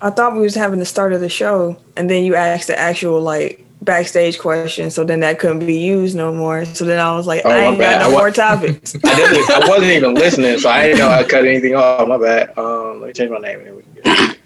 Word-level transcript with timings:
I 0.00 0.10
thought 0.10 0.34
we 0.34 0.40
was 0.40 0.54
having 0.54 0.78
the 0.78 0.84
start 0.86 1.12
of 1.12 1.20
the 1.20 1.28
show, 1.28 1.76
and 1.96 2.10
then 2.10 2.24
you 2.24 2.34
asked 2.34 2.66
the 2.68 2.78
actual 2.78 3.20
like 3.20 3.64
backstage 3.82 4.38
question, 4.38 4.90
so 4.90 5.04
then 5.04 5.20
that 5.20 5.38
couldn't 5.38 5.60
be 5.66 5.78
used 5.78 6.16
no 6.16 6.32
more. 6.32 6.64
So 6.64 6.84
then 6.84 6.98
I 6.98 7.14
was 7.16 7.26
like, 7.26 7.42
Oh, 7.44 7.50
I 7.50 7.58
ain't 7.66 7.78
bad. 7.78 8.00
got 8.00 8.02
I 8.02 8.08
no 8.08 8.14
wa- 8.14 8.20
more 8.20 8.30
topics. 8.30 8.94
I, 9.04 9.60
I 9.62 9.64
wasn't 9.68 9.92
even 9.92 10.14
listening, 10.14 10.58
so 10.58 10.68
I 10.70 10.82
didn't 10.84 10.98
know 10.98 11.08
I 11.08 11.22
cut 11.24 11.44
anything 11.44 11.74
off. 11.74 12.06
My 12.08 12.18
bad. 12.18 12.56
Um, 12.58 13.00
let 13.00 13.08
me 13.08 13.12
change 13.12 13.30
my 13.30 13.38
name 13.38 13.58
and 13.60 13.66
then 13.68 13.76
we 13.76 13.82
can 13.82 13.92
get 13.94 14.38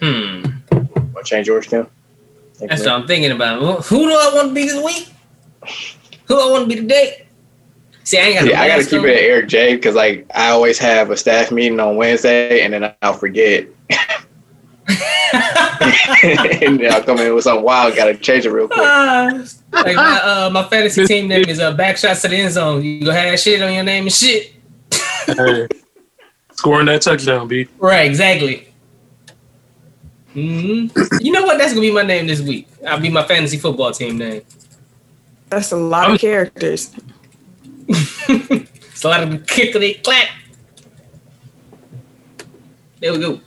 Hmm. 0.00 0.42
Want 1.12 1.26
change 1.26 1.46
yours, 1.48 1.66
Kim? 1.66 1.86
That's 2.60 2.80
what. 2.82 2.88
I'm 2.90 3.06
thinking 3.06 3.32
about. 3.32 3.84
Who 3.86 3.98
do 4.08 4.12
I 4.12 4.30
want 4.34 4.48
to 4.48 4.54
be 4.54 4.64
this 4.64 4.82
week? 4.82 5.08
Who 6.26 6.34
do 6.36 6.40
I 6.40 6.50
want 6.50 6.68
to 6.70 6.74
be 6.76 6.80
today? 6.82 7.26
See, 8.08 8.16
I 8.18 8.22
ain't 8.22 8.38
got 8.40 8.48
yeah, 8.48 8.62
I 8.62 8.68
gotta 8.68 8.86
keep 8.86 9.00
on. 9.00 9.04
it 9.06 9.16
at 9.16 9.22
Eric 9.22 9.48
J 9.48 9.76
because 9.76 9.94
like 9.94 10.26
I 10.34 10.48
always 10.48 10.78
have 10.78 11.10
a 11.10 11.16
staff 11.16 11.52
meeting 11.52 11.78
on 11.78 11.96
Wednesday 11.96 12.62
and 12.62 12.72
then 12.72 12.94
I'll 13.02 13.12
forget. 13.12 13.68
and 16.22 16.80
then 16.80 16.90
I'll 16.90 17.02
come 17.02 17.18
in 17.18 17.34
with 17.34 17.44
something 17.44 17.62
wild, 17.62 17.96
gotta 17.96 18.16
change 18.16 18.46
it 18.46 18.50
real 18.50 18.66
quick. 18.66 18.80
Ah, 18.80 19.44
like 19.72 19.96
my 19.96 20.22
uh, 20.22 20.48
my 20.50 20.64
fantasy 20.64 21.04
team 21.04 21.28
name 21.28 21.44
is 21.50 21.60
uh, 21.60 21.76
backshots 21.76 22.22
to 22.22 22.28
the 22.28 22.36
end 22.36 22.54
zone. 22.54 22.82
You 22.82 23.00
gonna 23.00 23.12
have 23.12 23.32
that 23.32 23.40
shit 23.40 23.60
on 23.60 23.74
your 23.74 23.84
name 23.84 24.04
and 24.04 24.12
shit. 24.12 24.54
Hey, 25.26 25.68
scoring 26.52 26.86
that 26.86 27.02
touchdown, 27.02 27.46
B. 27.46 27.68
Right, 27.76 28.06
exactly. 28.08 28.72
hmm 30.32 30.86
You 31.20 31.30
know 31.30 31.44
what? 31.44 31.58
That's 31.58 31.74
gonna 31.74 31.82
be 31.82 31.92
my 31.92 32.04
name 32.04 32.26
this 32.26 32.40
week. 32.40 32.68
I'll 32.86 33.00
be 33.00 33.10
my 33.10 33.24
fantasy 33.24 33.58
football 33.58 33.92
team 33.92 34.16
name. 34.16 34.40
That's 35.50 35.72
a 35.72 35.76
lot 35.76 36.10
of 36.10 36.18
characters. 36.18 36.94
It's 38.98 39.04
a 39.04 39.08
lot 39.08 39.22
of 39.22 39.28
kickity 39.46 40.02
clap. 40.02 40.28
There 43.00 43.12
we 43.12 43.20
go. 43.20 43.40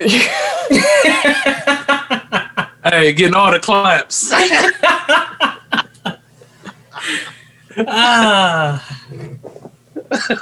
Hey, 2.84 3.14
getting 3.14 3.34
all 3.34 3.50
the 3.50 3.60
claps. 3.60 4.30
ah. 7.88 9.00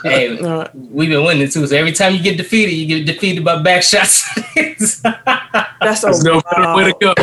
Hey, 0.02 0.36
we've 0.74 1.08
been 1.08 1.24
winning 1.24 1.48
too. 1.48 1.64
So 1.68 1.76
every 1.76 1.92
time 1.92 2.14
you 2.14 2.22
get 2.22 2.36
defeated, 2.36 2.72
you 2.72 2.86
get 2.86 3.06
defeated 3.06 3.44
by 3.44 3.62
back 3.62 3.84
shots. 3.84 4.28
that's 4.56 5.04
a 5.04 5.76
There's 5.80 6.24
no 6.24 6.40
better 6.40 6.74
way 6.74 6.92
to 6.92 6.96
go. 7.00 7.14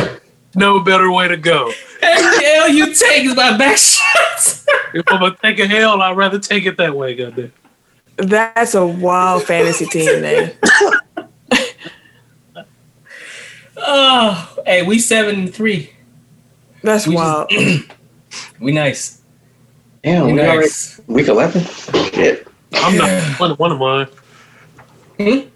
No 0.54 0.80
better 0.80 1.10
way 1.10 1.28
to 1.28 1.36
go. 1.36 1.72
Every 2.02 2.46
L 2.46 2.68
you 2.68 2.86
take 2.94 3.24
is 3.24 3.34
by 3.34 3.56
back 3.56 3.76
shots. 3.78 4.66
If 4.92 5.04
I'm 5.06 5.20
gonna 5.20 5.36
take 5.40 5.60
a 5.60 5.68
hell, 5.68 6.02
I'd 6.02 6.16
rather 6.16 6.40
take 6.40 6.66
it 6.66 6.76
that 6.78 6.96
way, 6.96 7.14
goddamn. 7.14 7.52
That's 8.16 8.74
a 8.74 8.84
wild 8.84 9.44
fantasy 9.44 9.86
team 9.86 10.20
name. 10.20 10.50
oh, 13.76 14.56
hey, 14.66 14.82
we 14.82 14.98
seven 14.98 15.36
and 15.36 15.54
three. 15.54 15.92
That's 16.82 17.06
We 17.06 17.14
wild. 17.14 17.50
We 18.60 18.72
nice. 18.72 19.20
Damn, 20.02 20.26
We 20.26 20.32
we 20.34 20.40
already 20.40 20.58
nice. 20.62 21.00
week 21.06 21.28
eleven. 21.28 21.62
Shit. 21.62 22.48
I'm 22.74 22.96
not 22.96 23.10
one, 23.40 23.50
one 23.52 23.72
of 23.72 23.78
mine. 23.78 24.06
Hmm? 25.18 25.48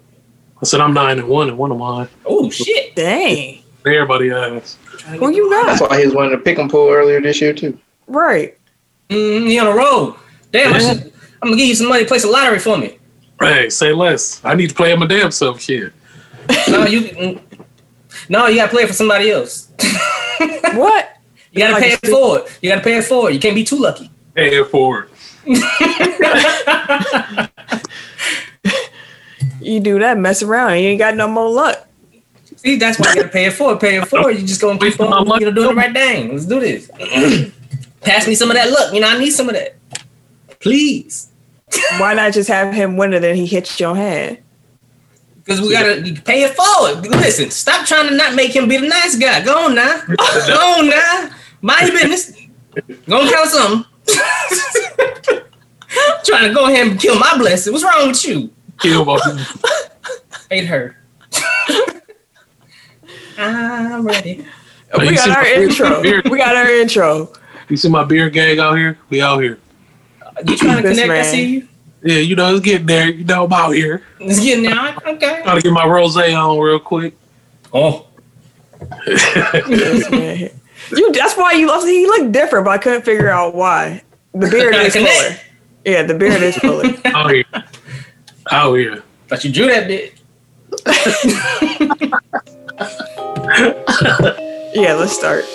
I 0.61 0.63
said 0.63 0.79
I'm 0.81 0.93
nine 0.93 1.19
and 1.19 1.27
one 1.27 1.49
and 1.49 1.57
one 1.57 1.71
of 1.71 1.77
mine. 1.77 2.07
Oh 2.25 2.49
shit. 2.49 2.95
Dang. 2.95 3.63
Everybody 3.85 4.29
has. 4.29 4.77
Who 5.19 5.29
you 5.31 5.49
That's 5.49 5.79
got? 5.79 5.89
why 5.91 5.99
he 5.99 6.05
was 6.05 6.15
wanting 6.15 6.37
to 6.37 6.43
pick 6.43 6.57
and 6.57 6.69
pull 6.69 6.89
earlier 6.89 7.21
this 7.21 7.39
year 7.39 7.53
too. 7.53 7.77
Right. 8.07 8.57
Mm, 9.09 9.47
he 9.47 9.59
on 9.59 9.67
a 9.67 9.75
roll. 9.75 10.17
Damn, 10.51 10.73
I 10.73 10.79
should, 10.79 11.13
I'm 11.41 11.49
gonna 11.49 11.57
give 11.57 11.67
you 11.67 11.75
some 11.75 11.89
money. 11.89 12.05
Place 12.05 12.23
a 12.23 12.29
lottery 12.29 12.59
for 12.59 12.77
me. 12.77 12.97
Hey, 13.39 13.69
say 13.69 13.93
less. 13.93 14.41
I 14.43 14.55
need 14.55 14.69
to 14.69 14.75
play 14.75 14.95
my 14.95 15.05
damn 15.05 15.31
self 15.31 15.61
shit. 15.61 15.93
No, 16.69 16.85
you. 16.85 17.01
mm, 17.01 17.41
No, 18.29 18.47
you 18.47 18.55
gotta 18.57 18.71
play 18.71 18.83
it 18.83 18.87
for 18.87 18.93
somebody 18.93 19.31
else. 19.31 19.69
What? 20.73 21.17
You 21.51 21.59
gotta 21.59 21.73
Like 21.73 21.83
pay 21.83 21.91
a 21.91 21.93
it 22.03 22.07
forward. 22.07 22.43
You 22.61 22.69
gotta 22.69 22.81
pay 22.81 22.97
it 22.97 23.03
forward. 23.05 23.33
You 23.33 23.39
can't 23.39 23.55
be 23.55 23.63
too 23.63 23.77
lucky. 23.77 24.09
Pay 24.33 24.57
it 24.57 24.67
forward. 24.67 25.09
You 29.61 29.79
do 29.79 29.97
that, 29.99 30.17
mess 30.19 30.43
around, 30.43 30.73
you 30.79 30.89
ain't 30.89 30.99
got 30.99 31.15
no 31.15 31.27
more 31.27 31.49
luck. 31.49 31.87
See, 32.55 32.77
that's 32.77 32.99
why 32.99 33.09
you 33.09 33.15
gotta 33.15 33.29
pay 33.29 33.45
it 33.45 33.53
forward. 33.53 33.79
Pay 33.79 33.97
it 33.97 34.07
forward. 34.07 34.37
You 34.37 34.45
just 34.45 34.61
gonna 34.61 34.73
keep 34.73 34.81
Wasting 34.99 35.07
on, 35.07 35.25
luck. 35.27 35.39
you 35.39 35.47
know, 35.47 35.53
doing 35.53 35.69
the 35.69 35.75
right 35.75 35.93
thing. 35.93 36.31
Let's 36.31 36.45
do 36.45 36.59
this. 36.59 36.89
Pass 38.01 38.27
me 38.27 38.35
some 38.35 38.49
of 38.49 38.55
that 38.55 38.69
luck. 38.69 38.93
You 38.93 39.01
know, 39.01 39.07
I 39.09 39.17
need 39.17 39.31
some 39.31 39.49
of 39.49 39.55
that. 39.55 39.75
Please. 40.59 41.29
Why 41.97 42.13
not 42.13 42.33
just 42.33 42.47
have 42.49 42.73
him 42.73 42.97
win 42.97 43.13
it 43.13 43.23
and 43.23 43.37
he 43.37 43.45
hits 43.45 43.79
your 43.79 43.95
hand? 43.95 44.37
Because 45.37 45.61
we 45.61 45.71
gotta 45.71 46.01
you 46.01 46.19
pay 46.21 46.43
it 46.43 46.55
forward. 46.55 47.05
Listen, 47.07 47.51
stop 47.51 47.85
trying 47.85 48.09
to 48.09 48.15
not 48.15 48.33
make 48.35 48.55
him 48.55 48.67
be 48.67 48.77
the 48.77 48.87
nice 48.87 49.15
guy. 49.15 49.43
Go 49.43 49.65
on 49.65 49.75
now. 49.75 50.01
Go 50.07 50.75
on 50.79 50.89
now. 50.89 51.29
Mind 51.61 51.89
your 51.89 52.01
business. 52.01 52.31
Go 53.07 53.21
and 53.21 53.31
count 53.31 53.49
something. 53.49 53.85
trying 56.23 56.47
to 56.47 56.53
go 56.53 56.67
ahead 56.67 56.87
and 56.87 56.99
kill 56.99 57.17
my 57.17 57.37
blessing. 57.37 57.73
What's 57.73 57.85
wrong 57.85 58.07
with 58.07 58.25
you? 58.25 58.51
Kill 58.79 59.05
my 59.05 59.45
Ain't 60.51 60.67
her. 60.67 60.97
I'm 63.37 64.05
ready. 64.05 64.45
Hey, 64.93 65.07
We 65.09 65.15
got 65.15 65.29
our 65.29 65.45
intro. 65.45 66.01
beard? 66.01 66.27
We 66.29 66.37
got 66.37 66.55
our 66.55 66.69
intro. 66.69 67.31
You 67.69 67.77
see 67.77 67.89
my 67.89 68.03
beer 68.03 68.29
gang 68.29 68.59
out 68.59 68.77
here? 68.77 68.97
We 69.09 69.21
out 69.21 69.41
here. 69.41 69.57
You 70.47 70.57
trying 70.57 70.83
to 70.83 70.89
This 70.89 70.99
connect? 70.99 71.11
I 71.11 71.17
man. 71.21 71.25
see 71.25 71.45
you. 71.45 71.67
Yeah, 72.03 72.17
you 72.19 72.35
know, 72.35 72.53
it's 72.55 72.63
getting 72.63 72.85
there. 72.85 73.09
You 73.09 73.23
know, 73.23 73.45
I'm 73.45 73.53
out 73.53 73.71
here. 73.71 74.03
It's 74.19 74.39
getting 74.39 74.63
there. 74.65 74.95
Okay. 75.07 75.41
Trying 75.43 75.57
to 75.57 75.61
get 75.63 75.71
my 75.73 75.85
rose 75.87 76.15
on 76.17 76.59
real 76.59 76.79
quick. 76.79 77.15
Oh. 77.73 78.05
This. 79.07 80.51
You. 80.91 81.11
That's 81.13 81.35
why 81.35 81.53
you. 81.53 81.67
He 81.85 82.05
looked 82.05 82.31
different, 82.31 82.65
but 82.65 82.71
I 82.71 82.77
couldn't 82.77 83.01
figure 83.03 83.29
out 83.29 83.55
why. 83.55 84.03
The 84.33 84.47
beard 84.49 84.75
is 84.75 84.93
connect. 84.93 85.17
fuller. 85.17 85.35
Yeah, 85.83 86.03
the 86.03 86.13
beard 86.13 86.43
is 86.43 86.55
fuller. 86.57 86.93
out 87.05 87.31
here. 87.31 87.43
Out 88.51 88.73
here. 88.75 89.03
Thought 89.27 89.43
you 89.45 89.51
drew 89.51 89.65
that 89.67 89.87
bit. 89.87 90.13
Yeah, 94.75 94.95
let's 94.95 95.13
start. 95.13 95.45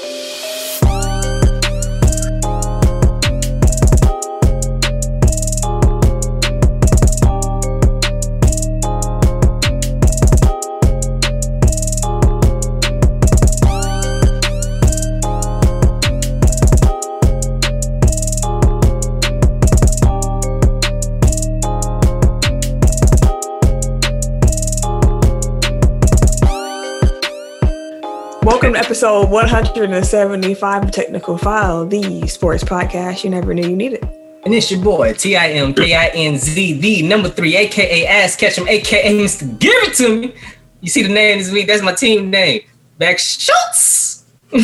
Episode 29.03 29.31
175 29.31 30.85
of 30.85 30.91
Technical 30.91 31.39
File, 31.39 31.87
the 31.87 32.27
sports 32.27 32.63
podcast 32.63 33.25
you 33.25 33.31
never 33.31 33.55
knew 33.55 33.67
you 33.67 33.75
needed. 33.75 34.07
And 34.45 34.53
it's 34.53 34.71
your 34.71 34.85
boy, 34.85 35.15
T 35.15 35.37
I 35.37 35.53
M 35.53 35.73
K 35.73 35.95
I 35.95 36.09
N 36.09 36.37
Z, 36.37 36.81
the 36.81 37.01
number 37.09 37.31
three, 37.31 37.57
aka 37.57 38.07
Ass 38.07 38.37
Ketchum, 38.37 38.69
aka 38.69 39.11
Mr. 39.15 39.59
Give 39.59 39.73
It 39.85 39.95
To 39.95 40.21
Me. 40.21 40.35
You 40.83 40.91
see 40.91 41.03
the 41.03 41.09
name 41.09 41.39
this 41.39 41.51
week? 41.51 41.67
That's 41.67 41.83
my 41.83 41.95
team 41.95 42.29
name. 42.29 42.61
Back 42.99 43.19
Schultz. 43.19 44.27
I'm 44.53 44.61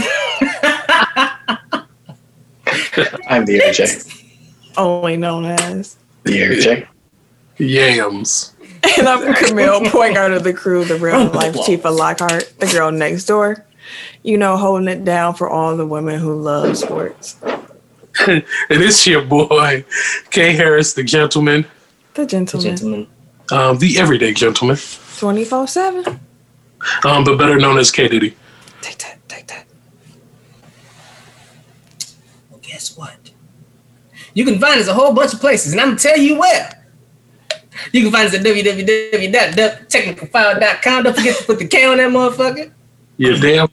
the 3.46 3.62
Eric 3.62 3.75
J. 3.75 3.86
Only 4.76 5.16
known 5.16 5.46
as. 5.46 5.96
The 6.25 6.42
Eric 6.42 6.60
J. 6.60 6.86
Yams. 7.56 8.54
And 8.98 9.08
I'm 9.08 9.32
Camille, 9.32 9.91
point 9.91 10.14
guard 10.14 10.32
of 10.32 10.44
the 10.44 10.52
crew, 10.52 10.84
the 10.84 10.96
real 10.96 11.14
oh, 11.14 11.31
life 11.31 11.56
chief 11.64 11.87
of 11.87 11.94
Lockhart, 11.94 12.52
the 12.58 12.66
girl 12.66 12.93
next 12.93 13.25
door. 13.25 13.64
You 14.26 14.37
know, 14.38 14.56
holding 14.56 14.88
it 14.88 15.05
down 15.05 15.34
for 15.34 15.49
all 15.49 15.76
the 15.76 15.87
women 15.87 16.19
who 16.19 16.34
love 16.34 16.76
sports. 16.76 17.37
and 18.26 18.43
it's 18.70 19.06
your 19.06 19.23
boy, 19.23 19.84
K. 20.31 20.52
Harris, 20.52 20.94
the 20.94 21.05
gentleman, 21.05 21.64
The 22.14 22.26
gentleman. 22.26 22.76
Gentlemen. 22.76 23.06
um, 23.52 23.78
the 23.78 24.00
everyday 24.00 24.32
gentleman, 24.34 24.78
24 25.19 25.69
7. 25.69 26.19
um, 27.05 27.23
but 27.23 27.38
better 27.38 27.56
known 27.56 27.78
as 27.78 27.93
K. 27.93 28.08
Diddy. 28.08 28.34
Take 28.81 28.99
that, 28.99 29.19
take 29.28 29.46
that. 29.46 29.64
Well, 32.50 32.58
guess 32.62 32.96
what? 32.96 33.31
You 34.34 34.44
can 34.44 34.58
find 34.58 34.81
us 34.81 34.88
a 34.88 34.94
whole 34.94 35.12
bunch 35.14 35.34
of 35.34 35.40
places, 35.40 35.70
and 35.73 35.81
I'm 35.81 35.90
gonna 35.90 36.00
tell 36.00 36.19
you 36.19 36.37
where. 36.38 36.82
You 37.93 38.02
can 38.02 38.11
find 38.11 38.26
us 38.26 38.34
at 38.34 38.40
www.technicalfile.com. 38.43 41.02
Don't 41.05 41.14
forget 41.17 41.37
to 41.38 41.44
put 41.44 41.61
the 41.61 41.69
K 41.69 41.84
on 41.84 41.99
that 41.99 42.11
motherfucker. 42.11 42.73
You 43.19 43.37
damn. 43.37 43.69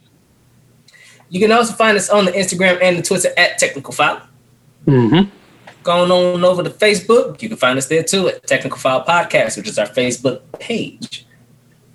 You 1.33 1.39
can 1.39 1.51
also 1.51 1.73
find 1.73 1.97
us 1.97 2.11
on 2.11 2.25
the 2.25 2.31
Instagram 2.31 2.77
and 2.79 2.95
the 2.99 3.01
Twitter 3.01 3.29
at 3.35 3.57
Technical 3.57 3.91
File. 3.91 4.21
Mm-hmm. 4.85 5.29
Going 5.81 6.11
on 6.11 6.43
over 6.45 6.61
to 6.61 6.69
Facebook, 6.69 7.41
you 7.41 7.49
can 7.49 7.57
find 7.57 7.75
us 7.79 7.87
there 7.87 8.03
too 8.03 8.27
at 8.27 8.45
Technical 8.45 8.77
File 8.77 9.03
Podcast, 9.03 9.57
which 9.57 9.67
is 9.67 9.79
our 9.79 9.87
Facebook 9.87 10.41
page. 10.59 11.25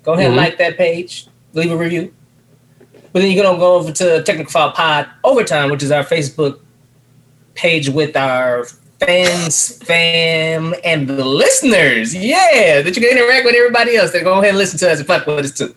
Go 0.03 0.11
ahead 0.13 0.25
and 0.25 0.33
Mhm. 0.33 0.37
like 0.37 0.57
that 0.57 0.77
page, 0.77 1.27
leave 1.53 1.71
a 1.71 1.77
review. 1.77 2.13
But 3.13 3.21
then 3.21 3.31
you're 3.31 3.41
gonna 3.41 3.57
go 3.57 3.75
over 3.75 3.93
to 3.93 4.21
Technical 4.23 4.51
File 4.51 4.73
Pod 4.73 5.07
Overtime, 5.23 5.71
which 5.71 5.83
is 5.83 5.91
our 5.91 6.03
Facebook 6.03 6.59
page 7.55 7.87
with 7.87 8.17
our 8.17 8.67
fans, 8.99 9.81
fam, 9.85 10.75
and 10.83 11.07
the 11.07 11.23
listeners. 11.23 12.13
Yeah, 12.13 12.81
that 12.81 12.93
you 12.93 13.01
can 13.01 13.17
interact 13.17 13.45
with 13.45 13.55
everybody 13.55 13.95
else. 13.95 14.11
That 14.11 14.25
go 14.25 14.33
ahead 14.33 14.49
and 14.49 14.57
listen 14.57 14.77
to 14.79 14.91
us 14.91 14.99
and 14.99 15.07
fuck 15.07 15.25
with 15.25 15.45
us 15.45 15.51
too. 15.51 15.73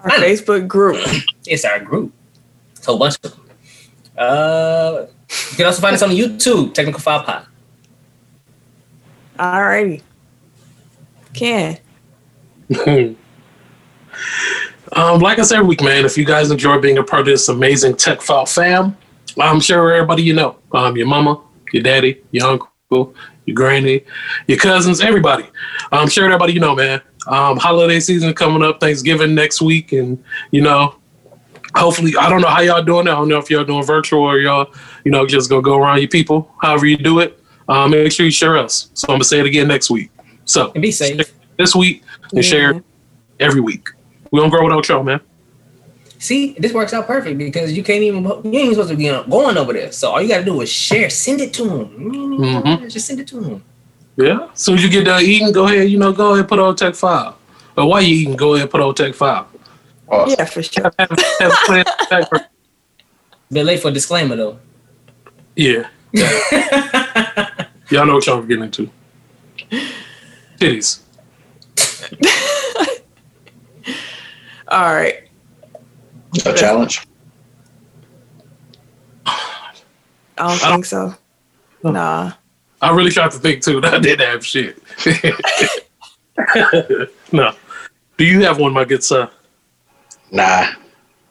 Our 0.00 0.10
Facebook 0.10 0.66
group. 0.66 0.98
It's 1.46 1.64
our 1.64 1.78
group. 1.78 2.12
It's 2.86 2.88
a 2.88 2.92
whole 2.92 3.00
bunch 3.00 3.16
of 3.16 3.32
them. 3.32 3.40
Uh, 4.16 5.06
you 5.50 5.56
can 5.56 5.66
also 5.66 5.82
find 5.82 5.94
us 5.94 6.02
on 6.02 6.10
YouTube, 6.10 6.72
Technical 6.72 7.00
File 7.00 7.24
Pod. 7.24 7.46
Alrighty. 9.36 10.02
Ken. 11.34 11.78
um, 14.92 15.18
like 15.18 15.40
I 15.40 15.42
said 15.42 15.56
every 15.56 15.66
week, 15.66 15.82
man, 15.82 16.04
if 16.04 16.16
you 16.16 16.24
guys 16.24 16.52
enjoy 16.52 16.78
being 16.78 16.98
a 16.98 17.02
part 17.02 17.22
of 17.22 17.26
this 17.26 17.48
amazing 17.48 17.96
Tech 17.96 18.22
File 18.22 18.46
fam, 18.46 18.96
I'm 19.36 19.58
sure 19.58 19.92
everybody 19.92 20.22
you 20.22 20.34
know, 20.34 20.56
um, 20.72 20.96
your 20.96 21.08
mama, 21.08 21.42
your 21.72 21.82
daddy, 21.82 22.22
your 22.30 22.46
uncle, 22.46 23.16
your 23.46 23.54
granny, 23.54 24.04
your 24.46 24.58
cousins, 24.58 25.00
everybody. 25.00 25.46
I'm 25.90 26.08
sure 26.08 26.24
everybody 26.26 26.52
you 26.52 26.60
know, 26.60 26.76
man. 26.76 27.02
Um, 27.26 27.56
holiday 27.56 27.98
season 27.98 28.32
coming 28.32 28.62
up, 28.62 28.78
Thanksgiving 28.78 29.34
next 29.34 29.60
week, 29.60 29.90
and 29.90 30.22
you 30.52 30.60
know, 30.60 30.94
hopefully, 31.76 32.12
I 32.18 32.28
don't 32.28 32.40
know 32.40 32.48
how 32.48 32.60
y'all 32.60 32.82
doing. 32.82 33.06
it. 33.06 33.10
I 33.10 33.14
don't 33.14 33.28
know 33.28 33.38
if 33.38 33.50
y'all 33.50 33.64
doing 33.64 33.84
virtual 33.84 34.22
or 34.22 34.38
y'all, 34.38 34.72
you 35.04 35.10
know, 35.10 35.26
just 35.26 35.48
gonna 35.50 35.62
go 35.62 35.76
around 35.76 35.98
your 36.00 36.08
people. 36.08 36.50
However 36.62 36.86
you 36.86 36.96
do 36.96 37.20
it, 37.20 37.38
um, 37.68 37.90
make 37.90 38.12
sure 38.12 38.24
you 38.26 38.32
share 38.32 38.56
us. 38.56 38.90
So 38.94 39.06
I'm 39.08 39.14
gonna 39.14 39.24
say 39.24 39.40
it 39.40 39.46
again 39.46 39.68
next 39.68 39.90
week. 39.90 40.10
So 40.44 40.70
And 40.74 40.82
be 40.82 40.90
safe. 40.92 41.32
this 41.58 41.74
week 41.74 42.02
and 42.32 42.44
share 42.44 42.82
every 43.40 43.60
week. 43.60 43.88
We 44.30 44.40
don't 44.40 44.50
grow 44.50 44.64
without 44.64 44.88
y'all, 44.88 45.02
man. 45.02 45.20
See, 46.18 46.54
this 46.58 46.72
works 46.72 46.92
out 46.94 47.06
perfect 47.06 47.36
because 47.38 47.72
you 47.76 47.82
can't 47.84 48.02
even 48.02 48.24
you 48.24 48.58
ain't 48.60 48.70
supposed 48.74 48.90
to 48.90 48.96
be 48.96 49.04
going 49.30 49.56
over 49.58 49.72
there. 49.72 49.92
So 49.92 50.10
all 50.12 50.22
you 50.22 50.28
gotta 50.28 50.44
do 50.44 50.60
is 50.62 50.70
share, 50.70 51.10
send 51.10 51.40
it 51.40 51.52
to 51.54 51.64
them. 51.64 51.88
Mhm. 51.88 52.90
Just 52.90 53.06
send 53.06 53.20
it 53.20 53.26
to 53.28 53.40
them. 53.40 53.62
Yeah. 54.16 54.48
As 54.52 54.60
soon 54.60 54.76
as 54.76 54.82
you 54.84 54.88
get 54.88 55.04
done 55.04 55.22
eating, 55.22 55.52
go 55.52 55.66
ahead, 55.66 55.90
you 55.90 55.98
know, 55.98 56.12
go 56.12 56.28
ahead 56.28 56.40
and 56.40 56.48
put 56.48 56.58
on 56.58 56.74
Tech 56.74 56.94
Five. 56.94 57.34
Or 57.76 57.86
while 57.86 58.00
you 58.00 58.14
eating, 58.16 58.34
go 58.36 58.54
ahead 58.54 58.62
and 58.62 58.70
put 58.70 58.80
on 58.80 58.94
Tech 58.94 59.14
Five. 59.14 59.44
Awesome. 60.08 60.36
Yeah, 60.38 60.44
for 60.44 60.62
sure. 60.62 60.92
Bit 63.50 63.64
late 63.64 63.80
for 63.80 63.90
disclaimer 63.90 64.36
though. 64.36 64.58
yeah. 65.56 65.88
Y'all 67.90 68.06
know 68.06 68.14
what 68.14 68.26
y'all 68.26 68.42
getting 68.42 68.64
into. 68.64 68.90
Titties. 70.58 71.00
All 74.68 74.94
right. 74.94 75.28
A 76.44 76.52
challenge. 76.54 77.06
I 79.24 79.72
don't 80.36 80.38
I 80.38 80.58
don't- 80.68 80.72
think 80.72 80.84
so. 80.86 81.14
Nah. 81.84 82.32
I 82.82 82.90
really 82.94 83.10
tried 83.10 83.30
to 83.30 83.38
think 83.38 83.62
too. 83.62 83.80
I 83.84 83.98
didn't 84.00 84.26
have 84.26 84.44
shit. 84.44 84.82
no. 87.32 87.52
Do 88.16 88.24
you 88.24 88.42
have 88.44 88.58
one, 88.58 88.72
my 88.72 88.84
good 88.84 89.04
son? 89.04 89.28
Nah. 90.30 90.66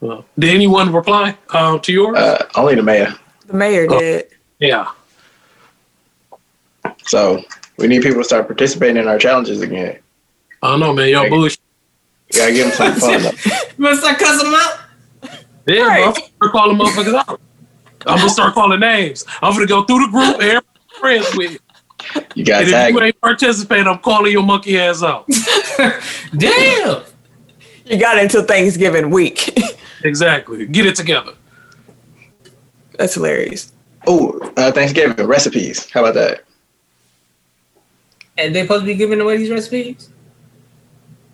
Well, 0.01 0.25
did 0.37 0.53
anyone 0.53 0.91
reply 0.93 1.37
um, 1.49 1.79
to 1.81 1.91
yours? 1.91 2.17
Uh, 2.17 2.45
only 2.55 2.75
the 2.75 2.83
mayor. 2.83 3.13
The 3.47 3.53
mayor 3.53 3.87
Oh. 3.89 3.99
did. 3.99 4.25
yeah. 4.59 4.91
So 7.05 7.43
we 7.77 7.87
need 7.87 8.01
people 8.03 8.19
to 8.21 8.23
start 8.23 8.47
participating 8.47 8.97
in 8.97 9.07
our 9.07 9.17
challenges 9.17 9.61
again. 9.61 9.99
I 10.61 10.71
don't 10.71 10.79
know, 10.79 10.93
man. 10.93 11.09
Y'all 11.09 11.23
Hey. 11.23 11.29
bullshit. 11.29 11.59
You 12.33 12.39
gotta 12.39 12.53
give 12.53 12.67
them 12.67 12.75
some 12.75 12.93
fun. 12.95 13.21
Though. 13.23 13.31
You 13.77 13.83
wanna 13.83 13.97
start 13.97 14.17
cussing 14.17 14.51
them 14.51 14.59
out? 14.59 14.79
Yeah, 15.67 15.81
Right. 15.87 15.97
bro. 15.97 16.07
I'm 16.07 16.13
gonna 16.13 16.25
start 16.37 16.51
calling 16.51 16.77
motherfuckers 16.77 17.13
out. 17.29 17.41
I'm 18.07 18.17
gonna 18.17 18.29
start 18.29 18.53
calling 18.53 18.79
names. 18.79 19.25
I'm 19.41 19.53
gonna 19.53 19.65
go 19.67 19.83
through 19.83 20.05
the 20.05 20.11
group 20.11 20.41
and 20.41 20.61
friends 20.99 21.27
with. 21.35 21.51
You 21.53 21.59
You 22.35 22.45
gotta 22.45 22.59
And 22.59 22.67
if 22.67 22.73
tag. 22.73 22.93
you 22.93 23.01
ain't 23.01 23.21
participating, 23.21 23.87
I'm 23.87 23.99
calling 23.99 24.31
your 24.31 24.43
monkey 24.43 24.79
ass 24.79 25.01
out. 25.03 25.27
Damn. 26.37 27.01
You 27.85 27.97
got 27.99 28.17
until 28.17 28.43
Thanksgiving 28.43 29.09
week. 29.09 29.57
Exactly. 30.03 30.67
Get 30.67 30.85
it 30.85 30.95
together. 30.95 31.33
That's 32.99 33.15
hilarious. 33.15 33.71
Oh, 34.05 34.39
uh, 34.55 34.71
Thanksgiving 34.71 35.25
recipes. 35.25 35.89
How 35.89 36.01
about 36.01 36.13
that? 36.13 36.43
And 38.37 38.53
they 38.53 38.61
supposed 38.61 38.81
to 38.81 38.85
be 38.85 38.93
giving 38.93 39.19
away 39.19 39.37
these 39.37 39.49
recipes? 39.49 40.09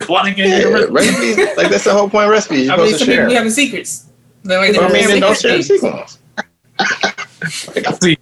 Why 0.07 0.23
they 0.31 0.41
Yeah, 0.41 0.59
get 0.61 0.89
recipes. 0.89 1.37
like 1.57 1.69
that's 1.69 1.83
the 1.83 1.91
whole 1.91 2.09
point. 2.09 2.25
of 2.25 2.31
Recipes. 2.31 2.67
You're 2.67 2.73
I 2.75 2.77
mean, 2.77 2.93
to 2.93 2.99
some 2.99 3.07
people 3.07 3.15
share. 3.23 3.27
be 3.27 3.33
having 3.33 3.51
secrets. 3.51 4.05
They're 4.43 4.59
like, 4.59 4.71
Well, 4.77 4.89
I 4.89 4.93
mean, 4.93 5.07
they're 5.07 5.19
don't 5.19 5.37
share 5.37 5.57
the 5.57 5.63
secrets. 5.63 6.19
See, 8.01 8.17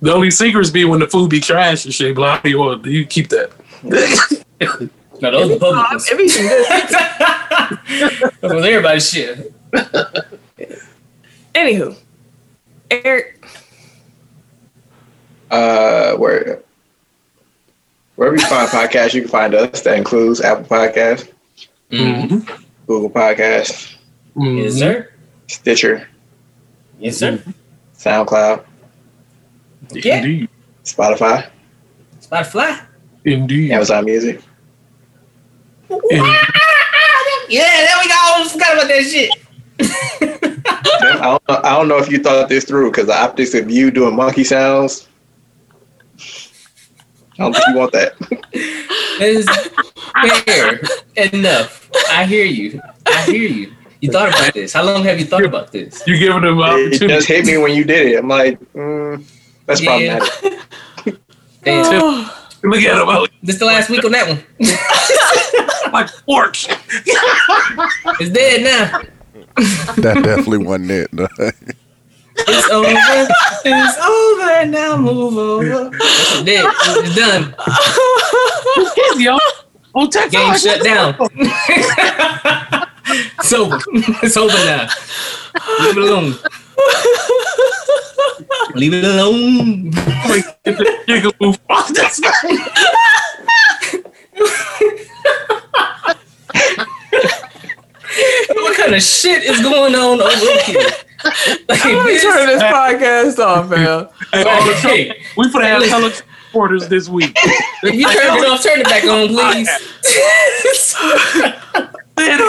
the 0.00 0.12
only 0.12 0.30
secrets 0.32 0.70
be 0.70 0.84
when 0.84 0.98
the 0.98 1.06
food 1.06 1.30
be 1.30 1.38
trash 1.38 1.84
and 1.84 1.94
shit. 1.94 2.16
Blah, 2.16 2.40
you 2.44 2.58
want 2.58 2.84
you 2.86 3.06
keep 3.06 3.28
that. 3.28 3.52
No, 5.20 5.30
those 5.30 5.50
are 5.50 5.54
Oh, 5.54 5.58
public. 5.58 6.02
it 6.12 6.18
be 6.18 6.28
some 6.28 6.46
good. 6.46 6.64
That 8.40 8.54
was 8.54 8.64
everybody's 8.64 9.10
shit. 9.10 9.52
Anywho, 11.54 11.96
Eric, 12.90 13.44
Uh, 15.50 16.14
where 16.16 16.60
wherever 18.16 18.36
you 18.36 18.44
find 18.46 18.68
podcasts, 18.68 19.14
you 19.14 19.22
can 19.22 19.30
find 19.30 19.54
us. 19.54 19.80
That 19.82 19.96
includes 19.96 20.40
Apple 20.40 20.64
Podcasts, 20.64 21.28
Mm-hmm. 21.90 22.34
Mhm. 22.36 22.64
Google 22.86 23.10
Podcasts, 23.10 23.94
Mhm. 24.36 24.64
Yes, 24.64 24.74
sir. 24.74 25.08
Stitcher, 25.48 26.08
Yes, 26.98 27.16
sir. 27.18 27.38
SoundCloud, 27.96 28.64
Yeah. 29.92 30.16
Indeed. 30.18 30.48
Spotify, 30.84 31.46
Spotify. 32.20 32.80
Indeed. 33.24 33.70
Amazon 33.72 34.04
Music. 34.04 34.40
Indeed. 35.90 36.36
Yeah, 37.48 37.62
there 37.62 37.96
we 38.02 38.08
go. 38.08 38.14
I 38.18 38.48
forgot 38.50 38.74
about 38.74 38.88
that 38.88 39.04
shit. 39.04 39.30
I 41.00 41.20
don't, 41.22 41.48
know, 41.48 41.60
I 41.62 41.76
don't 41.76 41.86
know 41.86 41.98
if 41.98 42.10
you 42.10 42.18
thought 42.18 42.48
this 42.48 42.64
through 42.64 42.90
because 42.90 43.06
the 43.06 43.14
optics 43.16 43.54
of 43.54 43.70
you 43.70 43.92
doing 43.92 44.16
monkey 44.16 44.42
sounds. 44.42 45.06
I 46.18 47.42
don't 47.44 47.52
think 47.52 47.66
you 47.68 47.76
want 47.76 47.92
that. 47.92 48.14
It's 49.20 50.44
fair 50.44 50.80
enough. 51.32 51.88
I 52.10 52.24
hear 52.24 52.44
you. 52.46 52.80
I 53.06 53.22
hear 53.26 53.48
you. 53.48 53.72
You 54.00 54.10
thought 54.10 54.28
about 54.30 54.52
this. 54.52 54.72
How 54.72 54.82
long 54.82 55.04
have 55.04 55.20
you 55.20 55.24
thought 55.26 55.44
about 55.44 55.70
this? 55.70 56.02
You're 56.06 56.18
giving 56.18 56.42
them 56.42 56.58
It 56.58 56.62
opportunity. 56.62 57.06
just 57.06 57.28
hit 57.28 57.46
me 57.46 57.58
when 57.58 57.74
you 57.76 57.84
did 57.84 58.08
it. 58.08 58.18
I'm 58.18 58.26
like, 58.28 58.58
mm, 58.72 59.22
that's 59.66 59.80
Yeah. 59.80 60.18
problematic. 60.18 61.18
Damn. 61.62 62.30
Look 62.62 62.82
at 62.82 63.00
him 63.00 63.08
out 63.08 63.28
This 63.42 63.58
the 63.60 63.66
last 63.66 63.88
week 63.90 64.04
on 64.04 64.10
that 64.12 64.26
one. 64.28 64.42
like 65.92 66.08
pork. 66.24 66.56
It's 68.18 68.30
dead 68.30 68.62
now. 68.62 69.02
That 69.96 70.22
definitely 70.22 70.58
wasn't 70.58 70.90
it. 70.90 71.12
no. 71.12 71.26
It's 72.38 72.70
over. 72.70 72.88
It's 73.64 73.98
over 73.98 74.66
now. 74.66 74.96
Move 74.98 75.36
over. 75.38 75.90
It's 75.94 76.42
dead. 76.42 76.64
It's 76.68 77.14
done. 77.16 77.54
Yo, 79.20 79.38
on 79.94 80.10
tech 80.10 80.30
Game 80.30 80.50
Five. 80.50 80.60
shut 80.60 80.82
down. 80.84 81.16
it's 83.38 83.52
over. 83.52 83.78
It's 84.22 84.36
over 84.36 84.52
now. 84.52 84.88
Leave 85.80 85.96
it 85.96 86.02
alone. 86.02 86.34
Leave 88.74 88.92
it 88.92 89.04
alone. 89.04 89.90
Jigaboo. 91.06 91.58
Oh, 91.70 91.92
that's 91.94 92.20
What 98.54 98.76
kind 98.76 98.94
of 98.94 99.02
shit 99.02 99.44
is 99.44 99.60
going 99.62 99.94
on 99.94 100.20
over 100.20 100.60
here? 100.62 100.88
Like, 101.68 101.84
let 101.84 102.04
me 102.04 102.12
this- 102.12 102.22
turn 102.22 102.46
this 102.46 102.62
podcast 102.62 103.38
off, 103.38 103.68
man. 103.70 104.08
Hey, 104.32 104.42
all 104.44 104.64
the 104.66 104.72
trouble. 104.74 104.96
Hey, 104.96 105.24
We 105.36 105.46
finna 105.48 105.64
have 105.64 105.82
hella 105.88 106.10
supporters 106.12 106.88
this 106.88 107.08
week. 107.08 107.32
if 107.82 107.94
you 107.94 108.04
turn 108.04 108.38
it 108.38 108.46
off, 108.48 108.62
turn 108.62 108.80
it 108.80 108.84
back 108.84 109.04
on, 109.04 109.28
please. 109.28 109.68
Say 112.18 112.18
it 112.18 112.40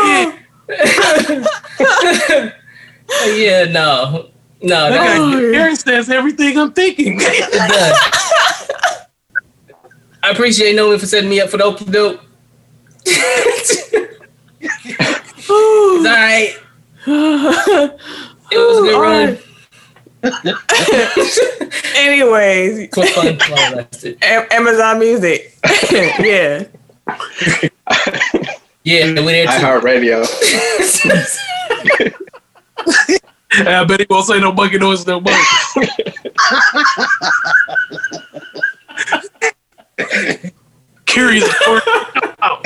again. 0.70 2.54
yeah, 3.36 3.64
no. 3.72 4.30
No, 4.62 4.90
Look 4.90 4.92
no. 4.92 5.02
at 5.02 5.18
Oh. 5.20 5.54
Aaron 5.54 5.76
says 5.76 6.10
everything 6.10 6.58
I'm 6.60 6.72
thinking. 6.74 7.18
It's 7.20 7.58
done. 7.58 7.96
I 10.24 10.30
appreciate 10.32 10.76
Nolan 10.76 11.00
for 11.00 11.06
setting 11.08 11.30
me 11.30 11.40
up 11.42 11.50
for 11.50 11.58
the 11.58 11.64
open 11.64 11.92
dope. 11.92 12.22
it's 15.50 16.06
all 16.06 16.14
right. 16.14 16.58
It 18.52 18.58
was 18.58 18.78
a 18.78 18.82
good 18.84 19.00
run. 19.02 19.38
Anyways, 21.96 22.80
It 22.80 22.96
was 22.98 23.10
fun 23.12 23.26
while 23.38 23.72
it 23.74 23.76
lasted. 23.78 24.18
A- 24.24 24.54
Amazon 24.54 25.00
Music. 25.00 25.58
yeah. 25.92 26.64
Yeah, 28.84 29.06
we're 29.16 29.24
there 29.24 29.46
too. 29.46 29.52
iHeartRadio. 29.52 30.20
I 33.68 33.84
bet 33.86 34.00
he 34.02 34.06
won't 34.10 34.26
say 34.26 34.40
no 34.40 34.52
monkey 34.52 34.78
noise 34.78 35.06
no 35.08 35.20
more. 35.22 35.34
Curious. 41.18 41.50
George. 41.66 41.82
out. 42.44 42.64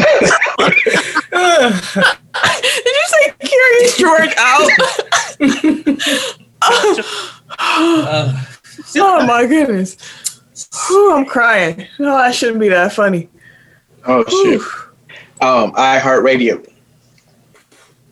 Did 2.62 2.86
you 2.86 3.06
say 3.08 3.34
Curious 3.40 3.98
George 3.98 4.34
out? 4.38 4.70
Uh, 7.58 8.44
oh 8.98 9.26
my 9.26 9.46
goodness. 9.46 9.96
Whew, 10.88 11.16
I'm 11.16 11.24
crying. 11.26 11.88
No, 11.98 12.18
that 12.18 12.36
shouldn't 12.36 12.60
be 12.60 12.68
that 12.68 12.92
funny. 12.92 13.30
Oh 14.06 14.26
shit. 14.28 14.60
Um, 15.40 15.72
iHeartRadio. 15.72 16.68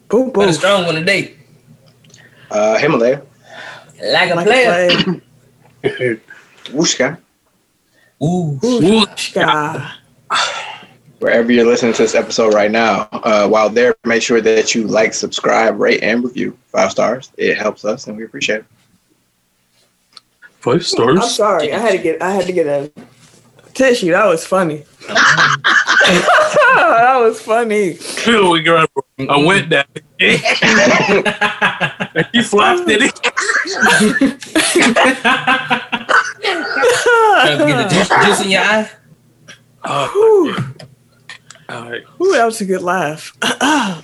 Boom, 0.08 0.28
got 0.28 0.34
boom. 0.36 0.50
a 0.50 0.54
strong 0.54 0.86
one 0.86 0.96
today. 0.96 1.36
Uh, 2.50 2.78
Himalaya. 2.78 3.24
Like 4.02 4.32
a 4.32 4.36
Like 4.36 4.48
a 4.48 4.50
player. 4.50 5.22
Wooshka. 6.68 7.18
Ooh. 8.24 8.58
Ooh, 8.64 9.06
God. 9.34 10.00
Wherever 11.20 11.52
you're 11.52 11.66
listening 11.66 11.94
to 11.94 12.02
this 12.02 12.16
episode 12.16 12.54
right 12.54 12.72
now, 12.72 13.10
uh, 13.12 13.48
while 13.48 13.70
there, 13.70 13.94
make 14.06 14.22
sure 14.22 14.40
that 14.40 14.74
you 14.74 14.88
like, 14.88 15.14
subscribe, 15.14 15.80
rate, 15.80 16.02
and 16.02 16.24
review. 16.24 16.58
Five 16.68 16.92
stars. 16.92 17.32
It 17.38 17.58
helps 17.58 17.84
us, 17.84 18.08
and 18.08 18.16
we 18.16 18.24
appreciate 18.24 18.60
it. 18.60 18.66
Five 20.60 20.86
stars. 20.86 21.20
I'm 21.20 21.30
sorry. 21.30 21.74
I 21.74 21.80
had 21.80 21.92
to 21.92 21.98
get 21.98 22.22
I 22.22 22.32
had 22.32 22.46
to 22.46 22.54
get 22.54 22.68
a 22.68 22.92
tissue. 23.74 24.12
That 24.12 24.26
was 24.26 24.46
funny. 24.46 24.86
that 25.08 27.18
was 27.22 27.42
funny. 27.42 27.94
Feel 27.94 28.52
we 28.52 28.62
got 28.62 28.90
a 29.20 29.46
wet 29.46 29.70
that. 29.70 29.88
he 32.34 32.44
flopped 32.44 32.90
it. 32.90 33.14
Trying 37.40 37.58
to 37.58 37.66
get 37.66 37.78
the 37.78 37.88
juice, 37.90 38.10
juice 38.26 38.42
in 38.44 38.50
your 38.52 38.62
eye. 38.62 38.90
Whew. 39.86 40.56
All 41.70 41.90
right. 41.90 42.04
Ooh, 42.22 42.32
that 42.34 42.46
was 42.46 42.62
a 42.62 42.66
good 42.66 42.82
laugh. 42.82 43.36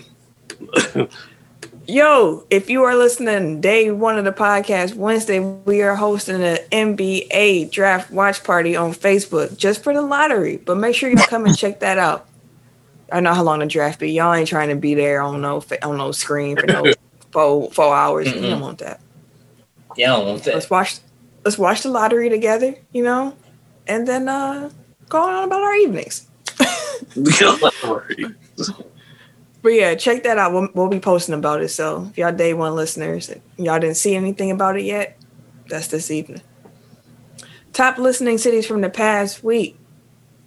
Yo, 1.87 2.43
if 2.49 2.69
you 2.69 2.83
are 2.83 2.95
listening 2.95 3.61
day 3.61 3.91
one 3.91 4.17
of 4.17 4.25
the 4.25 4.31
podcast, 4.31 4.95
Wednesday, 4.95 5.39
we 5.39 5.83
are 5.83 5.95
hosting 5.95 6.41
an 6.41 6.57
NBA 6.71 7.69
draft 7.71 8.09
watch 8.09 8.43
party 8.43 8.75
on 8.75 8.91
Facebook 8.91 9.55
just 9.57 9.83
for 9.83 9.93
the 9.93 10.01
lottery. 10.01 10.57
But 10.57 10.77
make 10.77 10.95
sure 10.95 11.09
you 11.09 11.17
come 11.17 11.45
and 11.45 11.55
check 11.55 11.81
that 11.81 11.99
out. 11.99 12.27
I 13.11 13.19
know 13.19 13.33
how 13.33 13.43
long 13.43 13.59
the 13.59 13.67
draft 13.67 13.99
be. 13.99 14.11
Y'all 14.11 14.33
ain't 14.33 14.47
trying 14.47 14.69
to 14.69 14.75
be 14.75 14.95
there 14.95 15.21
on 15.21 15.41
no 15.41 15.61
fa- 15.61 15.83
on 15.85 15.97
no 15.97 16.11
screen 16.11 16.57
for 16.57 16.65
no 16.65 16.91
four 17.31 17.69
four 17.71 17.95
hours. 17.95 18.33
You 18.33 18.41
don't 18.41 18.61
want 18.61 18.79
that. 18.79 18.99
Yeah, 19.95 20.13
I 20.13 20.17
don't 20.17 20.27
want 20.27 20.43
that. 20.45 20.55
Let's 20.55 20.69
watch 20.69 20.97
let's 21.43 21.57
watch 21.57 21.83
the 21.83 21.89
lottery 21.89 22.29
together, 22.29 22.75
you 22.93 23.03
know, 23.03 23.35
and 23.85 24.07
then 24.07 24.27
uh 24.27 24.71
go 25.09 25.21
on 25.21 25.43
about 25.45 25.61
our 25.61 25.75
evenings. 25.75 26.27
But 29.65 29.73
yeah, 29.73 29.95
check 29.95 30.21
that 30.23 30.37
out. 30.37 30.53
We'll, 30.53 30.69
we'll 30.75 30.89
be 30.89 30.99
posting 30.99 31.33
about 31.33 31.63
it. 31.63 31.69
So 31.69 32.05
if 32.11 32.19
y'all 32.19 32.31
day 32.31 32.53
one 32.53 32.75
listeners, 32.75 33.31
y'all 33.57 33.79
didn't 33.79 33.97
see 33.97 34.15
anything 34.15 34.51
about 34.51 34.77
it 34.77 34.83
yet, 34.83 35.17
that's 35.67 35.87
this 35.87 36.11
evening. 36.11 36.43
Top 37.73 37.97
listening 37.97 38.37
cities 38.37 38.67
from 38.67 38.81
the 38.81 38.91
past 38.91 39.43
week. 39.43 39.75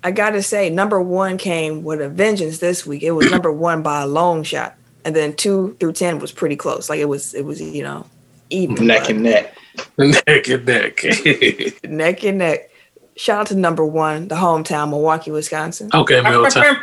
I 0.04 0.12
gotta 0.12 0.40
say, 0.40 0.70
number 0.70 1.00
one 1.02 1.36
came 1.36 1.82
with 1.82 2.00
a 2.00 2.08
vengeance 2.08 2.58
this 2.58 2.86
week. 2.86 3.02
It 3.02 3.10
was 3.10 3.28
number 3.32 3.50
one 3.52 3.82
by 3.82 4.02
a 4.02 4.06
long 4.06 4.44
shot, 4.44 4.76
and 5.04 5.16
then 5.16 5.34
two 5.34 5.76
through 5.80 5.94
ten 5.94 6.20
was 6.20 6.30
pretty 6.30 6.54
close. 6.54 6.88
Like 6.88 7.00
it 7.00 7.08
was, 7.08 7.34
it 7.34 7.44
was 7.44 7.60
you 7.60 7.82
know, 7.82 8.06
even 8.50 8.86
Neck 8.86 9.10
and 9.10 9.24
neck. 9.24 9.52
neck 9.98 10.48
and 10.48 10.64
neck. 10.64 11.04
neck 11.84 12.22
and 12.22 12.38
neck. 12.38 12.70
Shout 13.18 13.40
out 13.40 13.46
to 13.48 13.56
number 13.56 13.84
one, 13.84 14.28
the 14.28 14.36
hometown, 14.36 14.90
Milwaukee, 14.90 15.32
Wisconsin. 15.32 15.90
okay, 15.92 16.20
Middletown. 16.22 16.76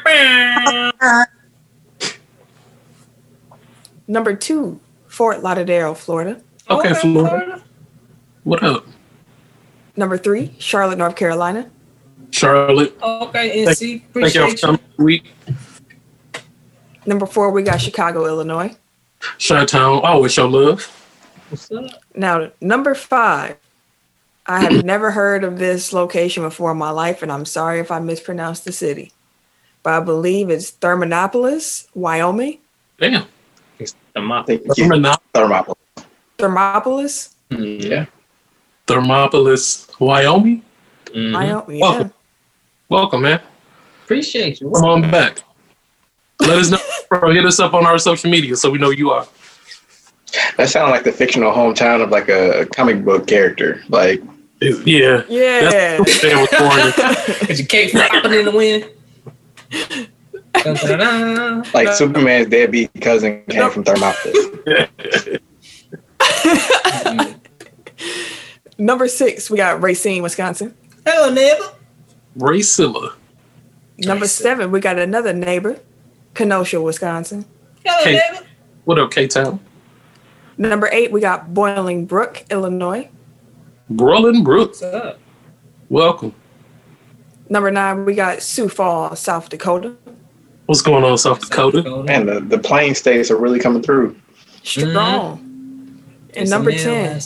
Number 4.05 4.35
two, 4.35 4.81
Fort 5.07 5.41
Lauderdale, 5.41 5.95
Florida. 5.95 6.41
Okay, 6.69 6.93
Florida. 6.93 7.63
What 8.43 8.61
up? 8.63 8.85
Number 9.95 10.17
three, 10.17 10.53
Charlotte, 10.59 10.97
North 10.97 11.15
Carolina. 11.15 11.69
Charlotte. 12.31 12.93
Okay, 13.01 13.63
NC. 13.65 14.01
Thank 14.13 14.35
y'all 14.35 14.49
for 14.49 14.49
Appreciate 14.49 14.51
you. 14.61 14.67
coming 14.67 14.81
week. 14.97 15.33
Number 17.05 17.25
four, 17.25 17.51
we 17.51 17.63
got 17.63 17.79
Chicago, 17.79 18.25
Illinois. 18.25 18.75
Chi-Town. 19.39 19.99
Oh, 19.99 20.01
Always 20.01 20.33
show 20.33 20.47
love. 20.47 20.83
What's 21.49 21.71
up? 21.71 21.85
Now, 22.13 22.51
number 22.59 22.93
five, 22.93 23.55
I 24.47 24.59
have 24.61 24.85
never 24.85 25.11
heard 25.11 25.43
of 25.43 25.57
this 25.57 25.91
location 25.91 26.43
before 26.43 26.71
in 26.71 26.77
my 26.77 26.91
life, 26.91 27.23
and 27.23 27.31
I'm 27.31 27.45
sorry 27.45 27.79
if 27.79 27.91
I 27.91 27.99
mispronounced 27.99 28.63
the 28.65 28.71
city, 28.71 29.11
but 29.81 29.93
I 29.93 29.99
believe 30.01 30.49
it's 30.49 30.71
Thermopolis, 30.71 31.87
Wyoming. 31.95 32.59
Damn. 32.99 33.25
The 34.13 34.21
mop. 34.21 34.47
Thank 34.47 34.63
you. 34.65 34.73
Thermopolis, 36.37 37.33
Yeah. 37.49 38.05
Thermopolis, 38.87 39.99
Wyoming. 39.99 40.61
Mhm. 41.07 41.33
Wyoming. 41.33 41.77
Yeah. 41.77 41.81
Welcome. 41.81 42.13
Welcome, 42.89 43.21
man. 43.23 43.41
Appreciate 44.03 44.61
you. 44.61 44.69
Come 44.69 44.85
on 44.85 45.11
back. 45.11 45.39
Let 46.39 46.57
us 46.59 46.69
know. 46.69 46.77
Bro, 47.09 47.31
hit 47.31 47.45
us 47.45 47.59
up 47.59 47.73
on 47.73 47.85
our 47.85 47.97
social 47.97 48.29
media 48.29 48.55
so 48.55 48.69
we 48.69 48.77
know 48.77 48.91
you 48.91 49.09
are. 49.09 49.25
That 50.57 50.69
sounds 50.69 50.91
like 50.91 51.03
the 51.03 51.11
fictional 51.11 51.51
hometown 51.51 52.03
of 52.03 52.09
like 52.09 52.29
a 52.29 52.65
comic 52.67 53.03
book 53.03 53.25
character. 53.25 53.81
Like 53.89 54.21
Yeah. 54.61 55.23
Yeah. 55.29 55.97
That's 55.97 56.23
what 56.23 56.51
was 56.51 56.59
born. 56.59 57.49
Is 57.49 57.59
your 57.59 57.67
cake 57.67 57.91
flopping 57.91 58.33
in 58.33 58.45
the 58.45 58.51
wind? 58.51 58.89
Like 61.73 61.85
No. 61.85 61.93
Superman's 61.93 62.47
deadbeat 62.47 62.89
cousin 63.01 63.43
came 63.49 63.69
from 63.69 63.83
Thermopolis. 63.83 65.39
number 68.77 69.07
six, 69.09 69.49
we 69.49 69.57
got 69.57 69.83
Racine, 69.83 70.23
Wisconsin. 70.23 70.73
Hello, 71.05 71.31
neighbor. 71.31 71.65
Racilla. 72.37 73.13
Number 73.99 74.27
seven, 74.27 74.71
we 74.71 74.79
got 74.79 74.97
another 74.97 75.33
neighbor, 75.33 75.77
Kenosha, 76.33 76.81
Wisconsin. 76.81 77.45
Hello, 77.85 78.03
Hey. 78.03 78.13
neighbor. 78.13 78.45
What 78.85 78.97
up, 78.97 79.11
K-Town? 79.11 79.59
Number 80.57 80.87
eight, 80.91 81.11
we 81.11 81.19
got 81.21 81.49
Bolingbrook, 81.53 82.49
Illinois. 82.49 83.09
Brolin 83.91 84.43
Brooks. 84.43 84.81
What's 84.81 84.95
up? 84.95 85.19
Welcome. 85.89 86.33
Number 87.49 87.69
nine, 87.69 88.05
we 88.05 88.15
got 88.15 88.41
Sioux 88.41 88.69
Falls, 88.69 89.19
South 89.19 89.49
Dakota. 89.49 89.95
What's 90.65 90.81
going 90.81 91.03
on, 91.03 91.17
South 91.17 91.41
Dakota? 91.41 92.03
Man, 92.03 92.25
the, 92.25 92.39
the 92.39 92.57
plain 92.57 92.95
states 92.95 93.29
are 93.29 93.37
really 93.37 93.59
coming 93.59 93.83
through. 93.83 94.15
Strong. 94.63 95.39
And 96.33 96.43
It's 96.43 96.49
number 96.49 96.71
10, 96.71 97.21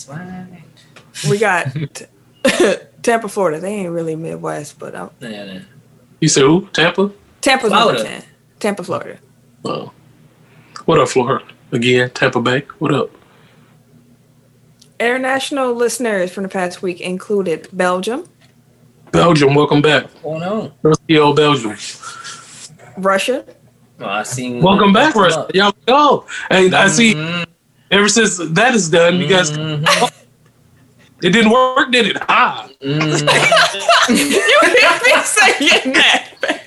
we 1.30 1.38
got 1.38 1.68
Tampa, 3.02 3.30
Florida. 3.30 3.60
They 3.60 3.74
ain't 3.76 3.92
really 3.92 4.16
Midwest, 4.16 4.78
but 4.78 4.94
um, 4.94 5.12
Yeah, 5.22 5.30
yeah. 5.46 5.60
You 6.20 6.28
said 6.28 6.44
who? 6.44 6.68
Tampa? 6.74 7.12
Tampa's 7.40 7.72
number 7.72 7.94
Florida. 7.94 8.04
10. 8.20 8.24
Tampa, 8.60 8.84
Florida. 8.84 9.20
Oh. 9.64 9.94
What 10.84 11.00
up, 11.00 11.08
Florida? 11.08 11.46
Again, 11.72 12.10
Tampa 12.12 12.42
Bay. 12.42 12.66
What 12.80 12.94
up? 12.94 13.10
International 15.00 15.74
listeners 15.74 16.30
from 16.32 16.44
the 16.44 16.50
past 16.50 16.82
week 16.82 17.00
included 17.00 17.68
Belgium, 17.72 18.26
Belgium, 19.12 19.56
welcome 19.56 19.82
back. 19.82 20.04
What's 20.04 20.16
going 20.22 20.44
on? 20.44 20.74
Rusty 20.84 21.18
old 21.18 21.36
Belgium. 21.38 21.76
Russia, 22.98 23.46
Oh, 24.02 24.06
I 24.06 24.24
seen. 24.24 24.62
Welcome 24.62 24.94
back, 24.94 25.16
Rusty. 25.16 25.58
Y'all 25.58 25.74
go. 25.88 26.26
Hey, 26.50 26.70
I 26.72 26.88
see 26.88 27.14
Mhm, 27.16 27.46
ever 27.92 28.10
since 28.10 28.38
that 28.38 28.76
is 28.76 28.90
done, 28.90 29.20
you 29.22 29.28
guys, 29.28 29.52
mhm, 29.52 29.84
it 31.24 31.30
didn't 31.32 31.52
work, 31.52 31.92
did 31.92 32.08
it? 32.08 32.18
Ah, 32.28 32.70
mhm. 32.84 34.10
you 34.10 34.16
hear 34.16 34.40
me 35.06 35.24
saying 35.24 35.94
that? 35.94 36.62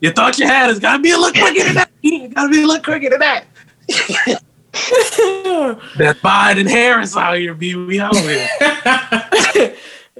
you 0.00 0.10
thought 0.10 0.38
you 0.38 0.46
had 0.46 0.68
it. 0.68 0.72
It's 0.72 0.80
gotta 0.80 1.00
be 1.02 1.10
a 1.12 1.16
little 1.18 1.40
quicker 1.40 1.64
than 1.64 1.74
that. 1.76 1.90
It 2.02 2.34
gotta 2.34 2.48
be 2.48 2.62
a 2.62 2.66
little 2.66 2.82
quicker 2.82 3.10
than 3.10 3.20
that. 3.20 3.44
That 5.96 6.16
Biden 6.22 6.68
Harris 6.68 7.16
out 7.16 7.38
here, 7.38 7.54
be 7.54 7.76
we 7.76 8.00
out 8.00 8.16
here. 8.16 8.48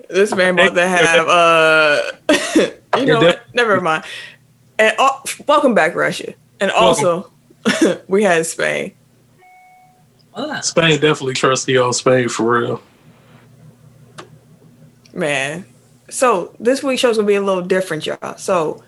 this 0.08 0.34
man 0.34 0.54
about 0.54 0.74
to 0.74 0.86
have 0.86 1.28
uh 1.28 2.00
you 2.98 3.06
know 3.06 3.20
what? 3.20 3.42
never 3.52 3.80
mind. 3.80 4.04
And 4.78 4.94
uh, 4.98 5.20
welcome 5.48 5.74
back, 5.74 5.94
Russia. 5.96 6.34
And 6.60 6.70
also 6.70 7.30
we 8.06 8.22
had 8.22 8.46
Spain. 8.46 8.92
Spain 10.62 11.00
definitely 11.00 11.34
trusty 11.34 11.76
on 11.76 11.92
Spain 11.92 12.28
for 12.28 12.60
real. 12.60 12.82
Man. 15.12 15.66
So 16.10 16.54
this 16.60 16.82
week's 16.82 17.00
show's 17.00 17.16
gonna 17.16 17.26
be 17.26 17.34
a 17.34 17.42
little 17.42 17.62
different, 17.64 18.06
y'all. 18.06 18.36
So 18.36 18.84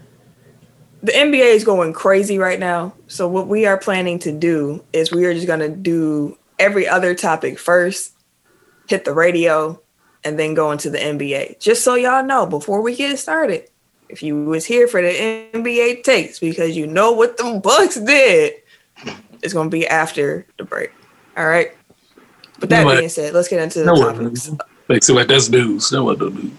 the 1.07 1.13
NBA 1.13 1.55
is 1.55 1.63
going 1.63 1.93
crazy 1.93 2.37
right 2.37 2.59
now. 2.59 2.93
So 3.07 3.29
what 3.29 3.47
we 3.47 3.65
are 3.65 3.79
planning 3.79 4.19
to 4.21 4.33
do 4.33 4.83
is 4.93 5.13
we 5.13 5.25
are 5.25 5.33
just 5.33 5.47
gonna 5.47 5.69
do 5.69 6.37
every 6.59 6.89
other 6.89 7.15
topic 7.15 7.61
first, 7.61 8.13
hit 8.89 9.05
the 9.05 9.13
radio, 9.15 9.81
and 10.25 10.37
then 10.37 10.55
go 10.55 10.73
into 10.73 10.91
the 10.91 10.99
NBA. 10.99 11.61
Just 11.61 11.85
so 11.85 11.95
y'all 11.95 12.25
know 12.25 12.45
before 12.45 12.83
we 12.83 12.97
get 12.97 13.21
started. 13.21 13.71
If 14.09 14.21
you 14.21 14.45
was 14.47 14.65
here 14.65 14.89
for 14.89 15.01
the 15.01 15.47
NBA 15.55 16.03
takes 16.03 16.41
because 16.41 16.77
you 16.77 16.89
know 16.89 17.13
what 17.13 17.37
the 17.37 17.61
Bucks 17.63 18.01
did, 18.01 18.55
it's 19.43 19.55
gonna 19.55 19.71
be 19.71 19.87
after 19.87 20.45
the 20.59 20.65
break. 20.65 20.91
All 21.37 21.47
right. 21.47 21.71
But 22.59 22.69
that 22.71 22.85
No, 22.85 22.97
being 22.97 23.09
said, 23.09 23.33
let's 23.33 23.47
get 23.47 23.63
into 23.63 23.79
the 23.79 23.85
No 23.85 23.95
topics. 23.95 24.51
see, 25.07 25.13
like 25.13 25.29
that's 25.29 25.49
news. 25.49 25.93
No 25.93 26.11
no 26.11 26.29
news. 26.29 26.53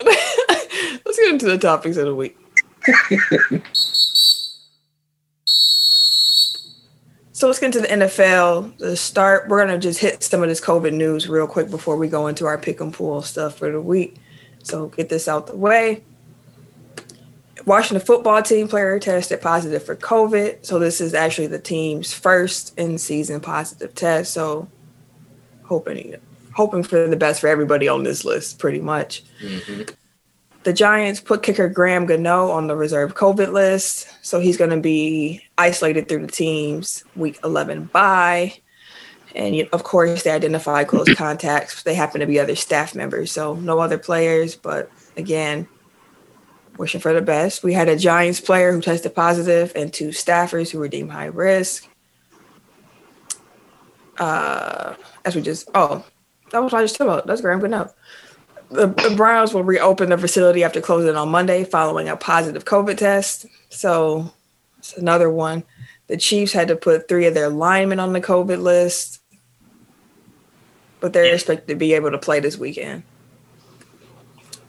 let's 0.04 1.18
get 1.18 1.32
into 1.32 1.46
the 1.46 1.58
topics 1.58 1.96
of 1.96 2.06
the 2.06 2.14
week. 2.16 2.36
so 7.32 7.46
let's 7.46 7.58
get 7.58 7.66
into 7.66 7.80
the 7.80 7.88
NFL. 7.88 8.76
The 8.78 8.96
start, 8.96 9.48
we're 9.48 9.64
gonna 9.64 9.78
just 9.78 10.00
hit 10.00 10.22
some 10.22 10.42
of 10.42 10.48
this 10.48 10.60
COVID 10.60 10.92
news 10.92 11.28
real 11.28 11.46
quick 11.46 11.70
before 11.70 11.96
we 11.96 12.08
go 12.08 12.26
into 12.26 12.46
our 12.46 12.58
pick 12.58 12.80
and 12.80 12.92
pool 12.92 13.22
stuff 13.22 13.56
for 13.56 13.70
the 13.70 13.80
week. 13.80 14.16
So 14.62 14.88
get 14.88 15.08
this 15.08 15.28
out 15.28 15.46
the 15.46 15.56
way. 15.56 16.02
Washington 17.66 18.04
football 18.04 18.42
team 18.42 18.68
player 18.68 18.98
tested 18.98 19.40
positive 19.40 19.82
for 19.82 19.96
COVID. 19.96 20.66
So 20.66 20.78
this 20.78 21.00
is 21.00 21.14
actually 21.14 21.46
the 21.46 21.58
team's 21.58 22.12
first 22.12 22.76
in 22.78 22.98
season 22.98 23.40
positive 23.40 23.94
test. 23.94 24.34
So 24.34 24.68
hoping 25.64 26.16
hoping 26.52 26.82
for 26.82 27.06
the 27.06 27.16
best 27.16 27.40
for 27.40 27.48
everybody 27.48 27.88
on 27.88 28.02
this 28.02 28.24
list, 28.24 28.58
pretty 28.58 28.80
much. 28.80 29.24
Mm-hmm. 29.42 29.94
The 30.64 30.72
Giants 30.72 31.20
put 31.20 31.42
kicker 31.42 31.68
Graham 31.68 32.06
Gano 32.06 32.50
on 32.50 32.68
the 32.68 32.74
reserve 32.74 33.14
COVID 33.14 33.52
list, 33.52 34.08
so 34.22 34.40
he's 34.40 34.56
going 34.56 34.70
to 34.70 34.80
be 34.80 35.42
isolated 35.58 36.08
through 36.08 36.24
the 36.26 36.32
team's 36.32 37.04
week 37.14 37.38
11 37.44 37.90
bye. 37.92 38.54
And 39.34 39.68
of 39.72 39.82
course, 39.82 40.22
they 40.22 40.30
identify 40.30 40.84
close 40.84 41.12
contacts. 41.16 41.82
They 41.82 41.94
happen 41.94 42.20
to 42.20 42.26
be 42.26 42.40
other 42.40 42.56
staff 42.56 42.94
members, 42.94 43.30
so 43.30 43.54
no 43.54 43.78
other 43.78 43.98
players. 43.98 44.56
But 44.56 44.90
again, 45.18 45.68
wishing 46.78 47.00
for 47.02 47.12
the 47.12 47.20
best. 47.20 47.62
We 47.62 47.74
had 47.74 47.90
a 47.90 47.96
Giants 47.96 48.40
player 48.40 48.72
who 48.72 48.80
tested 48.80 49.14
positive 49.14 49.70
and 49.76 49.92
two 49.92 50.08
staffers 50.08 50.70
who 50.70 50.78
were 50.78 50.88
deemed 50.88 51.10
high 51.10 51.26
risk. 51.26 51.86
Uh, 54.18 54.94
as 55.26 55.36
we 55.36 55.42
just, 55.42 55.68
oh, 55.74 56.06
that 56.52 56.62
was 56.62 56.72
what 56.72 56.78
I 56.78 56.84
just 56.84 56.96
talked 56.96 57.08
about. 57.08 57.26
That's 57.26 57.42
Graham 57.42 57.60
Gano 57.60 57.92
the, 58.70 58.86
the 58.86 59.14
Browns 59.16 59.54
will 59.54 59.62
reopen 59.62 60.10
the 60.10 60.18
facility 60.18 60.64
after 60.64 60.80
closing 60.80 61.16
on 61.16 61.28
Monday 61.28 61.64
following 61.64 62.08
a 62.08 62.16
positive 62.16 62.64
COVID 62.64 62.96
test. 62.96 63.46
So 63.70 64.32
it's 64.78 64.96
another 64.96 65.30
one. 65.30 65.64
The 66.06 66.16
Chiefs 66.16 66.52
had 66.52 66.68
to 66.68 66.76
put 66.76 67.08
three 67.08 67.26
of 67.26 67.34
their 67.34 67.48
linemen 67.48 68.00
on 68.00 68.12
the 68.12 68.20
COVID 68.20 68.60
list, 68.60 69.22
but 71.00 71.12
they're 71.12 71.32
expected 71.32 71.68
to 71.68 71.76
be 71.76 71.94
able 71.94 72.10
to 72.10 72.18
play 72.18 72.40
this 72.40 72.58
weekend. 72.58 73.02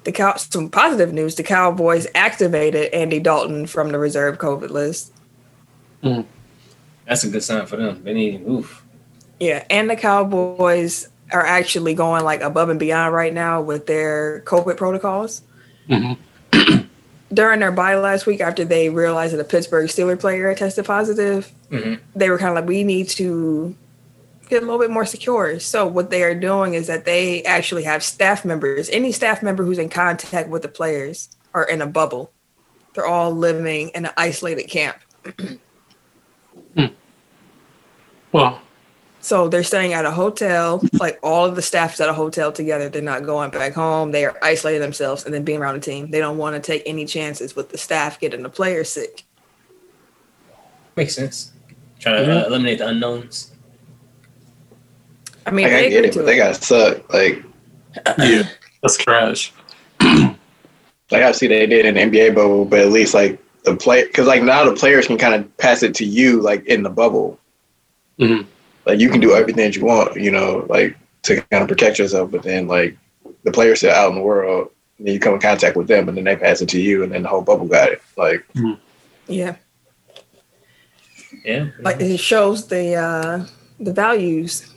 The 0.06 0.12
Cow- 0.12 0.36
some 0.36 0.70
positive 0.70 1.12
news: 1.12 1.36
the 1.36 1.44
Cowboys 1.44 2.08
activated 2.16 2.94
Andy 2.94 3.20
Dalton 3.20 3.66
from 3.66 3.92
the 3.92 4.00
reserve 4.00 4.38
COVID 4.38 4.70
list. 4.70 5.12
Hmm. 6.02 6.22
That's 7.06 7.24
a 7.24 7.30
good 7.30 7.44
sign 7.44 7.66
for 7.66 7.76
them. 7.76 8.04
They 8.04 8.14
need 8.14 8.48
oof. 8.48 8.84
Yeah, 9.40 9.66
and 9.70 9.90
the 9.90 9.96
Cowboys 9.96 11.10
are 11.32 11.46
actually 11.46 11.94
going 11.94 12.24
like 12.24 12.42
above 12.42 12.70
and 12.70 12.80
beyond 12.80 13.14
right 13.14 13.34
now 13.34 13.62
with 13.62 13.88
their 13.88 14.42
COVID 14.46 14.78
protocols. 14.78 15.42
Mhm. 15.90 16.18
During 17.34 17.60
their 17.60 17.72
bye 17.72 17.96
last 17.96 18.26
week, 18.26 18.40
after 18.42 18.64
they 18.64 18.90
realized 18.90 19.34
that 19.34 19.42
a 19.42 19.44
Pittsburgh 19.44 19.90
Steeler 19.90 20.20
player 20.20 20.48
had 20.50 20.58
tested 20.58 20.86
positive, 20.86 21.52
Mhm. 21.72 22.00
they 22.16 22.30
were 22.30 22.38
kind 22.38 22.50
of 22.50 22.56
like, 22.56 22.68
we 22.68 22.84
need 22.84 23.10
to 23.10 23.76
get 24.48 24.62
a 24.62 24.66
little 24.66 24.80
bit 24.80 24.92
more 24.92 25.06
secure. 25.06 25.60
So 25.60 25.88
what 25.88 26.12
they 26.12 26.22
are 26.22 26.36
doing 26.36 26.76
is 26.76 26.86
that 26.88 27.06
they 27.06 27.42
actually 27.44 27.84
have 27.84 28.04
staff 28.04 28.46
members, 28.46 28.90
any 28.92 29.12
staff 29.12 29.42
member 29.42 29.64
who's 29.64 29.80
in 29.80 29.90
contact 29.90 30.50
with 30.50 30.62
the 30.62 30.68
players 30.68 31.30
are 31.56 31.64
in 31.64 31.82
a 31.82 31.88
bubble. 31.88 32.32
They're 32.94 33.08
all 33.08 33.32
living 33.32 33.90
in 33.90 34.06
an 34.06 34.12
isolated 34.18 34.66
camp. 34.70 34.98
Well, 38.32 38.60
So 39.26 39.48
they're 39.48 39.64
staying 39.64 39.94
at 39.94 40.06
a 40.06 40.12
hotel, 40.12 40.84
like 41.00 41.18
all 41.24 41.46
of 41.46 41.56
the 41.56 41.62
staff 41.64 41.96
is 41.96 42.00
at 42.00 42.08
a 42.08 42.14
hotel 42.14 42.52
together. 42.52 42.90
They're 42.90 43.02
not 43.02 43.26
going 43.26 43.50
back 43.50 43.74
home. 43.74 44.12
They 44.12 44.24
are 44.24 44.38
isolating 44.44 44.82
themselves 44.82 45.26
and 45.26 45.34
then 45.34 45.44
being 45.44 45.60
around 45.60 45.74
the 45.74 45.82
team. 45.82 46.12
They 46.12 46.20
don't 46.20 46.38
want 46.38 46.56
to 46.56 46.60
take 46.62 46.84
any 46.86 47.08
chances 47.08 47.56
with 47.56 47.70
the 47.70 47.78
staff 47.80 48.20
getting 48.20 48.44
the 48.44 48.50
players 48.50 48.88
sick. 48.88 49.24
Makes 50.96 51.16
sense. 51.16 51.54
Trying 51.98 52.24
to 52.24 52.44
uh, 52.44 52.46
eliminate 52.46 52.78
the 52.78 52.88
unknowns. 52.90 53.52
I 55.48 55.50
mean, 55.50 55.66
Like, 55.66 55.74
I 55.74 55.82
they 55.82 55.90
get 55.90 56.06
it, 56.06 56.14
to 56.14 56.20
but 56.20 56.26
they 56.28 56.38
gotta 56.38 56.54
suck. 56.54 57.12
Like, 57.12 57.44
yeah, 58.20 58.44
that's 58.84 58.98
trash. 58.98 59.52
like 60.02 60.38
obviously 61.10 61.48
they 61.48 61.66
did 61.66 61.88
in 61.88 61.96
the 61.96 62.02
NBA 62.20 62.36
bubble, 62.36 62.64
but 62.64 62.78
at 62.78 62.92
least 62.92 63.16
like 63.16 63.44
the 63.64 63.76
play, 63.76 64.06
because 64.06 64.28
like 64.28 64.44
now 64.44 64.64
the 64.66 64.76
players 64.76 65.08
can 65.08 65.18
kind 65.18 65.34
of 65.34 65.58
pass 65.58 65.82
it 65.82 65.96
to 65.96 66.06
you, 66.06 66.44
like 66.44 66.64
in 66.68 66.84
the 66.84 66.92
bubble. 66.92 67.40
Mhm. 68.20 68.46
Like 68.86 69.00
you 69.00 69.10
can 69.10 69.20
do 69.22 69.34
everything 69.34 69.64
that 69.64 69.76
you 69.76 69.86
want, 69.86 70.16
you 70.20 70.32
know, 70.32 70.66
like 70.70 70.96
to 71.24 71.42
kind 71.42 71.64
of 71.64 71.68
protect 71.70 71.98
yourself. 72.00 72.32
But 72.32 72.44
then 72.44 72.68
like 72.68 72.98
the 73.44 73.52
players 73.52 73.84
are 73.84 73.90
out 73.90 74.10
in 74.10 74.16
the 74.16 74.22
world, 74.22 74.70
and 74.98 75.08
then 75.08 75.14
you 75.14 75.20
come 75.20 75.34
in 75.34 75.40
contact 75.40 75.76
with 75.76 75.88
them, 75.88 76.08
and 76.08 76.18
then 76.18 76.24
they 76.26 76.36
pass 76.36 76.62
it 76.62 76.70
to 76.70 76.80
you, 76.80 77.04
and 77.04 77.12
then 77.12 77.24
the 77.24 77.30
whole 77.30 77.42
bubble 77.42 77.68
got 77.68 77.90
it. 77.92 78.02
Like, 78.18 78.46
Yeah, 79.28 79.56
Yeah. 81.44 81.68
like 81.82 82.00
it 82.00 82.18
shows 82.20 82.68
the 82.68 82.96
uh, 82.96 83.46
the 83.80 83.94
values 83.94 84.72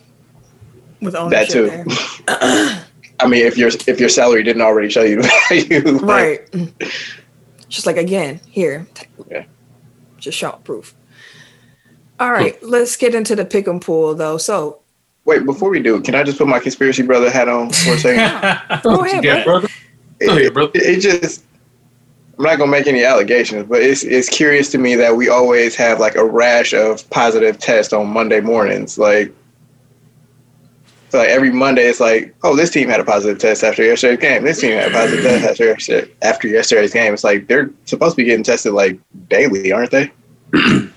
with 1.01 1.14
ownership 1.14 1.49
that 1.49 1.53
too. 1.53 1.66
there. 1.66 2.85
I 3.21 3.27
mean, 3.27 3.44
if 3.47 3.59
your 3.59 3.68
if 3.87 4.01
your 4.01 4.09
salary 4.09 4.42
didn't 4.42 4.62
already 4.62 4.88
show 4.88 5.03
you 5.03 5.23
the 5.23 5.29
value, 5.49 5.99
like, 5.99 6.03
Right. 6.03 6.94
Just 7.68 7.85
like 7.87 7.97
again, 7.99 8.40
here. 8.49 8.87
Yeah. 9.31 9.44
Just 10.18 10.38
show 10.38 10.53
proof. 10.64 10.94
All 12.20 12.33
right, 12.33 12.61
let's 12.62 12.96
get 12.96 13.14
into 13.14 13.37
the 13.37 13.44
pick 13.44 13.66
and 13.66 13.81
pool 13.81 14.14
though. 14.14 14.38
So 14.38 14.81
Wait, 15.24 15.44
before 15.44 15.68
we 15.68 15.81
do, 15.81 16.00
can 16.00 16.14
I 16.14 16.22
just 16.22 16.38
put 16.38 16.48
my 16.48 16.59
conspiracy 16.59 17.02
brother 17.02 17.31
hat 17.31 17.48
on 17.48 17.70
for 17.70 17.92
a 17.92 17.98
second? 17.98 18.83
Go 18.83 19.04
ahead, 19.04 19.22
yeah, 19.22 19.44
brother. 19.44 19.68
Go 20.20 20.37
ahead, 20.37 20.54
brother. 20.54 20.72
it, 20.74 20.83
it 20.83 21.00
just 21.00 21.44
I'm 22.38 22.44
not 22.44 22.59
gonna 22.59 22.70
make 22.70 22.87
any 22.87 23.02
allegations, 23.02 23.66
but 23.68 23.83
it's 23.83 24.04
it's 24.04 24.28
curious 24.28 24.70
to 24.70 24.78
me 24.78 24.94
that 24.94 25.16
we 25.16 25.28
always 25.28 25.74
have 25.74 25.98
like 25.98 26.14
a 26.14 26.24
rash 26.24 26.72
of 26.72 27.09
positive 27.11 27.59
tests 27.59 27.92
on 27.92 28.07
Monday 28.07 28.40
mornings. 28.40 28.96
Like, 28.96 29.35
so 31.09 31.18
like 31.18 31.28
every 31.28 31.50
Monday, 31.50 31.83
it's 31.88 31.98
like, 31.98 32.35
oh, 32.44 32.54
this 32.54 32.70
team 32.70 32.88
had 32.88 33.00
a 33.00 33.04
positive 33.04 33.38
test 33.38 33.64
after 33.64 33.83
yesterday's 33.83 34.20
game. 34.20 34.44
This 34.44 34.61
team 34.61 34.70
had 34.72 34.92
a 34.92 34.94
positive 34.94 35.24
test 35.24 35.50
after 35.50 35.64
yesterday, 35.64 36.12
after 36.22 36.48
yesterday's 36.48 36.92
game. 36.92 37.12
It's 37.12 37.24
like 37.24 37.48
they're 37.48 37.70
supposed 37.87 38.12
to 38.12 38.22
be 38.22 38.24
getting 38.24 38.44
tested 38.44 38.72
like 38.72 39.00
daily, 39.28 39.72
aren't 39.72 39.90
they? 39.90 40.12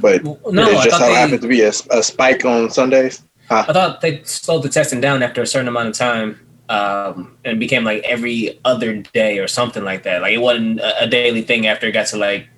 But 0.00 0.24
no, 0.24 0.68
it 0.68 0.76
I 0.76 0.84
just 0.84 0.90
thought, 0.90 1.00
so 1.00 1.06
they, 1.06 1.14
happens 1.14 1.40
to 1.40 1.48
be 1.48 1.62
a, 1.62 1.72
a 1.90 2.02
spike 2.02 2.44
on 2.44 2.70
Sundays. 2.70 3.22
I 3.50 3.62
thought 3.64 4.00
they 4.00 4.22
slowed 4.24 4.62
the 4.62 4.68
testing 4.68 5.00
down 5.00 5.22
after 5.22 5.42
a 5.42 5.46
certain 5.46 5.68
amount 5.68 5.88
of 5.88 5.94
time. 5.94 6.40
Um, 6.66 7.36
and 7.44 7.60
became 7.60 7.84
like 7.84 8.02
every 8.04 8.58
other 8.64 8.96
day 8.96 9.38
or 9.38 9.46
something 9.46 9.84
like 9.84 10.04
that. 10.04 10.22
Like 10.22 10.32
it 10.32 10.38
wasn't 10.38 10.80
a, 10.80 11.02
a 11.02 11.06
daily 11.06 11.42
thing 11.42 11.66
after 11.66 11.86
it 11.86 11.92
got 11.92 12.06
to 12.06 12.16
like 12.16 12.48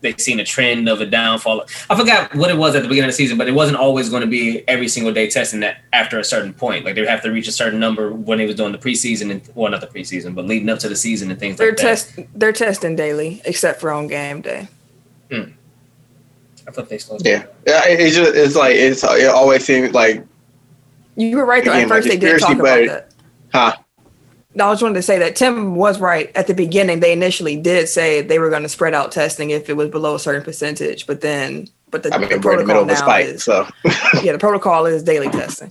they 0.00 0.14
seen 0.16 0.40
a 0.40 0.44
trend 0.44 0.88
of 0.88 1.00
a 1.00 1.06
downfall. 1.06 1.66
I 1.88 1.96
forgot 1.96 2.34
what 2.34 2.50
it 2.50 2.56
was 2.56 2.74
at 2.74 2.82
the 2.82 2.88
beginning 2.88 3.08
of 3.08 3.12
the 3.14 3.16
season, 3.16 3.36
but 3.36 3.48
it 3.48 3.52
wasn't 3.52 3.78
always 3.78 4.08
going 4.08 4.22
to 4.22 4.28
be 4.28 4.66
every 4.68 4.88
single 4.88 5.12
day 5.12 5.28
testing 5.28 5.60
that 5.60 5.78
after 5.92 6.18
a 6.18 6.24
certain 6.24 6.52
point. 6.52 6.84
Like 6.84 6.94
they 6.94 7.02
would 7.02 7.10
have 7.10 7.22
to 7.22 7.30
reach 7.30 7.48
a 7.48 7.52
certain 7.52 7.78
number 7.78 8.12
when 8.12 8.38
they 8.38 8.46
was 8.46 8.56
doing 8.56 8.72
the 8.72 8.78
preseason 8.78 9.30
and 9.30 9.48
well 9.54 9.70
not 9.70 9.80
the 9.80 9.86
preseason, 9.86 10.34
but 10.34 10.46
leading 10.46 10.68
up 10.68 10.78
to 10.80 10.88
the 10.88 10.96
season 10.96 11.30
and 11.30 11.38
things 11.38 11.56
they're 11.56 11.70
like 11.70 11.76
that. 11.78 11.82
test 11.82 12.18
they're 12.34 12.52
testing 12.52 12.96
daily, 12.96 13.42
except 13.44 13.80
for 13.80 13.90
on 13.90 14.06
game 14.06 14.40
day. 14.40 14.68
I 16.68 16.70
thought 16.70 16.88
they 16.88 16.98
slowed 16.98 17.24
Yeah, 17.24 17.44
yeah. 17.66 17.86
It, 17.88 18.00
it's 18.00 18.16
just 18.16 18.34
it's 18.34 18.56
like 18.56 18.74
it's 18.76 19.02
it 19.04 19.28
always 19.30 19.64
seems 19.64 19.92
like 19.92 20.24
You 21.16 21.36
were 21.36 21.44
right 21.46 21.64
though. 21.64 21.72
At 21.72 21.88
first, 21.88 22.08
like 22.08 22.20
they 22.20 22.26
did 22.32 22.40
talk 22.40 22.54
about 22.58 22.86
but- 22.86 22.86
that. 22.86 23.12
huh. 23.52 23.76
No, 24.52 24.68
I 24.68 24.72
just 24.72 24.82
wanted 24.82 24.94
to 24.96 25.02
say 25.02 25.16
that 25.20 25.36
Tim 25.36 25.76
was 25.76 26.00
right 26.00 26.32
at 26.34 26.48
the 26.48 26.54
beginning. 26.54 26.98
They 26.98 27.12
initially 27.12 27.54
did 27.56 27.88
say 27.88 28.20
they 28.20 28.40
were 28.40 28.50
going 28.50 28.64
to 28.64 28.68
spread 28.68 28.94
out 28.94 29.12
testing 29.12 29.50
if 29.50 29.70
it 29.70 29.74
was 29.74 29.90
below 29.90 30.16
a 30.16 30.18
certain 30.18 30.42
percentage, 30.42 31.06
but 31.06 31.20
then, 31.20 31.68
but 31.92 32.02
the, 32.02 32.12
I 32.12 32.18
mean, 32.18 32.30
the 32.30 32.40
we're 32.40 32.56
the 32.56 32.64
protocol 32.64 32.84
now 32.84 32.94
spike, 32.96 33.26
is 33.26 33.44
so 33.44 33.68
yeah, 34.24 34.32
the 34.32 34.38
protocol 34.40 34.86
is 34.86 35.04
daily 35.04 35.28
testing. 35.28 35.70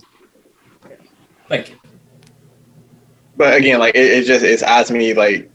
Like 1.50 1.76
But 3.36 3.54
again, 3.58 3.80
like 3.80 3.94
it, 3.94 4.06
it 4.06 4.24
just 4.24 4.42
it's 4.44 4.62
odd 4.62 4.86
to 4.86 4.94
me. 4.94 5.12
Like, 5.12 5.49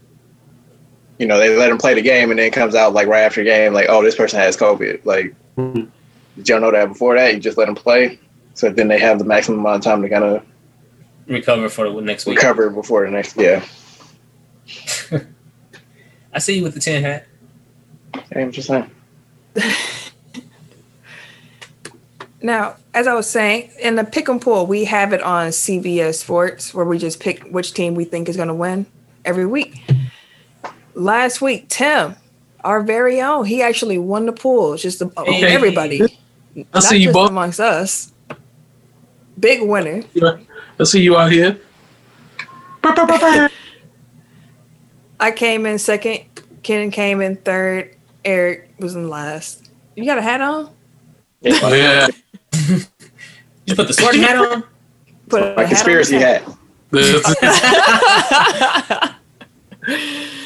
you 1.18 1.26
know, 1.26 1.38
they 1.38 1.56
let 1.56 1.70
him 1.70 1.78
play 1.78 1.94
the 1.94 2.02
game, 2.02 2.30
and 2.30 2.38
then 2.38 2.46
it 2.46 2.52
comes 2.52 2.74
out 2.74 2.92
like 2.92 3.06
right 3.08 3.22
after 3.22 3.40
the 3.42 3.48
game, 3.50 3.72
like, 3.72 3.86
oh, 3.88 4.02
this 4.02 4.14
person 4.16 4.38
has 4.40 4.56
COVID. 4.56 5.04
Like, 5.04 5.34
Mhm. 5.56 5.88
did 6.36 6.48
y'all 6.48 6.60
know 6.60 6.70
that 6.70 6.88
before 6.88 7.14
that? 7.16 7.34
You 7.34 7.40
just 7.40 7.56
let 7.58 7.66
them 7.66 7.74
play, 7.74 8.18
so 8.54 8.68
then 8.70 8.88
they 8.88 8.98
have 8.98 9.18
the 9.18 9.24
maximum 9.24 9.60
amount 9.60 9.76
of 9.78 9.82
time 9.84 10.02
to 10.02 10.08
kind 10.08 10.24
of 10.24 10.42
recover 11.26 11.68
for 11.68 11.88
the 11.90 12.00
next 12.00 12.26
week. 12.26 12.38
recover 12.38 12.70
before 12.70 13.04
the 13.06 13.10
next. 13.10 13.36
Yeah, 13.36 13.64
I 16.32 16.38
see 16.38 16.58
you 16.58 16.62
with 16.62 16.74
the 16.74 16.80
tin 16.80 17.02
hat. 17.02 17.26
Hey, 18.32 18.42
I'm 18.42 18.52
just 18.52 18.68
saying. 18.68 18.90
Now, 22.42 22.76
as 22.94 23.06
I 23.06 23.14
was 23.14 23.28
saying, 23.28 23.70
in 23.80 23.96
the 23.96 24.04
pick 24.04 24.28
and 24.28 24.40
pull, 24.40 24.66
we 24.66 24.84
have 24.84 25.12
it 25.12 25.22
on 25.22 25.48
CBS 25.48 26.14
Sports 26.20 26.72
where 26.74 26.84
we 26.84 26.98
just 26.98 27.18
pick 27.18 27.42
which 27.44 27.72
team 27.74 27.94
we 27.94 28.04
think 28.04 28.28
is 28.28 28.36
going 28.36 28.48
to 28.48 28.54
win 28.54 28.86
every 29.24 29.46
week. 29.46 29.82
Last 30.96 31.42
week, 31.42 31.68
Tim, 31.68 32.16
our 32.64 32.82
very 32.82 33.20
own, 33.20 33.44
he 33.44 33.60
actually 33.62 33.98
won 33.98 34.24
the 34.24 34.32
pool. 34.32 34.76
Just 34.78 34.98
the, 34.98 35.10
Hey. 35.26 35.44
everybody, 35.44 36.02
I 36.02 36.08
not 36.72 36.82
see 36.84 36.96
you, 36.96 37.08
just 37.08 37.14
both. 37.14 37.28
amongst 37.30 37.60
us. 37.60 38.12
Big 39.38 39.60
winner. 39.60 40.02
I 40.80 40.84
see 40.84 41.02
you 41.02 41.18
out 41.18 41.30
here. 41.30 41.60
I 45.20 45.30
came 45.34 45.66
in 45.66 45.78
second. 45.78 46.20
Kenan 46.62 46.90
came 46.90 47.20
in 47.20 47.36
third. 47.36 47.94
Eric 48.24 48.70
was 48.78 48.94
in 48.96 49.10
last. 49.10 49.68
You 49.94 50.06
got 50.06 50.16
a 50.18 50.22
hat 50.22 50.40
on? 50.40 50.70
Yeah. 51.42 52.08
You 53.66 53.74
put 53.74 53.86
the 53.86 53.92
sorting 53.92 54.22
hat 54.22 54.36
on. 54.36 54.64
Put 55.28 55.42
a 55.42 55.54
My 55.56 55.62
hat 55.64 55.68
conspiracy 55.68 56.16
on. 56.16 56.22
hat. 56.22 56.42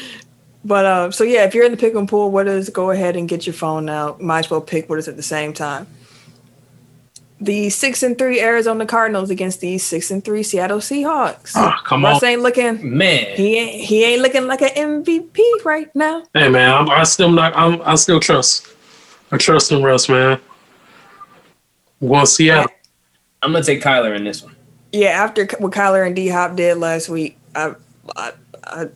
But 0.65 0.85
uh, 0.85 1.11
so 1.11 1.25
yeah, 1.25 1.45
if 1.45 1.55
you're 1.55 1.65
in 1.65 1.71
the 1.71 1.77
pick 1.77 1.95
and 1.95 2.09
pool, 2.09 2.31
what 2.31 2.47
is 2.47 2.69
go 2.69 2.91
ahead 2.91 3.17
and 3.17 3.29
get 3.29 3.47
your 3.47 3.55
phone 3.55 3.89
out. 3.89 4.21
Might 4.21 4.41
as 4.41 4.51
well 4.51 4.61
pick 4.61 4.89
what 4.91 4.99
is 4.99 5.09
at 5.09 5.17
the 5.17 5.23
same 5.23 5.53
time. 5.53 5.87
The 7.41 7.71
six 7.71 8.03
and 8.03 8.19
three 8.19 8.39
Arizona 8.41 8.85
Cardinals 8.85 9.31
against 9.31 9.61
the 9.61 9.79
six 9.79 10.11
and 10.11 10.23
three 10.23 10.43
Seattle 10.43 10.79
Seahawks. 10.79 11.53
Ah, 11.55 11.81
come 11.87 12.05
on. 12.05 12.23
Ain't 12.23 12.43
looking. 12.43 12.97
Man. 12.99 13.35
He 13.37 13.57
ain't. 13.57 13.85
He 13.85 14.05
ain't 14.05 14.21
looking 14.21 14.47
like 14.47 14.61
an 14.61 15.05
MVP 15.05 15.65
right 15.65 15.95
now. 15.97 16.25
Hey 16.35 16.51
man, 16.51 16.71
I'm, 16.71 16.91
I 16.91 17.05
still 17.05 17.31
not. 17.31 17.57
I'm, 17.57 17.81
I 17.83 17.95
still 17.95 18.21
trust. 18.21 18.67
I 19.33 19.39
trust 19.39 19.73
in 19.73 19.83
Russ, 19.83 20.09
man. 20.11 20.39
We'll 22.01 22.27
see 22.27 22.51
out. 22.51 22.71
I'm 23.43 23.53
gonna 23.53 23.65
take 23.65 23.83
Kyler 23.83 24.15
in 24.15 24.25
this 24.25 24.43
one. 24.43 24.55
Yeah, 24.93 25.11
after 25.11 25.47
what 25.59 25.73
Kyler 25.73 26.07
and 26.07 26.15
D 26.15 26.29
Hop 26.29 26.57
did 26.57 26.77
last 26.77 27.09
week, 27.09 27.39
I, 27.55 27.75
I, 28.17 28.33
I, 28.65 28.89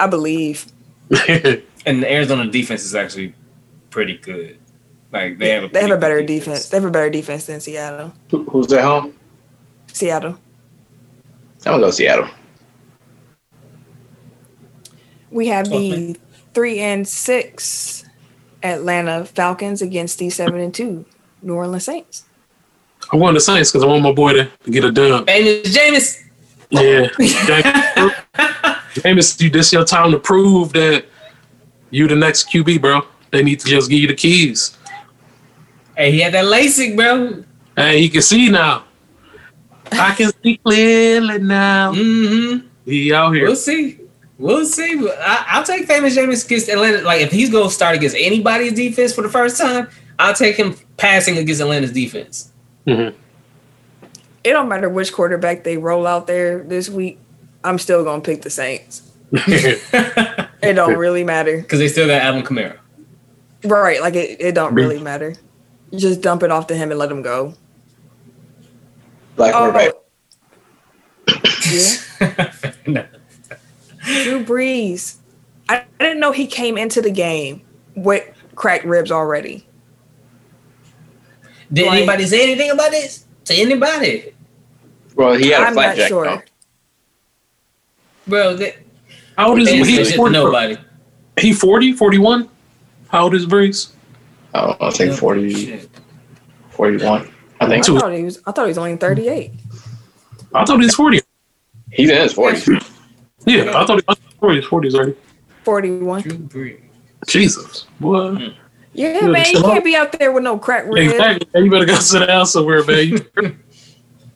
I 0.00 0.06
believe. 0.08 0.66
And 1.86 2.02
the 2.02 2.12
Arizona 2.12 2.46
defense 2.46 2.84
is 2.84 2.94
actually 2.94 3.32
pretty 3.88 4.18
good. 4.18 4.58
Like 5.12 5.38
they 5.38 5.48
have 5.48 5.64
a 5.64 5.68
They 5.68 5.80
have 5.80 5.90
a 5.92 5.96
better 5.96 6.18
good 6.20 6.26
defense. 6.26 6.68
They 6.68 6.76
have 6.76 6.84
a 6.84 6.90
better 6.90 7.08
defense 7.08 7.46
than 7.46 7.58
Seattle. 7.60 8.12
Who- 8.30 8.44
Who's 8.44 8.70
at 8.74 8.84
home? 8.84 9.14
Seattle. 9.90 10.38
I'm 11.64 11.72
gonna 11.72 11.84
go 11.84 11.90
Seattle. 11.90 12.28
We 15.30 15.46
have 15.46 15.70
the 15.70 16.16
three 16.52 16.80
and 16.80 17.08
six 17.08 18.04
Atlanta 18.62 19.24
Falcons 19.24 19.80
against 19.80 20.18
the 20.18 20.28
seven 20.28 20.60
and 20.60 20.74
two 20.74 21.06
New 21.40 21.54
Orleans 21.54 21.84
Saints. 21.86 22.24
I 23.10 23.16
want 23.16 23.34
the 23.34 23.40
Saints 23.40 23.70
because 23.72 23.84
I 23.84 23.86
want 23.86 24.02
my 24.02 24.12
boy 24.12 24.34
to, 24.34 24.44
to 24.64 24.70
get 24.70 24.84
a 24.84 24.92
dub. 24.92 25.26
Famous 25.26 25.74
Jameis. 25.74 26.22
Yeah, 26.68 27.08
James, 28.94 29.02
James, 29.02 29.40
you 29.40 29.50
this 29.50 29.72
your 29.72 29.84
time 29.84 30.10
to 30.12 30.18
prove 30.18 30.72
that 30.72 31.04
you 31.90 32.08
the 32.08 32.16
next 32.16 32.48
QB, 32.50 32.80
bro. 32.80 33.02
They 33.30 33.42
need 33.42 33.60
to 33.60 33.68
just 33.68 33.90
give 33.90 34.00
you 34.00 34.08
the 34.08 34.14
keys. 34.14 34.76
Hey, 35.96 36.12
he 36.12 36.20
had 36.20 36.32
that 36.34 36.44
LASIK, 36.46 36.96
bro. 36.96 37.44
Hey, 37.76 37.98
you 37.98 38.10
can 38.10 38.22
see 38.22 38.48
now. 38.48 38.84
I 39.92 40.14
can 40.14 40.32
see 40.42 40.56
clearly 40.58 41.38
now. 41.38 41.92
Mm-hmm. 41.92 42.66
He 42.84 43.12
out 43.12 43.32
here. 43.32 43.46
We'll 43.46 43.56
see. 43.56 43.98
We'll 44.38 44.64
see. 44.64 45.08
I, 45.18 45.44
I'll 45.48 45.64
take 45.64 45.86
famous 45.86 46.16
Jameis 46.16 46.46
against 46.46 46.68
Atlanta. 46.68 47.02
Like 47.02 47.20
if 47.20 47.30
he's 47.30 47.50
gonna 47.50 47.70
start 47.70 47.96
against 47.96 48.16
anybody's 48.18 48.72
defense 48.72 49.12
for 49.14 49.22
the 49.22 49.28
first 49.28 49.60
time, 49.60 49.88
I'll 50.18 50.34
take 50.34 50.56
him 50.56 50.74
passing 50.96 51.36
against 51.36 51.60
Atlanta's 51.60 51.92
defense. 51.92 52.52
Mhm. 52.86 53.14
It 54.42 54.52
don't 54.52 54.68
matter 54.68 54.88
which 54.88 55.12
quarterback 55.12 55.64
they 55.64 55.76
roll 55.76 56.06
out 56.06 56.26
there 56.26 56.62
this 56.62 56.88
week. 56.88 57.18
I'm 57.64 57.78
still 57.78 58.04
gonna 58.04 58.22
pick 58.22 58.42
the 58.42 58.50
Saints. 58.50 59.02
It 60.62 60.74
don't 60.74 60.96
really 60.98 61.24
matter. 61.24 61.56
Because 61.62 61.78
they 61.78 61.88
still 61.88 62.06
got 62.06 62.20
Alvin 62.20 62.42
Kamara. 62.42 62.76
Right, 63.64 63.98
like 64.02 64.14
it, 64.14 64.38
it 64.42 64.54
don't 64.54 64.74
really 64.74 64.98
matter. 64.98 65.34
You 65.90 65.98
just 65.98 66.20
dump 66.20 66.42
it 66.42 66.50
off 66.50 66.66
to 66.66 66.74
him 66.76 66.90
and 66.90 66.98
let 66.98 67.10
him 67.10 67.22
go. 67.22 67.54
Black 69.36 69.54
Oh, 69.54 69.72
quarterback. 69.72 69.94
yeah. 71.70 73.06
Drew 74.24 74.44
Brees. 74.44 75.16
I, 75.68 75.76
I 75.78 75.84
didn't 76.04 76.20
know 76.20 76.32
he 76.32 76.46
came 76.46 76.76
into 76.76 77.00
the 77.00 77.10
game 77.10 77.62
with 77.96 78.24
cracked 78.56 78.84
ribs 78.84 79.10
already. 79.10 79.66
Did 81.72 81.86
Like- 81.86 81.96
anybody 81.98 82.26
say 82.26 82.42
anything 82.42 82.70
about 82.70 82.90
this 82.90 83.24
to 83.46 83.54
anybody? 83.54 84.34
Well, 85.14 85.34
he 85.34 85.48
had 85.48 85.62
a 85.62 85.66
I'm 85.68 85.74
not 85.74 85.94
flapjack. 85.94 86.08
sure. 86.08 86.24
though. 86.24 86.42
Bro, 88.30 88.56
they, 88.56 88.76
How 89.36 89.50
old 89.50 89.60
is 89.60 89.68
he? 89.68 89.84
He's 89.84 90.14
40, 90.14 90.32
nobody. 90.32 90.76
he 91.38 91.52
40, 91.52 91.92
41? 91.92 92.48
How 93.08 93.24
old 93.24 93.34
is 93.34 93.44
Brees? 93.46 93.90
I 94.54 94.60
don't. 94.62 94.82
I 94.82 94.90
think 94.90 95.12
40, 95.18 95.80
41. 96.70 97.28
I 97.60 97.64
I 97.64 97.68
think 97.68 97.84
Two. 97.84 97.98
thought 97.98 98.12
he 98.12 98.24
was. 98.24 98.38
I 98.46 98.52
thought 98.52 98.62
he 98.64 98.68
was 98.68 98.78
only 98.78 98.96
38. 98.96 99.52
I 100.54 100.64
thought 100.64 100.78
he 100.78 100.84
was 100.86 100.94
40. 100.94 101.20
he's 101.92 102.08
in 102.10 102.16
his 102.16 102.32
40s. 102.34 102.90
Yeah, 103.46 103.70
I 103.78 103.84
thought 103.84 104.00
he 104.00 104.04
was 104.08 104.18
40s, 104.40 104.62
40s 104.62 104.94
already. 104.94 105.16
41. 105.64 106.80
Jesus. 107.26 107.86
What? 107.98 108.34
Mm. 108.34 108.54
Yeah, 108.92 109.20
Yeah, 109.20 109.26
man, 109.28 109.46
you 109.52 109.60
can't 109.60 109.84
be 109.84 109.94
out 109.94 110.12
there 110.18 110.32
with 110.32 110.42
no 110.42 110.58
crack 110.58 110.84
ribs. 110.86 111.12
Exactly. 111.12 111.62
You 111.64 111.70
better 111.70 111.84
go 111.84 111.94
sit 111.96 112.26
down 112.26 112.46
somewhere, 112.46 112.84
man. 112.84 113.08
You- 113.08 113.56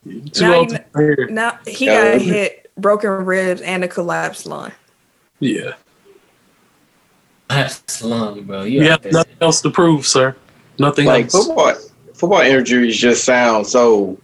you 0.05 0.21
Too 0.31 0.43
Now 0.43 0.55
old 0.57 0.71
you 0.73 1.17
to. 1.17 1.27
Now 1.33 1.59
he 1.67 1.87
Yeah. 1.87 2.13
got 2.13 2.21
hit, 2.21 2.64
broken 2.77 3.11
ribs, 3.11 3.61
and 3.61 3.85
a 3.85 3.89
collapsed 3.89 4.47
lung. 4.47 4.73
Yeah. 5.41 5.75
That's 7.49 8.03
long, 8.03 8.43
bro. 8.45 8.63
You 8.65 8.83
You 8.83 8.91
have 8.91 9.05
nothing 9.13 9.37
else 9.41 9.61
to 9.63 9.71
prove, 9.71 10.07
sir. 10.07 10.35
Nothing 10.79 11.07
Like 11.07 11.25
else. 11.33 11.47
football, 11.47 11.75
football 12.15 12.41
injuries 12.41 12.97
just 12.97 13.25
sound 13.25 13.67
so 13.67 14.19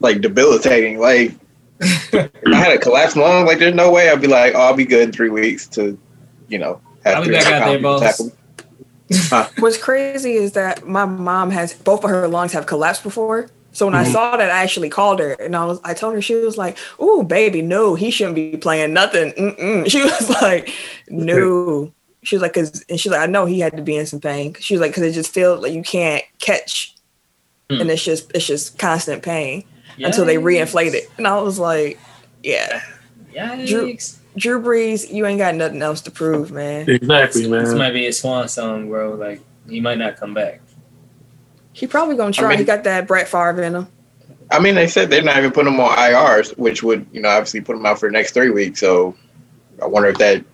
like 0.00 0.20
debilitating. 0.20 0.98
Like 0.98 1.34
if 1.80 2.14
I 2.46 2.54
had 2.56 2.72
a 2.72 2.78
collapsed 2.78 3.16
lung, 3.16 3.44
like 3.46 3.58
there's 3.58 3.74
no 3.74 3.90
way 3.90 4.08
I'd 4.10 4.20
be 4.20 4.28
like, 4.28 4.54
oh, 4.54 4.60
I'll 4.60 4.74
be 4.76 4.84
good 4.84 5.02
in 5.02 5.12
three 5.12 5.30
weeks 5.30 5.66
to, 5.68 5.98
you 6.48 6.58
know, 6.58 6.80
have 7.04 7.16
I'll 7.18 7.22
be 7.22 7.28
three 7.28 7.34
back 7.38 7.52
out 7.52 7.68
there, 7.68 7.80
boss. 7.80 8.00
tackle 8.00 8.26
me. 8.26 8.32
What's 9.58 9.78
crazy 9.78 10.34
is 10.34 10.52
that 10.52 10.86
my 10.86 11.04
mom 11.06 11.50
has 11.50 11.72
both 11.74 12.04
of 12.04 12.10
her 12.10 12.28
lungs 12.28 12.52
have 12.52 12.66
collapsed 12.66 13.02
before. 13.02 13.48
So 13.78 13.86
when 13.86 13.94
I 13.94 14.02
Mhm. 14.02 14.10
saw 14.10 14.36
that, 14.36 14.50
I 14.50 14.60
actually 14.64 14.88
called 14.88 15.20
her 15.20 15.34
and 15.34 15.54
I 15.54 15.64
was 15.64 15.78
I 15.84 15.94
told 15.94 16.14
her 16.14 16.20
she 16.20 16.34
was 16.34 16.58
like, 16.58 16.76
"Ooh, 17.00 17.22
baby, 17.22 17.62
no, 17.62 17.94
he 17.94 18.10
shouldn't 18.10 18.34
be 18.34 18.56
playing 18.56 18.92
nothing." 18.92 19.30
Mm-mm. 19.34 19.88
She 19.92 20.02
was 20.02 20.28
like, 20.42 20.68
"No." 21.08 21.92
She 22.24 22.34
was 22.34 22.42
like, 22.42 22.54
"Cause," 22.54 22.84
and 22.90 22.98
she's 22.98 23.12
like, 23.12 23.20
"I 23.20 23.26
know 23.26 23.46
he 23.46 23.60
had 23.60 23.76
to 23.76 23.82
be 23.82 23.94
in 23.96 24.04
some 24.04 24.18
pain." 24.18 24.56
She 24.58 24.74
was 24.74 24.80
like, 24.80 24.92
"Cause 24.92 25.04
it 25.04 25.12
just 25.12 25.32
feels 25.32 25.62
like 25.62 25.72
you 25.72 25.82
can't 25.84 26.24
catch, 26.40 26.96
Hmm. 27.70 27.82
and 27.82 27.90
it's 27.90 28.02
just 28.02 28.32
it's 28.34 28.48
just 28.48 28.78
constant 28.78 29.22
pain 29.22 29.62
until 30.08 30.24
they 30.24 30.38
reinflate 30.38 30.94
it." 30.94 31.08
And 31.16 31.28
I 31.28 31.40
was 31.40 31.60
like, 31.60 32.00
"Yeah, 32.42 32.80
Yikes. 33.32 34.16
Drew 34.36 34.60
Brees, 34.60 35.08
you 35.12 35.24
ain't 35.24 35.38
got 35.38 35.54
nothing 35.54 35.82
else 35.82 36.00
to 36.02 36.10
prove, 36.10 36.50
man. 36.50 36.90
Exactly, 36.90 37.48
man. 37.48 37.64
This 37.64 37.74
might 37.74 37.92
be 37.92 38.08
a 38.08 38.12
swan 38.12 38.48
song, 38.48 38.88
bro. 38.88 39.14
Like 39.14 39.40
he 39.68 39.80
might 39.80 39.98
not 39.98 40.16
come 40.16 40.34
back. 40.34 40.60
He 41.78 41.86
probably 41.86 42.16
gonna 42.16 42.32
try. 42.32 42.50
mean- 42.50 42.58
he 42.58 42.64
got 42.64 42.84
that 42.84 43.06
Brett 43.06 43.28
Favre 43.28 43.62
in 43.62 43.74
him." 43.74 43.86
I 44.50 44.58
mean, 44.58 44.74
they 44.74 44.88
said 44.88 45.10
they're 45.10 45.22
not 45.22 45.36
even 45.38 45.50
putting 45.52 45.74
him 45.74 45.80
on 45.80 45.96
IRs, 45.96 46.56
which 46.56 46.82
would, 46.82 47.06
you 47.12 47.20
know, 47.20 47.28
obviously 47.28 47.60
put 47.60 47.76
him 47.76 47.84
out 47.84 48.00
for 48.00 48.08
the 48.08 48.12
next 48.12 48.32
three 48.32 48.50
weeks. 48.50 48.80
So 48.80 49.14
I 49.82 49.86
wonder 49.86 50.08
if 50.08 50.18
that 50.18 50.44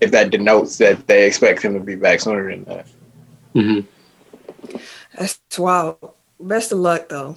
if 0.00 0.10
that 0.10 0.30
denotes 0.30 0.76
that 0.78 1.06
they 1.06 1.26
expect 1.26 1.62
him 1.62 1.74
to 1.74 1.80
be 1.80 1.94
back 1.94 2.20
sooner 2.20 2.50
than 2.50 2.64
that. 2.64 2.86
Mm-hmm. 3.54 4.76
That's 5.16 5.38
wild. 5.58 5.98
Best 6.40 6.72
of 6.72 6.78
luck 6.78 7.08
though. 7.08 7.36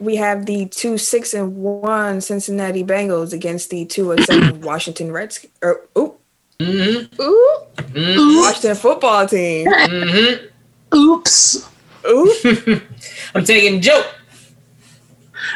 We 0.00 0.16
have 0.16 0.44
the 0.44 0.66
two 0.66 0.98
six 0.98 1.32
and 1.34 1.56
one 1.56 2.20
Cincinnati 2.20 2.82
Bengals 2.82 3.32
against 3.32 3.70
the 3.70 3.86
two 3.86 4.10
and 4.10 4.24
seven 4.24 4.60
Washington 4.60 5.12
Redskins. 5.12 5.52
Or 5.62 5.82
ooh, 5.96 6.16
Mm-hmm. 6.60 7.20
ooh, 7.22 7.58
Mm-hmm. 7.76 8.36
Washington 8.40 8.74
football 8.76 9.26
team. 9.26 9.66
mm-hmm. 9.66 10.96
Oops. 10.96 11.68
Ooh, 12.06 12.80
I'm 13.34 13.44
taking 13.44 13.80
Joe. 13.80 14.04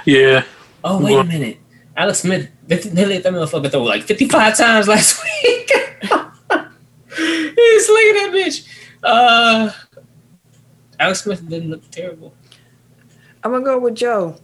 Yeah. 0.04 0.44
Oh 0.84 1.02
wait 1.02 1.16
a 1.18 1.24
minute. 1.24 1.58
Alex 1.96 2.20
Smith 2.20 2.48
they 2.66 2.76
let 3.06 3.22
that 3.22 3.32
motherfucker 3.32 3.70
throw 3.70 3.82
like 3.82 4.02
55 4.02 4.56
times 4.56 4.88
last 4.88 5.22
week. 5.42 5.70
He's 7.16 7.86
slinging 7.86 8.14
that 8.14 8.30
bitch. 8.32 8.66
Uh, 9.02 9.70
Alex 11.00 11.22
Smith 11.22 11.48
didn't 11.48 11.70
look 11.70 11.88
terrible. 11.90 12.34
I'm 13.42 13.52
gonna 13.52 13.64
go 13.64 13.78
with 13.78 13.94
Joe. 13.94 14.36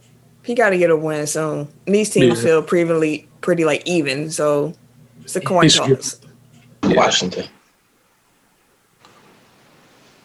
He 0.43 0.53
got 0.55 0.69
to 0.69 0.77
get 0.77 0.89
a 0.91 0.95
win 0.95 1.25
soon. 1.27 1.67
And 1.85 1.95
these 1.95 2.09
teams 2.09 2.37
Yeah. 2.39 2.43
feel 2.45 2.63
pretty 2.63 3.27
pretty 3.41 3.65
like 3.65 3.81
even. 3.85 4.29
So 4.31 4.73
It's 5.23 5.35
a 5.35 5.41
coin 5.41 5.63
He 5.63 5.69
should- 6.89 6.95
toss. 6.95 7.05
Washington. 7.05 7.47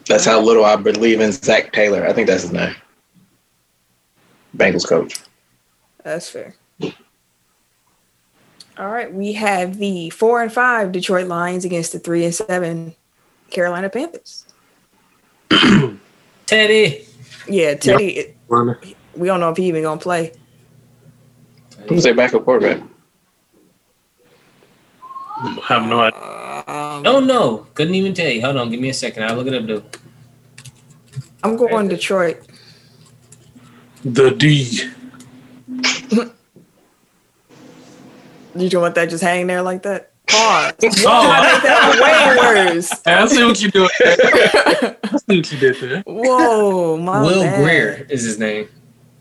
That's 0.07 0.25
how 0.25 0.41
little 0.41 0.65
I 0.65 0.75
believe 0.77 1.21
in 1.21 1.31
Zac 1.31 1.73
Taylor. 1.73 2.05
I 2.07 2.13
think 2.13 2.27
that's 2.27 2.43
his 2.43 2.53
name. 2.53 2.75
Bengals 4.57 4.87
coach. 4.89 5.21
That's 6.03 6.29
fair. 6.29 6.57
All 8.79 8.89
right, 8.89 9.13
we 9.13 9.35
have 9.35 9.77
the 9.77 10.11
four 10.11 10.43
and 10.43 10.51
five 10.51 10.91
Detroit 10.91 11.27
Lions 11.29 11.65
against 11.65 11.93
the 11.93 11.99
three 11.99 12.25
and 12.25 12.35
seven 12.35 12.95
Carolina 13.51 13.91
Panthers. 13.91 14.47
Teddy. 16.47 17.07
Yeah, 17.47 17.75
Teddy. 17.75 18.35
Runner. 18.49 18.81
We 19.15 19.27
don't 19.29 19.39
know 19.39 19.51
if 19.51 19.59
he 19.59 19.67
even 19.67 19.83
gonna 19.83 20.01
play. 20.01 20.33
Who's 21.89 22.05
their 22.05 22.15
backup 22.15 22.45
quarterback? 22.45 22.83
I 25.37 25.59
have 25.69 25.87
no 25.87 26.01
idea. 26.01 26.40
Um, 26.91 27.07
Oh 27.07 27.21
no, 27.21 27.69
couldn't 27.75 27.95
even 27.95 28.13
tell 28.15 28.29
you. 28.29 28.41
Hold 28.41 28.57
on, 28.57 28.69
give 28.69 28.81
me 28.81 28.89
a 28.89 28.95
second. 28.95 29.23
I'll 29.23 29.37
look 29.37 29.47
it 29.47 29.55
up. 29.55 29.65
Though. 29.65 29.85
I'm 31.45 31.57
going 31.57 31.87
Detroit. 31.87 32.43
The 34.05 34.31
D. 34.33 34.91
You 38.57 38.69
don't 38.69 38.83
want 38.83 38.97
that 38.97 39.09
just 39.09 39.23
hang 39.23 39.47
there 39.47 39.63
like 39.63 39.83
that? 39.85 40.11
Pause. 40.27 40.73
Oh, 41.07 41.43
Make 41.53 41.63
that 41.63 41.99
way 42.43 42.65
worse. 42.75 42.91
I 43.07 43.27
see 43.27 43.45
what 43.45 43.61
you're 43.63 43.71
doing. 43.71 43.89
I 44.01 44.97
see 45.29 45.37
what 45.39 45.53
you 45.53 45.59
did 45.59 45.77
there. 45.77 46.03
Whoa, 46.07 46.97
my 46.97 47.23
Will 47.23 47.43
bad. 47.43 47.63
Grier 47.63 48.07
is 48.11 48.25
his 48.25 48.39
name. 48.41 48.69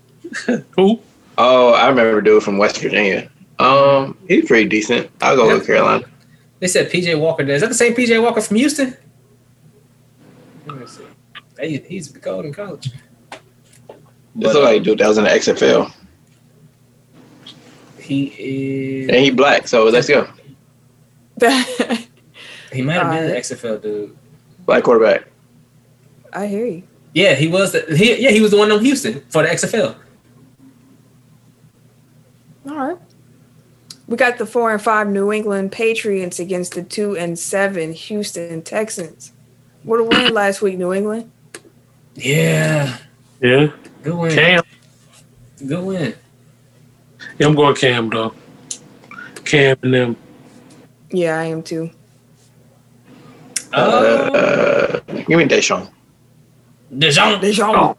Who? 0.75 0.99
Oh, 1.37 1.73
I 1.73 1.87
remember 1.87 2.19
dude 2.21 2.41
from 2.41 2.57
West 2.57 2.79
Virginia. 2.81 3.29
Um, 3.59 4.17
he's 4.27 4.47
pretty 4.47 4.67
decent. 4.67 5.11
I'll 5.21 5.35
go 5.35 5.47
with 5.55 5.67
Carolina. 5.67 6.05
They 6.59 6.67
said 6.67 6.91
PJ 6.91 7.19
Walker. 7.19 7.43
there. 7.43 7.55
Is 7.55 7.61
that 7.61 7.69
the 7.69 7.75
same 7.75 7.93
PJ 7.93 8.21
Walker 8.21 8.41
from 8.41 8.57
Houston? 8.57 8.95
Let 10.65 10.77
me 10.77 10.87
see. 10.87 11.03
He, 11.61 11.77
he's 11.77 12.11
the 12.11 12.19
golden 12.19 12.53
coach. 12.53 12.89
This 14.35 14.53
look 14.53 14.63
like 14.63 14.81
a 14.81 14.83
dude 14.83 14.99
that 14.99 15.07
was 15.07 15.17
in 15.17 15.23
the 15.25 15.29
XFL. 15.29 15.91
he 17.99 18.33
is. 18.37 19.09
And 19.09 19.17
he 19.17 19.31
black, 19.31 19.67
so 19.67 19.85
let's 19.85 20.07
go. 20.07 20.27
He 22.71 22.81
might 22.81 22.93
have 22.93 23.11
been 23.11 23.23
an 23.23 23.29
Alright. 23.29 23.51
Uh, 23.51 23.55
XFL 23.55 23.81
dude. 23.81 24.17
Black 24.65 24.83
quarterback. 24.83 25.25
I 26.31 26.47
hear 26.47 26.65
you. 26.65 26.83
Yeah, 27.13 27.33
he 27.33 27.47
was. 27.47 27.71
The, 27.71 27.85
he, 27.95 28.21
yeah, 28.21 28.29
he 28.29 28.41
was 28.41 28.51
the 28.51 28.57
one 28.57 28.71
on 28.71 28.83
Houston 28.83 29.21
for 29.29 29.41
the 29.41 29.49
XFL. 29.49 29.95
All 32.69 32.75
right. 32.75 32.97
We 34.09 34.17
got 34.17 34.39
the 34.39 34.45
four 34.47 34.71
and 34.73 34.81
five 34.81 35.07
New 35.07 35.31
England 35.31 35.71
Patriots 35.71 36.39
against 36.39 36.73
the 36.73 36.81
two 36.81 37.15
and 37.15 37.37
seven 37.37 37.93
Houston 37.93 38.63
Texans. 38.63 39.33
What 39.83 39.99
a 39.99 40.03
win 40.03 40.33
last 40.33 40.63
week, 40.63 40.79
New 40.79 40.91
England. 40.93 41.29
Yeah, 42.15 42.97
Yeah. 43.39 43.67
good 44.01 44.15
win. 44.15 44.31
Cam. 44.31 44.63
Good 45.65 45.83
win. 45.85 46.15
Yeah, 47.37 47.47
I'm 47.47 47.53
going 47.53 47.75
Cam 47.75 48.09
though. 48.09 48.33
Cam 49.45 49.77
and 49.83 49.93
them. 49.93 50.15
Yeah, 51.11 51.37
I 51.39 51.43
am 51.45 51.61
too. 51.61 51.91
Oh, 53.73 54.33
Uh, 54.33 54.99
give 55.27 55.37
me 55.37 55.45
Deshaun. 55.45 55.87
Dijon. 56.97 57.39
Deshaun. 57.41 57.95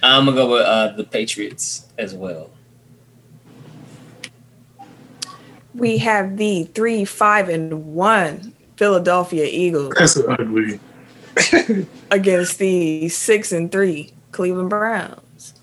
I'm 0.00 0.26
gonna 0.26 0.36
go 0.36 0.52
with 0.52 0.62
uh, 0.62 0.92
the 0.96 1.02
Patriots 1.02 1.86
as 1.98 2.14
well. 2.14 2.50
We 5.76 5.98
have 5.98 6.36
the 6.36 6.64
three, 6.64 7.04
five, 7.04 7.48
and 7.48 7.94
one 7.94 8.54
Philadelphia 8.76 9.46
Eagles 9.50 9.94
That's 9.98 10.16
ugly. 10.16 10.80
against 12.10 12.58
the 12.58 13.08
six 13.08 13.52
and 13.52 13.70
three 13.70 14.12
Cleveland 14.32 14.70
Browns. 14.70 15.54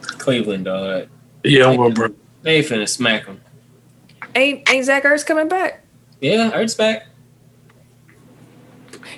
Cleveland, 0.00 0.66
dog. 0.66 1.08
Yeah, 1.42 1.66
I'm 1.66 1.76
going 1.76 1.94
bro. 1.94 2.08
They 2.42 2.62
finna 2.62 2.88
smack 2.88 3.26
them. 3.26 3.40
Ain't 4.34 4.68
ain't 4.70 4.84
Zach 4.84 5.02
Ertz 5.04 5.26
coming 5.26 5.48
back? 5.48 5.84
Yeah, 6.20 6.50
Ertz 6.52 6.76
back. 6.76 7.06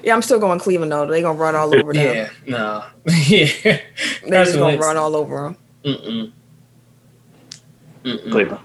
Yeah, 0.02 0.14
I'm 0.14 0.22
still 0.22 0.38
going 0.38 0.59
Cleveland 0.59 0.92
though. 0.92 1.07
They 1.07 1.22
gonna 1.22 1.38
run 1.38 1.55
all 1.55 1.74
over 1.74 1.92
them. 1.92 2.16
Yeah, 2.16 2.31
no, 2.46 2.85
yeah. 3.26 3.48
They 3.62 3.83
just 4.24 4.55
gonna 4.55 4.64
Wentz. 4.66 4.85
run 4.85 4.96
all 4.96 5.14
over 5.14 5.42
them. 5.42 5.57
Mm-mm. 5.85 6.33
Mm-mm. 8.05 8.31
Cleveland. 8.31 8.62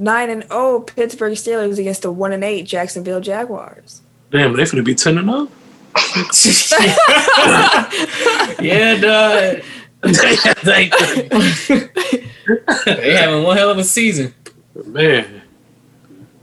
Nine 0.00 0.30
and 0.30 0.46
oh 0.50 0.80
Pittsburgh 0.86 1.34
Steelers 1.34 1.78
against 1.78 2.02
the 2.02 2.10
one 2.10 2.32
and 2.32 2.42
eight 2.42 2.62
Jacksonville 2.62 3.20
Jaguars. 3.20 4.00
Damn, 4.30 4.56
they're 4.56 4.64
gonna 4.66 4.82
be 4.82 4.94
ten 4.94 5.18
and 5.18 5.28
up. 5.28 5.48
yeah, 8.60 8.96
dog. 8.98 9.62
They- 10.02 10.90
they 12.86 13.14
having 13.16 13.42
one 13.44 13.56
hell 13.56 13.70
of 13.70 13.76
a 13.78 13.84
season. 13.84 14.32
Man. 14.86 15.42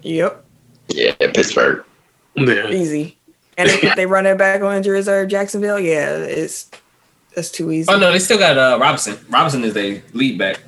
Yep, 0.03 0.45
Yeah, 0.89 1.13
Pittsburgh. 1.33 1.83
Yeah. 2.35 2.69
easy. 2.69 3.17
And 3.57 3.67
if 3.69 3.95
they 3.95 4.05
run 4.05 4.27
it 4.27 4.37
back 4.37 4.61
on 4.61 4.75
injury 4.77 4.93
reserve 4.97 5.27
Jacksonville, 5.29 5.79
yeah, 5.79 6.15
it's 6.17 6.69
that's 7.35 7.49
too 7.49 7.71
easy. 7.71 7.91
Oh 7.91 7.97
no, 7.97 8.11
they 8.11 8.19
still 8.19 8.37
got 8.37 8.57
uh, 8.57 8.77
Robinson. 8.79 9.17
Robinson 9.29 9.63
is 9.63 9.73
their 9.73 10.03
lead 10.13 10.37
back. 10.37 10.59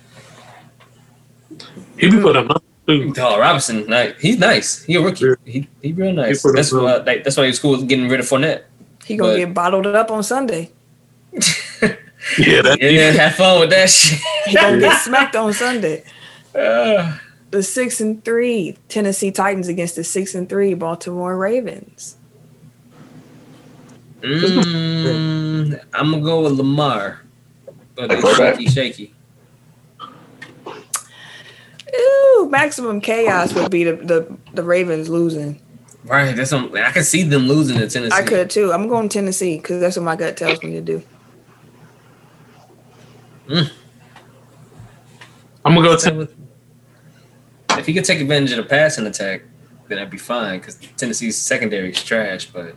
He 1.97 2.09
be 2.09 2.19
put 2.19 2.35
up 2.35 2.47
numbers, 2.47 2.63
too. 2.89 3.13
Robinson, 3.39 3.85
nice. 3.87 4.13
He's 4.19 4.37
nice. 4.39 4.83
He 4.83 4.95
a 4.95 5.01
rookie. 5.01 5.25
Yeah. 5.25 5.35
He 5.45 5.67
he 5.81 5.93
real 5.93 6.13
nice. 6.13 6.41
put 6.41 6.49
up 6.49 6.55
That's 6.55 6.71
why 6.71 6.97
like, 6.97 7.23
that's 7.23 7.37
why 7.37 7.43
he 7.43 7.49
was 7.49 7.59
cool 7.59 7.81
getting 7.83 8.09
rid 8.09 8.19
of 8.19 8.25
Fournette. 8.27 8.63
He 9.05 9.15
gonna 9.17 9.33
but- 9.33 9.37
get 9.37 9.53
bottled 9.53 9.87
up 9.87 10.11
on 10.11 10.23
Sunday. 10.23 10.71
Yeah, 12.37 12.61
that 12.61 12.79
Yeah, 12.81 13.11
have 13.11 13.35
fun 13.35 13.61
with 13.61 13.69
that 13.69 13.89
shit. 13.89 14.19
He 14.45 14.53
gonna 14.55 14.77
get 14.79 14.99
smacked 15.01 15.35
on 15.37 15.53
Sunday. 15.53 16.03
Uh, 16.53 17.17
The 17.49 17.63
six 17.63 18.01
and 18.01 18.23
three 18.25 18.77
Tennessee 18.89 19.31
Titans 19.31 19.67
against 19.69 19.95
the 19.95 20.03
six 20.03 20.35
and 20.35 20.47
three 20.49 20.73
Baltimore 20.73 21.37
Ravens. 21.37 22.17
mm, 24.21 25.79
I'm 25.93 26.11
gonna 26.11 26.21
go 26.23 26.41
with 26.43 26.53
Lamar. 26.53 27.21
But 27.95 28.09
Like 28.09 28.19
quarterback? 28.21 28.55
shaky, 28.55 28.69
shaky. 28.69 29.13
Ooh, 31.95 32.47
maximum 32.49 33.01
chaos 33.01 33.53
would 33.53 33.71
be 33.71 33.83
the 33.83 33.95
the, 33.95 34.37
the 34.53 34.63
Ravens 34.63 35.09
losing. 35.09 35.61
Right, 36.05 36.35
that's 36.35 36.49
some, 36.49 36.73
I 36.75 36.91
can 36.91 37.03
see 37.03 37.23
them 37.23 37.47
losing 37.47 37.77
to 37.77 37.87
Tennessee. 37.87 38.15
I 38.15 38.23
could 38.23 38.49
too. 38.49 38.71
I'm 38.71 38.87
going 38.87 39.09
Tennessee 39.09 39.57
because 39.57 39.81
that's 39.81 39.97
what 39.97 40.03
my 40.03 40.15
gut 40.15 40.37
tells 40.37 40.63
me 40.63 40.71
to 40.71 40.81
do. 40.81 41.03
Mm. 43.47 43.71
I'm 45.65 45.75
gonna 45.75 45.87
go 45.87 45.97
ten. 45.97 46.27
If 47.71 47.85
he 47.85 47.93
could 47.93 48.05
take 48.05 48.21
advantage 48.21 48.51
of 48.51 48.57
the 48.57 48.63
passing 48.63 49.05
attack, 49.07 49.43
then 49.87 49.97
that'd 49.97 50.09
be 50.09 50.17
fine 50.17 50.59
because 50.59 50.75
Tennessee's 50.97 51.37
secondary 51.37 51.91
is 51.91 52.03
trash. 52.03 52.45
But 52.45 52.75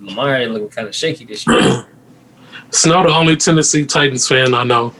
Lamar 0.00 0.36
ain't 0.36 0.52
looking 0.52 0.68
kind 0.68 0.88
of 0.88 0.94
shaky 0.94 1.24
this 1.24 1.46
year. 1.46 1.86
Snow 2.70 3.02
the 3.02 3.10
only 3.10 3.36
Tennessee 3.36 3.84
Titans 3.84 4.26
fan 4.26 4.54
I 4.54 4.64
know. 4.64 4.94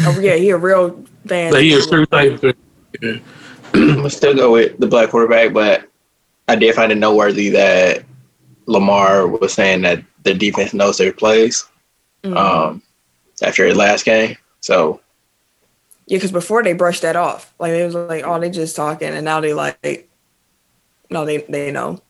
Oh 0.00 0.18
yeah, 0.18 0.36
he 0.36 0.50
a 0.50 0.56
real 0.56 1.04
fan. 1.26 1.52
Like, 1.52 1.62
he 1.62 1.72
is 1.72 1.86
true 1.86 2.06
Titans 2.06 2.40
fan. 2.40 2.54
Yeah. 3.02 3.16
I'm 3.74 3.94
gonna 3.96 4.10
still 4.10 4.34
go 4.34 4.52
with 4.52 4.78
the 4.78 4.86
black 4.86 5.10
quarterback, 5.10 5.52
but 5.52 5.88
I 6.48 6.56
did 6.56 6.74
find 6.74 6.90
it 6.90 6.98
noteworthy 6.98 7.50
that 7.50 8.04
Lamar 8.66 9.26
was 9.28 9.52
saying 9.52 9.82
that 9.82 10.02
the 10.24 10.34
defense 10.34 10.74
knows 10.74 10.98
their 10.98 11.12
plays 11.12 11.64
Mhm. 12.24 12.36
um, 12.36 12.82
after 13.42 13.64
his 13.64 13.76
last 13.76 14.04
game. 14.04 14.36
So 14.60 15.00
Yeah, 16.06 16.16
because 16.16 16.32
before 16.32 16.62
they 16.64 16.72
brushed 16.72 17.02
that 17.02 17.14
off, 17.16 17.54
like 17.60 17.70
they 17.72 17.84
was 17.84 17.94
like, 17.94 18.24
"Oh, 18.26 18.38
they 18.40 18.50
just 18.50 18.74
talking," 18.74 19.10
and 19.10 19.24
now 19.24 19.40
they 19.40 19.54
like, 19.54 20.08
no, 21.08 21.24
they 21.24 21.38
they 21.48 21.70
know. 21.70 22.00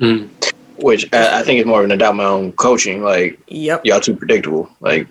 Mm. 0.00 0.28
which 0.76 1.08
I, 1.14 1.40
I 1.40 1.42
think 1.44 1.60
is 1.60 1.66
more 1.66 1.78
of 1.78 1.84
an 1.84 1.92
indictment 1.92 2.16
my 2.18 2.24
own 2.24 2.52
coaching. 2.52 3.02
Like 3.02 3.38
Yep, 3.48 3.86
y'all 3.86 4.00
too 4.00 4.14
predictable. 4.16 4.68
Like 4.80 5.06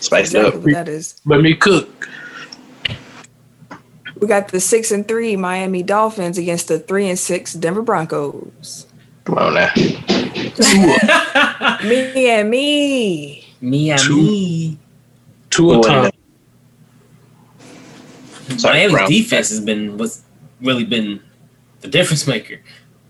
spice 0.00 0.34
it 0.34 0.38
exactly 0.44 0.74
up. 0.74 0.86
that 0.86 0.92
is. 0.92 1.20
Let 1.24 1.40
me 1.40 1.54
cook. 1.54 2.08
We 4.18 4.26
got 4.26 4.48
the 4.48 4.60
six 4.60 4.90
and 4.90 5.06
three 5.08 5.36
Miami 5.36 5.82
Dolphins 5.82 6.36
against 6.36 6.68
the 6.68 6.78
three 6.78 7.08
and 7.08 7.18
six 7.18 7.54
Denver 7.54 7.80
Broncos. 7.82 8.86
Come 9.24 9.38
on 9.38 9.54
now. 9.54 9.70
Me 11.84 12.28
and 12.28 12.50
me. 12.50 13.44
me, 13.60 13.90
and 13.90 14.00
Two. 14.00 14.16
me. 14.16 14.78
Two 15.48 15.70
a 15.72 15.76
Who 15.76 15.82
time. 15.82 16.10
Sorry, 18.58 18.74
Miami's 18.78 18.92
Brown. 18.92 19.08
defense 19.08 19.48
has 19.50 19.60
been 19.60 19.96
what's 19.96 20.22
really 20.60 20.84
been 20.84 21.20
the 21.80 21.88
difference 21.88 22.26
maker. 22.26 22.60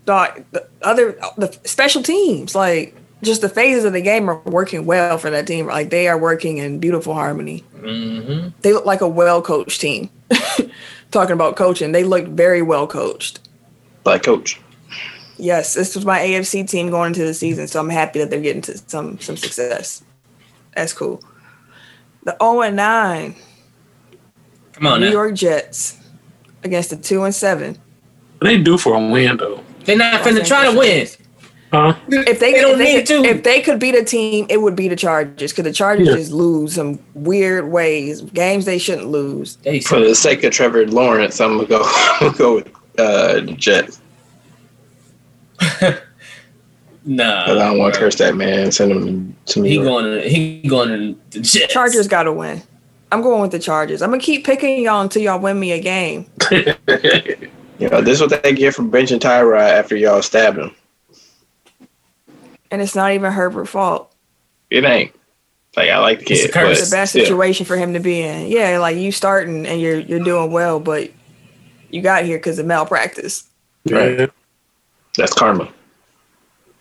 Dog, 0.05 0.43
the 0.51 0.67
other 0.81 1.19
the 1.37 1.57
special 1.65 2.01
teams, 2.03 2.55
like 2.55 2.95
just 3.23 3.41
the 3.41 3.49
phases 3.49 3.85
of 3.85 3.93
the 3.93 4.01
game 4.01 4.29
are 4.29 4.39
working 4.39 4.85
well 4.85 5.17
for 5.17 5.29
that 5.29 5.47
team. 5.47 5.67
Like 5.67 5.89
they 5.89 6.07
are 6.07 6.17
working 6.17 6.57
in 6.57 6.79
beautiful 6.79 7.13
harmony. 7.13 7.59
hmm 7.75 8.47
They 8.61 8.73
look 8.73 8.85
like 8.85 9.01
a 9.01 9.07
well 9.07 9.41
coached 9.41 9.81
team. 9.81 10.09
Talking 11.11 11.33
about 11.33 11.55
coaching, 11.57 11.91
they 11.91 12.03
look 12.03 12.25
very 12.27 12.61
well 12.61 12.87
coached. 12.87 13.39
By 14.03 14.17
coach. 14.17 14.59
Yes, 15.37 15.73
this 15.73 15.95
was 15.95 16.05
my 16.05 16.19
AFC 16.19 16.67
team 16.69 16.89
going 16.89 17.07
into 17.07 17.23
the 17.25 17.33
season, 17.33 17.67
so 17.67 17.79
I'm 17.79 17.89
happy 17.89 18.19
that 18.19 18.29
they're 18.29 18.39
getting 18.41 18.61
to 18.63 18.77
some 18.87 19.19
some 19.19 19.35
success. 19.37 20.03
That's 20.75 20.93
cool. 20.93 21.21
The 22.23 22.37
0 22.41 22.61
and 22.61 22.75
9 22.75 23.35
Come 24.73 24.87
on 24.87 24.99
New 24.99 25.07
now. 25.07 25.11
York 25.11 25.33
Jets 25.33 25.97
against 26.63 26.91
the 26.91 26.95
2 26.95 27.23
and 27.23 27.33
7. 27.35 27.77
They 28.41 28.57
do 28.61 28.77
for 28.77 28.93
a 28.95 28.99
win 29.11 29.37
though. 29.37 29.63
They're 29.85 29.97
not 29.97 30.21
finna 30.21 30.45
try 30.45 30.71
to 30.71 30.77
win. 30.77 31.07
Huh? 31.71 31.95
If 32.09 32.39
they, 32.41 32.51
They 32.51 32.59
don't 32.61 32.71
if 32.73 32.77
they 32.79 32.83
need 32.95 33.07
could, 33.07 33.23
to. 33.23 33.29
if 33.29 33.43
they 33.43 33.61
could 33.61 33.79
beat 33.79 33.95
a 33.95 34.03
team, 34.03 34.45
it 34.49 34.61
would 34.61 34.75
be 34.75 34.89
the 34.89 34.95
Chargers 34.97 35.51
because 35.51 35.63
the 35.63 35.71
Chargers 35.71 36.07
Yeah. 36.07 36.15
just 36.15 36.31
lose 36.33 36.75
some 36.75 36.99
weird 37.13 37.69
ways, 37.71 38.21
games 38.21 38.65
they 38.65 38.77
shouldn't 38.77 39.07
lose. 39.07 39.57
For 39.87 39.99
the 40.01 40.13
sake 40.13 40.43
of 40.43 40.51
Trevor 40.51 40.85
Lawrence, 40.87 41.39
I'm 41.39 41.55
gonna 41.55 41.67
go. 41.69 41.81
I'm 41.85 42.27
gonna 42.27 42.37
go 42.37 42.55
with 42.55 42.67
uh, 42.99 43.33
the 43.35 43.53
Jets. 43.57 44.01
nah. 47.05 47.45
'Cause 47.45 47.57
I 47.57 47.69
don't 47.69 47.77
want 47.77 47.93
to 47.93 47.99
curse 47.99 48.15
that 48.15 48.35
man. 48.35 48.71
Send 48.71 48.91
him 48.91 49.35
to 49.45 49.59
me. 49.61 49.69
He 49.69 49.77
going 49.77 50.05
to 50.05 50.27
he 50.27 50.61
going 50.67 50.89
to 50.89 51.19
the 51.29 51.39
Jets. 51.39 51.71
Chargers 51.73 52.07
got 52.07 52.23
to 52.23 52.33
win. 52.33 52.61
I'm 53.13 53.21
going 53.21 53.41
with 53.41 53.51
the 53.51 53.59
Chargers. 53.59 54.01
I'm 54.01 54.09
gonna 54.09 54.21
keep 54.21 54.45
picking 54.45 54.83
y'all 54.83 55.01
until 55.01 55.21
y'all 55.21 55.39
win 55.39 55.59
me 55.59 55.71
a 55.71 55.79
game. 55.79 56.25
You 57.79 57.89
know, 57.89 57.99
this 57.99 58.21
is 58.21 58.21
what 58.29 58.43
they 58.43 58.53
get 58.53 58.75
from 58.75 58.91
benching 58.91 59.17
Tyrod 59.19 59.59
after 59.59 59.95
y'all 59.95 60.21
stabbed 60.21 60.59
him. 60.59 60.69
And 62.71 62.81
it's 62.81 62.95
not 62.95 63.11
even 63.11 63.31
Herbert's 63.31 63.69
fault. 63.71 64.13
It 64.69 64.83
ain't. 64.85 65.13
Like 65.75 65.89
I 65.89 65.99
like 65.99 66.19
the 66.19 66.31
It's 66.33 66.43
a 66.43 66.47
kid, 66.47 66.53
curse. 66.53 66.63
but 66.63 66.71
It's 66.79 66.87
a 66.89 66.95
bad 66.95 67.05
still. 67.09 67.23
situation 67.23 67.65
for 67.65 67.77
him 67.77 67.93
to 67.93 67.99
be 67.99 68.21
in. 68.21 68.47
Yeah, 68.47 68.77
like 68.79 68.97
you 68.97 69.11
starting 69.11 69.65
and 69.65 69.79
you're 69.79 69.99
you're 69.99 70.23
doing 70.23 70.51
well, 70.51 70.79
but 70.79 71.11
you 71.89 72.01
got 72.01 72.23
here 72.25 72.37
because 72.37 72.59
of 72.59 72.65
malpractice. 72.65 73.43
Yeah. 73.85 74.27
That's 75.17 75.33
karma. 75.33 75.71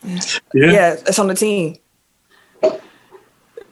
Yeah. 0.05 0.21
Yeah, 0.55 0.93
it's 1.07 1.19
on 1.19 1.27
the 1.27 1.35
team. 1.35 1.77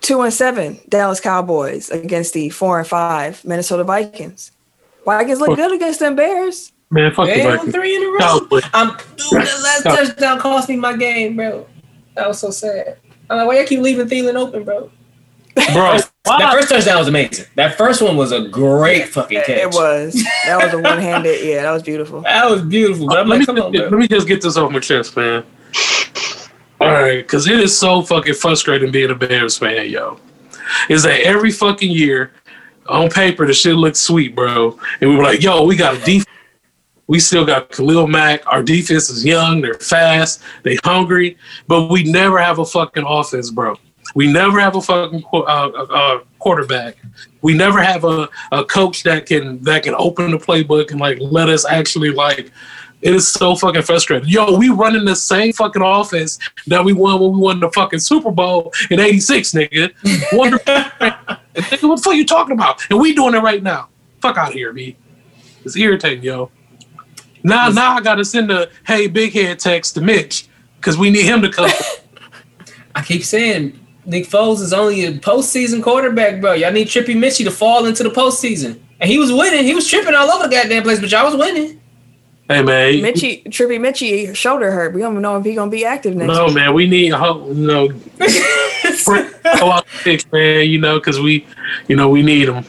Two 0.01 0.23
and 0.23 0.33
seven, 0.33 0.79
Dallas 0.89 1.21
Cowboys 1.21 1.91
against 1.91 2.33
the 2.33 2.51
four 2.51 2.79
and 2.79 2.87
five 2.87 3.45
Minnesota 3.45 3.85
Vikings. 3.85 4.53
Vikings 5.05 5.41
look 5.41 5.57
good 5.57 5.73
against 5.73 6.01
them 6.01 6.15
Bears. 6.15 6.73
Man, 6.91 7.13
fuck 7.13 7.27
the 7.27 7.35
Damn, 7.35 7.57
Vikings. 7.57 7.75
three 7.75 7.97
in 7.97 8.03
a 8.03 8.07
row. 8.13 8.19
Cowboys. 8.19 8.63
I'm 8.73 8.89
dude, 9.17 9.43
that 9.43 9.61
last 9.63 9.83
touchdown 9.83 10.39
cost 10.39 10.69
me 10.69 10.77
my 10.77 10.97
game, 10.97 11.37
bro. 11.37 11.67
That 12.19 12.27
was 12.27 12.41
so 12.41 12.51
sad. 12.51 12.99
I'm 13.31 13.39
like, 13.39 13.47
why 13.47 13.61
you 13.61 13.67
keep 13.67 13.79
leaving 13.79 14.09
Thielen 14.09 14.35
open, 14.35 14.65
bro? 14.65 14.91
Bro, 15.73 15.99
That 16.25 16.53
first 16.53 16.69
touchdown 16.69 16.99
was 16.99 17.07
amazing. 17.07 17.47
That 17.55 17.79
first 17.79 18.03
one 18.03 18.17
was 18.17 18.33
a 18.33 18.49
great 18.49 19.09
fucking 19.09 19.43
catch. 19.43 19.51
It 19.51 19.69
was. 19.69 20.15
That 20.47 20.61
was 20.65 20.75
a 20.75 20.79
one 20.83 20.99
handed. 20.99 21.45
Yeah, 21.47 21.63
that 21.63 21.71
was 21.71 21.85
beautiful. 21.85 22.23
That 22.23 22.51
was 22.51 22.63
beautiful. 22.63 23.07
But 23.07 23.19
I'm 23.21 23.29
let, 23.29 23.39
like, 23.39 23.41
me 23.41 23.47
come 23.47 23.57
just 23.57 23.67
on, 23.67 23.73
get, 23.73 23.91
let 23.91 23.99
me 24.01 24.09
just 24.09 24.27
get 24.27 24.43
this 24.43 24.57
off 24.57 24.73
my 24.73 24.81
chest, 24.81 25.17
man. 25.17 25.45
All 26.81 26.91
right, 26.93 27.19
because 27.19 27.47
it 27.47 27.61
is 27.61 27.77
so 27.77 28.03
fucking 28.03 28.35
frustrating 28.35 28.91
being 28.91 29.11
a 29.11 29.15
Bears 29.15 29.59
fan, 29.59 29.89
yo. 29.89 30.19
Is 30.89 31.05
that 31.05 31.21
every 31.21 31.53
fucking 31.53 31.91
year, 31.91 32.33
on 32.89 33.11
paper, 33.11 33.47
the 33.47 33.55
shit 33.55 33.77
looks 33.77 34.01
sweet, 34.01 34.35
bro. 34.35 34.77
And 35.01 35.11
we 35.11 35.17
were 35.17 35.23
like, 35.23 35.41
yo, 35.41 35.65
we 35.65 35.77
got 35.77 35.95
a 35.95 35.99
defense. 36.05 36.27
We 37.09 37.19
still 37.19 37.45
got 37.45 37.71
Khalil 37.71 38.07
Mack. 38.07 38.43
Our 38.47 38.63
defense 38.63 39.09
is 39.09 39.25
young. 39.25 39.63
They're 39.63 39.75
fast. 39.75 40.43
They 40.63 40.77
hungry. 40.85 41.39
But 41.67 41.89
we 41.89 42.05
never 42.05 42.39
have 42.39 42.59
a 42.59 42.67
fucking 42.67 43.05
offense, 43.07 43.51
bro. 43.51 43.77
We 44.15 44.31
never 44.31 44.61
have 44.61 44.77
a 44.77 44.83
fucking 44.83 45.25
uh, 45.33 45.39
uh, 45.39 46.21
quarterback. 46.39 46.97
We 47.43 47.55
never 47.55 47.83
have 47.83 48.05
a, 48.05 48.29
a 48.53 48.65
coach 48.65 49.03
that 49.05 49.27
can 49.27 49.63
that 49.65 49.83
can 49.83 49.95
open 49.97 50.31
the 50.31 50.37
playbook 50.37 50.91
and 50.91 51.01
like 51.01 51.19
let 51.21 51.49
us 51.49 51.67
actually 51.67 52.11
like. 52.11 52.53
It 53.01 53.15
is 53.15 53.31
so 53.31 53.55
fucking 53.55 53.83
frustrating. 53.83 54.29
Yo, 54.29 54.59
we 54.59 54.71
running 54.71 55.05
the 55.05 55.15
same 55.15 55.53
fucking 55.53 55.83
offense 55.83 56.39
that 56.67 56.85
we 56.85 56.93
won 56.93 57.21
when 57.21 57.33
we 57.33 57.39
won 57.39 57.61
the 57.61 57.71
fucking 57.71 58.01
Super 58.01 58.33
Bowl 58.33 58.73
in 58.91 58.99
'86, 58.99 59.53
nigga. 59.53 59.93
Wonder, 60.33 60.59
nigga, 60.59 61.89
what 61.89 61.97
the 61.97 62.03
fuck 62.03 62.15
you 62.17 62.27
talking 62.27 62.55
about? 62.55 62.85
And 62.91 62.99
we 62.99 63.15
doing 63.15 63.35
it 63.35 63.39
right 63.39 63.63
now. 63.63 63.89
Fuck 64.21 64.37
out 64.37 64.49
of 64.49 64.55
here, 64.55 64.73
me. 64.73 64.97
It's 65.65 65.77
irritating, 65.77 66.25
yo. 66.25 66.51
Now, 67.43 67.69
now 67.69 67.95
I 67.95 68.01
gotta 68.01 68.25
send 68.25 68.51
a 68.51 68.69
hey 68.87 69.07
big 69.07 69.33
head 69.33 69.59
text 69.59 69.95
to 69.95 70.01
Mitch 70.01 70.49
because 70.77 70.97
we 70.97 71.11
need 71.11 71.25
him 71.25 71.43
to 71.43 71.51
come. 71.51 71.71
I 72.95 73.03
keep 73.03 73.23
saying 73.23 73.79
Nick 74.07 74.25
Foles 74.27 74.61
is 74.61 74.73
only 74.73 75.05
a 75.05 75.13
postseason 75.13 75.83
quarterback, 75.83 76.41
bro. 76.41 76.55
Y'all 76.55 76.73
need 76.73 76.89
Trippy 76.89 77.17
Mitchie 77.17 77.45
to 77.45 77.51
fall 77.51 77.87
into 77.87 78.03
the 78.03 78.11
postseason. 78.11 78.81
And 79.01 79.09
he 79.09 79.19
was 79.19 79.33
winning. 79.33 79.65
He 79.65 79.75
was 79.75 79.89
tripping 79.89 80.15
all 80.15 80.29
over 80.31 80.49
the 80.49 80.51
goddamn 80.55 80.83
place, 80.83 80.99
but 80.99 81.11
y'all 81.11 81.27
was 81.27 81.37
winning. 81.37 81.81
hey 82.49 82.63
man, 82.63 82.95
Mitchie, 82.95 83.45
Trippy 83.47 83.79
Mitchie, 83.79 84.35
shoulder 84.35 84.73
hurt. 84.73 84.95
We 84.95 85.03
don't 85.03 85.21
know 85.21 85.37
if 85.37 85.45
he 85.45 85.55
gonna 85.55 85.71
be 85.71 85.85
active 85.85 86.17
next. 86.17 86.29
no 86.29 86.49
man, 86.49 86.75
we 86.75 86.89
need 86.89 87.13
hope. 87.13 87.49
You 87.49 87.55
know, 87.55 87.89
go 87.89 89.71
out 89.71 89.87
six, 90.03 90.25
man. 90.33 90.69
You 90.69 90.79
know, 90.79 90.99
because 90.99 91.21
we, 91.21 91.47
you 91.87 91.95
know, 91.95 92.09
we 92.09 92.23
need 92.23 92.49
him. 92.49 92.65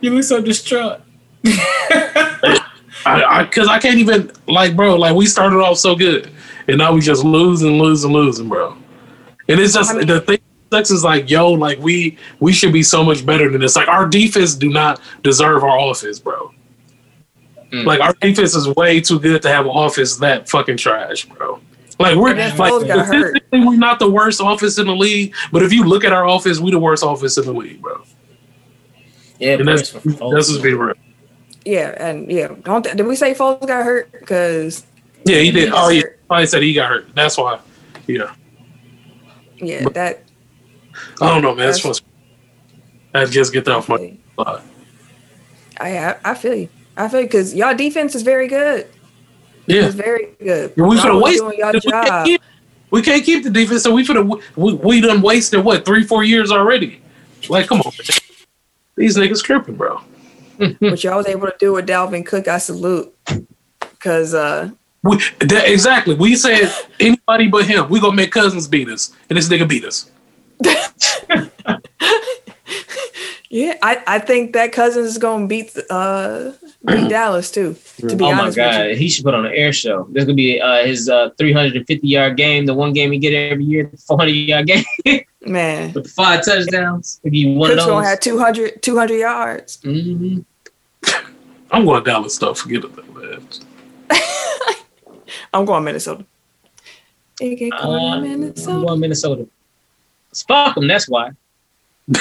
you 0.00 0.12
look 0.12 0.24
so 0.24 0.42
distraught. 0.42 1.00
I, 3.06 3.44
because 3.44 3.68
I, 3.68 3.78
can't 3.78 3.98
even 3.98 4.30
like, 4.46 4.76
bro. 4.76 4.96
Like 4.96 5.14
we 5.14 5.26
started 5.26 5.56
off 5.56 5.78
so 5.78 5.94
good, 5.94 6.30
and 6.68 6.78
now 6.78 6.92
we 6.92 7.00
just 7.00 7.24
losing, 7.24 7.78
losing, 7.78 8.12
losing, 8.12 8.48
bro. 8.48 8.76
And 9.48 9.60
it's 9.60 9.74
just 9.74 9.90
I 9.90 9.98
mean- 9.98 10.06
the 10.06 10.20
thing. 10.20 10.38
that 10.70 10.78
sucks 10.78 10.90
is 10.90 11.02
like, 11.04 11.30
yo, 11.30 11.50
like 11.52 11.78
we 11.78 12.18
we 12.40 12.52
should 12.52 12.72
be 12.72 12.82
so 12.82 13.02
much 13.02 13.24
better 13.24 13.50
than 13.50 13.60
this. 13.60 13.76
Like 13.76 13.88
our 13.88 14.06
defense 14.06 14.54
do 14.54 14.68
not 14.68 15.00
deserve 15.22 15.64
our 15.64 15.90
offense, 15.90 16.18
bro. 16.18 16.52
Mm. 17.72 17.84
Like 17.84 18.00
our 18.00 18.12
defense 18.20 18.54
is 18.54 18.68
way 18.68 19.00
too 19.00 19.18
good 19.18 19.42
to 19.42 19.48
have 19.48 19.64
an 19.64 19.72
offense 19.74 20.16
that 20.18 20.48
fucking 20.48 20.76
trash, 20.76 21.24
bro. 21.24 21.60
Like 21.98 22.16
we're 22.16 22.34
like 22.34 22.54
Foles 22.54 22.86
hurt. 22.88 23.06
statistically, 23.06 23.60
we're 23.60 23.76
not 23.76 23.98
the 23.98 24.10
worst 24.10 24.40
offense 24.42 24.78
in 24.78 24.86
the 24.86 24.94
league, 24.96 25.34
but 25.52 25.62
if 25.62 25.72
you 25.72 25.84
look 25.84 26.04
at 26.04 26.12
our 26.12 26.26
offense, 26.28 26.58
we 26.58 26.70
the 26.70 26.78
worst 26.78 27.04
offense 27.06 27.36
in 27.36 27.44
the 27.44 27.52
league, 27.52 27.80
bro. 27.82 28.02
Yeah, 29.38 29.54
And 29.54 29.68
that's 29.68 29.90
praise 29.90 30.02
for 30.02 30.10
Foles. 30.10 30.34
that's 30.34 30.48
just 30.48 30.62
being 30.62 30.76
real. 30.78 30.94
Yeah, 31.64 31.94
and 31.98 32.30
yeah, 32.30 32.48
don't 32.62 32.84
did 32.84 33.06
we 33.06 33.16
say 33.16 33.34
Foles 33.34 33.66
got 33.66 33.84
hurt? 33.84 34.10
Because 34.12 34.86
Yeah, 35.24 35.38
he 35.38 35.50
did. 35.50 35.68
He 35.68 35.74
Oh 35.74 35.88
yeah. 35.88 36.02
I 36.30 36.44
said 36.44 36.62
he 36.62 36.72
got 36.72 36.88
hurt. 36.88 37.14
That's 37.14 37.36
why. 37.36 37.60
Yeah, 38.06 38.32
yeah, 39.58 39.88
that 39.90 40.22
I 41.20 41.28
don't 41.28 41.42
know, 41.42 41.54
man. 41.54 41.66
That's-. 41.66 42.02
I 43.14 43.24
just 43.26 43.52
get 43.52 43.64
that 43.64 43.72
off 43.72 43.88
my. 43.88 44.16
I 44.38 44.60
I, 45.80 46.16
I 46.24 46.34
feel 46.34 46.54
you. 46.54 46.68
I 46.96 47.08
feel 47.08 47.22
because 47.22 47.54
y'all 47.54 47.74
defense 47.74 48.14
is 48.14 48.22
very 48.22 48.46
good. 48.46 48.88
yeah, 49.66 49.86
It's 49.86 49.94
very 49.94 50.30
good. 50.38 50.74
we 50.76 50.96
Y'all 50.96 50.96
have 50.96 51.22
wasted. 51.22 51.58
your 51.58 51.72
We 51.72 51.80
can't, 51.80 52.26
keep, 52.26 52.42
we 52.90 53.02
can't 53.02 53.24
keep 53.24 53.44
the 53.44 53.50
defense, 53.50 53.82
so 53.82 53.92
we 53.92 54.04
could 54.04 54.16
have. 54.16 54.30
We, 54.56 54.74
we 54.74 55.00
done 55.00 55.22
wasted 55.22 55.64
what 55.64 55.84
three, 55.84 56.04
four 56.04 56.24
years 56.24 56.50
already. 56.50 57.00
Like, 57.48 57.66
come 57.66 57.80
on, 57.80 57.92
man. 57.98 58.18
these 58.96 59.16
niggas 59.16 59.42
tripping, 59.42 59.76
bro. 59.76 60.00
What 60.80 61.02
y'all 61.04 61.16
was 61.16 61.26
able 61.26 61.46
to 61.46 61.54
do 61.58 61.72
with 61.72 61.86
Dalvin 61.86 62.24
Cook, 62.26 62.48
I 62.48 62.58
salute. 62.58 63.14
Because 63.80 64.34
uh, 64.34 64.70
We 65.02 65.16
that, 65.40 65.68
exactly. 65.68 66.14
We 66.14 66.36
said 66.36 66.72
anybody 66.98 67.48
but 67.48 67.64
him. 67.66 67.88
We 67.88 68.00
gonna 68.00 68.14
make 68.16 68.32
Cousins 68.32 68.68
beat 68.68 68.88
us, 68.88 69.14
and 69.28 69.36
this 69.38 69.48
nigga 69.48 69.68
beat 69.68 69.84
us. 69.84 70.10
yeah, 73.50 73.76
I, 73.82 74.02
I 74.06 74.18
think 74.18 74.52
that 74.52 74.72
Cousins 74.72 75.06
is 75.08 75.18
gonna 75.18 75.46
beat 75.46 75.76
uh 75.90 76.52
beat 76.86 77.08
Dallas 77.08 77.50
too. 77.50 77.76
To 78.08 78.16
be 78.16 78.24
Oh 78.24 78.32
my 78.32 78.40
honest 78.42 78.58
with 78.58 78.66
god, 78.66 78.84
you. 78.90 78.96
he 78.96 79.08
should 79.08 79.24
put 79.24 79.34
on 79.34 79.46
an 79.46 79.52
air 79.52 79.72
show. 79.72 80.06
There's 80.10 80.24
gonna 80.26 80.34
be 80.36 80.60
uh, 80.60 80.84
his 80.84 81.08
uh, 81.08 81.30
350 81.38 82.06
yard 82.06 82.36
game, 82.36 82.66
the 82.66 82.74
one 82.74 82.92
game 82.92 83.12
he 83.12 83.18
get 83.18 83.32
every 83.32 83.64
year, 83.64 83.88
the 83.90 83.96
400 83.96 84.30
yard 84.32 84.66
game 84.66 84.84
man. 85.42 85.92
with 85.94 86.04
the 86.04 86.10
five 86.10 86.44
touchdowns. 86.44 87.20
He'll 87.24 87.34
you 87.34 87.54
one 87.54 87.70
Cook's 87.70 87.82
of 87.82 87.88
gonna 87.88 88.00
those. 88.02 88.08
have 88.10 88.20
200, 88.20 88.82
200 88.82 89.14
yards. 89.16 89.78
hmm 89.82 90.40
I'm 91.70 91.84
going 91.84 92.02
Dallas 92.04 92.34
stuff. 92.34 92.58
Forget 92.58 92.84
it, 92.84 92.96
though, 92.96 93.02
man. 93.20 93.46
I'm 95.54 95.64
going 95.64 95.84
Minnesota. 95.84 96.24
It 97.40 97.56
get 97.56 97.72
Uh, 97.72 97.82
going 97.82 98.04
I'm 98.04 98.22
Minnesota. 98.22 98.86
going 98.86 99.00
Minnesota. 99.00 99.48
Spark 100.32 100.74
them. 100.74 100.86
That's 100.88 101.08
why. 101.08 101.30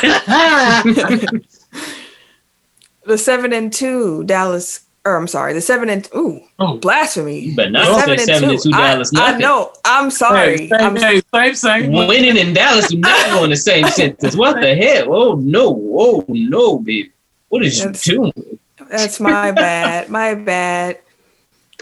The 3.05 3.17
seven 3.17 3.53
and 3.53 3.73
two 3.73 4.23
Dallas. 4.25 4.81
Or 5.05 5.15
I'm 5.15 5.27
sorry, 5.27 5.53
the 5.53 5.61
seven 5.61 5.89
and 5.89 6.03
two. 6.03 6.41
oh, 6.59 6.77
Blasphemy. 6.77 7.39
You 7.39 7.55
better 7.55 7.71
not 7.71 8.05
say 8.05 8.17
seven 8.17 8.49
and 8.51 8.59
two 8.61 8.69
I- 8.73 8.91
Dallas. 8.91 9.11
I, 9.15 9.17
Nothing. 9.31 9.39
know. 9.41 9.73
I'm 9.85 10.11
sorry. 10.11 10.67
hey, 10.67 10.69
same, 10.69 10.81
I'm, 10.81 10.95
hey, 10.97 11.21
same, 11.33 11.55
same. 11.55 11.91
Winning 11.93 12.37
in 12.37 12.53
Dallas 12.53 12.89
do 12.89 12.97
not 12.97 13.27
go 13.31 13.43
in 13.45 13.49
the 13.49 13.55
same 13.55 13.87
sentence. 13.87 14.35
What 14.35 14.59
the 14.61 14.75
hell? 14.75 15.15
Oh 15.15 15.35
no! 15.35 15.69
Oh 15.97 16.25
no, 16.27 16.79
baby! 16.79 17.11
What 17.47 17.65
is 17.65 17.79
you 17.83 17.91
doing? 17.93 18.59
That's 18.89 19.19
my 19.19 19.51
bad. 19.65 20.09
My 20.09 20.35
bad. 20.35 20.99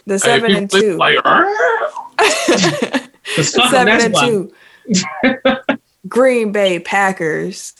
The 0.06 0.20
seven 0.20 0.56
and 0.56 0.70
two. 0.70 0.98
Like, 0.98 1.18
"Arr." 1.26 1.46
Cause 3.36 3.54
fuck 3.54 3.66
'em, 3.66 3.72
seven 3.72 4.02
and 4.02 4.14
why. 4.14 4.26
two. 4.26 4.54
Green 6.08 6.52
Bay 6.52 6.80
Packers 6.80 7.74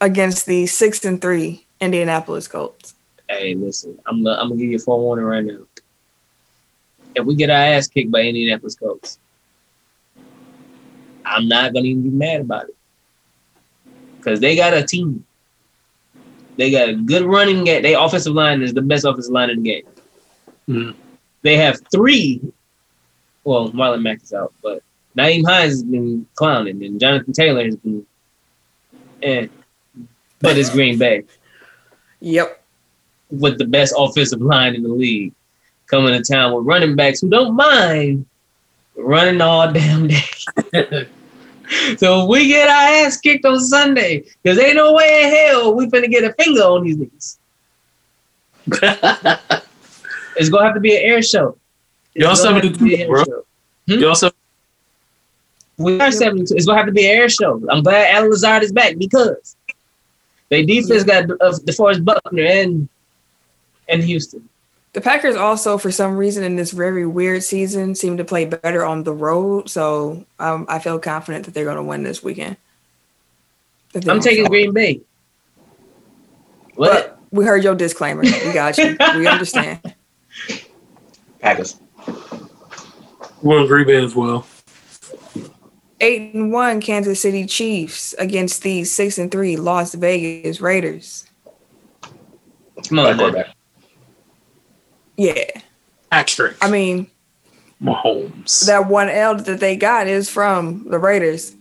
against 0.00 0.46
the 0.46 0.66
six 0.66 1.04
and 1.04 1.20
three 1.20 1.66
Indianapolis 1.80 2.48
Colts. 2.48 2.94
Hey, 3.28 3.54
listen, 3.54 3.98
I'm 4.06 4.22
gonna, 4.22 4.40
I'm 4.40 4.48
gonna 4.48 4.60
give 4.60 4.70
you 4.70 4.76
a 4.76 4.80
forewarning 4.80 5.24
right 5.24 5.44
now. 5.44 5.60
If 7.14 7.24
we 7.24 7.34
get 7.36 7.50
our 7.50 7.56
ass 7.56 7.86
kicked 7.86 8.10
by 8.10 8.22
Indianapolis 8.22 8.74
Colts, 8.74 9.18
I'm 11.24 11.48
not 11.48 11.72
gonna 11.74 11.86
even 11.86 12.02
be 12.02 12.10
mad 12.10 12.40
about 12.40 12.68
it 12.68 12.76
because 14.18 14.40
they 14.40 14.56
got 14.56 14.74
a 14.74 14.82
team. 14.82 15.24
They 16.56 16.70
got 16.70 16.88
a 16.88 16.94
good 16.94 17.22
running 17.24 17.64
game. 17.64 17.82
Their 17.82 17.98
offensive 18.00 18.34
line 18.34 18.62
is 18.62 18.72
the 18.74 18.82
best 18.82 19.04
offensive 19.04 19.32
line 19.32 19.50
in 19.50 19.62
the 19.62 19.70
game. 19.70 19.84
Mm. 20.68 20.94
They 21.42 21.56
have 21.56 21.80
three. 21.92 22.40
Well, 23.44 23.70
Marlon 23.72 24.02
Mack 24.02 24.22
is 24.22 24.32
out, 24.32 24.54
but 24.62 24.82
Nyheim 25.16 25.44
Hines 25.46 25.72
has 25.72 25.82
been 25.82 26.26
clowning, 26.34 26.82
and 26.84 26.98
Jonathan 26.98 27.32
Taylor 27.32 27.64
has 27.64 27.76
been. 27.76 28.06
Eh. 29.22 29.46
But 30.40 30.58
it's 30.58 30.70
Green 30.70 30.98
Bay 30.98 31.24
Yep. 32.20 32.62
with 33.30 33.58
the 33.58 33.64
best 33.64 33.94
offensive 33.96 34.40
line 34.42 34.74
in 34.74 34.82
the 34.82 34.88
league 34.88 35.32
coming 35.86 36.12
to 36.12 36.22
town 36.22 36.54
with 36.54 36.66
running 36.66 36.96
backs 36.96 37.20
who 37.20 37.28
don't 37.30 37.54
mind 37.56 38.26
running 38.96 39.40
all 39.40 39.72
damn 39.72 40.08
day. 40.08 40.20
so 41.98 42.22
if 42.22 42.28
we 42.28 42.48
get 42.48 42.68
our 42.68 43.06
ass 43.06 43.18
kicked 43.18 43.44
on 43.44 43.60
Sunday, 43.60 44.24
because 44.42 44.58
ain't 44.58 44.76
no 44.76 44.92
way 44.92 45.24
in 45.24 45.30
hell 45.30 45.74
we 45.74 45.86
finna 45.86 46.10
get 46.10 46.24
a 46.24 46.32
finger 46.34 46.62
on 46.62 46.84
these 46.84 46.96
niggas. 46.96 47.38
It's 50.36 50.48
gonna 50.48 50.64
have 50.64 50.74
to 50.74 50.80
be 50.80 50.96
an 50.96 51.02
air 51.02 51.22
show. 51.22 51.56
It's 52.14 52.24
Y'all 52.24 52.34
gonna 52.36 52.54
have 52.54 52.72
to 52.72 52.78
72, 52.78 52.84
be 52.84 52.94
an 52.94 53.00
air 53.02 53.08
bro. 53.08 53.24
show. 53.24 53.44
You 53.86 54.08
also 54.08 54.30
We 55.76 56.00
are 56.00 56.10
72. 56.10 56.54
It's 56.54 56.66
gonna 56.66 56.78
have 56.78 56.86
to 56.86 56.92
be 56.92 57.04
an 57.06 57.16
air 57.16 57.28
show. 57.28 57.62
I'm 57.70 57.82
glad 57.82 58.14
Allen 58.14 58.30
Lazard 58.30 58.62
is 58.62 58.72
back 58.72 58.96
because 58.98 59.56
they 60.48 60.64
defense 60.64 61.04
got 61.04 61.30
uh, 61.30 61.52
DeForest 61.64 62.04
Buckner 62.04 62.42
and 62.42 62.88
and 63.88 64.02
Houston. 64.02 64.48
The 64.94 65.00
Packers 65.00 65.34
also, 65.34 65.76
for 65.76 65.90
some 65.90 66.16
reason, 66.16 66.44
in 66.44 66.54
this 66.54 66.70
very 66.70 67.04
weird 67.04 67.42
season, 67.42 67.96
seem 67.96 68.16
to 68.16 68.24
play 68.24 68.44
better 68.44 68.84
on 68.84 69.02
the 69.02 69.12
road. 69.12 69.68
So 69.68 70.24
um, 70.38 70.66
I 70.68 70.78
feel 70.78 71.00
confident 71.00 71.46
that 71.46 71.52
they're 71.52 71.64
going 71.64 71.76
to 71.76 71.82
win 71.82 72.04
this 72.04 72.22
weekend. 72.22 72.56
I'm 74.08 74.20
taking 74.20 74.44
fall. 74.44 74.50
Green 74.50 74.72
Bay. 74.72 75.00
What? 76.76 76.92
But 76.92 77.18
we 77.32 77.44
heard 77.44 77.64
your 77.64 77.74
disclaimer. 77.74 78.22
We 78.22 78.52
got 78.52 78.78
you. 78.78 78.96
we 79.16 79.26
understand. 79.26 79.80
Packers. 81.40 81.76
We'll 83.42 83.66
Green 83.66 83.88
Bay 83.88 84.04
as 84.04 84.14
well. 84.14 84.46
Eight 86.00 86.34
and 86.34 86.52
one 86.52 86.80
Kansas 86.80 87.20
City 87.20 87.46
Chiefs 87.46 88.12
against 88.14 88.62
the 88.62 88.84
six 88.84 89.18
and 89.18 89.30
three 89.30 89.56
Las 89.56 89.94
Vegas 89.94 90.60
Raiders. 90.60 91.26
Come 92.88 93.00
on, 93.00 93.18
quarterback. 93.18 93.56
Yeah, 95.16 95.44
Patrick 96.10 96.56
I 96.60 96.70
mean 96.70 97.06
Mahomes. 97.82 98.66
that 98.66 98.88
one 98.88 99.08
L 99.08 99.36
that 99.36 99.60
they 99.60 99.76
got 99.76 100.06
is 100.06 100.28
from 100.28 100.88
the 100.88 100.98
Raiders. 100.98 101.54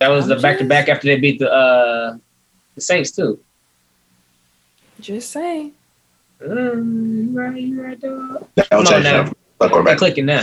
That 0.00 0.08
was 0.08 0.26
the 0.26 0.36
I'm 0.36 0.42
back 0.42 0.58
to 0.58 0.64
back 0.64 0.88
after 0.88 1.06
they 1.06 1.16
beat 1.18 1.38
the 1.38 1.50
uh 1.50 2.16
the 2.74 2.80
Saints 2.80 3.12
too. 3.12 3.40
Just 5.00 5.30
saying. 5.30 5.72
Mm, 6.40 7.32
you 7.32 7.40
right, 7.40 7.56
you 7.56 7.82
right, 7.82 8.00
dog. 8.00 8.46
That 8.56 8.70
Come 8.70 8.84
don't 8.84 8.92
change 8.92 9.04
now. 9.04 9.32
I'm 9.60 9.96
clicking 9.96 10.26
now. 10.26 10.42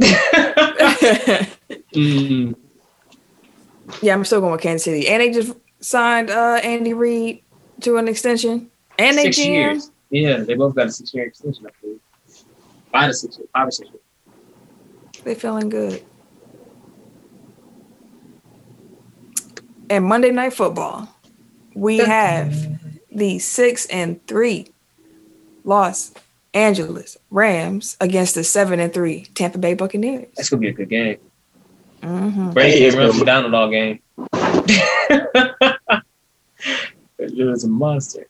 Mm, 1.94 2.54
yeah, 4.00 4.14
I'm 4.14 4.24
still 4.24 4.40
going 4.40 4.52
with 4.52 4.62
Kansas 4.62 4.84
City, 4.84 5.06
and 5.08 5.20
they 5.20 5.30
just 5.30 5.52
signed 5.80 6.30
uh, 6.30 6.58
Andy 6.62 6.94
Reid 6.94 7.42
to 7.82 7.98
an 7.98 8.08
extension, 8.08 8.70
and 8.98 9.16
they 9.16 9.24
six 9.24 9.38
GM. 9.38 9.46
years. 9.46 9.90
Yeah, 10.10 10.38
they 10.38 10.54
both 10.54 10.74
got 10.74 10.86
a 10.88 10.92
six 10.92 11.12
year 11.14 11.24
extension, 11.26 11.66
I 11.66 11.70
believe. 11.80 12.00
Five 12.92 13.10
to 13.10 13.14
six 13.14 13.38
years. 13.38 13.48
Five 13.52 13.68
or 13.68 13.70
six 13.70 13.88
years. 13.90 14.02
They 15.24 15.34
feeling 15.34 15.68
good. 15.68 16.02
And 19.88 20.04
Monday 20.04 20.30
Night 20.30 20.52
Football, 20.54 21.08
we 21.74 21.98
have 21.98 22.54
the 23.10 23.38
six 23.38 23.86
and 23.86 24.24
three 24.26 24.68
Los 25.64 26.12
Angeles 26.54 27.16
Rams 27.30 27.96
against 28.00 28.34
the 28.34 28.44
seven 28.44 28.80
and 28.80 28.92
three 28.92 29.26
Tampa 29.34 29.58
Bay 29.58 29.74
Buccaneers. 29.74 30.28
That's 30.36 30.48
gonna 30.50 30.60
be 30.60 30.68
a 30.68 30.72
good 30.72 30.88
game. 30.88 31.18
hmm 32.02 32.50
Brady 32.50 32.78
He 32.78 32.86
is 32.86 32.94
can 32.94 33.04
run 33.04 33.10
good. 33.10 33.18
from 33.18 33.26
Donald 33.26 33.54
all 33.54 33.70
game. 33.70 34.00
It 37.18 37.46
was 37.46 37.62
a 37.64 37.68
monster. 37.68 38.26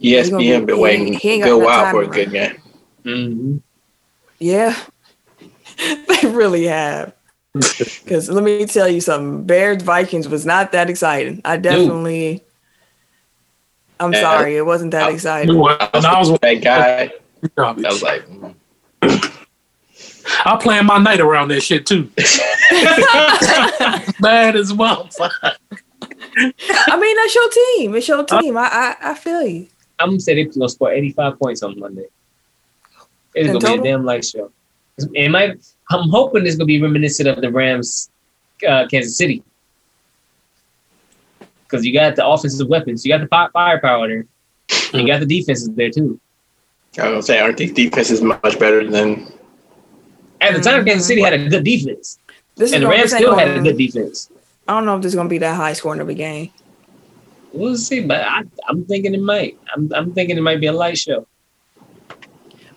He's 0.00 0.30
gonna 0.30 0.42
ESPN 0.42 0.66
been 0.66 0.78
waiting 0.80 1.12
he 1.12 1.30
ain't 1.32 1.42
a 1.42 1.46
got 1.46 1.50
good 1.52 1.58
no 1.60 1.66
while 1.66 1.90
for 1.90 2.02
a 2.02 2.06
good 2.06 2.32
run. 2.32 2.56
game. 3.04 3.04
hmm 3.04 3.56
Yeah, 4.38 4.76
they 5.78 6.28
really 6.28 6.64
have. 6.64 7.14
Because 8.04 8.28
let 8.30 8.42
me 8.44 8.64
tell 8.66 8.88
you 8.88 9.00
something, 9.00 9.44
Bears 9.44 9.82
Vikings 9.82 10.28
was 10.28 10.44
not 10.46 10.72
that 10.72 10.88
exciting. 10.90 11.40
I 11.44 11.56
definitely. 11.58 12.42
I'm 14.00 14.12
Yeah. 14.12 14.20
sorry, 14.20 14.56
it 14.56 14.64
wasn't 14.66 14.92
that 14.92 15.04
I- 15.04 15.10
exciting. 15.10 15.56
When 15.58 15.76
I 15.80 16.18
was 16.18 16.30
with 16.30 16.40
That 16.40 16.54
guy. 16.62 17.12
I 17.58 17.72
was 17.72 18.02
like, 18.02 18.26
mm. 18.28 18.54
I 20.44 20.56
plan 20.60 20.86
my 20.86 20.98
night 20.98 21.20
around 21.20 21.48
that 21.48 21.60
shit 21.62 21.86
too. 21.86 22.10
Bad 24.20 24.56
as 24.56 24.72
well. 24.72 25.08
I 25.20 26.98
mean, 26.98 27.16
that's 27.16 27.34
your 27.34 27.48
team. 27.50 27.94
It's 27.94 28.08
your 28.08 28.24
team. 28.24 28.56
I 28.56 28.96
I, 29.00 29.10
I 29.10 29.14
feel 29.14 29.42
you. 29.42 29.68
I'm 30.00 30.08
gonna 30.10 30.20
say 30.20 30.34
they're 30.34 30.44
gonna 30.52 30.68
score 30.68 30.90
85 30.92 31.38
points 31.38 31.62
on 31.62 31.78
Monday. 31.78 32.06
It's 33.34 33.46
In 33.46 33.52
gonna 33.52 33.60
total? 33.60 33.82
be 33.82 33.88
a 33.88 33.92
damn 33.92 34.04
light 34.04 34.24
show. 34.24 34.50
It 35.14 35.30
might. 35.30 35.58
I'm 35.90 36.08
hoping 36.08 36.46
it's 36.46 36.56
gonna 36.56 36.66
be 36.66 36.80
reminiscent 36.80 37.28
of 37.28 37.40
the 37.40 37.50
Rams, 37.50 38.10
uh, 38.66 38.86
Kansas 38.88 39.16
City, 39.16 39.42
because 41.64 41.84
you 41.84 41.92
got 41.92 42.16
the 42.16 42.26
offensive 42.26 42.68
weapons, 42.68 43.04
you 43.04 43.12
got 43.12 43.20
the 43.20 43.28
fi- 43.28 43.48
firepower 43.52 44.08
there, 44.08 44.26
and 44.92 45.02
you 45.02 45.06
got 45.06 45.20
the 45.20 45.26
defenses 45.26 45.70
there 45.70 45.90
too. 45.90 46.18
I 46.98 47.02
was 47.04 47.10
gonna 47.12 47.22
say, 47.22 47.38
aren't 47.40 47.56
these 47.56 47.72
defenses 47.72 48.20
much 48.20 48.58
better 48.58 48.88
than? 48.88 49.32
At 50.40 50.54
the 50.54 50.60
time, 50.60 50.84
Kansas 50.84 51.06
City 51.06 51.20
had 51.20 51.34
a 51.34 51.48
good 51.48 51.64
defense, 51.64 52.18
This 52.56 52.72
and 52.72 52.82
the 52.82 52.88
Rams 52.88 53.12
still 53.14 53.36
had 53.36 53.48
a 53.58 53.60
good 53.62 53.76
defense. 53.76 54.30
I 54.66 54.74
don't 54.74 54.86
know 54.86 54.96
if 54.96 55.02
this 55.02 55.10
is 55.12 55.16
gonna 55.16 55.28
be 55.28 55.38
that 55.38 55.54
high 55.56 55.72
scoring 55.74 56.00
of 56.00 56.08
a 56.08 56.14
game. 56.14 56.50
We'll 57.52 57.76
see, 57.76 58.00
but 58.00 58.20
I, 58.22 58.44
I'm 58.68 58.84
thinking 58.84 59.14
it 59.14 59.20
might. 59.22 59.58
I'm, 59.74 59.90
I'm 59.94 60.12
thinking 60.12 60.36
it 60.38 60.42
might 60.42 60.60
be 60.60 60.66
a 60.66 60.72
light 60.72 60.96
show. 60.98 61.26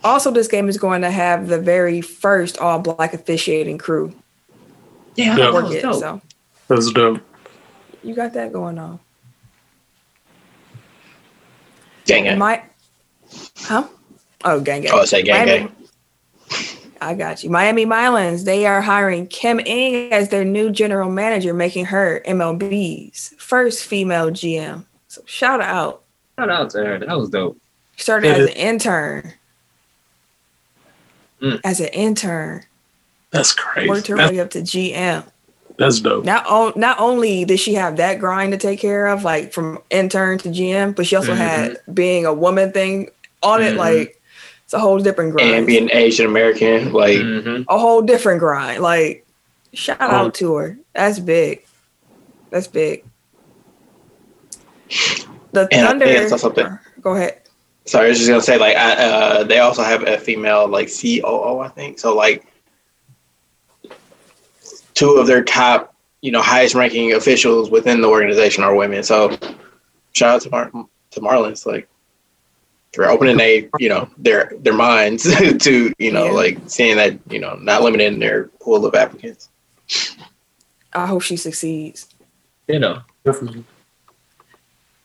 Also, 0.03 0.31
this 0.31 0.47
game 0.47 0.67
is 0.67 0.77
going 0.77 1.01
to 1.03 1.11
have 1.11 1.47
the 1.47 1.59
very 1.59 2.01
first 2.01 2.57
all 2.57 2.79
black 2.79 3.13
officiating 3.13 3.77
crew 3.77 4.13
Yeah, 5.15 5.37
Yeah. 5.37 5.51
that 5.51 5.53
was 5.63 5.73
it. 5.73 5.81
dope. 5.83 5.95
So 5.95 6.21
That's 6.67 6.91
dope. 6.91 7.21
you 8.03 8.13
got 8.15 8.33
that 8.33 8.51
going 8.51 8.77
on. 8.79 8.99
Gang 12.05 12.23
gang. 12.25 12.37
My, 12.37 12.63
huh? 13.59 13.87
Oh, 14.43 14.59
gang 14.59 14.81
gang. 14.81 14.91
Oh, 14.93 15.01
I 15.01 15.05
say 15.05 15.23
gang 15.23 15.45
Miami- 15.45 15.67
gang. 15.67 15.75
I 17.07 17.13
got 17.15 17.43
you. 17.43 17.49
Miami 17.49 17.85
Marlins, 17.85 18.45
they 18.45 18.65
are 18.65 18.81
hiring 18.81 19.27
Kim 19.27 19.59
Ng 19.59 20.11
as 20.13 20.29
their 20.29 20.43
new 20.45 20.71
general 20.71 21.09
manager, 21.11 21.53
making 21.53 21.85
her 21.85 22.21
MLB's 22.25 23.33
first 23.37 23.83
female 23.85 24.29
GM. 24.31 24.85
So 25.07 25.21
shout 25.25 25.61
out. 25.61 26.01
Shout 26.39 26.49
out 26.49 26.69
to 26.71 26.83
her. 26.83 26.99
That 26.99 27.17
was 27.17 27.29
dope. 27.29 27.57
Started 27.97 28.27
Yeah, 28.27 28.33
as 28.33 28.39
it- 28.49 28.51
an 28.51 28.55
intern. 28.57 29.33
Mm. 31.41 31.59
As 31.63 31.79
an 31.79 31.87
intern, 31.87 32.63
That's 33.31 33.51
crazy. 33.53 33.89
worked 33.89 34.07
her 34.07 34.15
That's, 34.15 34.31
way 34.31 34.39
up 34.39 34.49
to 34.51 34.59
GM. 34.61 35.25
that's 35.77 35.99
dope. 35.99 36.23
Not 36.23 36.45
o- 36.47 36.71
not 36.77 36.99
only 36.99 37.43
did 37.45 37.59
she 37.59 37.73
have 37.73 37.97
that 37.97 38.19
grind 38.19 38.53
to 38.53 38.57
take 38.57 38.79
care 38.79 39.07
of, 39.07 39.23
like 39.23 39.51
from 39.51 39.79
intern 39.89 40.37
to 40.39 40.49
GM, 40.49 40.95
but 40.95 41.05
she 41.05 41.15
also 41.17 41.33
had 41.35 41.77
being 41.93 42.25
a 42.25 42.33
woman 42.33 42.71
thing 42.71 43.09
on 43.41 43.61
it. 43.61 43.73
Mhm. 43.73 43.77
Like 43.77 44.21
it's 44.73 44.79
a 44.79 44.79
whole 44.79 44.97
different 44.99 45.33
grind. 45.33 45.51
And 45.53 45.67
being 45.67 45.89
Asian 45.91 46.25
American, 46.25 46.91
like 46.93 47.17
Mhm. 47.19 47.65
a 47.69 47.77
whole 47.77 48.01
different 48.01 48.39
grind. 48.39 48.81
Like 48.81 49.23
shout 49.73 49.97
Oh. 49.99 50.05
out 50.07 50.33
to 50.35 50.55
her. 50.55 50.77
That's 50.93 51.19
big. 51.19 51.63
That's 52.49 52.65
big. 52.67 53.03
The 55.51 55.67
And 55.71 55.87
Thunder. 55.87 56.05
think 56.07 56.19
I 56.19 56.27
saw 56.27 56.37
something. 56.37 56.79
Go 57.01 57.13
ahead. 57.15 57.39
Sorry, 57.85 58.07
I 58.07 58.09
was 58.09 58.17
just 58.17 58.29
gonna 58.29 58.41
say 58.41 58.57
like 58.57 58.75
I, 58.75 58.93
uh, 58.93 59.43
they 59.43 59.59
also 59.59 59.83
have 59.83 60.07
a 60.07 60.17
female 60.17 60.67
like 60.67 60.89
COO, 60.89 61.59
I 61.59 61.67
think. 61.67 61.99
So 61.99 62.15
like 62.15 62.43
two 64.95 65.11
of 65.17 65.27
their 65.27 65.43
top, 65.43 65.93
you 66.21 66.31
know, 66.31 66.41
highest 66.41 66.73
ranking 66.73 67.13
officials 67.13 67.69
within 67.69 68.01
the 68.01 68.07
organization 68.07 68.63
are 68.63 68.73
women. 68.73 69.03
So 69.03 69.37
shout 70.13 70.35
out 70.35 70.41
to 70.41 70.49
Mar- 70.49 70.71
to 71.11 71.19
Marlins. 71.21 71.65
Like 71.67 71.87
they're 72.93 73.09
opening 73.09 73.37
they 73.37 73.69
you 73.79 73.89
know 73.89 74.07
their 74.17 74.51
their 74.59 74.73
minds 74.73 75.23
to 75.59 75.93
you 75.97 76.11
know 76.11 76.25
Yeah. 76.25 76.31
like 76.31 76.57
seeing 76.67 76.95
that 76.97 77.17
you 77.29 77.39
know 77.39 77.55
not 77.55 77.81
limiting 77.81 78.19
their 78.19 78.45
pool 78.61 78.85
of 78.85 78.93
applicants. 78.95 79.49
I 80.93 81.07
hope 81.07 81.21
she 81.23 81.37
succeeds. 81.37 82.07
You 82.67 82.79
know, 82.79 83.01
Definitely. 83.25 83.63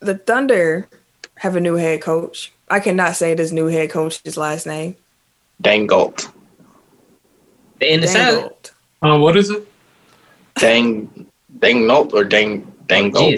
The 0.01 0.17
Thunder 0.19 0.87
have 1.39 1.57
a 1.57 1.61
new 1.61 1.75
head 1.75 2.03
coach. 2.03 2.53
I 2.69 2.79
cannot 2.81 3.17
say 3.17 3.35
this 3.35 3.51
new 3.53 3.67
head 3.67 3.91
coach's 3.91 4.37
last 4.37 4.67
name. 4.67 4.97
Dang 5.61 5.87
Galt. 5.87 6.31
the 7.81 7.87
end 7.91 8.05
of 8.05 8.11
salad. 8.11 8.35
Dangled. 8.41 8.71
Uh, 9.03 9.19
what 9.19 9.37
is 9.37 9.51
it? 9.51 9.67
Dang 10.57 11.27
Dang 11.59 11.87
Nolt 11.87 12.13
or 12.13 12.25
Dang 12.25 12.71
Dang 12.87 13.13
G 13.15 13.37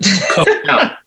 Galt. 0.00 0.48
is 0.48 0.64
silent. 0.64 0.98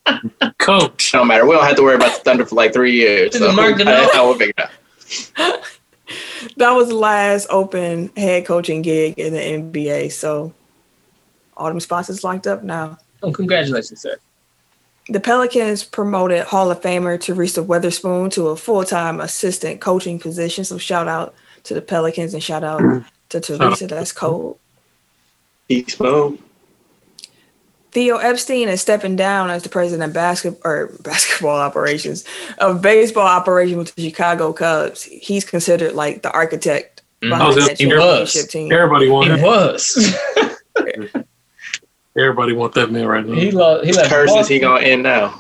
No, 0.42 0.52
Coach. 0.60 1.14
no 1.14 1.24
matter. 1.24 1.46
We 1.46 1.54
don't 1.54 1.64
have 1.64 1.76
to 1.76 1.84
worry 1.84 1.96
about 1.96 2.18
the 2.18 2.24
Thunder 2.24 2.46
for 2.46 2.56
like 2.56 2.74
three 2.74 2.94
years. 2.94 3.38
So 3.38 3.52
Mark 3.52 3.80
I, 3.82 4.10
I 4.16 4.22
will 4.22 4.34
figure 4.36 4.54
it 4.58 4.70
out. 5.38 5.64
That 6.58 6.72
was 6.72 6.90
the 6.90 6.96
last 6.96 7.48
open 7.50 8.12
head 8.18 8.46
coaching 8.46 8.82
gig 8.82 9.18
in 9.18 9.34
the 9.34 9.40
NBA. 9.40 10.12
So 10.12 10.54
all 11.56 11.68
them 11.70 11.80
spots 11.80 12.10
is 12.10 12.24
locked 12.24 12.48
up 12.48 12.64
now. 12.64 12.98
Oh, 13.24 13.32
congratulations, 13.32 14.02
sir. 14.02 14.18
The 15.08 15.20
Pelicans 15.20 15.84
promoted 15.84 16.44
Hall 16.46 16.72
of 16.72 16.82
Famer 16.82 17.20
Teresa 17.20 17.64
Weatherspoon 17.64 18.32
to 18.34 18.50
a 18.50 18.56
full 18.56 18.84
time 18.84 19.20
assistant 19.20 19.82
coaching 19.82 20.20
position. 20.20 20.64
So 20.64 20.78
shout 20.78 21.08
out 21.08 21.34
to 21.64 21.74
the 21.74 21.82
Pelicans 21.82 22.34
and 22.34 22.44
shout 22.44 22.64
out 22.64 23.04
to 23.30 23.40
Teresa. 23.40 23.88
That's 23.88 24.12
cold. 24.12 24.60
Peace, 25.68 26.00
Mo. 26.00 26.38
Theo 27.92 28.18
Epstein 28.18 28.70
is 28.70 28.80
stepping 28.82 29.16
down 29.16 29.50
as 29.50 29.64
the 29.64 29.70
president 29.70 30.10
of 30.10 30.14
basketball 30.14 30.72
or 30.72 30.88
basketball 31.02 31.58
operations 31.60 32.24
of 32.60 32.82
baseball 32.82 33.28
operations 33.28 33.78
with 33.78 33.96
the 33.96 34.10
Chicago 34.10 34.54
Cubs. 34.54 35.04
He's 35.04 35.44
considered 35.46 35.94
like 35.94 36.22
the 36.22 36.32
architect 36.32 37.02
Mhm. 37.22 37.28
Oh, 37.28 37.30
behind 37.30 37.52
that's- 37.58 37.68
that 37.68 37.78
championship 37.78 38.50
team. 38.50 38.72
Everybody 38.72 39.10
want 39.10 39.30
He 39.30 39.36
that. 39.36 39.46
was. 39.46 40.16
Everybody 42.18 42.54
want 42.54 42.74
that 42.74 42.92
man 42.92 43.08
right 43.08 43.26
now. 43.26 43.34
he 43.36 43.52
lost. 43.52 43.86
He 43.86 43.94
left. 43.94 44.10
Curse 44.10 44.32
is 44.36 44.48
he 44.48 44.60
gonna 44.60 44.82
end 44.84 45.04
now? 45.04 45.40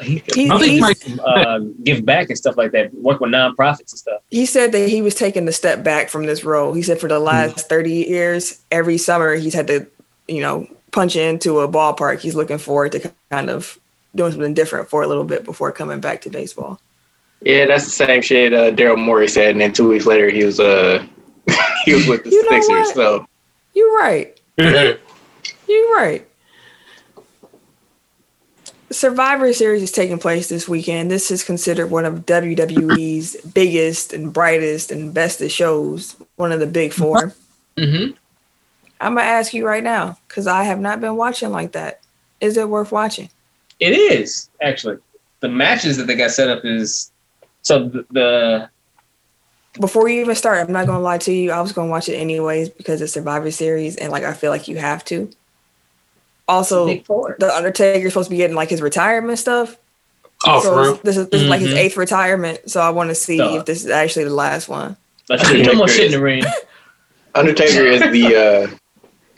He, 0.00 0.22
He, 0.32 0.48
I 0.48 0.58
think 0.58 0.70
he, 0.72 0.80
Mike- 0.80 0.98
uh, 1.24 1.58
give 1.82 2.04
back 2.04 2.28
and 2.28 2.38
stuff 2.38 2.56
like 2.56 2.70
that. 2.72 2.94
Work 2.94 3.20
with 3.20 3.30
nonprofits 3.32 3.90
and 3.92 3.98
stuff. 3.98 4.20
he 4.30 4.46
said 4.46 4.70
that 4.72 4.88
he 4.88 5.02
was 5.02 5.14
taking 5.16 5.46
a 5.48 5.52
step 5.52 5.82
back 5.82 6.08
from 6.08 6.24
this 6.24 6.44
role. 6.44 6.72
He 6.72 6.82
said 6.82 7.00
for 7.00 7.08
the 7.08 7.18
last 7.18 7.68
30 7.68 7.92
years, 8.08 8.60
every 8.70 8.96
summer 8.96 9.34
he's 9.34 9.54
had 9.54 9.66
to, 9.66 9.86
you 10.28 10.40
know, 10.40 10.68
punch 10.92 11.16
into 11.16 11.60
a 11.60 11.68
ballpark. 11.68 12.20
He's 12.20 12.34
looking 12.34 12.58
forward 12.58 12.92
to 12.92 13.12
kind 13.30 13.50
of 13.50 13.78
doing 14.14 14.32
something 14.32 14.54
different 14.54 14.88
for 14.88 15.02
a 15.02 15.06
little 15.06 15.24
bit 15.24 15.44
before 15.44 15.70
coming 15.72 16.00
back 16.00 16.22
to 16.22 16.30
baseball. 16.30 16.80
Yeah, 17.42 17.66
that's 17.66 17.84
the 17.84 17.90
same 17.90 18.22
shit 18.22 18.52
uh, 18.52 18.72
Daryl 18.72 18.98
Morey 18.98 19.28
said, 19.28 19.52
and 19.52 19.60
then 19.60 19.72
two 19.72 19.88
weeks 19.88 20.06
later 20.06 20.28
he 20.28 20.44
was 20.44 20.58
uh 20.58 21.04
he 21.84 21.94
was 21.94 22.06
with 22.06 22.24
the 22.24 22.30
You 22.30 22.42
know 22.50 22.60
Sixers. 22.60 22.68
what? 22.68 22.94
So 22.94 23.26
You're 23.74 23.96
right. 23.96 24.40
You're 24.58 25.94
right. 25.96 26.26
Survivor 28.90 29.52
Series 29.52 29.82
is 29.82 29.92
taking 29.92 30.18
place 30.18 30.48
this 30.48 30.66
weekend. 30.66 31.10
This 31.10 31.30
is 31.30 31.44
considered 31.44 31.90
one 31.90 32.06
of 32.06 32.24
WWE's 32.24 33.36
biggest 33.54 34.12
and 34.14 34.32
brightest 34.32 34.90
and 34.90 35.12
bestest 35.12 35.54
shows, 35.54 36.16
one 36.36 36.52
of 36.52 36.60
the 36.60 36.66
big 36.66 36.92
4 36.92 37.34
Mm-hmm. 37.76 38.16
I'm 39.00 39.14
gonna 39.14 39.26
ask 39.26 39.52
you 39.54 39.66
right 39.66 39.82
now 39.84 40.18
because 40.26 40.46
I 40.46 40.64
have 40.64 40.80
not 40.80 41.00
been 41.00 41.16
watching 41.16 41.50
like 41.50 41.72
that. 41.72 42.00
Is 42.40 42.56
it 42.56 42.68
worth 42.68 42.92
watching? 42.92 43.30
It 43.80 43.90
is 43.90 44.48
actually 44.60 44.98
the 45.40 45.48
matches 45.48 45.96
that 45.98 46.06
they 46.06 46.16
got 46.16 46.30
set 46.32 46.48
up 46.48 46.64
is 46.64 47.12
so 47.62 47.88
the, 47.88 48.06
the 48.10 48.70
Before 49.80 50.08
you 50.08 50.20
even 50.20 50.34
start, 50.34 50.58
I'm 50.66 50.72
not 50.72 50.86
gonna 50.86 51.00
lie 51.00 51.18
to 51.18 51.32
you. 51.32 51.52
I 51.52 51.60
was 51.60 51.72
gonna 51.72 51.90
watch 51.90 52.08
it 52.08 52.16
anyways 52.16 52.70
because 52.70 53.00
it's 53.00 53.12
Survivor 53.12 53.50
Series, 53.50 53.96
and 53.96 54.10
like 54.10 54.24
I 54.24 54.32
feel 54.32 54.50
like 54.50 54.66
you 54.68 54.76
have 54.78 55.04
to. 55.06 55.30
Also, 56.48 56.86
big 56.86 57.04
four. 57.04 57.36
the 57.38 57.54
Undertaker's 57.54 58.12
supposed 58.12 58.28
to 58.28 58.30
be 58.30 58.38
getting 58.38 58.56
like 58.56 58.70
his 58.70 58.80
retirement 58.80 59.38
stuff. 59.38 59.76
oh, 60.46 60.60
so 60.62 60.72
for 60.74 60.82
real? 60.82 61.00
this 61.04 61.16
is 61.16 61.28
this 61.28 61.42
is 61.42 61.48
like 61.48 61.60
his 61.60 61.74
Mhm. 61.74 61.76
eighth 61.76 61.96
retirement. 61.96 62.70
So 62.70 62.80
I 62.80 62.90
want 62.90 63.10
to 63.10 63.14
see 63.14 63.36
Duh. 63.36 63.56
if 63.58 63.66
this 63.66 63.84
is 63.84 63.90
actually 63.90 64.24
the 64.24 64.34
last 64.34 64.68
one. 64.68 64.96
Like, 65.28 65.40
no 65.66 65.74
more 65.74 65.88
shit 65.88 66.06
in 66.06 66.12
the 66.12 66.20
ring. 66.20 66.42
Undertaker 67.34 67.82
is 67.84 68.00
the 68.00 68.34
uh 68.72 68.76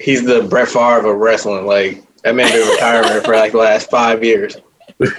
he's 0.01 0.25
the 0.25 0.43
Brett 0.43 0.69
Favre 0.69 1.07
of 1.11 1.19
wrestling. 1.19 1.67
Like 1.67 2.03
that 2.23 2.35
man 2.35 2.51
been 2.51 2.69
retiring 2.69 3.23
for 3.23 3.37
like 3.37 3.53
the 3.53 3.59
last 3.59 3.91
five 3.91 4.25
years. 4.25 4.57
That's 4.99 5.13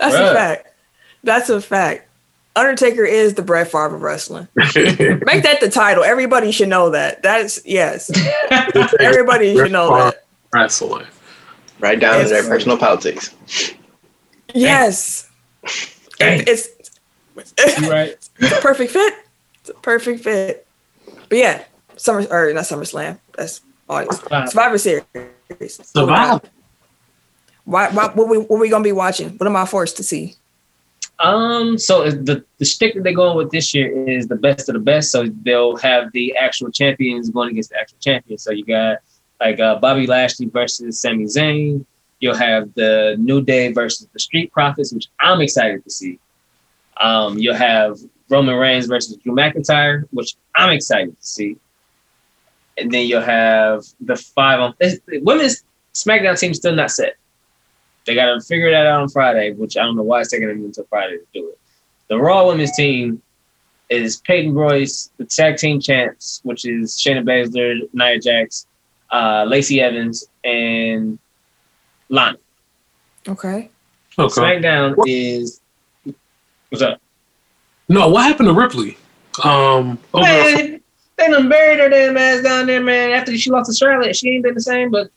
Bruh. 0.00 0.30
a 0.30 0.34
fact. 0.34 0.74
That's 1.22 1.50
a 1.50 1.60
fact. 1.60 2.08
Undertaker 2.54 3.04
is 3.04 3.34
the 3.34 3.42
Brett 3.42 3.70
Favre 3.70 3.96
of 3.96 4.02
wrestling. 4.02 4.48
Make 4.56 4.74
that 5.42 5.58
the 5.60 5.68
title. 5.70 6.04
Everybody 6.04 6.50
should 6.52 6.68
know 6.68 6.90
that. 6.90 7.22
That's 7.22 7.64
yes. 7.66 8.10
Everybody 9.00 9.54
should 9.54 9.72
know 9.72 9.94
that. 9.96 10.24
Wrestling. 10.52 11.06
Right 11.80 12.00
down 12.00 12.22
to 12.22 12.28
their 12.28 12.42
personal 12.44 12.78
politics. 12.78 13.34
Yes. 14.54 15.28
Dang. 16.18 16.44
It's 16.46 16.68
You 17.36 17.90
right. 17.90 18.16
it's 18.38 18.52
a 18.52 18.60
perfect 18.62 18.92
fit. 18.92 19.14
It's 19.60 19.68
a 19.68 19.74
perfect 19.74 20.24
fit. 20.24 20.66
But 21.28 21.38
yeah, 21.38 21.64
Summer 21.96 22.26
or 22.30 22.52
not 22.52 22.64
SummerSlam. 22.64 23.18
That's 23.36 23.60
August. 23.88 24.22
Survivor. 24.22 24.46
Survivor 24.46 24.78
Series. 24.78 25.86
Survive. 25.86 26.40
Why, 27.64 27.88
why, 27.90 28.08
what, 28.14 28.28
we, 28.28 28.38
what 28.38 28.60
we 28.60 28.68
gonna 28.68 28.84
be 28.84 28.92
watching? 28.92 29.30
What 29.30 29.46
am 29.46 29.56
I 29.56 29.66
forced 29.66 29.96
to 29.96 30.02
see? 30.02 30.36
Um, 31.18 31.78
so 31.78 32.10
the 32.10 32.44
the 32.58 32.64
stick 32.64 32.94
that 32.94 33.02
they're 33.02 33.14
going 33.14 33.36
with 33.36 33.50
this 33.50 33.72
year 33.72 34.08
is 34.08 34.28
the 34.28 34.36
best 34.36 34.68
of 34.68 34.74
the 34.74 34.80
best. 34.80 35.10
So 35.10 35.26
they'll 35.42 35.76
have 35.78 36.12
the 36.12 36.36
actual 36.36 36.70
champions 36.70 37.30
going 37.30 37.50
against 37.50 37.70
the 37.70 37.80
actual 37.80 37.98
champions. 38.00 38.42
So 38.42 38.52
you 38.52 38.64
got 38.64 38.98
like 39.40 39.58
uh, 39.58 39.78
Bobby 39.78 40.06
Lashley 40.06 40.46
versus 40.46 41.00
Sami 41.00 41.24
Zayn. 41.24 41.84
You'll 42.20 42.36
have 42.36 42.72
the 42.74 43.16
New 43.18 43.42
Day 43.42 43.72
versus 43.72 44.08
the 44.12 44.18
Street 44.18 44.52
Profits, 44.52 44.92
which 44.92 45.08
I'm 45.20 45.40
excited 45.40 45.84
to 45.84 45.90
see. 45.90 46.18
Um, 46.98 47.38
you'll 47.38 47.54
have 47.54 47.98
Roman 48.28 48.54
Reigns 48.54 48.86
versus 48.86 49.16
Drew 49.16 49.34
McIntyre, 49.34 50.04
which 50.12 50.34
I'm 50.54 50.70
excited 50.70 51.18
to 51.18 51.26
see. 51.26 51.56
And 52.78 52.90
then 52.92 53.06
you'll 53.06 53.22
have 53.22 53.84
the 54.00 54.16
five 54.16 54.60
on 54.60 54.74
the 54.78 55.00
women's 55.22 55.64
SmackDown 55.94 56.38
team 56.38 56.52
still 56.54 56.74
not 56.74 56.90
set. 56.90 57.16
They 58.04 58.14
got 58.14 58.34
to 58.34 58.40
figure 58.40 58.70
that 58.70 58.86
out 58.86 59.00
on 59.02 59.08
Friday, 59.08 59.52
which 59.52 59.76
I 59.76 59.82
don't 59.82 59.96
know 59.96 60.02
why 60.02 60.20
it's 60.20 60.30
taking 60.30 60.48
them 60.48 60.64
until 60.64 60.84
Friday 60.90 61.16
to 61.18 61.24
do 61.32 61.48
it. 61.48 61.58
The 62.08 62.18
Raw 62.18 62.46
women's 62.46 62.72
team 62.72 63.20
is 63.88 64.18
Peyton 64.18 64.52
Royce, 64.54 65.10
the 65.16 65.24
tag 65.24 65.56
team 65.56 65.80
champs, 65.80 66.40
which 66.44 66.64
is 66.66 66.92
Shayna 66.96 67.24
Baszler, 67.24 67.80
Nia 67.92 68.20
Jax, 68.20 68.66
uh, 69.10 69.44
Lacey 69.48 69.80
Evans, 69.80 70.28
and 70.44 71.18
Lana. 72.08 72.36
Okay. 73.28 73.70
Okay. 74.18 74.40
SmackDown 74.40 74.96
What- 74.96 75.08
is 75.08 75.60
what's 76.68 76.82
up? 76.82 77.00
No, 77.88 78.08
what 78.08 78.24
happened 78.24 78.48
to 78.48 78.52
Ripley? 78.52 78.96
Um, 79.44 79.98
over 80.14 80.22
Man, 80.24 80.80
they 81.16 81.28
done 81.28 81.48
buried 81.48 81.78
her 81.78 81.88
damn 81.88 82.16
ass 82.16 82.42
down 82.42 82.66
there, 82.66 82.82
man. 82.82 83.12
After 83.12 83.36
she 83.36 83.50
lost 83.50 83.70
to 83.70 83.76
Charlotte, 83.76 84.14
she 84.16 84.30
ain't 84.30 84.44
been 84.44 84.54
the 84.54 84.60
same. 84.60 84.90
But 84.90 85.10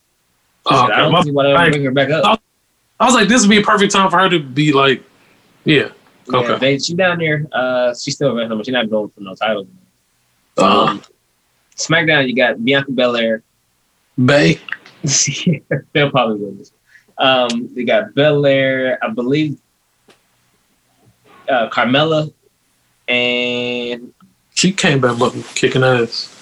Oh, 0.65 0.75
I 0.91 0.97
don't 0.97 1.13
okay. 1.15 1.23
see 1.23 1.31
why 1.31 1.43
they 1.47 1.53
don't 1.53 1.71
bring 1.71 1.83
her 1.85 1.91
back 1.91 2.09
up. 2.09 2.41
I 2.99 3.05
was 3.05 3.15
like, 3.15 3.27
this 3.29 3.41
would 3.41 3.49
be 3.49 3.59
a 3.59 3.63
perfect 3.63 3.91
time 3.93 4.09
for 4.11 4.19
her 4.19 4.29
to 4.29 4.39
be 4.39 4.71
like, 4.73 5.01
yeah. 5.65 5.89
Yeah, 6.31 6.37
Okay. 6.39 6.57
they, 6.59 6.77
she 6.79 6.93
down 6.93 7.17
there. 7.17 7.47
Uh, 7.51 7.93
she's 7.95 8.15
still 8.15 8.35
wrestling, 8.35 8.57
but 8.59 8.65
she's 8.65 8.73
not 8.73 8.89
going 8.89 9.09
for 9.09 9.21
no 9.21 9.33
titles. 9.35 9.67
Uh, 10.57 10.85
Um, 10.85 11.01
SmackDown, 11.75 12.27
you 12.27 12.35
got 12.35 12.63
Bianca 12.63 12.91
Belair. 12.91 13.41
Bay. 14.23 14.59
They'll 15.93 16.11
probably 16.11 16.39
win 16.39 16.57
this. 16.57 16.71
Um, 17.17 17.69
they 17.73 17.83
got 17.85 18.13
Belair, 18.13 18.99
I 19.03 19.09
believe, 19.09 19.57
uh, 21.49 21.69
Carmella, 21.69 22.31
and 23.07 24.13
She 24.59 24.73
came 24.73 24.99
back 24.99 25.17
looking 25.17 25.41
kicking 25.55 25.83
ass. 25.85 26.35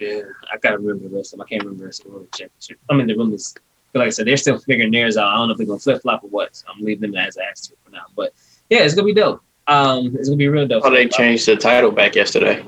yeah, 0.00 0.22
I 0.52 0.56
gotta 0.58 0.78
remember 0.78 1.08
the 1.08 1.14
rest 1.16 1.32
of 1.32 1.38
them. 1.38 1.46
I 1.46 1.48
can't 1.48 1.62
remember 1.62 1.82
the 1.82 1.86
rest 1.86 2.00
of 2.00 2.06
the 2.06 2.12
World 2.12 2.28
Championship. 2.34 2.78
I 2.90 2.94
mean, 2.94 3.06
the 3.06 3.14
room 3.14 3.32
is, 3.32 3.54
but 3.92 4.00
like 4.00 4.08
I 4.08 4.10
said, 4.10 4.26
they're 4.26 4.36
still 4.36 4.58
figuring 4.58 4.90
theirs 4.90 5.16
out. 5.16 5.28
I 5.28 5.36
don't 5.36 5.46
know 5.46 5.52
if 5.52 5.58
they're 5.58 5.66
gonna 5.68 5.78
flip 5.78 6.02
flop 6.02 6.24
or 6.24 6.28
what. 6.30 6.56
So 6.56 6.66
I'm 6.74 6.84
leaving 6.84 7.12
them 7.12 7.14
as 7.20 7.36
an 7.36 7.44
asterisk 7.48 7.74
for 7.84 7.92
now. 7.92 8.06
But 8.16 8.32
yeah, 8.68 8.80
it's 8.80 8.94
gonna 8.94 9.06
be 9.06 9.14
dope. 9.14 9.42
Um, 9.68 10.16
it's 10.18 10.28
gonna 10.28 10.36
be 10.38 10.48
real 10.48 10.66
dope. 10.66 10.82
Oh, 10.84 10.90
they 10.90 11.06
changed 11.06 11.46
the 11.46 11.54
title 11.54 11.92
back 11.92 12.16
yesterday. 12.16 12.64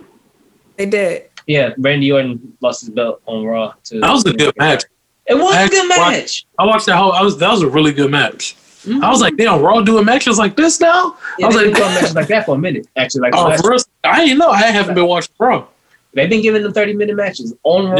They 0.76 0.86
did. 0.86 1.24
Yeah, 1.48 1.70
Randy 1.76 2.12
Orton 2.12 2.56
lost 2.60 2.82
his 2.82 2.90
belt 2.90 3.20
on 3.26 3.44
Raw. 3.44 3.74
To 3.86 3.98
That 4.00 4.12
was 4.12 4.24
a 4.26 4.32
good 4.32 4.54
match. 4.56 4.84
It 5.26 5.34
was 5.34 5.56
I 5.56 5.64
a 5.64 5.68
good 5.68 5.90
actually 5.90 6.18
match. 6.20 6.46
I 6.58 6.66
watched 6.66 6.86
that 6.86 6.96
whole. 6.98 7.10
I 7.12 7.22
was 7.22 7.36
that 7.38 7.50
was 7.50 7.62
a 7.62 7.68
really 7.68 7.92
good 7.92 8.12
match. 8.12 8.54
Mhm. 8.84 9.02
I 9.02 9.10
was 9.10 9.20
like, 9.20 9.36
damn, 9.36 9.60
Raw 9.60 9.80
doing 9.80 10.04
matches 10.04 10.38
like 10.38 10.54
this 10.56 10.78
now. 10.78 11.16
Yeah, 11.38 11.46
I 11.46 11.48
was 11.48 11.56
like- 11.56 11.64
been 11.66 11.74
doing 11.74 11.94
matches 11.94 12.14
like 12.14 12.28
that 12.28 12.46
for 12.46 12.54
a 12.54 12.58
minute. 12.58 12.86
Actually, 12.96 13.22
like 13.22 13.32
Oh, 13.36 13.56
for 13.56 13.70
real? 13.72 13.78
I 14.04 14.24
didn't 14.24 14.38
know. 14.38 14.48
I 14.50 14.62
haven't 14.62 14.94
been 14.94 15.06
watching 15.06 15.34
Raw. 15.38 15.66
they've 16.12 16.28
been 16.30 16.42
giving 16.42 16.62
them 16.62 16.72
thirty 16.72 16.92
minute 16.94 17.16
matches 17.16 17.54
on 17.62 17.90
Raw. 17.90 17.98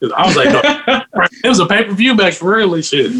Yeah. 0.00 0.08
I 0.14 0.26
was 0.26 0.36
like, 0.36 0.48
no, 0.50 1.00
it 1.44 1.48
was 1.48 1.58
a 1.58 1.66
pay 1.66 1.84
per 1.84 1.92
view 1.92 2.14
match 2.14 2.36
for 2.36 2.56
real 2.56 2.74
and 2.74 2.84
shit. 2.84 3.10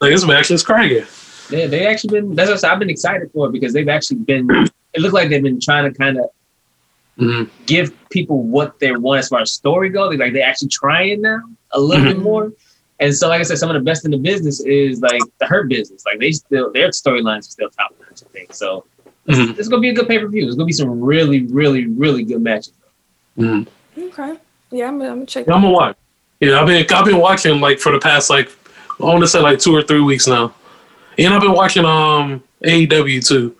Like 0.00 0.12
this 0.12 0.26
match 0.26 0.50
is 0.50 0.62
cracking. 0.62 1.04
Yeah, 1.50 1.66
they 1.66 1.86
actually 1.86 2.20
been. 2.20 2.34
That's 2.34 2.50
what 2.50 2.62
I've 2.64 2.78
been 2.78 2.90
excited 2.90 3.30
for 3.32 3.48
it 3.48 3.52
because 3.52 3.72
they've 3.72 3.88
actually 3.88 4.18
been. 4.18 4.48
It 4.94 5.00
looked 5.00 5.14
like 5.14 5.30
they've 5.30 5.42
been 5.42 5.60
trying 5.60 5.90
to 5.90 5.98
kind 5.98 6.18
of 6.18 6.26
Mhm. 7.18 7.48
give 7.66 7.92
people 8.10 8.42
what 8.44 8.78
they 8.78 8.92
want 8.92 9.18
as 9.18 9.28
far 9.28 9.40
as 9.40 9.52
story 9.52 9.88
goes. 9.88 10.10
They're 10.10 10.18
Like 10.18 10.34
they're 10.34 10.46
actually 10.46 10.68
trying 10.68 11.22
now 11.22 11.40
a 11.72 11.80
little 11.80 12.04
bit 12.04 12.18
more. 12.18 12.52
And 13.00 13.14
so, 13.14 13.28
like 13.28 13.40
I 13.40 13.44
said, 13.44 13.58
some 13.58 13.70
of 13.70 13.74
the 13.74 13.80
best 13.80 14.04
in 14.04 14.10
the 14.12 14.18
business 14.18 14.60
is 14.60 15.00
like 15.00 15.20
the 15.40 15.46
Hurt 15.46 15.68
business. 15.68 16.04
Like 16.06 16.20
they 16.20 16.30
still 16.32 16.70
their 16.72 16.88
storylines 16.90 17.38
are 17.40 17.42
still 17.42 17.70
top 17.70 17.94
notch. 18.00 18.22
I 18.22 18.28
think 18.32 18.52
so. 18.54 18.84
Mhm. 19.28 19.58
It's 19.58 19.68
gonna 19.68 19.80
be 19.82 19.90
a 19.90 19.94
good 19.94 20.08
pay 20.08 20.18
per 20.18 20.26
view. 20.28 20.46
It's 20.46 20.56
gonna 20.56 20.66
be 20.66 20.72
some 20.72 21.00
really, 21.00 21.42
really, 21.46 21.86
really 21.86 22.22
good 22.24 22.42
matches. 22.42 22.72
Mhm. 23.38 23.66
Okay. 23.98 24.34
Yeah, 24.70 24.88
I'm, 24.88 25.00
I'm 25.02 25.08
gonna 25.08 25.26
check. 25.26 25.46
Yeah, 25.46 25.54
I'm 25.54 25.62
gonna 25.62 25.72
watch. 25.74 25.96
Yeah, 26.40 26.60
I've 26.60 26.66
been 26.66 26.86
I've 26.90 27.04
been 27.04 27.18
watching 27.18 27.60
like 27.60 27.78
for 27.78 27.92
the 27.92 27.98
past 27.98 28.30
like 28.30 28.50
I 29.00 29.04
want 29.04 29.20
to 29.20 29.28
say 29.28 29.40
like 29.40 29.58
two 29.58 29.74
or 29.74 29.82
three 29.82 30.00
weeks 30.00 30.26
now, 30.26 30.54
and 31.18 31.32
I've 31.34 31.42
been 31.42 31.52
watching 31.52 31.84
um 31.84 32.42
AEW 32.64 33.26
too, 33.26 33.54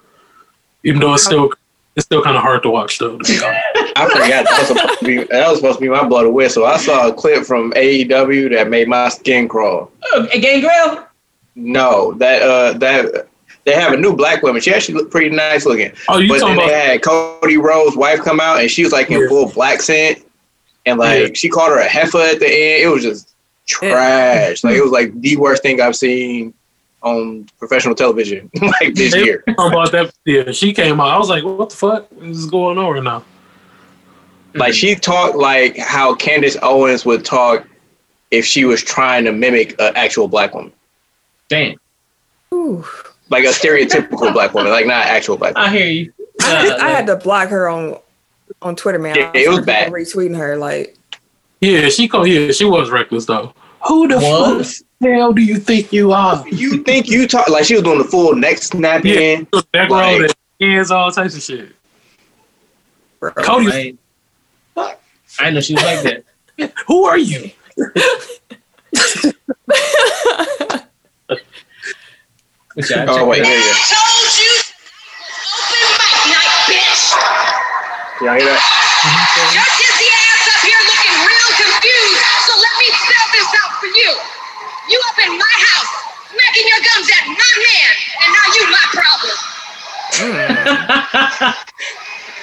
even 0.85 1.01
though 1.01 1.15
it's 1.15 1.25
still 1.25 1.51
it's 1.97 2.07
still 2.07 2.23
kind 2.23 2.37
of 2.37 2.43
hard 2.43 2.63
to 2.63 2.71
watch 2.71 2.99
though. 2.99 3.19
to 3.19 3.25
be 3.25 3.45
honest. 3.45 3.93
I 3.97 4.09
forgot 4.09 4.29
that 4.29 4.57
was, 4.59 4.69
supposed 4.69 4.99
to 5.01 5.05
be, 5.05 5.17
that 5.25 5.49
was 5.49 5.59
supposed 5.59 5.79
to 5.79 5.83
be 5.83 5.89
my 5.89 6.07
blood 6.07 6.27
of 6.27 6.33
whistle. 6.33 6.65
I 6.65 6.77
saw 6.77 7.09
a 7.09 7.13
clip 7.13 7.45
from 7.45 7.73
AEW 7.73 8.51
that 8.53 8.69
made 8.71 8.87
my 8.87 9.09
skin 9.09 9.49
crawl. 9.49 9.91
Oh, 10.13 10.29
hey, 10.31 10.41
Gangrel. 10.41 11.05
No, 11.57 12.13
that 12.15 12.43
uh 12.43 12.79
that 12.79 13.27
they 13.69 13.75
have 13.75 13.93
a 13.93 13.97
new 13.97 14.15
black 14.17 14.43
woman. 14.43 14.61
She 14.63 14.73
actually 14.73 14.95
looked 14.95 15.11
pretty 15.11 15.31
nice 15.35 15.67
looking. 15.67 15.93
Oh, 16.09 16.19
you 16.19 16.29
but 16.29 16.39
talking 16.41 16.57
then 16.57 16.67
they 16.69 16.73
had 16.93 17.03
Cody 17.03 17.57
Rhodes' 17.59 17.97
wife 17.97 18.21
come 18.21 18.41
out 18.41 18.61
and 18.61 18.71
she 18.71 18.83
was 18.83 18.93
like 18.93 19.11
in 19.11 19.21
Yeah. 19.21 19.29
full 19.29 19.51
black 19.53 19.81
scent. 19.83 20.25
And 20.87 20.99
like 20.99 21.21
Yeah. 21.21 21.35
she 21.35 21.49
called 21.49 21.71
her 21.71 21.79
a 21.79 21.85
heifer 21.89 22.19
at 22.19 22.39
the 22.41 22.47
end. 22.47 22.83
It 22.85 22.89
was 22.89 23.03
just 23.03 23.29
trash. 23.67 24.65
Like 24.65 24.75
it 24.77 24.83
was 24.83 24.91
like 24.93 25.19
the 25.21 25.37
worst 25.37 25.63
thing 25.63 25.81
I've 25.81 25.97
seen 25.97 26.55
on 27.03 27.47
professional 27.59 27.95
television 27.95 28.51
like 28.61 28.95
this 28.95 29.13
They 29.13 29.23
year. 29.25 29.45
about 29.47 29.93
that? 29.93 30.13
Yeah, 30.25 30.51
she 30.53 30.73
came 30.73 31.01
out. 31.01 31.09
I 31.11 31.19
was 31.19 31.29
like, 31.29 31.45
what 31.45 31.71
the 31.71 31.77
fuck 31.77 32.07
is 32.23 32.47
going 32.47 32.79
on 32.79 32.93
right 32.95 33.03
now? 33.03 33.25
Like 34.55 34.73
she 34.75 34.95
talked 34.95 35.37
like 35.37 35.77
how 35.77 36.15
Candace 36.15 36.57
Owens 36.63 37.05
would 37.05 37.25
talk 37.25 37.67
if 38.31 38.45
she 38.45 38.65
was 38.65 38.83
trying 38.83 39.25
to 39.27 39.33
mimic 39.33 39.75
an 39.79 39.93
actual 39.95 40.27
black 40.27 40.55
woman. 40.55 40.73
Damn, 41.49 41.77
Ooh. 42.53 42.85
Like 43.31 43.45
a 43.45 43.49
stereotypical 43.49 44.33
black 44.33 44.55
woman, 44.55 44.73
like 44.73 44.87
not 44.87 45.07
actual 45.07 45.37
black 45.37 45.55
woman. 45.55 45.71
I 45.71 45.77
hear 45.77 45.87
you. 45.87 46.13
I, 46.43 46.69
Uh, 46.71 46.77
I 46.85 46.91
had 46.91 47.07
to 47.09 47.17
block 47.17 47.49
her 47.51 47.69
on 47.69 47.97
on 48.63 48.75
Twitter, 48.77 48.99
man. 48.99 49.17
Yeah, 49.17 49.31
it 49.35 49.49
was 49.49 49.61
bad. 49.67 49.93
Retweeting 49.93 50.37
her, 50.37 50.57
like 50.57 50.97
Yeah, 51.61 51.89
she 51.89 52.09
called. 52.09 52.29
Yeah, 52.29 52.51
she 52.53 52.65
was 52.65 52.91
reckless 52.91 53.27
though. 53.27 53.53
Who 53.87 54.09
the 54.09 54.17
Was? 54.17 54.79
fuck 54.79 55.11
hell 55.11 55.33
do 55.33 55.43
you 55.43 55.59
think 55.59 55.93
you 55.93 56.13
are? 56.13 56.45
You 56.49 56.83
think 56.83 57.09
you 57.09 57.29
talk 57.29 57.49
like 57.49 57.65
she 57.65 57.75
was 57.75 57.83
doing 57.85 57.99
the 57.99 58.05
full 58.05 58.35
neck 58.35 58.59
snapping? 58.59 59.45
Back 59.73 59.91
Like- 59.91 60.21
row, 60.21 60.27
the 60.27 60.35
hands, 60.67 60.91
all 60.91 61.11
types 61.13 61.37
of 61.37 61.43
shit. 61.43 61.71
bro. 63.21 63.31
Cody, 63.33 63.97
Right. 64.77 64.97
I 65.39 65.51
know 65.51 65.61
she 65.61 65.75
was 65.75 65.85
like 65.85 66.03
that. 66.57 66.73
who 66.87 67.05
are 67.05 67.19
you? 67.19 67.51
Oh, 72.85 72.85
yeah, 72.91 73.05
I 73.05 73.07
Oh 73.07 73.27
wait, 73.27 73.43
it 73.43 73.47
yeah, 73.47 73.59
out. 73.59 73.59
yeah. 73.59 73.79
told 73.91 74.31
you 74.39 74.53
open 75.43 75.87
mic 75.99 76.19
night, 76.31 76.55
bitch. 76.69 77.05
Y'all 78.21 78.35
hear 78.37 78.47
that? 78.47 78.65
Your 79.55 79.69
dizzy 79.79 80.09
ass 80.11 80.45
up 80.51 80.63
here 80.65 80.83
looking 80.89 81.17
real 81.27 81.51
confused, 81.59 82.23
so 82.47 82.53
let 82.59 82.75
me 82.81 82.89
spell 82.95 83.29
this 83.35 83.51
out 83.63 83.73
for 83.81 83.89
you. 83.91 84.11
You 84.89 84.99
up 85.13 85.19
in 85.27 85.33
my 85.39 85.55
house, 85.75 85.93
smacking 86.33 86.67
your 86.69 86.83
gums 86.85 87.09
at 87.13 87.25
my 87.29 87.53
man, 87.61 87.93
and 88.25 88.29
now 88.35 88.47
you 88.57 88.63
my 88.71 88.87
problem. 88.95 89.37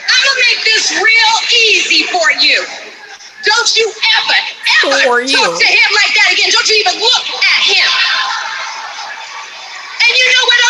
I'm 0.09 0.21
gonna 0.23 0.43
make 0.51 0.65
this 0.65 0.91
real 0.93 1.35
easy 1.69 2.03
for 2.11 2.27
you. 2.41 2.65
Don't 3.45 3.71
you 3.77 3.87
ever, 3.89 4.39
ever 4.85 5.01
For 5.05 5.21
talk 5.25 5.51
you. 5.51 5.57
to 5.59 5.67
him 5.67 5.89
like 5.95 6.13
that 6.15 6.29
again. 6.33 6.51
Don't 6.51 6.67
you 6.69 6.77
even 6.85 6.97
look 7.01 7.25
at 7.29 7.61
him. 7.65 7.89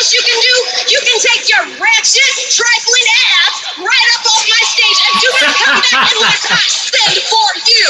Else 0.06 0.14
you 0.14 0.22
can 0.22 0.38
do? 0.38 0.56
You 0.94 1.00
can 1.02 1.18
take 1.18 1.50
your 1.50 1.66
ratchet, 1.82 2.34
trifling 2.54 3.08
ass 3.42 3.56
right 3.82 4.08
up 4.14 4.26
off 4.30 4.46
my 4.46 4.62
stage 4.70 5.00
and 5.02 5.16
do 5.18 5.30
not 5.42 5.50
come 5.58 5.82
back 5.82 6.14
unless 6.14 6.46
I 6.46 6.62
send 6.62 7.18
for 7.26 7.50
you. 7.66 7.86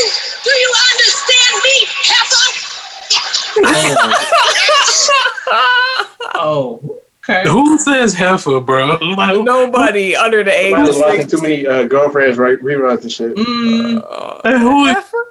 Do 0.47 0.51
you 0.55 0.71
understand 0.95 1.53
me, 1.59 1.75
heifer? 2.07 2.47
oh, 6.35 6.99
okay. 7.23 7.43
Who 7.49 7.77
says 7.77 8.13
heifer, 8.13 8.59
bro? 8.59 8.97
Like, 9.01 9.41
Nobody 9.43 10.15
under 10.15 10.43
the 10.43 10.51
age 10.57 10.73
of 10.73 10.87
was 10.87 10.97
watching 10.99 11.21
six. 11.21 11.31
too 11.31 11.41
many 11.41 11.67
uh, 11.67 11.83
girlfriends 11.83 12.37
right 12.37 12.59
reruns 12.59 13.01
and 13.03 13.11
shit. 13.11 13.35
Mm, 13.35 14.03
Uh, 14.43 14.59
who 14.59 14.85
is 14.85 14.93
heifer? 14.95 15.27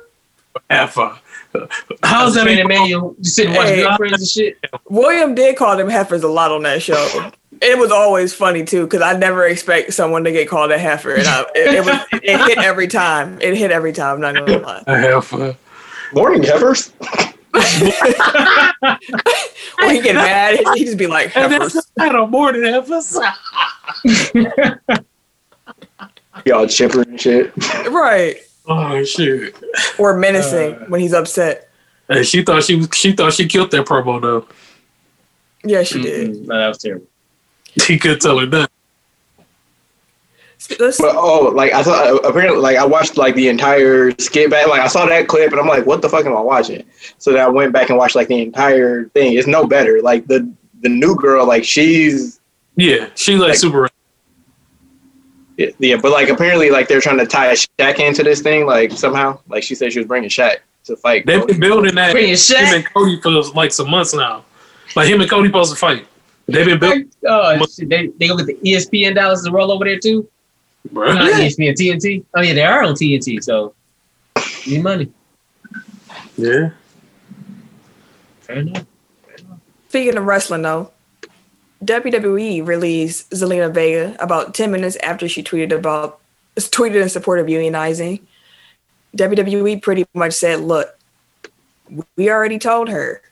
heifer? 0.71 1.19
How's 2.03 2.35
that? 2.35 2.43
training 2.45 2.65
even- 2.65 2.69
manual? 2.69 3.15
You 3.19 3.25
sit 3.25 3.47
and 3.47 3.57
watch 3.57 3.69
Hey. 3.69 3.83
girlfriends 3.83 4.19
and 4.21 4.29
shit. 4.29 4.59
William 4.89 5.35
did 5.35 5.57
call 5.57 5.77
them 5.77 5.89
heifers 5.89 6.23
a 6.23 6.29
lot 6.29 6.51
on 6.53 6.63
that 6.65 6.83
show. 6.83 7.31
It 7.63 7.79
was 7.79 7.91
always 7.93 8.35
funny 8.35 8.65
too, 8.65 8.85
because 8.85 9.01
I 9.03 9.17
never 9.17 9.47
expect 9.47 9.95
someone 9.95 10.25
to 10.25 10.33
get 10.33 10.49
called 10.49 10.73
a 10.73 10.79
heifer, 10.79 11.15
and 11.15 11.27
I, 11.27 11.43
it, 11.55 11.75
it 11.75 11.85
was 11.85 11.97
it 12.23 12.41
hit 12.49 12.59
every 12.59 12.89
time. 12.89 13.39
It 13.41 13.57
hit 13.57 13.71
every 13.71 13.93
time. 13.93 14.17
I'm 14.17 14.21
not 14.21 14.35
gonna 14.35 14.59
lie. 14.59 14.83
A 14.87 14.97
heifer. 14.99 15.57
Morning 16.13 16.43
heifers. 16.43 16.93
When 19.77 19.95
he 19.95 20.01
get 20.03 20.15
mad, 20.17 20.59
he 20.75 20.85
just 20.85 20.99
be 20.99 21.07
like 21.07 21.35
And 21.37 21.53
heifers. 21.53 21.73
that's 21.75 21.91
not 21.97 22.15
a 22.17 22.27
more 22.27 22.53
heifers. 22.53 23.17
Y'all 26.45 26.67
chipper 26.67 27.03
and 27.03 27.21
shit. 27.21 27.53
right? 27.91 28.37
Oh 28.67 29.05
shit! 29.05 29.55
Or 29.99 30.17
menacing 30.17 30.75
uh, 30.75 30.85
when 30.87 31.01
he's 31.01 31.13
upset. 31.13 31.69
And 32.09 32.25
she 32.27 32.43
thought 32.43 32.65
she 32.65 32.77
was. 32.77 32.89
She 32.95 33.13
thought 33.13 33.33
she 33.35 33.47
killed 33.47 33.71
that 33.73 33.87
promo 33.87 34.21
though. 34.21 34.47
Yeah, 35.65 35.83
she 35.83 36.03
did. 36.03 36.31
Mm-mm. 36.31 36.47
No, 36.47 36.59
that 36.59 36.69
was 36.69 36.79
terrible. 36.79 37.07
He 37.87 37.99
could 37.99 38.21
tell 38.21 38.39
her 38.39 38.47
that. 38.47 38.71
But 40.79 40.95
oh, 41.03 41.53
like 41.55 41.73
I 41.75 41.83
saw 41.83 42.17
apparently 42.19 42.59
like 42.61 42.77
I 42.79 42.87
watched 42.87 43.19
like 43.19 43.35
the 43.35 43.49
entire 43.49 44.13
skit 44.19 44.51
back. 44.51 44.67
Like 44.67 44.81
I 44.81 44.87
saw 44.87 45.05
that 45.05 45.29
clip 45.29 45.51
and 45.51 45.61
I'm 45.61 45.67
like, 45.67 45.85
what 45.85 46.01
the 46.01 46.09
fuck 46.09 46.25
am 46.25 46.35
I 46.37 46.41
watching? 46.41 46.85
So 47.19 47.33
then 47.33 47.43
I 47.43 47.49
went 47.49 47.73
back 47.75 47.91
and 47.91 47.99
watched 47.99 48.15
like 48.15 48.29
the 48.29 48.41
entire 48.41 49.05
thing. 49.11 49.35
It's 49.37 49.47
no 49.47 49.67
better. 49.67 50.01
Like 50.01 50.27
the 50.27 50.51
the 50.81 50.89
new 50.89 51.17
girl, 51.17 51.47
like 51.47 51.65
she's 51.65 52.41
Yeah, 52.77 53.09
she's 53.15 53.39
like 53.39 53.51
Like- 53.51 53.59
super. 53.59 53.91
Yeah, 55.57 55.97
but 55.97 56.11
like 56.11 56.29
apparently 56.29 56.71
like 56.71 56.89
they're 56.89 57.01
trying 57.01 57.19
to 57.19 57.27
tie 57.27 57.53
a 57.53 57.55
Shaq 57.55 57.99
into 57.99 58.23
this 58.23 58.43
thing 58.43 58.67
like 58.67 58.93
somehow. 58.93 59.39
Like 59.49 59.63
she 59.63 59.75
said 59.75 59.93
she 59.93 60.01
was 60.01 60.09
bringing 60.09 60.29
Shaq 60.29 60.57
to 60.85 60.97
fight. 60.97 61.27
They've 61.27 61.47
been 61.47 61.61
building 61.61 61.95
that. 61.95 62.13
Bringing 62.13 62.31
Him 62.31 62.37
Shaq. 62.37 62.75
and 62.75 62.85
Cody 62.93 63.21
for 63.21 63.31
like 63.55 63.73
some 63.73 63.91
months 63.91 64.15
now. 64.15 64.45
Like 64.97 65.09
him 65.09 65.21
and 65.21 65.31
Cody 65.31 65.49
supposed 65.49 65.73
to 65.73 65.79
fight. 65.79 66.07
They've 66.47 66.67
been 66.67 66.79
building. 66.79 67.11
Oh, 67.27 67.67
shit, 67.67 67.89
they 67.89 68.09
they 68.09 68.29
go 68.29 68.37
get 68.37 68.47
the 68.47 68.55
ESPN 68.55 69.15
dollars 69.15 69.43
to 69.43 69.51
roll 69.51 69.73
over 69.73 69.85
there 69.85 69.99
too. 69.99 70.29
Bro. 70.93 71.15
Not 71.15 71.33
ESPN, 71.33 71.75
TNT. 71.75 72.25
Oh 72.35 72.43
yeah, 72.43 72.53
they 72.53 72.65
are 72.65 72.83
on 72.83 72.95
TNT, 72.95 73.43
so 73.43 73.75
need 74.67 74.83
money. 74.83 75.11
Yeah. 76.37 76.71
Fair 78.41 78.57
enough. 78.57 78.85
Speaking 79.89 80.17
of 80.17 80.25
wrestling, 80.25 80.63
though, 80.63 80.91
WWE 81.85 82.67
released 82.67 83.31
Zelina 83.31 83.73
Vega 83.73 84.17
about 84.19 84.55
10 84.55 84.71
minutes 84.71 84.97
after 84.97 85.29
she 85.29 85.43
tweeted 85.43 85.73
about 85.73 86.21
tweeted 86.57 87.03
in 87.03 87.09
support 87.09 87.41
of 87.41 87.47
unionizing. 87.47 88.21
WWE 89.17 89.81
pretty 89.83 90.05
much 90.15 90.33
said, 90.33 90.61
"Look, 90.61 90.97
we 92.17 92.31
already 92.31 92.59
told 92.59 92.89
her 92.89 93.23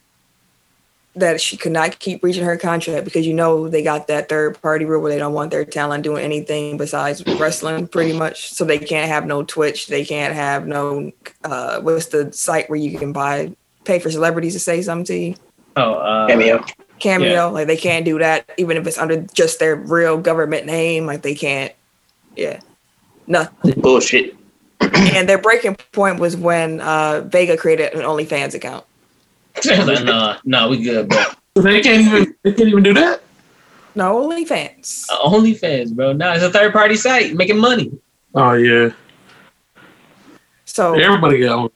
that 1.15 1.41
she 1.41 1.57
could 1.57 1.73
not 1.73 1.99
keep 1.99 2.23
breaching 2.23 2.45
her 2.45 2.57
contract 2.57 3.05
because 3.05 3.27
you 3.27 3.35
know 3.35 3.69
they 3.69 3.83
got 3.83 4.07
that 4.07 4.29
third 4.29 4.61
party 4.63 4.85
rule 4.85 5.03
where 5.03 5.13
they 5.13 5.19
don't 5.19 5.35
want 5.35 5.51
their 5.51 5.65
talent 5.65 6.03
doing 6.05 6.25
anything 6.25 6.77
besides 6.77 7.23
wrestling, 7.39 7.87
pretty 7.87 8.17
much. 8.17 8.53
So 8.53 8.65
they 8.65 8.79
can't 8.79 9.09
have 9.09 9.27
no 9.27 9.43
Twitch, 9.43 9.89
they 9.89 10.05
can't 10.05 10.35
have 10.35 10.67
no 10.67 11.13
uh, 11.45 11.81
what's 11.81 12.07
the 12.07 12.33
site 12.33 12.69
where 12.71 12.79
you 12.79 12.99
can 12.99 13.13
buy 13.13 13.53
pay 13.85 13.99
for 13.99 14.11
celebrities 14.11 14.55
to 14.55 14.61
say 14.61 14.83
something 14.83 15.05
to 15.07 15.17
you." 15.17 15.35
Oh, 15.77 15.95
uh, 15.95 16.27
Cameo. 16.29 16.65
Cameo. 17.03 17.29
Yeah. 17.29 17.45
Like 17.47 17.67
they 17.67 17.77
can't 17.77 18.05
do 18.05 18.19
that, 18.21 18.49
even 18.57 18.77
if 18.77 18.87
it's 18.87 18.97
under 18.97 19.21
just 19.35 19.59
their 19.59 19.77
real 19.77 20.17
government 20.17 20.67
name. 20.67 21.05
Like 21.05 21.23
they 21.23 21.35
can't. 21.35 21.73
Yeah, 22.37 22.61
nothing. 23.27 23.81
Bullshit. 23.81 24.37
and 24.81 25.29
their 25.29 25.39
breaking 25.39 25.77
point 25.93 26.19
was 26.19 26.37
when 26.37 26.81
uh, 26.81 27.23
Vega 27.27 27.57
created 27.57 27.93
an 27.93 28.01
OnlyFans 28.01 28.55
account. 28.55 28.85
like, 29.67 30.05
no, 30.05 30.37
no, 30.45 30.69
we 30.69 30.83
good, 30.83 31.09
bro. 31.09 31.25
They 31.57 31.83
can't 31.83 32.07
even. 32.07 32.35
They 32.43 32.53
can't 32.53 32.69
even 32.69 32.83
do 32.83 32.95
that. 32.95 33.23
No 33.95 34.27
OnlyFans. 34.27 35.05
Uh, 35.11 35.29
OnlyFans, 35.29 35.93
bro. 35.93 36.15
No, 36.15 36.33
it's 36.33 36.43
a 36.43 36.51
third 36.51 36.73
party 36.73 36.97
site 36.97 37.35
making 37.35 37.59
money. 37.59 37.93
Oh 38.35 38.55
yeah. 38.55 38.91
So 40.65 40.95
Everybody 40.95 41.41
got. 41.41 41.71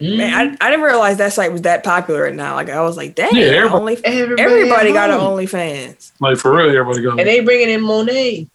On. 0.00 0.16
Man, 0.16 0.34
I, 0.34 0.46
mm-hmm. 0.46 0.54
I 0.60 0.70
didn't 0.70 0.84
realize 0.84 1.16
that 1.18 1.32
site 1.32 1.52
was 1.52 1.62
that 1.62 1.84
popular 1.84 2.22
right 2.24 2.34
now. 2.34 2.54
Like 2.54 2.68
I 2.70 2.80
was 2.82 2.96
like, 2.96 3.14
dang, 3.14 3.34
Yeah, 3.34 3.42
everybody- 3.46 3.74
only 3.74 4.04
Everybody, 4.04 4.42
everybody 4.42 4.92
got 4.92 5.10
an 5.10 5.16
at 5.16 5.20
home. 5.20 5.38
OnlyFans. 5.38 6.12
Like 6.20 6.38
for 6.38 6.54
real, 6.56 6.68
everybody 6.70 7.02
going. 7.02 7.18
And 7.20 7.28
they 7.28 7.40
bringing 7.40 7.70
in 7.70 7.80
Monet. 7.82 8.48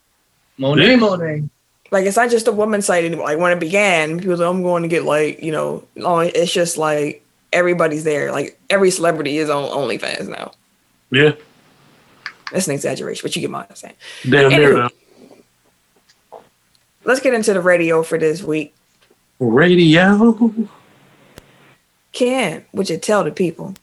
Monet, 0.57 0.89
Yeah. 0.89 0.95
Monet. 0.97 1.43
Like 1.91 2.05
it's 2.05 2.17
not 2.17 2.29
just 2.29 2.47
a 2.47 2.51
woman 2.51 2.81
site 2.81 3.03
anymore. 3.05 3.25
Like 3.25 3.39
when 3.39 3.51
it 3.51 3.59
began, 3.59 4.17
people 4.17 4.31
was 4.31 4.39
like, 4.39 4.49
I'm 4.49 4.61
going 4.61 4.83
to 4.83 4.89
get 4.89 5.03
like 5.05 5.41
you 5.41 5.51
know, 5.51 5.83
it's 5.95 6.51
just 6.53 6.77
like 6.77 7.25
everybody's 7.51 8.03
there. 8.03 8.31
Like 8.31 8.59
every 8.69 8.91
celebrity 8.91 9.37
is 9.37 9.49
on 9.49 9.69
OnlyFans 9.69 10.27
now. 10.27 10.51
yeah, 11.09 11.31
That's 12.51 12.67
an 12.67 12.75
exaggeration, 12.75 13.21
but 13.23 13.35
you 13.35 13.41
get 13.41 13.49
my 13.49 13.65
saying. 13.73 13.95
damn 14.29 14.49
near 14.49 14.73
Anywho. 14.73 14.89
though. 16.31 16.41
Let's 17.05 17.21
get 17.21 17.33
into 17.33 17.53
the 17.53 17.61
radio 17.61 18.03
for 18.03 18.17
this 18.19 18.43
week. 18.43 18.75
Radio. 19.39 20.53
Ken, 22.11 22.65
would 22.73 22.89
you 22.89 22.97
tell 22.97 23.23
the 23.23 23.31
people 23.31 23.75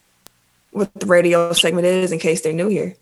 what 0.71 0.93
the 0.95 1.05
radio 1.05 1.53
segment 1.53 1.85
is 1.85 2.11
in 2.11 2.19
case 2.19 2.41
they're 2.41 2.53
new 2.53 2.67
here? 2.67 2.95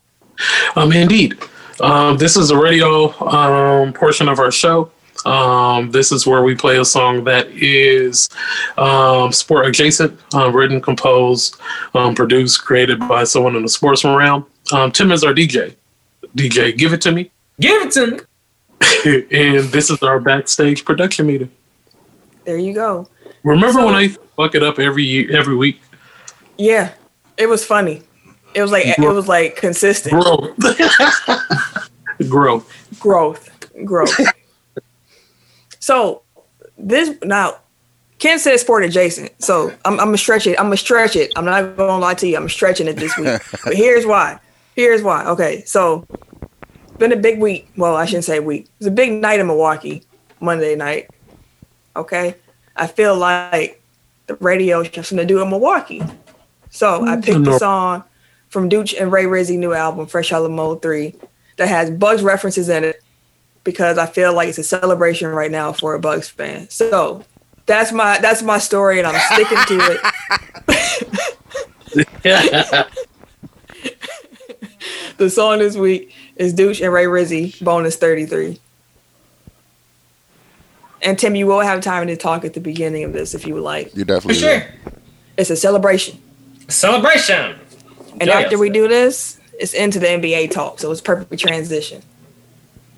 Um, 0.76 0.92
indeed. 0.92 1.38
Um, 1.82 2.18
this 2.18 2.38
is 2.38 2.52
a 2.52 2.58
radio 2.58 3.12
um, 3.22 3.94
portion 3.94 4.30
of 4.30 4.40
our 4.40 4.52
show. 4.52 4.92
Um, 5.26 5.92
this 5.92 6.12
is 6.12 6.28
where 6.28 6.44
we 6.44 6.56
play 6.56 6.78
a 6.78 6.86
song 6.86 7.24
that 7.24 7.48
is 7.50 8.30
um, 8.78 9.32
sport 9.32 9.66
adjacent, 9.66 10.20
um, 10.34 10.56
written, 10.56 10.80
composed, 10.80 11.60
um, 11.96 12.14
produced, 12.14 12.64
created 12.64 13.00
by 13.00 13.24
someone 13.24 13.56
in 13.56 13.64
the 13.64 13.70
sportsman 13.70 14.16
realm. 14.16 14.46
Um, 14.72 14.92
Tim 14.92 15.12
is 15.12 15.24
our 15.24 15.34
DJ. 15.34 15.76
DJ, 16.36 16.78
give 16.78 16.94
it 16.94 17.02
to 17.02 17.12
me. 17.12 17.32
Give 17.60 17.82
it 17.82 17.92
to 17.94 18.08
me. 18.08 18.20
and 19.32 19.66
this 19.70 19.90
is 19.90 20.04
our 20.04 20.20
backstage 20.20 20.86
production 20.86 21.26
meeting. 21.28 21.52
There 22.44 22.58
you 22.58 22.74
go. 22.74 23.08
Remember 23.46 23.80
So- 23.80 23.86
when 23.86 23.96
I 23.96 24.08
fuck 24.36 24.56
it 24.56 24.64
up 24.64 24.80
every 24.80 25.04
year, 25.04 25.38
every 25.38 25.56
week? 25.56 25.80
Yeah, 26.58 26.92
it 27.38 27.48
was 27.48 27.64
funny. 27.64 28.02
It 28.56 28.62
was 28.62 28.72
like 28.72 28.86
it 28.88 29.00
was 29.00 29.28
like 29.28 29.56
consistent 29.56 30.14
Growth. 30.14 30.58
Growth. 32.30 33.00
growth, 33.00 33.50
growth. 33.84 34.18
so 35.80 36.22
this 36.78 37.12
now, 37.24 37.58
Ken 38.20 38.40
said 38.40 38.58
sport 38.60 38.86
adjacent. 38.86 39.32
So 39.44 39.70
I'm, 39.84 40.00
I'm 40.00 40.08
gonna 40.08 40.18
stretch 40.18 40.48
it. 40.48 40.58
I'm 40.58 40.68
gonna 40.68 40.78
stretch 40.78 41.16
it. 41.18 41.34
I'm 41.36 41.44
not 41.46 41.76
gonna 41.76 42.00
lie 42.00 42.14
to 42.16 42.28
you. 42.28 42.38
I'm 42.38 42.48
stretching 42.50 42.88
it 42.88 42.96
this 42.96 43.16
week. 43.18 43.42
but 43.66 43.76
here's 43.76 44.06
why. 44.06 44.40
Here's 44.76 45.04
why. 45.04 45.26
Okay, 45.28 45.64
so 45.66 46.06
been 46.98 47.12
a 47.12 47.18
big 47.18 47.40
week. 47.40 47.68
Well, 47.76 47.96
I 47.98 48.06
shouldn't 48.06 48.24
say 48.26 48.40
week. 48.40 48.68
It's 48.80 48.88
a 48.88 48.92
big 48.92 49.12
night 49.12 49.42
in 49.42 49.48
Milwaukee, 49.48 50.04
Monday 50.40 50.76
night. 50.76 51.10
Okay, 51.98 52.36
I 52.76 52.88
feel 52.88 53.16
like 53.16 53.82
the 54.28 54.36
radio 54.36 54.84
has 54.84 54.94
something 54.94 55.18
to 55.18 55.26
do 55.26 55.42
in 55.42 55.50
Milwaukee. 55.50 56.04
So 56.70 57.04
I 57.04 57.16
mm-hmm. 57.16 57.22
picked 57.22 57.44
the 57.46 57.58
song 57.58 58.04
from 58.50 58.70
Dooch 58.70 59.00
and 59.00 59.12
Ray 59.12 59.26
Rizzy 59.26 59.58
new 59.58 59.74
album, 59.74 60.08
Fresh 60.08 60.32
Out 60.32 60.46
of 60.46 60.52
Mode 60.52 60.82
3, 60.82 61.16
that 61.58 61.68
has 61.68 61.90
Bucks 61.92 62.22
references 62.22 62.70
in 62.70 62.84
it 62.84 63.02
because 63.64 63.98
I 63.98 64.06
feel 64.06 64.34
like 64.34 64.50
it's 64.50 64.58
a 64.58 64.64
celebration 64.64 65.30
right 65.30 65.52
now 65.52 65.72
for 65.72 65.96
a 65.96 66.00
Bucks 66.00 66.30
fan. 66.30 66.70
So 66.70 67.24
that's 67.66 67.92
my 67.92 68.20
that's 68.20 68.44
my 68.44 68.60
story 68.60 69.00
and 69.00 69.08
I'm 69.08 69.20
sticking 69.34 69.58
to 69.68 70.00
it. 72.26 72.86
The 75.18 75.30
song 75.30 75.60
this 75.60 75.78
week 75.78 76.14
is 76.36 76.54
Dooch 76.54 76.84
and 76.84 76.92
Ray 76.92 77.06
Rizzy, 77.06 77.64
bonus 77.64 77.96
33. 77.96 78.60
And 81.02 81.20
Tim, 81.20 81.36
you 81.36 81.46
will 81.46 81.60
have 81.60 81.82
time 81.82 82.08
to 82.08 82.16
talk 82.16 82.46
at 82.46 82.54
the 82.54 82.60
beginning 82.60 83.04
of 83.04 83.14
this 83.14 83.34
if 83.34 83.46
you 83.46 83.54
would 83.54 83.64
like. 83.64 83.96
You 83.96 84.02
For 84.02 84.06
definitely 84.06 84.36
sure. 84.36 84.66
It's 85.38 85.50
a 85.50 85.56
celebration. 85.56 86.20
Celebration. 86.68 87.60
And 88.14 88.24
Enjoy 88.24 88.34
after 88.34 88.58
we 88.58 88.70
do 88.70 88.88
this, 88.88 89.40
it's 89.60 89.74
into 89.74 90.00
the 90.00 90.08
NBA 90.08 90.52
talk. 90.52 90.80
So 90.80 90.92
it's 90.92 91.02
perfect 91.02 91.40
transition. 91.40 92.02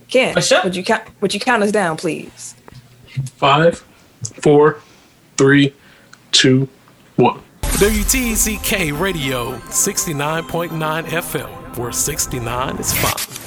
Ken, 0.10 0.40
sure. 0.42 0.62
would 0.64 0.76
you 0.76 0.84
count 0.84 1.04
would 1.22 1.34
you 1.34 1.40
count 1.40 1.64
us 1.64 1.72
down, 1.72 1.98
please? 1.98 2.56
Five, 3.36 3.84
four, 4.42 4.80
three, 5.38 5.74
two, 6.32 6.70
one. 7.16 7.42
WTCK 7.62 8.98
Radio 8.98 9.58
69.9 9.58 11.04
FM, 11.04 11.78
where 11.78 11.92
69 11.92 12.78
is 12.78 12.94
fine. 12.94 13.47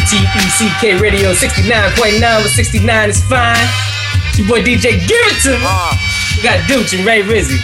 WTECK 0.00 0.96
Radio 0.96 1.36
69.9 1.36 2.24
with 2.40 2.56
69 2.56 3.10
is 3.10 3.20
fine. 3.28 3.52
It's 4.32 4.40
your 4.40 4.48
boy 4.48 4.64
DJ, 4.64 4.96
give 5.04 5.20
it 5.28 5.36
to 5.44 5.52
me. 5.60 5.68
Uh, 5.68 5.92
We 6.36 6.40
got 6.40 6.56
Dooch 6.64 6.96
and 6.96 7.04
Ray 7.04 7.20
Rizzy. 7.20 7.60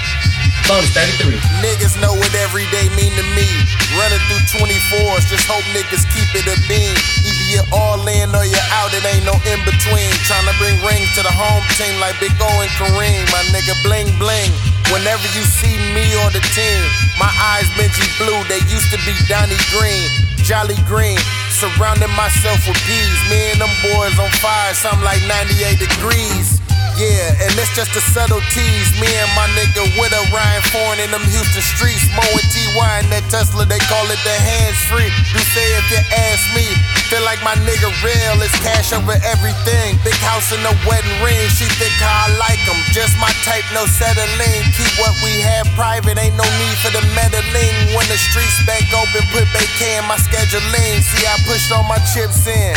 Bonus 0.68 0.92
33. 0.92 1.32
niggas 1.64 1.96
know 1.96 2.12
what 2.12 2.28
every 2.44 2.68
day 2.68 2.92
mean 2.92 3.14
to 3.16 3.24
me. 3.32 3.48
Running 3.96 4.20
through 4.28 4.68
24s, 4.68 5.24
just 5.32 5.48
hope 5.48 5.64
niggas 5.72 6.04
keep 6.12 6.28
it 6.36 6.44
a 6.44 6.56
beam. 6.68 6.92
Either 7.24 7.46
you're 7.56 7.70
all 7.72 8.04
in 8.04 8.28
or 8.36 8.44
you're 8.44 8.68
out, 8.84 8.92
it 8.92 9.00
ain't 9.16 9.24
no 9.24 9.32
in 9.48 9.60
between. 9.64 10.10
Trying 10.28 10.44
to 10.44 10.54
bring 10.60 10.76
rings 10.84 11.08
to 11.16 11.24
the 11.24 11.32
home 11.32 11.64
team 11.80 11.96
like 12.04 12.20
Big 12.20 12.36
O 12.36 12.50
and 12.60 12.70
Kareem. 12.76 13.24
My 13.32 13.40
nigga 13.48 13.72
bling 13.80 14.12
bling. 14.20 14.52
Whenever 14.92 15.24
you 15.32 15.40
see 15.40 15.72
me 15.96 16.04
or 16.20 16.28
the 16.36 16.44
team, 16.52 16.82
my 17.16 17.32
eyes 17.56 17.66
Benji 17.80 18.04
blue, 18.20 18.38
they 18.52 18.60
used 18.68 18.92
to 18.92 19.00
be 19.08 19.16
Donnie 19.24 19.56
Green. 19.72 20.04
Jolly 20.46 20.78
Green, 20.86 21.18
surrounding 21.56 22.10
myself 22.10 22.68
with 22.68 22.76
peas. 22.84 23.18
Me 23.30 23.52
and 23.52 23.60
them 23.60 23.72
boys 23.80 24.18
on 24.18 24.28
fire, 24.44 24.74
something 24.74 25.02
like 25.02 25.22
98 25.26 25.78
degrees. 25.78 26.65
Yeah, 26.96 27.44
and 27.44 27.52
it's 27.60 27.76
just 27.76 27.92
the 27.92 28.00
subtleties. 28.00 28.88
Me 28.96 29.04
and 29.04 29.28
my 29.36 29.44
nigga 29.52 29.84
with 30.00 30.16
a 30.16 30.22
Ryan 30.32 30.64
Foreign 30.72 30.96
in 31.04 31.12
them 31.12 31.28
Houston 31.28 31.60
streets. 31.60 32.08
Mo 32.16 32.24
and 32.24 32.48
TY 32.48 33.04
in 33.04 33.12
that 33.12 33.28
Tesla, 33.28 33.68
they 33.68 33.80
call 33.84 34.08
it 34.08 34.16
the 34.24 34.32
hands 34.32 34.80
free. 34.88 35.12
You 35.36 35.40
say 35.52 35.66
if 35.76 35.84
you 35.92 36.00
ask 36.32 36.40
me, 36.56 36.64
feel 37.12 37.20
like 37.20 37.36
my 37.44 37.52
nigga 37.68 37.92
real 38.00 38.40
is 38.40 38.52
cash 38.64 38.96
over 38.96 39.12
everything. 39.28 40.00
Big 40.08 40.16
house 40.24 40.56
and 40.56 40.64
a 40.64 40.72
wedding 40.88 41.20
ring. 41.20 41.44
She 41.52 41.68
think 41.76 41.92
how 42.00 42.32
I 42.32 42.40
like 42.40 42.64
'em. 42.64 42.80
Just 42.96 43.12
my 43.20 43.32
type, 43.44 43.68
no 43.76 43.84
settling. 43.84 44.64
Keep 44.72 44.96
what 44.96 45.12
we 45.20 45.44
have 45.44 45.68
private, 45.76 46.16
ain't 46.16 46.40
no 46.40 46.48
need 46.56 46.76
for 46.80 46.88
the 46.96 47.04
meddling. 47.12 47.92
When 47.92 48.08
the 48.08 48.16
streets 48.16 48.56
back 48.64 48.88
open, 48.96 49.20
put 49.36 49.44
vacay 49.52 50.00
in 50.00 50.08
my 50.08 50.16
scheduling. 50.16 51.04
See, 51.04 51.28
I 51.28 51.36
pushed 51.44 51.68
all 51.76 51.84
my 51.84 52.00
chips 52.16 52.48
in. 52.48 52.72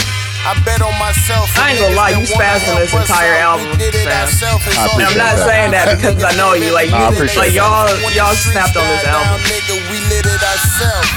I 0.47 0.55
bet 0.65 0.81
on 0.81 0.95
myself. 0.97 1.51
I 1.59 1.71
ain't 1.71 1.79
gonna 1.79 1.95
lie, 1.95 2.09
you 2.15 2.25
spazzed 2.25 2.67
on 2.71 2.79
this 2.79 2.93
entire 2.93 3.37
album, 3.37 3.75
fam. 3.75 4.07
I 4.07 4.87
And 4.95 5.03
I'm 5.03 5.17
not 5.17 5.35
that. 5.35 5.45
saying 5.45 5.71
that 5.71 5.87
because 5.97 6.23
I 6.23 6.33
know 6.35 6.53
you. 6.53 6.71
Like 6.71 6.89
I 6.91 7.09
you, 7.09 7.15
appreciate 7.15 7.51
like 7.51 7.53
y'all, 7.53 7.85
y'all 8.15 8.33
snapped 8.33 8.75
on 8.77 8.87
this 8.87 9.03
album. 9.05 9.39
Nigga, 9.45 9.75
we 9.91 9.99
lit 10.09 10.25
it 10.25 10.41
ourselves. 10.41 11.09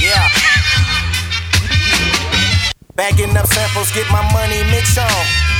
Yeah. 0.00 0.28
Bagging 2.94 3.36
up 3.36 3.46
samples, 3.46 3.90
get 3.92 4.06
my 4.10 4.22
money 4.32 4.62
mix 4.70 4.96
on. 4.98 5.06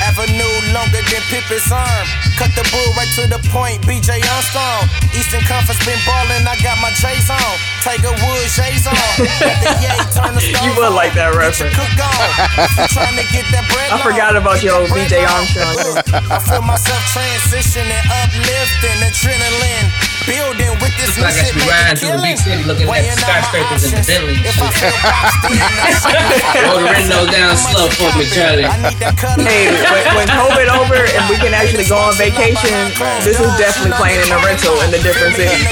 Avenue 0.02 0.72
longer 0.72 1.02
than 1.10 1.22
Pippen's 1.28 1.70
arm. 1.72 2.25
Cut 2.36 2.52
the 2.52 2.68
bull 2.68 2.92
right 3.00 3.08
to 3.16 3.24
the 3.24 3.40
point, 3.48 3.80
BJ 3.88 4.20
Armstrong. 4.20 4.84
Eastern 5.16 5.40
Conference 5.48 5.80
been 5.88 5.96
ballin', 6.04 6.44
I 6.44 6.52
got 6.60 6.76
my 6.84 6.92
J's 6.92 7.32
on. 7.32 7.40
Tiger 7.80 8.12
Woods, 8.12 8.52
J's 8.52 8.84
on. 8.84 8.92
Got 9.40 9.56
the 9.64 9.72
yay, 9.80 9.96
turn 10.12 10.32
the 10.36 10.44
You 10.64 10.76
would 10.76 10.92
like 10.92 11.16
that 11.16 11.32
reference. 11.32 11.72
cook 11.72 11.96
on. 11.96 12.28
If 12.60 12.76
you 12.76 12.84
tryna 12.92 13.24
get 13.32 13.48
that 13.56 13.64
bread 13.72 13.88
I 13.94 14.04
forgot 14.04 14.36
about 14.36 14.60
your 14.60 14.84
BJ. 14.92 15.24
Armstrong. 15.24 15.96
I 16.28 16.36
feel 16.44 16.60
myself 16.60 17.00
transitioning, 17.16 18.04
uplifting, 18.04 19.00
adrenaline. 19.00 19.88
Building 20.26 20.74
with 20.82 20.90
this 20.98 21.14
Looks 21.16 21.22
like 21.22 21.38
I 21.38 21.44
should 21.46 21.54
be 21.54 21.64
riding 21.70 21.96
through 22.02 22.18
the 22.18 22.22
big 22.26 22.36
city 22.42 22.62
looking 22.66 22.86
at 22.90 23.06
the 23.06 23.14
skyscrapers 23.14 23.82
and 23.86 23.94
the 23.94 24.02
Bentleys 24.06 24.42
and 24.42 24.58
shit. 24.58 24.74
feel 24.74 24.98
boxed 25.06 25.46
in, 25.46 25.62
I 25.62 25.90
should- 25.94 26.62
Roll 26.66 26.80
the 26.82 26.90
windows 26.90 27.28
down 27.30 27.54
slow 27.56 27.86
for 27.94 28.10
me, 28.18 28.26
Charlie. 28.34 28.66
I 28.66 28.74
need 28.82 28.98
that 28.98 29.14
cut 29.16 29.38
Hey, 29.38 29.70
when, 29.70 30.02
when 30.18 30.28
COVID 30.28 30.66
over 30.66 30.98
and 30.98 31.22
we 31.30 31.36
can 31.38 31.54
actually 31.54 31.86
go 31.86 31.94
on 31.98 32.14
vacation, 32.18 32.74
this 33.22 33.38
is 33.38 33.50
definitely 33.54 33.94
playing 34.02 34.20
in 34.26 34.28
the 34.34 34.40
rental 34.42 34.74
in 34.82 34.90
the 34.90 34.98
different 34.98 35.38
cities. 35.38 35.62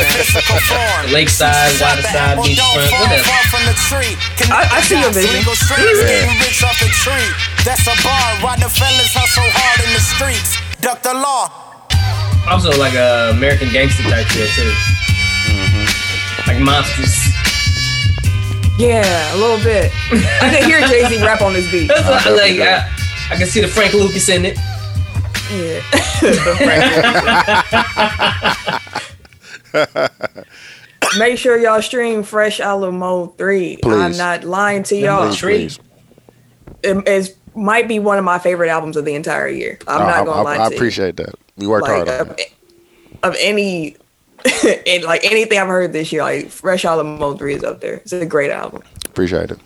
Lakeside, 1.11 1.75
waterside, 1.83 2.39
beachfront, 2.47 2.91
whatever. 3.11 3.27
I- 4.55 4.71
I 4.71 4.79
see 4.87 5.01
your 5.03 5.11
vision. 5.11 5.43
That's 7.67 7.85
a 7.91 7.95
bar. 8.07 8.29
Why 8.45 8.55
the 8.61 8.71
fellas 8.71 9.11
hustle 9.15 9.51
hard 9.51 9.81
in 9.83 9.91
the 9.93 10.01
streets? 10.15 10.57
Duck 10.81 11.03
the 11.03 11.15
law. 11.15 11.64
Also 12.49 12.71
like 12.79 12.95
a 12.95 13.31
American 13.31 13.71
gangster 13.71 14.03
type 14.05 14.27
feel 14.27 14.47
too. 14.49 14.71
Mm-hmm. 15.49 16.51
Like 16.51 16.61
monsters. 16.63 17.35
Yeah, 18.79 19.35
a 19.35 19.37
little 19.37 19.63
bit. 19.65 19.93
I 20.43 20.51
can 20.51 20.69
hear 20.69 20.81
Jay 20.87 21.09
Z 21.09 21.23
rap 21.25 21.41
on 21.43 21.53
this 21.53 21.71
beat. 21.71 21.87
That's 21.89 22.09
what 22.09 22.27
I 22.27 22.31
like. 22.31 22.61
I, 22.61 22.89
I 23.31 23.37
can 23.37 23.47
see 23.47 23.61
the 23.61 23.69
Frank 23.69 23.95
Lucas 23.95 24.29
in 24.29 24.45
it. 24.45 24.59
Yeah. 25.51 25.81
Make 31.19 31.39
sure 31.39 31.57
y'all 31.57 31.83
stream 31.83 32.23
Fresh 32.25 32.61
Alamo 32.61 33.27
3. 33.29 33.79
I'm 33.85 34.17
not 34.17 34.45
lying 34.45 34.83
to 34.85 34.97
y'all. 34.97 35.29
Please, 35.29 35.79
please. 35.79 35.79
It 36.83 37.09
is, 37.09 37.37
might 37.55 37.87
be 37.87 37.99
one 38.01 38.19
of 38.19 38.25
my 38.25 38.39
favorite 38.39 38.71
albums 38.71 38.97
of 38.97 39.05
the 39.05 39.15
entire 39.15 39.49
year. 39.49 39.79
I'm 39.87 40.01
not 40.01 40.25
going 40.25 40.37
to 40.39 40.43
lie 40.43 40.55
I, 40.55 40.57
to 40.57 40.63
I 40.63 40.69
you. 40.71 40.75
appreciate 40.75 41.17
that. 41.17 41.35
We 41.57 41.67
worked 41.67 41.89
like 41.89 42.07
hard 42.07 42.09
on 42.09 42.21
of, 42.31 42.39
it. 42.39 42.53
of 43.23 43.37
any 43.41 43.97
and 44.87 45.05
like 45.05 45.25
anything 45.25 45.59
I've 45.59 45.69
heard 45.69 45.93
this 45.93 46.13
year, 46.13 46.23
like 46.23 46.49
Fresh 46.49 46.85
Alamo 46.85 47.35
3 47.35 47.55
is 47.55 47.65
up 47.65 47.81
there. 47.81 47.95
It's 47.97 48.13
a 48.13 48.27
great 48.27 48.51
album. 48.51 48.83
Appreciate 49.07 49.51
it. 49.51 49.59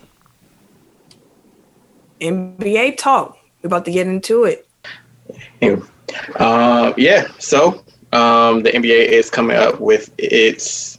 NBA 2.21 2.97
talk. 2.97 3.39
We're 3.63 3.69
about 3.69 3.85
to 3.87 3.93
get 3.93 4.07
into 4.07 4.45
it. 4.45 4.69
Um, 6.37 6.95
yeah, 6.97 7.29
so 7.39 7.85
um, 8.13 8.63
the 8.63 8.71
NBA 8.71 9.09
is 9.09 9.31
coming 9.31 9.57
up 9.57 9.81
with 9.81 10.13
its 10.19 10.99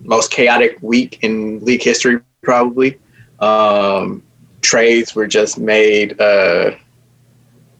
most 0.00 0.30
chaotic 0.30 0.78
week 0.82 1.18
in 1.22 1.64
league 1.64 1.82
history, 1.82 2.20
probably. 2.42 2.98
Um, 3.40 4.22
trades 4.60 5.14
were 5.14 5.26
just 5.26 5.58
made 5.58 6.20
uh, 6.20 6.72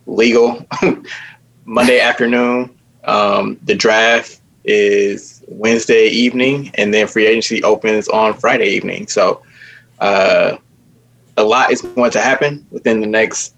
legal 0.06 0.66
Monday 1.64 2.00
afternoon. 2.00 2.70
Um, 3.04 3.58
the 3.64 3.74
draft 3.74 4.40
is 4.64 5.42
Wednesday 5.48 6.06
evening, 6.08 6.70
and 6.74 6.92
then 6.92 7.06
free 7.06 7.26
agency 7.26 7.62
opens 7.62 8.08
on 8.08 8.34
Friday 8.34 8.68
evening. 8.68 9.06
So 9.08 9.42
uh, 10.00 10.56
a 11.36 11.42
lot 11.42 11.70
is 11.70 11.82
going 11.82 12.10
to 12.12 12.20
happen 12.20 12.66
within 12.70 13.00
the 13.00 13.06
next 13.06 13.54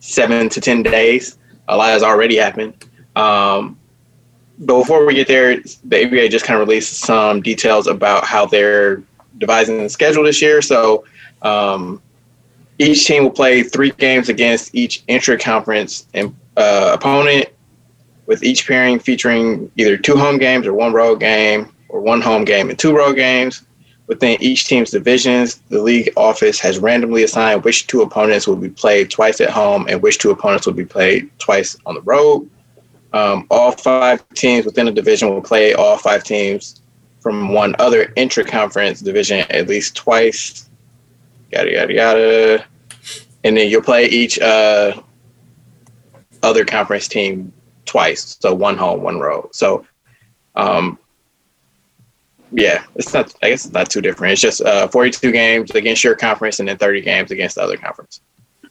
seven 0.00 0.48
to 0.48 0.60
10 0.60 0.82
days 0.82 1.38
a 1.68 1.76
lot 1.76 1.90
has 1.90 2.02
already 2.02 2.36
happened. 2.36 2.74
Um, 3.16 3.78
but 4.58 4.78
before 4.78 5.06
we 5.06 5.14
get 5.14 5.28
there, 5.28 5.56
the 5.56 5.96
NBA 5.96 6.30
just 6.30 6.44
kind 6.44 6.60
of 6.60 6.68
released 6.68 7.00
some 7.00 7.42
details 7.42 7.86
about 7.86 8.24
how 8.24 8.46
they're 8.46 9.02
devising 9.38 9.82
the 9.82 9.88
schedule 9.88 10.24
this 10.24 10.40
year. 10.40 10.62
So 10.62 11.04
um, 11.42 12.00
each 12.78 13.06
team 13.06 13.24
will 13.24 13.30
play 13.30 13.62
three 13.62 13.90
games 13.90 14.28
against 14.28 14.74
each 14.74 15.02
intra-conference 15.08 16.06
and, 16.14 16.36
uh, 16.56 16.90
opponent, 16.94 17.46
with 18.26 18.42
each 18.44 18.66
pairing 18.66 18.98
featuring 18.98 19.70
either 19.76 19.96
two 19.96 20.16
home 20.16 20.38
games 20.38 20.66
or 20.66 20.72
one 20.72 20.92
road 20.92 21.20
game, 21.20 21.72
or 21.92 22.00
one 22.00 22.20
home 22.20 22.44
game 22.44 22.70
and 22.70 22.78
two 22.78 22.96
road 22.96 23.14
games. 23.14 23.62
Within 24.08 24.42
each 24.42 24.66
team's 24.66 24.90
divisions, 24.90 25.62
the 25.68 25.80
league 25.80 26.12
office 26.16 26.58
has 26.58 26.78
randomly 26.78 27.22
assigned 27.22 27.62
which 27.62 27.86
two 27.86 28.02
opponents 28.02 28.46
will 28.46 28.56
be 28.56 28.68
played 28.68 29.10
twice 29.10 29.40
at 29.40 29.50
home 29.50 29.86
and 29.88 30.02
which 30.02 30.18
two 30.18 30.30
opponents 30.30 30.66
will 30.66 30.74
be 30.74 30.84
played 30.84 31.30
twice 31.38 31.76
on 31.86 31.94
the 31.94 32.00
road. 32.02 32.48
Um, 33.12 33.46
all 33.50 33.72
five 33.72 34.26
teams 34.30 34.64
within 34.64 34.86
the 34.86 34.92
division 34.92 35.28
will 35.28 35.42
play 35.42 35.74
all 35.74 35.98
five 35.98 36.24
teams 36.24 36.82
from 37.20 37.52
one 37.52 37.76
other 37.78 38.12
intra-conference 38.16 39.00
division 39.00 39.46
at 39.50 39.68
least 39.68 39.94
twice. 39.94 40.68
Yada 41.52 41.70
yada 41.70 41.92
yada, 41.92 42.64
and 43.44 43.56
then 43.56 43.68
you'll 43.68 43.82
play 43.82 44.06
each 44.06 44.40
uh, 44.40 45.00
other 46.42 46.64
conference 46.64 47.08
team 47.08 47.52
twice. 47.84 48.36
So 48.40 48.54
one 48.54 48.76
home, 48.76 49.02
one 49.02 49.18
road. 49.18 49.54
So 49.54 49.86
um, 50.54 50.98
yeah, 52.52 52.84
it's 52.94 53.12
not. 53.14 53.34
I 53.42 53.50
guess 53.50 53.64
it's 53.64 53.74
not 53.74 53.90
too 53.90 54.00
different. 54.00 54.32
It's 54.32 54.42
just 54.42 54.60
uh, 54.60 54.86
42 54.88 55.32
games 55.32 55.70
against 55.72 56.04
your 56.04 56.14
conference, 56.14 56.60
and 56.60 56.68
then 56.68 56.76
30 56.76 57.00
games 57.00 57.30
against 57.30 57.54
the 57.56 57.62
other 57.62 57.76
conference. 57.76 58.20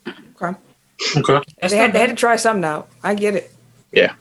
Okay. 0.08 0.58
Okay. 1.18 1.42
They 1.68 1.78
had, 1.78 1.94
they 1.94 2.00
had 2.00 2.10
to 2.10 2.16
try 2.16 2.36
something 2.36 2.64
out. 2.64 2.90
I 3.04 3.16
get 3.16 3.36
it. 3.36 3.52
Yeah. 3.92 4.14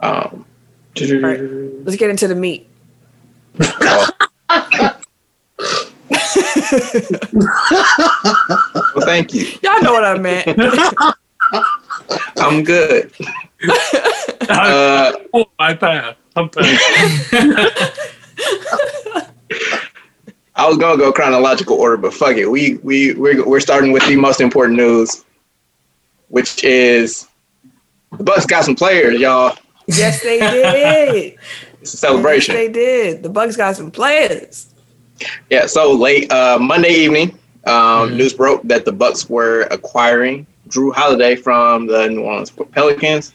Um, 0.00 0.44
right. 1.00 1.40
Let's 1.40 1.96
get 1.96 2.10
into 2.10 2.28
the 2.28 2.34
meat. 2.34 2.68
well, 3.58 4.06
thank 9.00 9.32
you. 9.32 9.46
Y'all 9.62 9.80
know 9.82 9.92
what 9.92 10.04
I 10.04 10.18
meant. 10.18 10.58
I'm 12.38 12.62
good. 12.64 13.10
Uh, 14.48 15.12
Oh, 15.34 15.46
I 15.58 15.74
pass. 15.74 16.14
I'm 16.36 16.48
pass. 16.48 17.30
I 20.56 20.68
was 20.68 20.78
gonna 20.78 20.96
go 20.96 21.12
chronological 21.12 21.76
order, 21.76 21.96
but 21.96 22.14
fuck 22.14 22.36
it. 22.36 22.46
We 22.46 22.74
we 22.82 23.14
we're, 23.14 23.44
we're 23.46 23.60
starting 23.60 23.90
with 23.92 24.06
the 24.06 24.16
most 24.16 24.40
important 24.40 24.76
news, 24.76 25.24
which 26.28 26.62
is 26.62 27.26
the 28.16 28.22
Bucks 28.22 28.46
got 28.46 28.64
some 28.64 28.76
players, 28.76 29.20
y'all. 29.20 29.56
yes, 29.86 30.22
they 30.22 30.38
did. 30.38 31.38
It's 31.80 31.92
a 31.92 31.98
celebration. 31.98 32.54
Yes, 32.54 32.66
they 32.66 32.72
did. 32.72 33.22
The 33.22 33.28
Bucks 33.28 33.56
got 33.56 33.76
some 33.76 33.90
players. 33.90 34.72
Yeah, 35.50 35.66
so 35.66 35.92
late 35.92 36.32
uh, 36.32 36.58
Monday 36.58 36.94
evening, 36.94 37.38
um, 37.66 38.16
news 38.16 38.32
broke 38.32 38.62
that 38.62 38.86
the 38.86 38.92
Bucks 38.92 39.28
were 39.28 39.62
acquiring 39.70 40.46
Jrue 40.68 40.94
Holiday 40.94 41.36
from 41.36 41.86
the 41.86 42.08
New 42.08 42.22
Orleans 42.22 42.50
Pelicans. 42.50 43.34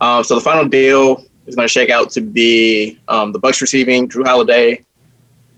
Um, 0.00 0.24
so 0.24 0.34
the 0.34 0.40
final 0.40 0.68
deal 0.68 1.24
is 1.46 1.54
going 1.54 1.66
to 1.66 1.72
shake 1.72 1.90
out 1.90 2.10
to 2.10 2.20
be 2.20 2.98
um, 3.08 3.32
the 3.32 3.38
Bucks 3.38 3.60
receiving 3.60 4.08
Jrue 4.08 4.26
Holiday, 4.26 4.84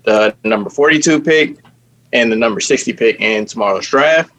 the 0.03 0.35
number 0.43 0.69
42 0.69 1.21
pick, 1.21 1.57
and 2.13 2.31
the 2.31 2.35
number 2.35 2.59
60 2.59 2.93
pick 2.93 3.19
in 3.19 3.45
tomorrow's 3.45 3.87
draft. 3.87 4.31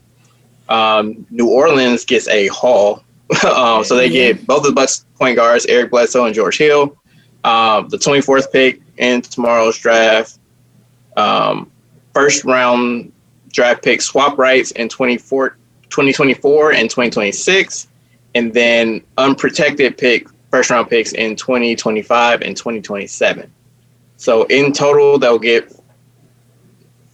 Um, 0.68 1.26
New 1.30 1.48
Orleans 1.48 2.04
gets 2.04 2.28
a 2.28 2.48
haul, 2.48 3.04
um, 3.44 3.84
so 3.84 3.96
they 3.96 4.08
get 4.08 4.46
both 4.46 4.58
of 4.58 4.66
the 4.66 4.72
Bucks 4.72 5.04
point 5.16 5.36
guards, 5.36 5.66
Eric 5.66 5.90
Bledsoe 5.90 6.26
and 6.26 6.34
George 6.34 6.58
Hill, 6.58 6.96
um, 7.44 7.88
the 7.88 7.96
24th 7.96 8.50
pick 8.50 8.80
in 8.98 9.22
tomorrow's 9.22 9.78
draft 9.78 10.38
um, 11.16 11.70
first 12.14 12.44
round 12.44 13.12
draft 13.52 13.82
pick 13.82 14.02
swap 14.02 14.38
rights 14.38 14.70
in 14.72 14.88
24, 14.88 15.56
2024 15.90 16.72
and 16.72 16.90
2026, 16.90 17.88
and 18.34 18.52
then 18.52 19.02
unprotected 19.18 19.96
pick 19.96 20.28
first 20.50 20.70
round 20.70 20.88
picks 20.88 21.12
in 21.12 21.36
2025 21.36 22.42
and 22.42 22.56
2027. 22.56 23.52
So 24.16 24.44
in 24.44 24.72
total, 24.72 25.18
they'll 25.18 25.38
get 25.38 25.74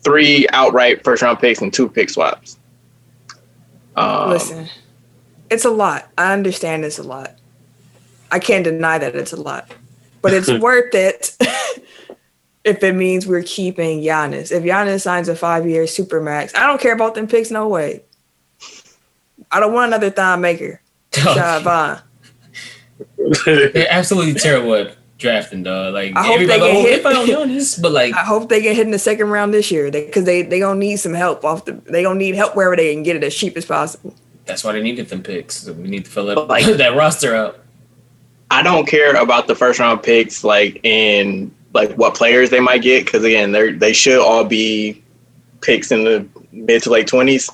three 0.02 0.46
outright 0.52 1.02
first 1.04 1.22
round 1.22 1.38
picks 1.38 1.60
and 1.60 1.72
two 1.72 1.88
pick 1.88 2.10
swaps. 2.10 2.58
Um, 3.96 4.30
Listen, 4.30 4.68
it's 5.50 5.64
a 5.64 5.70
lot. 5.70 6.08
I 6.16 6.32
understand 6.32 6.84
it's 6.84 6.98
a 6.98 7.02
lot. 7.02 7.36
I 8.30 8.38
can't 8.38 8.64
deny 8.64 8.98
that 8.98 9.14
it's 9.14 9.32
a 9.32 9.40
lot, 9.40 9.70
but 10.22 10.32
it's 10.32 10.50
worth 10.60 10.94
it 10.94 11.36
if 12.64 12.82
it 12.82 12.94
means 12.94 13.26
we're 13.26 13.42
keeping 13.42 14.00
Giannis. 14.00 14.50
If 14.50 14.62
Giannis 14.62 15.02
signs 15.02 15.28
a 15.28 15.36
five-year 15.36 15.86
super 15.86 16.20
max, 16.20 16.54
I 16.54 16.66
don't 16.66 16.80
care 16.80 16.94
about 16.94 17.14
them 17.14 17.26
picks. 17.26 17.50
No 17.50 17.68
way. 17.68 18.02
I 19.52 19.60
don't 19.60 19.72
want 19.72 19.88
another 19.88 20.10
Thon 20.10 20.40
Maker. 20.40 20.80
Oh. 21.18 21.34
Shot 21.34 21.62
Vaughn. 21.62 22.00
They're 23.44 23.86
absolutely 23.90 24.34
terrible 24.34 24.74
at 24.74 24.96
drafting, 25.18 25.62
dog. 25.62 25.94
Like 25.94 26.16
I 26.16 26.24
hope 26.24 26.38
they 26.38 26.44
everybody, 26.44 26.60
get 26.60 26.76
oh, 26.76 26.82
hit. 26.82 27.02
they 27.02 27.02
found 27.02 27.28
Giannis, 27.28 27.80
but 27.80 27.92
like 27.92 28.14
I 28.14 28.24
hope 28.24 28.48
they 28.48 28.60
get 28.62 28.76
hit 28.76 28.86
in 28.86 28.92
the 28.92 28.98
second 28.98 29.28
round 29.28 29.52
this 29.54 29.70
year 29.70 29.90
because 29.90 30.24
they 30.24 30.42
they 30.42 30.58
gonna 30.58 30.78
need 30.78 30.96
some 30.96 31.14
help 31.14 31.44
off 31.44 31.64
the. 31.64 31.72
They 31.72 32.02
gonna 32.02 32.18
need 32.18 32.34
help 32.34 32.56
wherever 32.56 32.76
they 32.76 32.92
can 32.94 33.02
get 33.02 33.16
it 33.16 33.24
as 33.24 33.34
cheap 33.34 33.56
as 33.56 33.64
possible. 33.64 34.14
that's 34.46 34.64
why 34.64 34.72
they 34.72 34.82
needed 34.82 35.08
them 35.08 35.22
picks. 35.22 35.56
So 35.58 35.72
we 35.72 35.88
need 35.88 36.04
to 36.04 36.10
fill 36.10 36.30
it, 36.30 36.36
Like- 36.48 36.64
that 36.76 36.96
roster 36.96 37.34
up. 37.36 37.58
I 38.50 38.62
don't 38.62 38.86
care 38.86 39.14
about 39.14 39.46
the 39.46 39.54
first 39.54 39.78
round 39.80 40.02
picks, 40.02 40.44
like 40.44 40.80
in 40.84 41.54
like 41.72 41.92
what 41.94 42.14
players 42.14 42.50
they 42.50 42.60
might 42.60 42.82
get, 42.82 43.04
because 43.04 43.24
again, 43.24 43.52
they 43.52 43.72
they 43.72 43.92
should 43.92 44.18
all 44.20 44.44
be 44.44 45.02
picks 45.62 45.90
in 45.90 46.04
the 46.04 46.26
mid 46.52 46.82
to 46.82 46.90
late 46.90 47.06
twenties, 47.06 47.48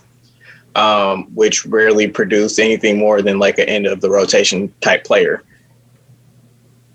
um, 0.78 1.24
which 1.34 1.66
rarely 1.66 2.08
produce 2.08 2.58
anything 2.58 2.98
more 2.98 3.22
than 3.22 3.38
like 3.38 3.58
an 3.58 3.68
end 3.68 3.86
of 3.86 4.00
the 4.00 4.10
rotation 4.10 4.72
type 4.80 5.04
player. 5.04 5.42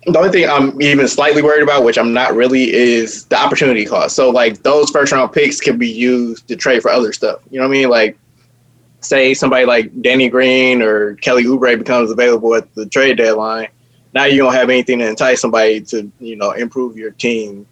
The 0.06 0.18
only 0.18 0.32
thing 0.32 0.50
I'm 0.50 0.82
even 0.82 1.08
slightly 1.08 1.42
worried 1.42 1.64
about, 1.64 1.84
which 1.84 1.98
I'm 1.98 2.14
not 2.14 2.36
really, 2.36 2.74
is 2.74 3.26
the 3.26 3.38
opportunity 3.38 3.86
cost. 3.86 4.16
So 4.16 4.30
like 4.30 4.62
those 4.64 4.90
first 4.90 5.12
round 5.12 5.32
picks 5.32 5.62
can 5.62 5.78
be 5.78 5.90
used 5.90 6.48
to 6.50 6.56
trade 6.56 6.82
for 6.82 6.92
other 6.92 7.14
stuff. 7.14 7.40
You 7.50 7.60
know 7.60 7.68
what 7.68 7.76
I 7.76 7.80
mean? 7.80 7.90
Like 7.90 8.18
say 9.00 9.34
somebody 9.34 9.66
like 9.66 10.02
Danny 10.02 10.30
Green 10.30 10.82
or 10.82 11.16
Kelly 11.16 11.44
Oubre 11.46 11.78
becomes 11.78 12.12
available 12.12 12.56
at 12.56 12.74
the 12.76 12.86
trade 12.86 13.18
deadline 13.18 13.68
now 14.14 14.26
you 14.26 14.38
don't 14.38 14.54
have 14.54 14.70
anything 14.70 15.00
to 15.00 15.08
entice 15.08 15.42
somebody 15.42 15.82
to 15.82 16.12
you 16.20 16.36
know 16.36 16.52
improve 16.52 16.98
your 16.98 17.12
team 17.12 17.66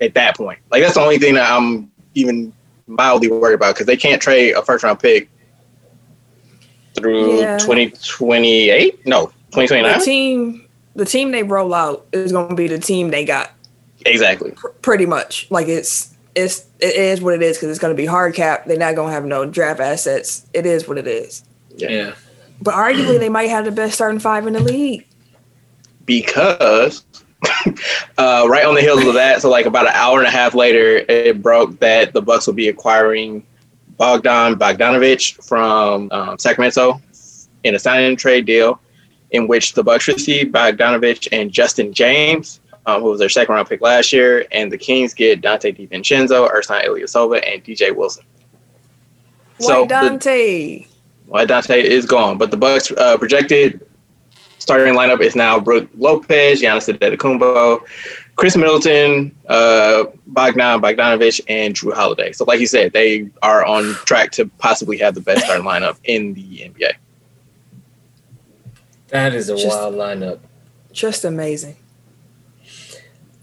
at 0.00 0.14
that 0.14 0.36
point. 0.36 0.58
Like 0.70 0.82
that's 0.82 0.94
the 0.94 1.00
only 1.00 1.18
thing 1.18 1.34
that 1.34 1.50
I'm 1.50 1.90
even 2.14 2.52
mildly 2.90 3.30
worried 3.30 3.54
about 3.54 3.74
because 3.74 3.86
they 3.86 3.96
can't 3.96 4.20
trade 4.20 4.52
a 4.52 4.62
first 4.62 4.84
round 4.84 4.98
pick 4.98 5.30
through 6.94 7.40
Yeah. 7.40 7.58
2028. 7.58 9.06
No, 9.06 9.26
The 9.26 9.32
2029. 9.66 10.00
team, 10.04 10.66
the 10.96 11.04
team 11.04 11.30
they 11.30 11.42
roll 11.42 11.72
out 11.72 12.06
is 12.12 12.32
gonna 12.32 12.54
be 12.54 12.66
the 12.68 12.78
team 12.78 13.10
they 13.10 13.24
got. 13.24 13.52
Exactly. 14.06 14.52
pr- 14.52 14.68
pretty 14.82 15.04
much 15.06 15.46
like 15.50 15.68
it's 15.68 16.14
it's 16.34 16.64
it 16.78 16.94
is 16.94 17.20
what 17.20 17.34
it 17.34 17.42
is 17.42 17.56
because 17.58 17.68
it's 17.68 17.78
going 17.78 17.94
to 17.94 17.96
be 18.00 18.06
hard 18.06 18.34
cap 18.34 18.64
they're 18.64 18.78
not 18.78 18.94
going 18.94 19.08
to 19.08 19.12
have 19.12 19.26
no 19.26 19.44
draft 19.44 19.78
assets 19.80 20.46
it 20.54 20.64
is 20.64 20.88
what 20.88 20.96
it 20.96 21.06
is 21.06 21.42
Yeah. 21.76 22.14
but 22.62 22.72
arguably 22.72 23.18
they 23.18 23.28
might 23.28 23.50
have 23.50 23.66
the 23.66 23.72
best 23.72 23.94
starting 23.94 24.20
five 24.20 24.46
in 24.46 24.54
the 24.54 24.60
league 24.62 25.04
Because 26.06 27.04
uh, 28.18 28.46
right 28.48 28.64
on 28.64 28.74
the 28.74 28.80
heels 28.80 29.04
of 29.04 29.14
that, 29.14 29.40
so 29.40 29.48
like 29.50 29.66
about 29.66 29.86
an 29.86 29.92
hour 29.94 30.18
and 30.18 30.26
a 30.26 30.30
half 30.30 30.54
later, 30.54 31.04
it 31.08 31.42
broke 31.42 31.78
that 31.80 32.12
the 32.12 32.20
Bucks 32.20 32.46
will 32.46 32.54
be 32.54 32.68
acquiring 32.68 33.46
Bogdan 33.96 34.56
Bogdanovich 34.56 35.42
from 35.44 36.10
um, 36.12 36.38
Sacramento 36.38 37.00
in 37.64 37.74
a 37.74 37.78
signing 37.78 38.16
trade 38.16 38.46
deal, 38.46 38.80
in 39.30 39.46
which 39.46 39.74
the 39.74 39.82
Bucks 39.82 40.08
received 40.08 40.52
Bogdanovich 40.52 41.28
and 41.32 41.50
Justin 41.50 41.92
James, 41.92 42.60
um, 42.86 43.02
who 43.02 43.10
was 43.10 43.18
their 43.18 43.28
second 43.28 43.54
round 43.54 43.68
pick 43.68 43.80
last 43.80 44.12
year, 44.12 44.46
and 44.52 44.70
the 44.70 44.78
Kings 44.78 45.14
get 45.14 45.40
Donte 45.40 45.76
DiVincenzo, 45.76 46.50
Ersan 46.50 46.84
Ilyasova, 46.84 47.42
and 47.46 47.62
DJ 47.64 47.94
Wilson. 47.94 48.24
White 49.58 49.88
the- 49.88 49.94
Donte. 49.94 50.86
well, 51.26 51.46
Donte 51.46 51.82
is 51.82 52.06
gone, 52.06 52.38
but 52.38 52.50
the 52.50 52.56
Bucks 52.56 52.90
uh, 52.92 53.16
projected 53.18 53.86
starting 54.70 54.94
lineup 54.94 55.20
is 55.20 55.34
now 55.34 55.58
Brook 55.58 55.88
Lopez, 55.98 56.62
Giannis 56.62 56.86
Antetokounmpo, 56.92 57.80
Khris 58.36 58.56
Middleton, 58.56 59.34
uh, 59.48 60.04
Bogdan 60.28 60.80
Bogdanovich, 60.80 61.40
and 61.48 61.74
Jrue 61.74 61.92
Holiday. 61.92 62.30
So, 62.30 62.44
like 62.44 62.60
you 62.60 62.68
said, 62.68 62.92
they 62.92 63.28
are 63.42 63.64
on 63.64 63.94
track 64.04 64.30
to 64.32 64.46
possibly 64.58 64.96
have 64.98 65.16
the 65.16 65.20
best 65.22 65.44
starting 65.44 65.66
lineup 65.66 65.96
in 66.04 66.34
the 66.34 66.70
NBA. 66.70 66.92
That 69.08 69.34
is 69.34 69.48
a 69.48 69.56
Just- 69.56 69.66
wild 69.66 69.96
lineup. 69.96 70.38
Just 70.92 71.24
amazing. 71.24 71.76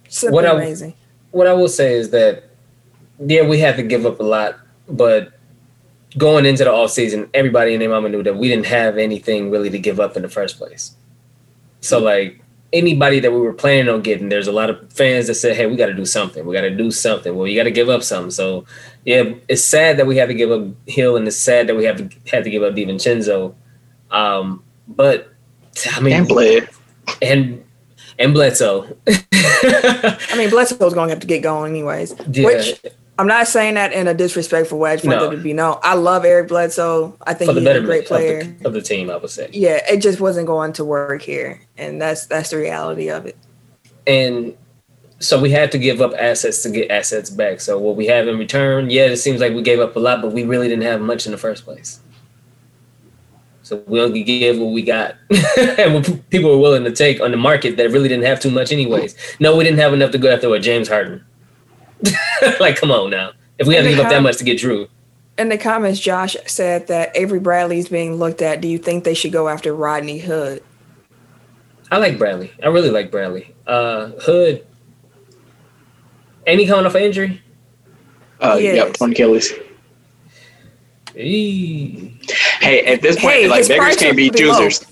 Simply 0.07 0.34
What 0.34 0.45
I- 0.45 0.51
amazing. 0.55 0.93
What 1.32 1.47
I 1.47 1.53
will 1.53 1.67
say 1.67 1.93
is 1.95 2.09
that, 2.11 2.45
yeah, 3.19 3.41
we 3.41 3.59
had 3.59 3.75
to 3.75 3.84
give 3.84 4.05
up 4.05 4.21
a 4.21 4.23
lot, 4.23 4.57
but 4.88 5.34
going 6.17 6.45
into 6.45 6.63
the 6.63 6.69
offseason, 6.69 7.28
everybody 7.34 7.73
in 7.73 7.82
their 7.82 7.89
mama 7.89 8.07
knew 8.07 8.23
that 8.23 8.38
we 8.38 8.47
didn't 8.47 8.67
have 8.67 8.97
anything 8.97 9.51
really 9.51 9.69
to 9.69 9.78
give 9.78 9.99
up 9.99 10.15
in 10.15 10.21
the 10.23 10.30
first 10.30 10.57
place. 10.57 10.93
So, 11.88 12.00
like, 12.00 12.42
anybody 12.74 13.20
that 13.22 13.32
we 13.32 13.40
were 13.40 13.54
planning 13.54 13.88
on 13.88 14.02
getting, 14.02 14.30
there's 14.30 14.48
a 14.48 14.52
lot 14.52 14.70
of 14.70 14.92
fans 14.92 15.28
that 15.28 15.36
said, 15.36 15.56
hey, 15.56 15.66
we 15.68 15.76
got 15.78 15.86
to 15.86 15.94
do 15.94 16.06
something. 16.06 16.46
We 16.46 16.54
got 16.54 16.62
to 16.62 16.76
do 16.76 16.92
something. 16.92 17.34
Well, 17.36 17.48
you 17.48 17.56
got 17.58 17.64
to 17.64 17.72
give 17.72 17.88
up 17.90 18.04
something. 18.04 18.32
So, 18.32 18.66
yeah, 19.06 19.24
it's 19.48 19.64
sad 19.64 19.98
that 19.98 20.06
we 20.08 20.18
had 20.18 20.28
to 20.28 20.34
give 20.34 20.52
up 20.52 20.64
Hill 20.86 21.16
and 21.16 21.28
it's 21.28 21.38
sad 21.38 21.68
that 21.68 21.76
we 21.76 21.86
have 21.86 21.98
to, 21.98 22.10
had 22.30 22.44
to 22.44 22.50
give 22.50 22.64
up 22.64 22.74
DiVincenzo. 22.76 23.54
Um, 24.12 24.64
but, 24.88 25.34
I 25.92 26.00
mean, 26.02 26.14
And 26.14 26.28
Bled. 26.28 26.70
and 27.22 27.64
and 28.20 28.34
Bledsoe. 28.34 28.98
I 29.34 30.34
mean, 30.38 30.50
Bledsoe's 30.50 30.94
going 30.94 31.08
to 31.08 31.14
have 31.14 31.20
to 31.22 31.28
get 31.28 31.42
going 31.44 31.72
anyways. 31.74 32.16
Yeah. 32.32 32.46
Which 32.46 32.82
I'm 33.20 33.28
not 33.28 33.48
saying 33.48 33.76
that 33.76 33.94
in 33.94 34.08
a 34.08 34.14
disrespectful 34.14 34.78
way. 34.80 34.92
I 34.92 34.96
just 34.96 35.06
want 35.08 35.20
No. 35.20 35.30
that 35.30 35.36
to 35.36 35.42
be 35.42 35.54
known. 35.54 35.78
I 35.84 35.94
love 35.96 36.26
Eric 36.26 36.48
Bledsoe. 36.50 37.16
I 37.26 37.34
think 37.34 37.52
he's 37.52 37.66
a 37.66 37.82
great 37.82 38.06
player. 38.08 38.40
Of, 38.42 38.60
the, 38.60 38.68
of 38.68 38.74
the 38.74 38.82
team, 38.82 39.10
I 39.10 39.18
would 39.18 39.30
say. 39.30 39.50
yeah, 39.54 39.80
it 39.90 40.02
just 40.02 40.20
wasn't 40.20 40.48
going 40.48 40.74
to 40.74 40.86
work 40.86 41.22
here, 41.22 41.60
and 41.78 42.01
that's 42.01 42.25
that's 42.25 42.49
the 42.49 42.57
reality 42.57 43.09
of 43.09 43.25
it. 43.25 43.38
And 44.05 44.55
so 45.19 45.39
we 45.39 45.49
had 45.49 45.71
to 45.71 45.78
give 45.78 46.01
up 46.01 46.13
assets 46.17 46.61
to 46.63 46.69
get 46.69 46.91
assets 46.91 47.30
back. 47.30 47.59
So 47.59 47.80
what 47.80 47.95
we 47.95 48.05
have 48.07 48.28
in 48.28 48.38
return, 48.38 48.89
yeah, 48.89 49.05
it 49.05 49.17
seems 49.17 49.41
like 49.41 49.53
we 49.53 49.61
gave 49.61 49.80
up 49.80 49.95
a 49.95 49.99
lot, 49.99 50.21
but 50.21 50.32
we 50.32 50.43
really 50.43 50.67
didn't 50.67 50.84
have 50.84 51.01
much 51.01 51.25
in 51.25 51.32
the 51.32 51.38
first 51.38 51.65
place. 51.65 51.99
So 53.63 53.84
we 53.86 53.99
only 53.99 54.23
give 54.23 54.59
what 54.59 54.71
we 54.71 54.82
got, 54.82 55.15
and 55.78 55.95
what 55.95 56.30
people 56.30 56.51
were 56.51 56.57
willing 56.57 56.86
to 56.86 56.91
take 56.91 57.19
on 57.19 57.32
the 57.32 57.38
market 57.38 57.75
that 57.75 57.91
really 57.91 58.07
didn't 58.07 58.23
have 58.23 58.39
too 58.39 58.51
much, 58.51 58.71
anyways. 58.71 59.13
No, 59.41 59.57
we 59.57 59.65
didn't 59.65 59.80
have 59.80 59.93
enough 59.93 60.11
to 60.11 60.17
go 60.17 60.32
after 60.32 60.53
a 60.53 60.59
James 60.59 60.88
Harden. 60.88 61.25
like, 62.61 62.78
come 62.78 62.91
on 62.91 63.09
now. 63.09 63.32
If 63.59 63.67
we 63.67 63.75
had 63.75 63.84
to 63.84 63.89
give 63.89 63.99
up 63.99 64.09
that 64.09 64.21
much 64.21 64.38
to 64.38 64.45
get 64.45 64.59
Jrue, 64.59 64.88
In 65.38 65.49
the 65.49 65.57
comments, 65.57 65.99
Josh 65.99 66.38
said 66.45 66.88
that 66.88 67.11
Avery 67.17 67.39
Bradley 67.39 67.80
is 67.80 67.89
being 67.89 68.15
looked 68.15 68.41
at. 68.41 68.61
Do 68.61 68.69
you 68.69 68.78
think 68.78 69.03
they 69.03 69.13
should 69.13 69.34
go 69.34 69.49
after 69.49 69.75
Rodney 69.75 70.19
Hood? 70.19 70.63
I 71.92 71.98
like 71.98 72.18
Bradley. 72.18 72.52
I 72.64 72.68
really 72.68 72.90
like 72.90 73.12
Bradley. 73.12 73.54
Uh, 73.66 74.08
Hood. 74.22 74.66
Any 76.46 76.64
he 76.64 76.70
coming 76.70 76.86
off 76.86 76.96
an 76.96 77.04
injury? 77.04 77.42
Uh, 78.40 78.58
Yes. 78.60 78.76
Yep, 78.76 78.96
on 79.02 79.12
Achilles. 79.12 79.54
Hey, 81.16 82.84
at 82.86 83.02
this 83.02 83.16
point, 83.20 83.34
Hey, 83.36 83.48
like 83.48 83.60
his 83.60 83.68
beggars 83.70 83.96
can't 83.96 84.16
be 84.16 84.30
would 84.30 84.38
choosers. 84.38 84.80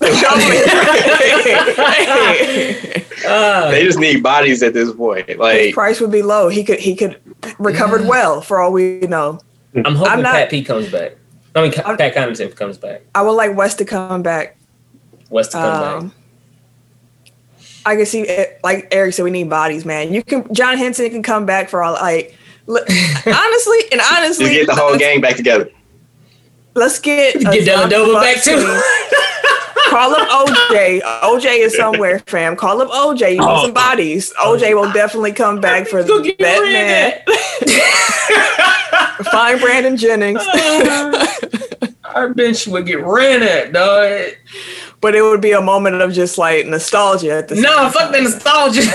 They 3.26 3.82
just 3.84 3.98
need 3.98 4.22
bodies 4.22 4.62
at 4.62 4.72
this 4.74 4.92
point. 4.92 5.28
His 5.28 5.38
Like, 5.38 5.74
price 5.74 6.00
would 6.00 6.10
be 6.12 6.22
low. 6.22 6.48
He 6.48 6.62
could 6.64 6.78
he 6.78 6.94
could 6.96 7.20
recovered 7.58 8.06
well 8.06 8.40
for 8.40 8.60
all 8.60 8.72
we 8.72 9.00
know. 9.00 9.38
I'm 9.84 9.94
hoping 9.94 10.12
I'm 10.12 10.22
not- 10.22 10.34
Pat 10.34 10.50
P 10.50 10.62
comes 10.64 10.90
back. 10.90 11.12
I 11.54 11.62
mean, 11.62 11.72
I'm- 11.84 11.96
Pat 11.96 12.14
Connaughton 12.14 12.54
comes 12.56 12.78
back. 12.78 13.02
I 13.14 13.22
would 13.22 13.32
like 13.32 13.56
Wes 13.56 13.74
to 13.76 13.84
come 13.84 14.22
back. 14.22 14.56
Wes 15.30 15.48
to 15.48 15.56
come 15.58 15.82
Um, 15.82 16.08
back. 16.08 16.16
I 17.86 17.96
can 17.96 18.04
see 18.06 18.22
it, 18.22 18.58
like 18.64 18.88
Eric 18.90 19.14
said, 19.14 19.22
we 19.24 19.30
need 19.30 19.48
bodies, 19.48 19.84
man. 19.84 20.12
You 20.12 20.22
can 20.22 20.52
John 20.52 20.76
Henson 20.76 21.08
can 21.08 21.22
come 21.22 21.46
back 21.46 21.68
for 21.70 21.82
all 21.82 21.92
like 21.94 22.36
look, 22.66 22.86
honestly 23.26 23.78
and 23.92 24.00
honestly 24.12 24.46
just 24.46 24.56
get 24.56 24.66
the 24.66 24.74
whole 24.74 24.98
gang 24.98 25.20
back 25.20 25.36
together. 25.36 25.70
let's 26.74 26.98
get 26.98 27.36
a 27.36 27.38
Get 27.38 27.64
zombie 27.64 27.94
Dellavedova 27.94 28.20
back 28.20 28.34
Bucks 28.36 28.44
too. 28.44 28.82
Call 29.90 30.14
up 30.16 30.28
OJ. 30.28 31.00
OJ 31.22 31.58
is 31.60 31.76
somewhere, 31.76 32.18
fam. 32.26 32.56
Call 32.56 32.82
up 32.82 32.88
OJ. 32.90 33.20
You 33.34 33.38
need 33.38 33.40
Oh. 33.40 33.62
some 33.62 33.72
bodies. 33.72 34.32
Oh, 34.40 34.56
OJ 34.58 34.74
will 34.74 34.90
definitely 34.92 35.30
come 35.32 35.60
back 35.60 35.86
for 35.86 36.02
Go 36.02 36.20
get 36.22 36.38
that 36.40 36.60
man. 36.64 37.22
Find 39.30 39.60
Brandon 39.60 39.96
Jennings. 39.96 40.42
Our 42.04 42.34
bench 42.34 42.66
would 42.66 42.86
get 42.86 43.04
ran 43.04 43.42
at, 43.44 43.72
dog. 43.72 44.32
But 45.00 45.14
it 45.14 45.22
would 45.22 45.40
be 45.40 45.52
a 45.52 45.60
moment 45.60 46.00
of 46.02 46.12
just 46.12 46.38
like 46.38 46.66
nostalgia 46.66 47.32
at 47.32 47.48
the 47.48 47.54
No, 47.56 47.82
same 47.84 47.92
fuck 47.92 48.12
the 48.12 48.20
nostalgia. 48.22 48.82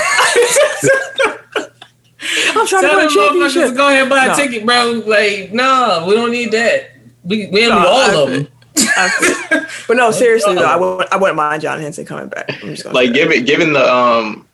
I'm 2.54 2.68
trying 2.68 2.82
Tell 2.84 2.92
to 2.92 2.98
win 2.98 3.08
them 3.08 3.08
a 3.08 3.50
championship. 3.50 3.76
go 3.76 3.88
ahead 3.88 4.02
and 4.02 4.10
buy 4.10 4.28
No. 4.28 4.34
a 4.34 4.36
ticket, 4.36 4.66
bro. 4.66 5.04
Like, 5.06 5.52
no, 5.54 6.06
we 6.08 6.14
don't 6.14 6.32
need 6.32 6.52
that. 6.52 6.92
We 7.24 7.48
we 7.48 7.62
don't 7.62 7.70
No, 7.70 7.80
need 7.82 7.88
all 7.88 8.28
of 8.28 8.30
them. 8.32 8.48
But 9.88 9.98
no, 9.98 10.12
seriously 10.12 10.56
though, 10.56 10.64
I 10.64 10.76
wouldn't, 10.78 11.12
I 11.12 11.18
wouldn't 11.18 11.36
mind 11.36 11.62
John 11.62 11.80
Henson 11.82 12.06
coming 12.06 12.30
back. 12.30 12.46
I'm 12.64 12.70
just 12.70 12.84
gonna 12.84 12.96
like 12.96 13.08
say 13.08 13.14
given 13.14 13.46
given 13.46 13.74
the 13.74 13.94
um 13.94 14.48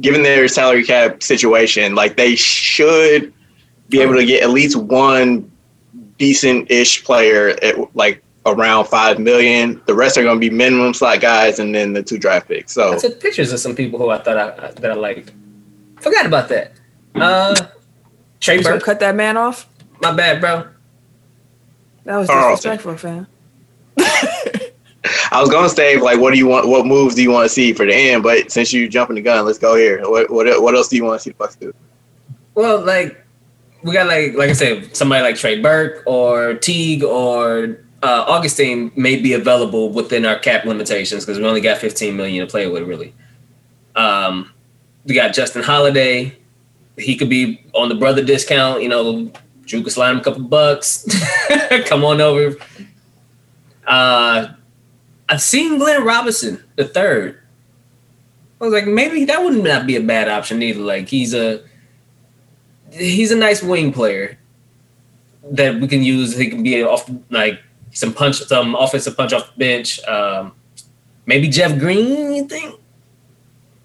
given 0.00 0.22
their 0.22 0.46
salary 0.46 0.84
cap 0.84 1.22
situation 1.22 1.94
like 1.96 2.16
they 2.16 2.36
should 2.36 3.32
be 3.88 4.00
able 4.00 4.14
to 4.14 4.24
get 4.24 4.42
at 4.44 4.50
least 4.50 4.76
one 4.76 5.50
decent 6.18 6.70
ish 6.70 7.02
player 7.02 7.56
at 7.62 7.96
like 7.96 8.22
around 8.50 8.86
five 8.86 9.18
million 9.18 9.80
the 9.86 9.94
rest 9.94 10.16
are 10.18 10.22
going 10.22 10.36
to 10.36 10.40
be 10.40 10.54
minimum 10.54 10.92
slot 10.94 11.20
guys 11.20 11.58
and 11.58 11.74
then 11.74 11.92
the 11.92 12.02
two 12.02 12.18
draft 12.18 12.48
picks 12.48 12.72
so 12.72 12.92
I 12.94 12.98
took 12.98 13.20
pictures 13.20 13.52
of 13.52 13.60
some 13.60 13.74
people 13.76 13.98
who 13.98 14.10
I 14.10 14.18
thought 14.18 14.36
I, 14.36 14.70
that 14.72 14.90
I 14.90 14.94
liked. 14.94 15.32
Forgot 16.00 16.26
about 16.26 16.48
that. 16.50 16.72
Uh, 17.14 17.54
Trey 18.40 18.62
Burke, 18.62 18.82
cut 18.82 19.00
that 19.00 19.16
man 19.16 19.36
off. 19.36 19.68
my 20.00 20.12
bad, 20.12 20.40
bro. 20.40 20.68
That 22.04 22.16
was 22.18 22.28
Oh. 22.30 22.50
disrespectful, 22.54 22.96
fam. 22.96 23.26
i 25.30 25.40
was 25.40 25.48
going 25.48 25.68
to 25.68 25.74
say 25.74 25.96
like 25.96 26.18
what 26.18 26.32
do 26.32 26.38
you 26.38 26.46
want 26.46 26.66
what 26.68 26.84
moves 26.86 27.14
do 27.14 27.22
you 27.22 27.30
want 27.30 27.44
to 27.44 27.48
see 27.48 27.72
for 27.72 27.86
the 27.86 27.94
end 27.94 28.22
but 28.22 28.50
since 28.50 28.72
you're 28.72 28.88
jumping 28.88 29.14
the 29.16 29.22
gun 29.22 29.44
let's 29.44 29.58
go 29.58 29.76
here 29.76 30.00
what 30.10 30.28
what, 30.30 30.60
what 30.62 30.74
else 30.74 30.88
do 30.88 30.96
you 30.96 31.04
want 31.04 31.18
to 31.18 31.22
see 31.22 31.30
the 31.30 31.36
bucks 31.36 31.54
do 31.56 31.72
Well, 32.54 32.84
like 32.84 33.24
we 33.82 33.92
got 33.92 34.06
like 34.08 34.34
like 34.34 34.50
I 34.50 34.52
said, 34.54 34.96
somebody 34.96 35.22
like 35.22 35.36
Trey 35.36 35.60
Burke 35.62 36.02
or 36.06 36.54
Teague 36.54 37.04
or 37.04 37.78
uh, 38.02 38.24
Augustin 38.28 38.92
may 38.96 39.16
be 39.16 39.32
available 39.32 39.90
within 39.90 40.24
our 40.24 40.38
cap 40.38 40.64
limitations 40.64 41.24
because 41.24 41.38
we 41.38 41.44
only 41.44 41.60
got 41.60 41.78
15 41.78 42.16
million 42.16 42.46
to 42.46 42.50
play 42.50 42.66
with, 42.68 42.84
really. 42.84 43.14
Um, 43.96 44.52
we 45.04 45.14
got 45.14 45.34
Justin 45.34 45.62
Holiday. 45.62 46.36
He 46.96 47.16
could 47.16 47.28
be 47.28 47.64
on 47.74 47.88
the 47.88 47.94
brother 47.94 48.24
discount. 48.24 48.82
You 48.82 48.88
know, 48.88 49.32
Jrue 49.64 49.82
could 49.82 49.92
slide 49.92 50.12
him 50.12 50.18
a 50.18 50.24
couple 50.24 50.42
bucks. 50.44 51.06
Come 51.86 52.04
on 52.04 52.20
over. 52.20 52.56
Uh, 53.86 54.48
I've 55.28 55.42
seen 55.42 55.78
Glenn 55.78 56.04
Robinson 56.04 56.62
the 56.76 56.86
third. 56.86 57.40
I 58.60 58.64
was 58.64 58.72
like, 58.72 58.86
maybe 58.86 59.24
that 59.26 59.42
would 59.42 59.62
not 59.62 59.86
be 59.86 59.96
a 59.96 60.00
bad 60.00 60.28
option 60.28 60.62
either. 60.62 60.80
Like 60.80 61.08
he's 61.08 61.34
a 61.34 61.62
he's 62.92 63.30
a 63.30 63.36
nice 63.36 63.62
wing 63.62 63.92
player 63.92 64.38
that 65.52 65.80
we 65.80 65.88
can 65.88 66.02
use. 66.02 66.36
He 66.36 66.48
can 66.48 66.62
be 66.62 66.82
off 66.82 67.08
like 67.30 67.60
some 67.98 68.12
punch, 68.12 68.36
some 68.44 68.74
offensive 68.76 69.16
punch 69.16 69.32
off 69.32 69.52
the 69.54 69.58
bench. 69.58 70.02
Um, 70.04 70.52
maybe 71.26 71.48
Jeff 71.48 71.78
Green, 71.78 72.32
you 72.32 72.46
think, 72.46 72.78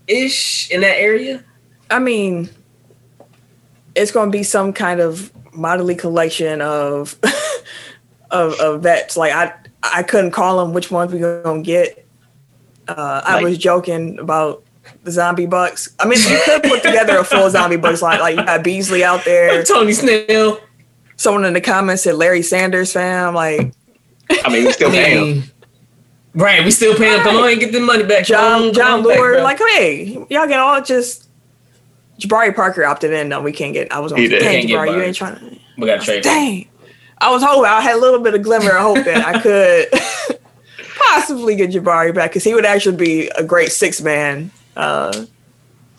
ish 0.08 0.70
in 0.70 0.82
that 0.82 0.98
area. 1.00 1.44
I 1.90 2.00
mean, 2.00 2.50
it's 3.96 4.12
going 4.12 4.32
to 4.32 4.38
be 4.38 4.44
some 4.44 4.72
kind 4.74 5.00
of 5.00 5.32
motley 5.54 5.96
collection 5.96 6.62
of 6.62 7.18
of, 8.32 8.54
of 8.60 8.82
vets. 8.84 9.18
Like 9.18 9.34
I, 9.34 9.54
I 9.82 10.04
couldn't 10.04 10.32
call 10.32 10.64
them 10.64 10.74
which 10.74 10.92
ones 10.92 11.12
we 11.12 11.20
going 11.20 11.64
to 11.64 11.66
get. 11.66 12.06
Uh, 12.88 13.22
I 13.24 13.36
Like- 13.36 13.44
was 13.44 13.58
joking 13.58 14.20
about 14.20 14.64
the 15.04 15.12
zombie 15.12 15.46
bucks. 15.46 15.90
I 16.00 16.06
mean, 16.08 16.20
you 16.20 16.40
could 16.46 16.64
put 16.64 16.84
together 16.84 17.18
a 17.18 17.24
full 17.24 17.50
zombie 17.50 17.78
bucks 17.78 18.02
line. 18.02 18.20
Like 18.20 18.38
you 18.38 18.46
got 18.46 18.64
Beasley 18.64 19.04
out 19.04 19.26
there. 19.26 19.64
Tony 19.66 19.94
Snell. 19.94 20.60
Someone 21.16 21.46
in 21.46 21.54
the 21.54 21.62
comments 21.62 22.04
said 22.04 22.16
Larry 22.16 22.42
Sanders, 22.42 22.92
fam. 22.94 23.34
Like 23.34 23.72
i 24.30 24.50
mean 24.50 24.66
we 24.66 24.72
still 24.72 24.90
I 24.90 24.94
paying 24.94 25.18
him 25.18 25.34
mean, 25.40 25.44
Right, 26.36 26.66
we 26.66 26.72
still 26.72 26.96
paying. 26.96 27.22
Come 27.22 27.36
on 27.36 27.52
and 27.52 27.60
get 27.60 27.72
the 27.72 27.80
money 27.80 28.04
back. 28.04 28.26
John 28.26 28.64
on, 28.64 28.74
John 28.74 29.04
Lord, 29.04 29.36
back, 29.36 29.44
like, 29.44 29.60
hey, 29.60 30.14
y'all 30.32 30.48
can 30.48 30.58
all 30.60 30.82
just 30.82 31.30
Jabari 32.20 32.56
Parker 32.56 32.84
opted 32.84 33.14
in. 33.14 33.30
No, 33.30 33.40
we 33.42 33.52
can't 33.52 33.74
get. 33.74 33.92
I 33.92 34.00
was 34.00 34.12
on. 34.12 34.18
He. 34.18 34.28
Dang, 34.30 34.42
Can't 34.42 34.68
get 34.68 34.76
Jabari, 34.76 34.86
you 34.88 34.92
Barnes. 34.94 35.04
ain't 35.06 35.16
trying 35.16 35.36
to. 35.36 35.60
we 35.78 35.86
got 35.86 36.00
to 36.00 36.06
trade. 36.06 36.24
Dang. 36.24 36.68
I 37.20 37.30
was 37.30 37.44
hoping 37.44 37.66
I 37.66 37.82
had 37.82 37.96
a 37.96 38.00
little 38.00 38.20
bit 38.20 38.34
of 38.34 38.42
glimmer 38.42 38.72
of 38.72 38.82
hope 38.82 39.06
that 39.06 39.24
I 39.24 39.40
could 39.42 39.90
possibly 41.08 41.56
get 41.56 41.70
Jabari 41.70 42.14
back 42.14 42.32
because 42.32 42.44
he 42.44 42.56
would 42.56 42.66
actually 42.66 42.98
be 42.98 43.30
a 43.30 43.44
great 43.44 43.72
six 43.72 44.02
man 44.02 44.50
uh, 44.76 45.26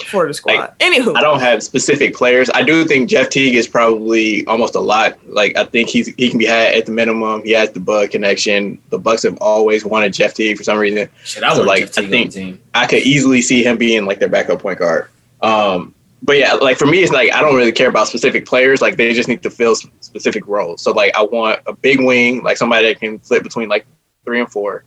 for 0.05 0.27
the 0.27 0.35
squad. 0.35 0.55
Like, 0.55 0.79
Anywho, 0.79 1.17
I 1.17 1.21
don't 1.21 1.41
have 1.41 1.63
specific 1.63 2.15
players. 2.15 2.51
I 2.55 2.63
do 2.63 2.85
think 2.85 3.09
Jeff 3.09 3.29
Teague 3.31 3.55
is 3.55 3.67
probably 3.67 4.47
almost 4.47 4.75
a 4.75 4.81
lot. 4.81 5.19
Like 5.29 5.57
I 5.57 5.65
think 5.65 5.89
he's 5.89 6.07
he 6.15 6.29
can 6.31 6.39
be 6.39 6.47
had 6.47 6.75
at 6.75 6.87
the 6.87 6.93
minimum. 6.93 7.43
He 7.45 7.53
has 7.53 7.71
the 7.73 7.81
Bud 7.81 8.11
connection. 8.11 8.79
The 8.91 8.99
Bucks 8.99 9.23
have 9.25 9.37
always 9.39 9.85
wanted 9.85 10.13
Jeff 10.13 10.35
Teague 10.35 10.57
for 10.57 10.65
some 10.65 10.79
reason. 10.79 11.09
Shit, 11.25 11.43
I 11.43 11.55
So, 11.55 11.63
like, 11.63 11.67
like. 11.83 11.93
Jeff 11.93 12.05
I 12.05 12.09
think- 12.09 12.27
on 12.27 12.31
the 12.31 12.41
team. 12.53 12.61
I 12.75 12.87
could 12.87 13.03
easily 13.03 13.41
see 13.43 13.63
him 13.65 13.77
being 13.77 14.05
like 14.07 14.19
their 14.19 14.29
backup 14.29 14.61
point 14.61 14.79
guard. 14.79 15.09
Um, 15.43 15.95
but 16.23 16.39
yeah, 16.39 16.55
like 16.55 16.79
for 16.79 16.87
me, 16.87 17.03
it's 17.03 17.13
like 17.13 17.33
I 17.35 17.41
don't 17.43 17.55
really 17.55 17.73
care 17.73 17.89
about 17.89 18.09
specific 18.09 18.47
players. 18.47 18.81
Like 18.81 18.97
they 18.97 19.13
just 19.13 19.29
need 19.29 19.43
to 19.43 19.51
fill 19.51 19.75
specific 20.01 20.47
roles. 20.47 20.81
So 20.83 20.91
like 20.93 21.15
I 21.17 21.23
want 21.23 21.61
a 21.67 21.73
big 21.75 22.01
wing, 22.03 22.43
like 22.43 22.57
somebody 22.57 22.89
that 22.89 22.99
can 23.01 23.19
flip 23.19 23.43
between 23.43 23.69
like 23.69 23.85
three 24.25 24.41
and 24.41 24.51
four. 24.51 24.85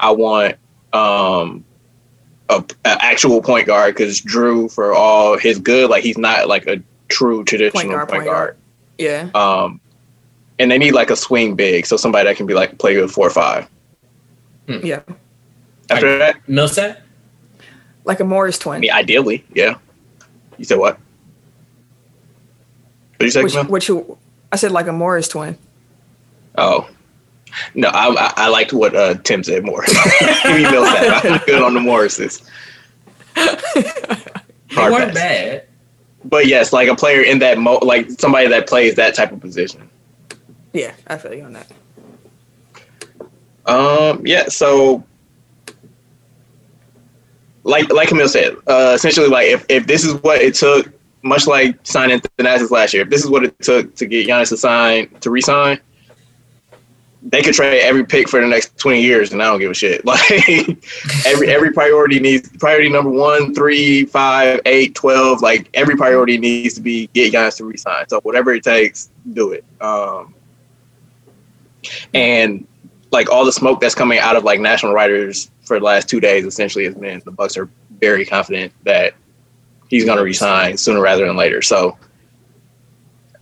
I 0.00 0.10
want 0.10 0.56
um 0.92 1.64
a, 2.50 2.64
a 2.84 3.02
actual 3.04 3.40
point 3.42 3.66
guard 3.66 3.94
because 3.94 4.20
Jrue, 4.20 4.70
for 4.72 4.92
all 4.92 5.38
his 5.38 5.58
good, 5.58 5.88
like 5.88 6.02
he's 6.02 6.18
not 6.18 6.48
like 6.48 6.66
a 6.66 6.82
true 7.08 7.44
traditional 7.44 7.82
Point 7.82 8.08
point 8.08 8.24
guard, 8.24 8.26
guard. 8.26 8.56
point 8.56 8.60
yeah, 8.98 9.30
Um, 9.34 9.80
and 10.58 10.70
they 10.70 10.78
need 10.78 10.92
like 10.92 11.10
a 11.10 11.16
swing 11.16 11.54
big, 11.56 11.86
so 11.86 11.96
somebody 11.96 12.24
that 12.28 12.36
can 12.36 12.46
be 12.46 12.54
like 12.54 12.78
play 12.78 12.94
good 12.94 13.10
four 13.10 13.26
or 13.26 13.30
five. 13.30 13.68
yeah, 14.66 15.00
After 15.88 16.18
that, 16.18 16.36
Millsap. 16.48 17.00
like 18.04 18.20
a 18.20 18.24
Morris 18.24 18.58
I 18.60 18.62
twin. 18.62 18.80
mean, 18.80 18.90
ideally, 18.92 19.44
yeah. 19.54 19.76
You 20.58 20.64
said 20.64 20.78
what? 20.78 20.98
What 23.16 23.18
did 23.20 23.24
you 23.26 23.30
say? 23.32 23.42
Which, 23.42 23.52
Camille? 23.54 23.70
which 23.70 23.86
who- 23.86 24.18
I 24.52 24.56
said 24.56 24.72
like 24.72 24.86
a 24.86 24.92
Morris 24.92 25.28
twin. 25.28 25.56
Oh, 26.58 26.88
no, 27.74 27.88
I, 27.88 28.08
I, 28.08 28.32
I 28.36 28.48
liked 28.48 28.72
what 28.72 28.94
uh, 28.94 29.14
Tim 29.14 29.42
said 29.42 29.64
more. 29.64 29.84
Give 29.86 30.56
me 30.56 30.62
Millsap. 30.62 31.24
I'm 31.24 31.40
good 31.46 31.62
on 31.62 31.74
the 31.74 31.80
Morrises. 31.80 32.42
They 33.34 33.82
Hard 34.74 34.92
weren't 34.92 35.04
pass. 35.06 35.14
bad. 35.14 35.66
But 36.24 36.46
yes, 36.46 36.72
like 36.72 36.88
a 36.88 36.94
player 36.94 37.22
in 37.22 37.38
that 37.40 37.58
mo, 37.58 37.78
like 37.82 38.10
somebody 38.10 38.48
that 38.48 38.68
plays 38.68 38.94
that 38.96 39.14
type 39.14 39.32
of 39.32 39.40
position. 39.40 39.88
Yeah, 40.72 40.94
I 41.06 41.16
feel 41.18 41.34
you 41.34 41.44
on 41.44 41.54
that. 41.54 41.70
Um, 43.66 44.24
yeah, 44.26 44.44
so 44.48 45.04
like 47.64 47.90
like 47.92 48.08
Camille 48.08 48.28
said, 48.28 48.56
uh, 48.66 48.92
essentially 48.94 49.28
like 49.28 49.48
if, 49.48 49.64
if 49.68 49.86
this 49.86 50.04
is 50.04 50.14
what 50.22 50.40
it 50.40 50.54
took, 50.54 50.92
much 51.22 51.46
like 51.46 51.78
signing 51.84 52.20
Thanasis 52.38 52.70
last 52.70 52.92
year, 52.94 53.02
if 53.02 53.10
this 53.10 53.24
is 53.24 53.30
what 53.30 53.44
it 53.44 53.58
took 53.60 53.94
to 53.96 54.06
get 54.06 54.26
Giannis 54.26 54.48
to 54.50 54.56
sign 54.56 55.08
to 55.20 55.30
resign, 55.30 55.80
they 57.22 57.42
could 57.42 57.54
trade 57.54 57.80
every 57.80 58.04
pick 58.04 58.28
for 58.28 58.40
the 58.40 58.46
next 58.46 58.78
twenty 58.78 59.02
years, 59.02 59.32
and 59.32 59.42
I 59.42 59.46
don't 59.46 59.60
give 59.60 59.70
a 59.70 59.74
shit. 59.74 60.02
Like 60.10 60.30
every 61.26 61.50
every 61.50 61.72
priority 61.72 62.18
needs 62.18 62.48
priority 62.58 62.88
number 62.88 63.10
one, 63.10 63.54
three, 63.54 64.06
five, 64.06 64.60
eight, 64.66 64.94
twelve. 64.94 65.42
Like 65.42 65.68
every 65.74 65.96
priority 65.96 66.38
needs 66.38 66.74
to 66.74 66.80
be 66.80 67.08
get 67.08 67.32
Giannis 67.32 67.56
to 67.58 67.64
resign. 67.64 68.08
So 68.08 68.20
whatever 68.20 68.52
it 68.52 68.64
takes, 68.64 69.10
do 69.32 69.52
it. 69.52 69.64
Um, 69.80 70.34
and 72.14 72.66
like 73.12 73.30
all 73.30 73.44
the 73.44 73.52
smoke 73.52 73.80
that's 73.80 73.94
coming 73.94 74.18
out 74.18 74.36
of 74.36 74.44
like 74.44 74.60
national 74.60 74.92
writers 74.92 75.50
for 75.62 75.78
the 75.78 75.84
last 75.84 76.08
two 76.08 76.20
days 76.20 76.44
essentially 76.44 76.84
has 76.84 76.94
been 76.94 77.20
the 77.24 77.30
Bucks 77.30 77.56
are 77.56 77.68
very 78.00 78.24
confident 78.24 78.72
that 78.84 79.14
he's 79.88 80.04
going 80.04 80.18
to 80.18 80.24
resign 80.24 80.76
sooner 80.76 81.00
rather 81.00 81.26
than 81.26 81.36
later. 81.36 81.60
So, 81.62 81.98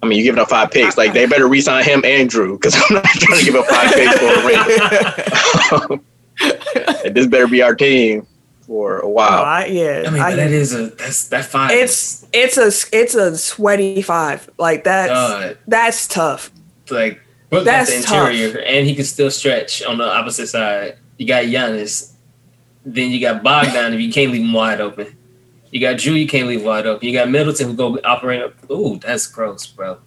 I 0.03 0.07
mean, 0.07 0.19
you're 0.19 0.25
giving 0.27 0.41
up 0.41 0.49
five 0.49 0.71
picks, 0.71 0.97
like 0.97 1.13
they 1.13 1.27
better 1.27 1.49
resign 1.49 1.83
him 1.85 2.03
and 2.05 2.31
Jrue 2.31 2.53
because 2.61 2.75
I'm 2.77 2.95
not 2.97 3.05
trying 3.05 3.39
to 3.41 3.45
give 3.45 3.55
up 3.57 3.67
five 3.67 3.93
picks 3.93 4.19
for 4.19 4.27
a 4.27 5.91
ring. 5.91 6.01
And 7.05 7.15
this 7.17 7.27
better 7.27 7.49
be 7.49 7.63
our 7.63 7.75
team 7.75 8.27
for 8.61 8.99
a 9.01 9.05
Oh, 9.05 9.09
while. 9.09 9.43
I, 9.43 9.67
yeah, 9.67 10.05
I 10.07 10.11
mean, 10.11 10.23
I- 10.23 10.37
that 10.37 10.51
is 10.53 10.73
a 10.75 10.87
that's 10.91 11.29
that 11.31 11.45
fine. 11.47 11.71
it's 11.73 12.27
it's 12.33 12.57
a 12.57 12.71
it's 12.97 13.15
a 13.17 13.37
sweaty 13.37 14.03
five. 14.03 14.49
Like 14.57 14.85
that's 14.85 15.11
God. 15.11 15.59
that's 15.67 16.07
tough. 16.07 16.53
like 16.91 17.21
Brook 17.51 17.65
got 17.65 17.87
That's 17.87 17.91
the 17.91 17.97
interior, 17.97 18.61
and 18.61 18.87
he 18.87 18.95
can 18.95 19.05
still 19.05 19.31
stretch 19.33 19.83
on 19.83 19.99
the 19.99 20.05
opposite 20.05 20.47
side. 20.49 20.97
You 21.17 21.27
got 21.27 21.45
Giannis, 21.45 22.13
then 22.85 23.11
you 23.11 23.21
got 23.21 23.43
Bogdan. 23.43 23.95
if 23.95 24.01
you 24.01 24.13
can't 24.13 24.31
leave 24.31 24.43
him 24.43 24.53
wide 24.53 24.81
open, 24.81 25.17
you 25.71 25.81
got 25.81 25.97
Jrue. 25.97 26.19
You 26.19 26.27
can't 26.27 26.49
leave 26.49 26.65
wide 26.65 26.87
open. 26.87 27.07
You 27.07 27.13
got 27.13 27.31
Middleton 27.31 27.69
who 27.69 27.75
go 27.75 27.99
operate. 28.05 28.43
Up. 28.43 28.71
Ooh, 28.71 28.99
that's 28.99 29.27
gross, 29.27 29.67
bro. 29.67 29.99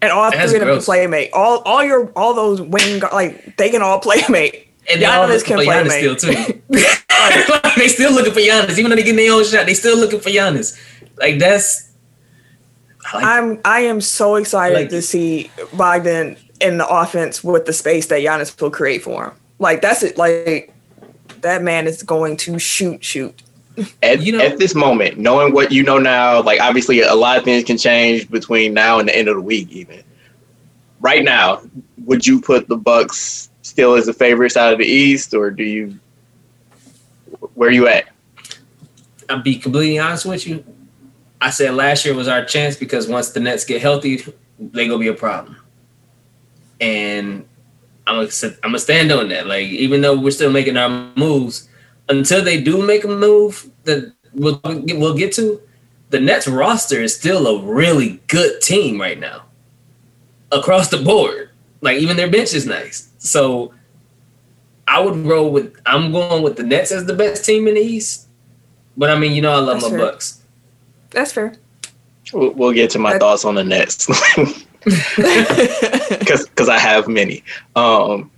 And 0.00 0.12
all 0.12 0.30
That's 0.30 0.52
three 0.52 0.60
of 0.60 0.60
them 0.60 0.68
can 0.68 0.76
gross. 0.76 0.84
play 0.84 1.06
mate. 1.06 1.30
All 1.32 1.58
all 1.64 1.82
your 1.82 2.10
all 2.14 2.34
those 2.34 2.62
wing 2.62 3.00
like 3.12 3.56
they 3.56 3.68
can 3.70 3.82
all 3.82 3.98
play 3.98 4.22
mate. 4.28 4.68
And 4.90 5.02
Giannis 5.02 5.44
can 5.44 5.56
play 5.56 5.66
Giannis 5.66 5.88
mate. 5.88 5.98
still 5.98 6.16
too. 6.16 6.62
Like, 6.68 7.74
they 7.76 7.88
still 7.88 8.12
looking 8.12 8.32
for 8.32 8.40
Giannis, 8.40 8.78
even 8.78 8.90
though 8.90 8.96
they 8.96 9.02
getting 9.02 9.16
their 9.16 9.32
own 9.32 9.44
shot. 9.44 9.66
They 9.66 9.74
still 9.74 9.98
looking 9.98 10.20
for 10.20 10.30
Giannis. 10.30 10.78
Like 11.16 11.38
that's. 11.38 11.92
I 13.12 13.16
like 13.16 13.24
I'm 13.24 13.60
I 13.64 13.80
am 13.80 14.00
so 14.00 14.36
excited 14.36 14.74
like 14.74 14.88
to 14.90 15.02
see 15.02 15.50
Bogdan 15.72 16.36
in 16.60 16.78
the 16.78 16.86
offense 16.86 17.42
with 17.42 17.66
the 17.66 17.72
space 17.72 18.06
that 18.06 18.20
Giannis 18.20 18.58
will 18.60 18.70
create 18.70 19.02
for 19.02 19.26
him. 19.26 19.32
Like 19.58 19.80
that's 19.80 20.02
it. 20.02 20.16
Like 20.16 20.72
that 21.40 21.62
man 21.62 21.86
is 21.86 22.02
going 22.02 22.36
to 22.38 22.58
shoot, 22.58 23.02
shoot. 23.02 23.42
At, 24.02 24.22
You 24.22 24.32
know- 24.32 24.44
at 24.44 24.58
this 24.58 24.74
moment, 24.74 25.18
knowing 25.18 25.52
what 25.52 25.72
you 25.72 25.82
know 25.82 25.98
now, 25.98 26.42
like 26.42 26.60
obviously 26.60 27.00
a 27.02 27.14
lot 27.14 27.36
of 27.38 27.44
things 27.44 27.64
can 27.64 27.78
change 27.78 28.30
between 28.30 28.74
now 28.74 28.98
and 28.98 29.08
the 29.08 29.16
end 29.16 29.28
of 29.28 29.36
the 29.36 29.42
week. 29.42 29.68
Even 29.70 30.02
right 31.00 31.24
now, 31.24 31.62
would 32.04 32.26
you 32.26 32.40
put 32.40 32.68
the 32.68 32.76
Bucks 32.76 33.50
still 33.62 33.94
as 33.94 34.06
the 34.06 34.12
favorites 34.12 34.56
out 34.56 34.72
of 34.72 34.78
the 34.78 34.86
East, 34.86 35.34
or 35.34 35.50
do 35.50 35.62
you? 35.62 35.98
Where 37.54 37.68
are 37.68 37.72
you 37.72 37.86
at? 37.88 38.06
I'll 39.28 39.42
be 39.42 39.56
completely 39.56 39.98
honest 39.98 40.24
with 40.24 40.46
you. 40.46 40.64
I 41.40 41.50
said 41.50 41.74
last 41.74 42.04
year 42.04 42.14
was 42.14 42.28
our 42.28 42.44
chance 42.44 42.76
because 42.76 43.06
once 43.06 43.30
the 43.30 43.40
Nets 43.40 43.64
get 43.64 43.80
healthy, 43.80 44.24
they 44.58 44.88
gonna 44.88 44.98
be 44.98 45.08
a 45.08 45.14
problem. 45.14 45.56
And 46.80 47.44
I'm 48.06 48.16
gonna 48.16 48.28
I'm 48.64 48.70
gonna 48.70 48.78
stand 48.78 49.12
on 49.12 49.28
that. 49.28 49.46
Like 49.46 49.66
even 49.66 50.00
though 50.00 50.18
we're 50.18 50.30
still 50.30 50.50
making 50.50 50.76
our 50.76 50.88
moves, 51.16 51.68
until 52.08 52.42
they 52.42 52.60
do 52.60 52.84
make 52.84 53.04
a 53.04 53.08
move 53.08 53.70
that 53.84 54.12
we'll 54.34 54.60
we'll 54.64 55.16
get 55.16 55.32
to, 55.34 55.60
the 56.10 56.20
Nets 56.20 56.48
roster 56.48 57.00
is 57.00 57.14
still 57.16 57.46
a 57.46 57.62
really 57.62 58.20
good 58.28 58.60
team 58.60 59.00
right 59.00 59.18
now, 59.18 59.44
across 60.52 60.88
the 60.88 60.98
board. 60.98 61.50
Like 61.80 61.98
even 61.98 62.16
their 62.16 62.30
bench 62.30 62.54
is 62.54 62.66
nice. 62.66 63.08
So 63.18 63.72
I 64.86 65.00
would 65.00 65.16
roll 65.16 65.50
with. 65.50 65.78
I'm 65.86 66.12
going 66.12 66.42
with 66.42 66.56
the 66.56 66.62
Nets 66.62 66.90
as 66.92 67.04
the 67.06 67.14
best 67.14 67.44
team 67.44 67.68
in 67.68 67.74
the 67.74 67.80
East. 67.80 68.26
But 68.96 69.10
I 69.10 69.18
mean, 69.18 69.32
you 69.32 69.42
know, 69.42 69.52
I 69.52 69.58
love 69.58 69.80
That's 69.80 69.92
my 69.92 69.98
fair. 69.98 70.10
Bucks. 70.10 70.42
That's 71.10 71.32
fair. 71.32 71.54
We'll, 72.32 72.50
we'll 72.52 72.72
get 72.72 72.90
to 72.90 72.98
my 72.98 73.12
That- 73.12 73.20
thoughts 73.20 73.44
on 73.44 73.54
the 73.54 73.64
Nets 73.64 74.06
because 74.84 76.68
I 76.68 76.78
have 76.78 77.08
many. 77.08 77.42
Um, 77.76 78.30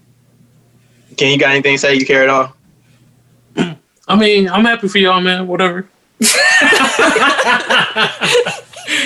can 1.16 1.32
you 1.32 1.38
got 1.38 1.50
anything 1.50 1.74
to 1.74 1.78
say? 1.78 1.94
You 1.94 2.04
care 2.06 2.22
at 2.22 2.28
all? 2.28 2.54
I 3.56 4.16
mean, 4.16 4.48
I'm 4.48 4.64
happy 4.64 4.88
for 4.88 4.98
y'all, 4.98 5.20
man. 5.20 5.46
Whatever. 5.46 5.88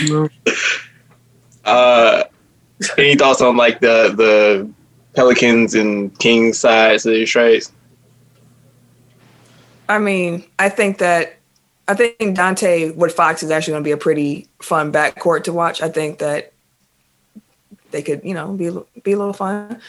You? 0.03 0.31
Uh, 1.67 2.25
any 2.99 3.17
thoughts 3.17 3.41
on 3.41 3.57
like 3.57 3.81
the 3.81 4.13
the 4.15 4.71
Pelicans 5.15 5.75
and 5.75 6.17
Kings 6.19 6.59
sides 6.59 7.07
of 7.07 7.13
these 7.13 7.31
trades? 7.31 7.73
I 9.89 9.99
mean, 9.99 10.45
I 10.59 10.69
think 10.69 10.99
that 10.99 11.37
I 11.89 11.95
think 11.95 12.19
Donte 12.19 12.95
with 12.97 13.13
Fox 13.13 13.43
is 13.43 13.51
actually 13.51 13.73
going 13.73 13.83
to 13.85 13.89
be 13.89 13.93
a 13.93 13.97
pretty 13.97 14.47
fun 14.61 14.93
backcourt 14.93 15.45
to 15.45 15.53
watch. 15.53 15.83
I 15.83 15.89
think 15.89 16.19
that 16.19 16.53
they 17.91 18.03
could, 18.03 18.23
you 18.25 18.35
know, 18.35 18.53
be 18.53 18.67
a 18.67 18.73
be 19.03 19.13
a 19.13 19.19
little 19.19 19.33
fun. 19.33 19.81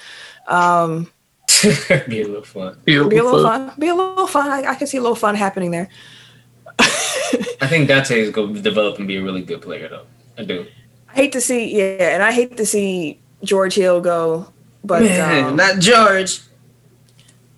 Um, 0.48 1.12
be 2.08 2.22
a 2.22 2.28
little 2.28 2.44
fun. 2.44 2.78
be 2.86 2.96
a 2.96 3.04
little 3.04 3.42
fun. 3.44 3.72
Be 3.80 3.88
a 3.88 3.96
little 3.96 4.28
fun. 4.28 4.50
I, 4.50 4.72
I 4.72 4.76
can 4.76 4.88
see 4.88 4.98
a 4.98 5.02
little 5.02 5.16
fun 5.16 5.36
happening 5.36 5.72
there. 5.72 5.90
I 6.80 7.68
think 7.68 7.90
Donte 7.90 8.12
is 8.18 8.30
going 8.32 8.54
to 8.56 8.62
develop 8.62 8.98
and 9.00 9.08
be 9.08 9.18
a 9.18 9.24
really 9.24 9.42
good 9.42 9.62
player, 9.62 9.88
though. 9.88 10.06
I 10.38 10.44
do. 10.44 10.66
I 11.10 11.14
hate 11.14 11.32
to 11.34 11.42
see, 11.42 11.78
yeah, 11.78 12.14
and 12.14 12.22
I 12.24 12.32
hate 12.32 12.58
to 12.58 12.66
see 12.66 13.20
George 13.44 13.76
Hill 13.76 14.02
go, 14.02 14.52
but 14.84 15.02
Man, 15.04 15.46
um, 15.46 15.56
not 15.56 15.80
George. 15.80 16.42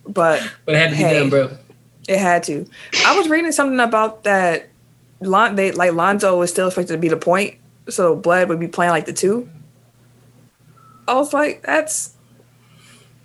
but 0.08 0.48
But 0.66 0.76
it 0.76 0.78
had 0.80 0.90
to 0.92 0.96
be 0.96 1.02
Hey. 1.04 1.20
done, 1.20 1.30
bro. 1.30 1.50
it 2.08 2.20
had 2.20 2.44
to. 2.44 2.66
I 3.06 3.18
was 3.18 3.30
reading 3.30 3.52
something 3.52 3.80
about 3.80 4.24
that. 4.26 4.70
Lon, 5.22 5.56
they 5.56 5.72
like 5.72 5.94
Lonzo 5.94 6.38
was 6.38 6.52
still 6.52 6.68
expected 6.68 6.94
to 6.94 7.00
be 7.00 7.08
the 7.10 7.18
point, 7.18 7.56
so 7.90 8.16
Bled 8.16 8.50
would 8.50 8.60
be 8.60 8.68
playing 8.68 8.92
like 8.92 9.06
the 9.08 9.14
two. 9.14 9.50
I 11.08 11.16
was 11.16 11.34
like, 11.34 11.64
that's 11.64 12.14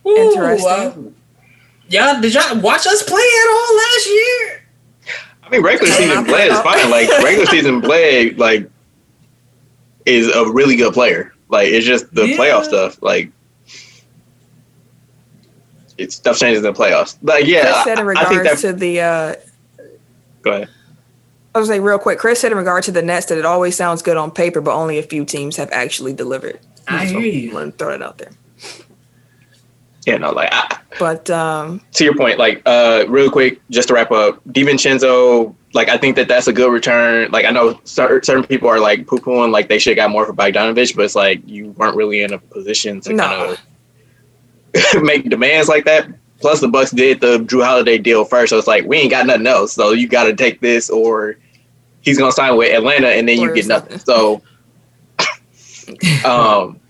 Ooh, 0.07 0.17
Interesting. 0.17 1.15
Y'all 1.89 2.21
did 2.21 2.33
y'all 2.35 2.59
watch 2.61 2.87
us 2.87 3.03
play 3.03 3.21
at 3.21 3.51
all 3.51 3.77
last 3.77 4.07
year? 4.07 4.63
I 5.45 5.51
mean, 5.51 5.63
regular 5.63 5.93
season 5.93 6.25
play 6.25 6.47
is 6.47 6.59
fine. 6.61 6.91
Like 6.91 7.09
regular 7.23 7.47
season 7.47 7.81
play, 7.83 8.31
like 8.31 8.71
is 10.07 10.29
a 10.29 10.51
really 10.51 10.77
good 10.77 10.95
player. 10.95 11.35
Like 11.49 11.69
it's 11.69 11.87
just 11.87 12.13
the 12.15 12.27
Yeah. 12.29 12.37
playoff 12.37 12.65
stuff. 12.65 13.03
Like 13.03 13.31
it's 15.99 16.15
stuff 16.17 16.39
changes 16.39 16.65
in 16.65 16.73
the 16.73 16.79
playoffs. 16.79 17.17
Like 17.23 17.47
yeah, 17.47 17.63
Chris 17.63 17.75
I, 17.77 17.85
said 17.85 17.99
in 17.99 18.09
I 18.17 18.25
think 18.25 18.39
regards 18.41 18.63
that. 18.63 18.73
to 18.73 18.79
the 18.79 19.01
uh, 19.01 19.35
go 20.43 20.53
ahead. 20.53 20.69
I 21.55 21.59
was 21.59 21.69
say 21.69 21.81
real 21.81 21.99
quick. 21.99 22.19
Chris 22.19 22.41
said 22.41 22.51
in 22.53 22.57
regard 22.59 22.83
to 22.85 22.93
the 22.93 23.03
Nets 23.03 23.27
that 23.27 23.37
it 23.37 23.45
always 23.45 23.77
sounds 23.77 24.01
good 24.01 24.17
on 24.17 24.31
paper, 24.31 24.63
but 24.63 24.75
only 24.75 24.99
a 24.99 25.03
few 25.03 25.27
teams 25.27 25.57
have 25.59 25.69
actually 25.71 26.15
delivered. 26.15 26.59
I 26.89 27.07
So, 27.07 27.19
hear 27.19 27.31
you. 27.31 27.49
I'm 27.51 27.55
gonna 27.55 27.73
throw 27.73 27.91
it 27.95 28.03
out 28.03 28.17
there. 28.19 28.31
Yeah, 30.07 30.17
no, 30.19 30.33
like 30.33 30.49
I, 30.53 30.79
But 30.99 31.31
um, 31.31 31.81
to 31.93 32.05
your 32.05 32.17
point, 32.17 32.39
like 32.39 32.61
uh, 32.67 33.05
real 33.09 33.31
quick, 33.31 33.61
just 33.71 33.89
to 33.89 33.95
wrap 33.95 34.11
up, 34.11 34.43
DiVincenzo, 34.49 35.55
like 35.75 35.89
I 35.89 35.97
think 35.97 36.17
that 36.17 36.27
that's 36.29 36.49
a 36.49 36.53
good 36.53 36.73
return. 36.73 37.31
Like 37.31 37.45
I 37.45 37.51
know 37.51 37.81
cer- 37.85 38.23
certain 38.23 38.45
people 38.45 38.69
are 38.69 38.81
like 38.81 39.07
poo 39.07 39.19
pooing 39.19 39.53
like 39.53 39.69
they 39.69 39.79
should 39.79 39.97
have 39.97 40.05
got 40.05 40.11
more 40.11 40.27
for 40.27 40.33
Bogdanovich, 40.33 40.97
but 40.97 41.05
it's 41.05 41.15
like 41.15 41.41
you 41.47 41.71
weren't 41.73 41.97
really 41.97 42.23
in 42.23 42.33
a 42.33 42.39
position 42.39 43.01
to 43.03 43.13
No. 43.13 43.57
kind 44.75 44.95
of 44.97 45.03
make 45.03 45.29
demands 45.31 45.69
like 45.69 45.85
that. 45.85 46.09
Plus, 46.41 46.61
the 46.61 46.67
Bucks 46.69 46.91
did 46.91 47.21
the 47.21 47.39
Jrue 47.39 47.65
Holiday 47.65 47.99
deal 47.99 48.25
first, 48.25 48.51
so 48.51 48.59
it's 48.59 48.67
like 48.67 48.85
we 48.85 48.97
ain't 48.99 49.11
got 49.13 49.27
nothing 49.27 49.47
else. 49.47 49.73
So 49.73 49.93
you 49.93 50.09
got 50.09 50.25
to 50.25 50.35
take 50.35 50.61
this, 50.61 50.91
or 50.91 51.37
he's 52.01 52.19
gonna 52.19 52.33
sign 52.33 52.57
with 52.57 52.75
Atlanta, 52.75 53.07
and 53.09 53.29
then 53.29 53.39
you 53.41 53.49
Or 53.49 53.55
get 53.55 53.67
nothing. 53.69 53.99
So, 54.01 54.43
um, 56.25 56.81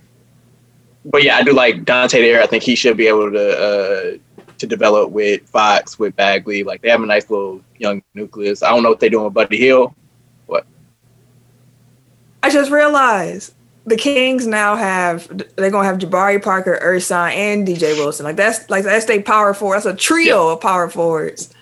but 1.05 1.23
yeah, 1.23 1.37
I 1.37 1.43
do 1.43 1.53
like 1.53 1.85
Donte 1.85 2.13
there. 2.13 2.43
I 2.43 2.47
think 2.47 2.63
he 2.63 2.75
should 2.75 2.97
be 2.97 3.07
able 3.07 3.31
to 3.33 3.59
uh, 3.59 4.43
to 4.59 4.67
develop 4.67 5.11
with 5.11 5.49
Fox, 5.49 5.99
with 5.99 6.15
Bagley. 6.17 6.63
Like 6.63 6.83
they 6.83 6.91
have 6.91 7.03
a 7.03 7.07
nice 7.07 7.29
little 7.29 7.61
young 7.79 8.03
nucleus. 8.15 8.63
I 8.63 8.71
don't 8.71 8.83
know 8.83 8.91
what 8.91 9.01
they're 9.01 9.11
doing 9.11 9.25
with 9.25 9.35
Buddy 9.35 9.59
Hield. 9.59 9.93
What? 10.47 10.67
I 12.43 12.51
just 12.51 12.71
realized 12.71 13.55
the 13.87 13.97
Kings 13.97 14.47
now 14.47 14.77
have 14.77 15.27
they're 15.57 15.71
gonna 15.71 15.89
have 15.89 15.99
Jabari 15.99 16.43
Parker, 16.43 16.79
Ersan, 16.83 17.33
and 17.33 17.67
DJ 17.67 17.97
Wilson. 17.97 18.25
Like 18.25 18.37
that's 18.37 18.71
like 18.71 18.85
that's 18.85 19.07
they 19.07 19.21
power 19.21 19.53
forward. 19.55 19.77
That's 19.77 19.87
a 19.87 19.95
trio 19.97 20.51
of 20.51 20.61
power 20.61 20.89
forwards 20.89 21.53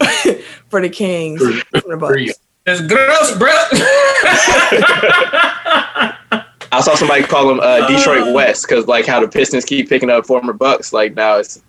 for 0.68 0.80
the 0.80 0.88
Kings. 0.88 1.40
Trio. 1.40 1.62
from 1.72 1.90
the 1.90 1.96
Bucks. 1.96 2.38
It's 2.66 2.80
gross, 2.80 3.36
bro. 3.36 3.50
I 6.76 6.80
saw 6.80 6.94
somebody 6.94 7.22
call 7.24 7.50
him 7.50 7.60
uh, 7.60 7.86
Detroit 7.88 8.34
West 8.34 8.66
because 8.68 8.86
like 8.86 9.06
how 9.06 9.20
the 9.20 9.28
Pistons 9.28 9.64
keep 9.64 9.88
picking 9.88 10.10
up 10.10 10.26
former 10.26 10.52
Bucks. 10.52 10.92
Like 10.92 11.14
now 11.14 11.36
it's 11.36 11.62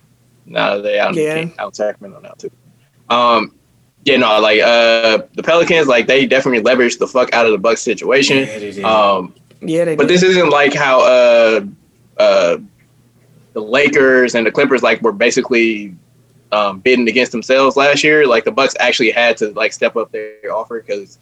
now 0.45 0.80
they 0.80 0.99
out 0.99 1.15
Yeah. 1.15 1.36
in 1.38 1.53
out 1.60 1.68
in 1.69 1.73
Sacramento 1.73 2.19
now 2.22 2.34
too. 2.38 2.52
Um, 3.10 3.53
yeah, 4.03 4.18
no, 4.18 4.40
like 4.40 4.61
uh, 4.61 5.19
the 5.34 5.44
Pelicans, 5.44 5.88
like 5.88 6.07
they 6.07 6.26
definitely 6.26 6.64
leveraged 6.64 6.99
the 6.99 7.07
fuck 7.07 7.34
out 7.34 7.45
of 7.45 7.52
the 7.52 7.57
Bucks 7.57 7.82
situation. 7.82 8.84
Um, 8.86 9.34
Yeah, 9.61 9.86
they 9.86 9.95
but 9.95 10.07
did. 10.07 10.14
this 10.14 10.23
isn't 10.23 10.49
like 10.49 10.73
how 10.73 11.02
uh, 11.02 11.61
uh, 12.18 12.57
the 13.53 13.61
Lakers 13.61 14.36
and 14.36 14.45
the 14.45 14.52
Clippers 14.52 14.84
like 14.84 15.02
were 15.02 15.11
basically 15.11 15.95
um, 16.52 16.80
bidding 16.80 17.07
against 17.07 17.32
themselves 17.32 17.76
last 17.76 18.03
year. 18.03 18.27
Like 18.27 18.44
the 18.44 18.52
Bucks 18.52 18.76
actually 18.80 19.11
had 19.11 19.38
to 19.38 19.49
like 19.52 19.73
step 19.73 19.95
up 19.95 20.11
their 20.11 20.53
offer 20.53 20.82
because 20.82 21.18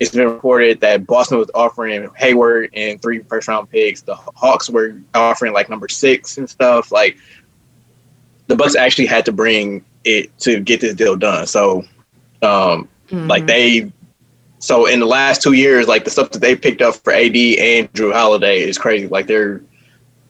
it's 0.00 0.10
been 0.10 0.28
reported 0.28 0.80
that 0.80 1.06
Boston 1.06 1.38
was 1.38 1.50
offering 1.54 2.08
Hayward 2.16 2.70
and 2.74 3.00
three 3.00 3.20
first 3.20 3.48
round 3.48 3.70
picks. 3.70 4.02
The 4.02 4.14
Hawks 4.14 4.68
were 4.68 4.96
offering 5.14 5.52
like 5.52 5.68
number 5.68 5.88
six 5.88 6.36
and 6.36 6.50
stuff. 6.50 6.90
Like 6.90 7.16
the 8.48 8.56
Bucks 8.56 8.76
actually 8.76 9.06
had 9.06 9.24
to 9.26 9.32
bring 9.32 9.84
it 10.04 10.36
to 10.40 10.60
get 10.60 10.80
this 10.80 10.94
deal 10.94 11.16
done. 11.16 11.46
So 11.46 11.84
um, 12.42 12.88
like 13.10 13.46
they 13.46 13.92
so 14.58 14.86
in 14.86 14.98
the 14.98 15.06
last 15.06 15.42
two 15.42 15.52
years, 15.52 15.86
like 15.86 16.04
the 16.04 16.10
stuff 16.10 16.30
that 16.30 16.40
they 16.40 16.56
picked 16.56 16.80
up 16.80 16.94
for 16.96 17.12
AD 17.12 17.36
and 17.36 17.92
Jrue 17.92 18.12
Holiday 18.12 18.62
is 18.62 18.78
crazy. 18.78 19.06
Like 19.06 19.26
they're, 19.26 19.60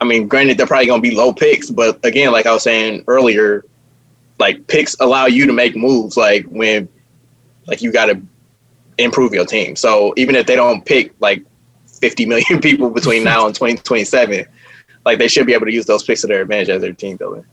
I 0.00 0.04
mean, 0.04 0.26
granted 0.26 0.58
they're 0.58 0.66
probably 0.66 0.86
gonna 0.86 1.00
be 1.00 1.14
low 1.14 1.32
picks, 1.32 1.70
but 1.70 2.04
again, 2.04 2.32
like 2.32 2.44
I 2.44 2.52
was 2.52 2.64
saying 2.64 3.04
earlier, 3.06 3.64
like 4.38 4.66
picks 4.66 4.96
allow 5.00 5.26
you 5.26 5.46
to 5.46 5.52
make 5.52 5.76
moves. 5.76 6.16
Like 6.16 6.46
when, 6.46 6.88
like 7.66 7.80
you 7.80 7.92
got 7.92 8.06
to 8.06 8.20
improve 8.98 9.32
your 9.34 9.46
team. 9.46 9.76
So 9.76 10.14
even 10.16 10.34
if 10.34 10.46
they 10.46 10.56
don't 10.56 10.84
pick 10.84 11.12
like 11.20 11.44
50 11.86 12.26
million 12.26 12.60
people 12.62 12.90
between 12.90 13.24
now 13.24 13.46
and 13.46 13.54
2027, 13.54 14.46
like 15.04 15.18
they 15.18 15.28
should 15.28 15.46
be 15.46 15.54
able 15.54 15.66
to 15.66 15.72
use 15.72 15.86
those 15.86 16.02
picks 16.02 16.22
to 16.22 16.26
their 16.26 16.42
advantage 16.42 16.68
as 16.68 16.80
their 16.82 16.92
team 16.92 17.16
building. 17.16 17.44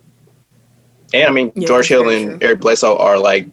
And 1.14 1.24
I 1.28 1.32
mean, 1.32 1.52
Yeah, 1.56 1.68
George 1.68 1.88
Hill 1.88 2.10
and 2.10 2.40
true. 2.40 2.48
Eric 2.48 2.62
Bledsoe 2.62 2.98
are 2.98 3.18
like 3.18 3.48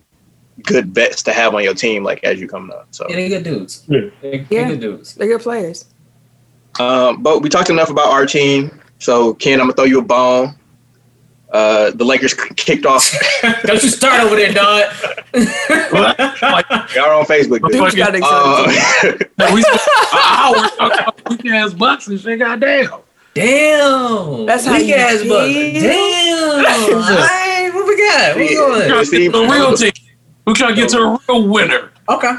good 0.62 0.93
bets 0.93 1.23
to 1.24 1.32
have 1.32 1.55
on 1.55 1.65
your 1.65 1.74
team, 1.74 2.05
like 2.05 2.23
as 2.24 2.40
you 2.40 2.48
come 2.48 2.70
up. 2.70 2.89
So. 2.90 3.06
Yeah, 3.09 3.16
they 3.16 3.28
good 3.28 3.44
dudes. 3.44 3.85
Yeah. 3.89 4.01
They, 4.20 4.39
they 4.39 4.47
Yeah. 4.51 4.69
good 4.69 4.81
dudes. 4.81 5.15
They're 5.15 5.28
good 5.28 5.40
players. 5.40 5.86
Um, 6.78 7.23
but 7.23 7.43
we 7.43 7.48
talked 7.48 7.70
enough 7.70 7.90
about 7.90 8.09
our 8.09 8.27
team. 8.27 8.81
So 9.01 9.35
Ken, 9.35 9.55
I'm 9.60 9.66
gonna 9.66 9.74
throw 9.74 9.85
you 9.85 9.98
a 9.98 10.02
bone. 10.02 10.55
Uh, 11.51 11.91
the 11.93 12.05
Lakers 12.05 12.35
kicked 12.35 12.85
off. 12.85 13.11
Don't 13.65 13.83
you 13.83 13.89
start 13.89 14.20
over 14.23 14.37
there, 14.37 14.53
dog. 14.53 14.85
Y'all 15.35 17.05
are 17.07 17.15
on 17.15 17.25
Facebook. 17.25 17.61
dude. 17.62 17.73
Dude, 17.91 17.97
got 17.97 18.15
excited. 18.15 19.31
Uh, 19.39 19.51
we 19.55 19.62
spent 19.62 19.81
an 19.81 20.19
hour 20.25 20.55
talking 20.55 20.99
about 21.01 21.31
weak 21.31 21.47
ass 21.53 21.73
bucks 21.73 22.09
and 22.09 22.20
shit. 22.20 22.39
Goddamn. 22.41 22.91
Damn. 23.35 24.47
That's 24.47 24.66
how 24.66 24.75
Weak 24.77 24.89
you 24.89 24.95
ass 24.95 25.20
feel? 25.20 25.29
buck. 25.31 25.47
Damn. 25.53 26.97
All 26.97 27.03
right, 27.19 27.70
what 27.73 27.87
we 27.87 27.97
got? 27.97 28.37
Where 28.37 28.45
we 28.47 28.55
going? 28.55 28.89
The 29.31 29.49
real 29.53 29.77
team. 29.77 29.93
We 30.45 30.55
trying 30.55 30.75
to 30.75 30.81
get 30.81 30.89
to 30.91 30.99
a 30.99 31.19
real 31.29 31.49
winner. 31.49 31.91
Okay. 32.09 32.33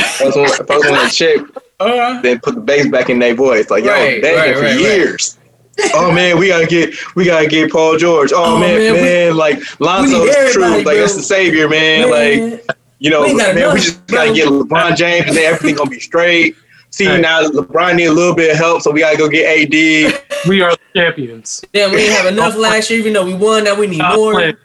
Folks 0.00 0.36
want, 0.36 0.68
folks 0.68 0.90
want 0.90 1.10
to 1.10 1.14
chip, 1.16 1.58
All 1.80 1.88
right. 1.88 2.22
then 2.22 2.38
put 2.40 2.54
the 2.54 2.60
bass 2.60 2.88
back 2.88 3.10
in 3.10 3.18
their 3.18 3.34
voice. 3.34 3.68
Like 3.70 3.84
y'all 3.84 3.92
Right, 3.94 4.22
begging 4.22 4.38
right, 4.38 4.54
for 4.56 4.62
right, 4.62 5.10
right. 5.10 5.36
Years. 5.78 5.90
oh 5.94 6.12
man, 6.12 6.38
we 6.38 6.48
gotta 6.48 6.66
get 6.66 6.94
we 7.14 7.24
gotta 7.24 7.46
get 7.46 7.70
Paul 7.70 7.96
George. 7.96 8.32
Oh, 8.32 8.56
Oh, 8.56 8.58
man, 8.58 8.78
man, 8.78 8.92
man, 8.94 9.26
we- 9.28 9.32
like 9.32 9.58
Lonzo's 9.80 10.10
need 10.12 10.20
the 10.28 10.32
truth. 10.52 10.56
everybody, 10.64 10.84
Like 10.84 10.96
that's 10.98 11.16
the 11.16 11.22
savior, 11.22 11.68
man. 11.68 12.10
Like 12.10 12.64
you 13.00 13.10
know, 13.10 13.22
We 13.22 13.28
ain't 13.30 13.38
got 13.38 13.54
man, 13.54 13.56
we 13.56 13.62
enough, 13.70 13.76
just 13.76 14.06
gotta 14.08 14.32
get 14.34 14.48
LeBron 14.48 14.96
James 14.96 15.26
and 15.28 15.36
then 15.36 15.44
everything 15.54 15.76
gonna 15.76 15.90
be 15.90 16.00
straight. 16.00 16.56
See 16.90 17.04
Hey. 17.04 17.20
now 17.20 17.42
LeBron 17.48 17.94
need 17.96 18.06
a 18.06 18.12
little 18.12 18.34
bit 18.34 18.50
of 18.50 18.56
help, 18.56 18.82
so 18.82 18.90
we 18.90 19.00
gotta 19.00 19.16
go 19.16 19.28
get 19.28 19.46
AD. 19.46 20.20
We 20.48 20.62
are 20.62 20.72
the 20.72 20.78
champions. 20.96 21.64
Damn, 21.72 21.90
we 21.90 21.98
didn't 21.98 22.16
have 22.16 22.26
enough 22.26 22.56
last 22.56 22.90
year, 22.90 22.98
even 22.98 23.12
though 23.12 23.24
we 23.26 23.34
won. 23.34 23.64
Now 23.64 23.74
we 23.74 23.86
need 23.86 23.98
God's 24.00 24.16
more. 24.16 24.32
plan. 24.32 24.56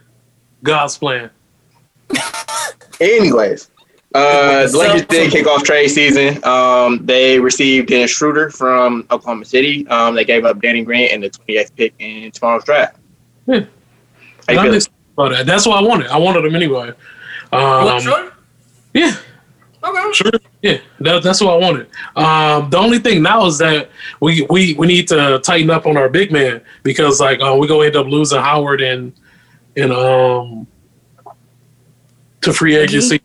God's 0.64 0.98
plan. 0.98 1.30
Anyways, 3.02 3.70
uh, 4.14 4.68
the 4.68 4.78
Lakers 4.78 5.06
did 5.08 5.32
kick 5.32 5.48
off 5.48 5.64
trade 5.64 5.88
season. 5.88 6.44
Um, 6.44 7.06
they 7.06 7.40
received 7.40 7.88
Dennis 7.90 8.12
Schroeder 8.12 8.50
from 8.50 9.08
Oklahoma 9.12 9.46
City. 9.46 9.88
Um, 9.88 10.14
they 10.16 10.24
gave 10.26 10.46
up 10.46 10.62
Danny 10.62 10.84
Green 10.84 11.10
and 11.12 11.24
the 11.24 11.30
28th 11.30 11.76
pick 11.76 11.94
in 12.00 12.32
tomorrow's 12.32 12.64
draft. 12.64 12.98
Yeah. 13.48 13.60
How 13.60 13.62
you 13.62 13.66
And 14.48 14.60
I'm 14.60 14.66
feeling? 14.66 14.82
about 15.18 15.30
that. 15.32 15.46
That's 15.46 15.66
what 15.66 15.78
I 15.84 15.88
wanted. 15.88 16.08
I 16.08 16.18
wanted 16.18 16.44
them 16.44 16.56
anyway. 16.56 16.90
Um, 17.52 17.86
What, 17.86 18.02
sure? 18.02 18.32
Yeah, 18.94 19.16
Okay. 19.84 20.14
sure. 20.14 20.32
Yeah, 20.62 20.78
that, 21.02 21.24
that's 21.24 21.42
what 21.42 21.54
I 21.56 21.58
wanted. 21.58 21.88
Um, 22.16 22.70
the 22.70 22.78
only 22.78 23.00
thing 23.00 23.22
now 23.24 23.46
is 23.48 23.58
that 23.58 23.90
we, 24.22 24.46
we 24.50 24.76
we 24.76 24.88
need 24.88 25.08
to 25.10 25.40
tighten 25.44 25.70
up 25.72 25.86
on 25.88 25.98
our 25.98 26.08
big 26.08 26.32
man 26.32 26.62
because 26.84 27.20
like 27.20 27.42
uh, 27.42 27.56
we're 27.58 27.68
gonna 27.68 27.86
end 27.88 27.96
up 27.96 28.08
losing 28.08 28.40
Howard 28.40 28.82
and 28.82 29.12
and 29.76 29.92
um 29.92 30.68
to 32.42 32.54
free 32.54 32.76
agency. 32.76 33.20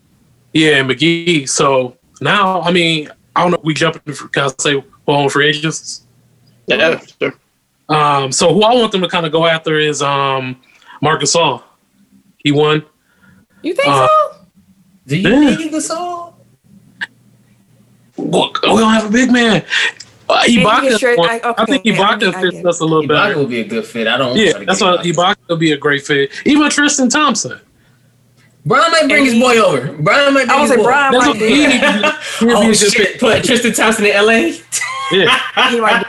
Yeah, 0.52 0.76
and 0.78 0.90
McGee. 0.90 1.48
So 1.48 1.96
now, 2.20 2.60
I 2.62 2.70
mean, 2.70 3.10
I 3.36 3.42
don't 3.42 3.50
know. 3.52 3.58
if 3.58 3.64
We 3.64 3.74
jumping. 3.74 4.02
Can 4.32 4.44
I 4.44 4.50
say 4.58 4.82
well 5.06 5.18
on 5.18 5.28
free 5.28 5.48
agents? 5.48 6.06
Yeah, 6.66 7.00
sure. 7.20 7.34
Um, 7.88 8.32
so 8.32 8.52
who 8.52 8.62
I 8.62 8.74
want 8.74 8.92
them 8.92 9.00
to 9.02 9.08
kind 9.08 9.24
of 9.24 9.32
go 9.32 9.46
after 9.46 9.78
is 9.78 10.02
um 10.02 10.60
Marc 11.00 11.22
Gasol. 11.22 11.62
He 12.38 12.52
won. 12.52 12.84
You 13.62 13.74
think 13.74 13.88
Uh, 13.88 14.06
so? 14.06 14.36
Do 15.06 15.16
you 15.16 15.28
Yeah. 15.28 15.56
need 15.56 15.72
the 15.72 15.80
song? 15.80 16.34
Look, 18.16 18.60
we 18.62 18.68
don't 18.68 18.92
have 18.92 19.06
a 19.06 19.10
big 19.12 19.30
man. 19.30 19.64
Uh, 20.28 20.42
you 20.46 20.60
Ibaka, 20.60 20.82
get 20.82 20.96
straight- 20.96 21.18
won. 21.18 21.30
I- 21.30 21.40
I, 21.56 21.64
think 21.64 21.80
okay, 21.80 21.90
yeah, 21.90 22.02
I 22.02 22.14
Ibaka 22.16 22.20
get- 22.20 22.34
I 22.34 22.40
fits 22.42 22.56
get 22.56 22.66
us 22.66 22.80
a 22.80 22.84
little 22.84 23.02
Ibaka 23.04 23.08
better. 23.08 23.38
would 23.38 23.48
be 23.48 23.60
a 23.60 23.64
good 23.64 23.86
fit. 23.86 24.06
I 24.06 24.16
don't. 24.18 24.36
Yeah, 24.36 24.52
that's 24.66 24.80
get 24.80 24.84
why 24.84 24.96
Ibaka. 25.02 25.12
Ibaka 25.14 25.36
would 25.48 25.58
be 25.60 25.72
a 25.72 25.76
great 25.78 26.04
fit. 26.04 26.30
Even 26.44 26.68
Tristan 26.70 27.08
Thompson. 27.08 27.58
Brian 28.66 28.90
might 28.92 29.08
bring 29.08 29.24
his 29.24 29.34
boy 29.34 29.56
over. 29.58 29.92
Brian 30.02 30.34
might 30.34 30.46
bring 30.46 30.50
I 30.58 30.60
was 30.60 30.70
his 30.70 30.70
like, 30.70 30.78
boy. 30.78 30.84
Brian 30.84 31.12
That's 31.12 31.26
might 31.26 31.30
what 31.30 31.38
do 31.38 31.46
he 31.46 31.66
that. 31.66 32.22
He'd 32.40 32.46
be 32.46 32.52
Oh 32.54 32.62
a 32.62 32.66
good 32.66 32.76
shit! 32.92 33.20
Put 33.20 33.44
Tristan 33.44 33.72
Thompson 33.72 34.04
in 34.06 34.12
L.A. 34.12 34.60
Yeah. 35.10 35.40
He 35.70 35.80
might 35.80 36.04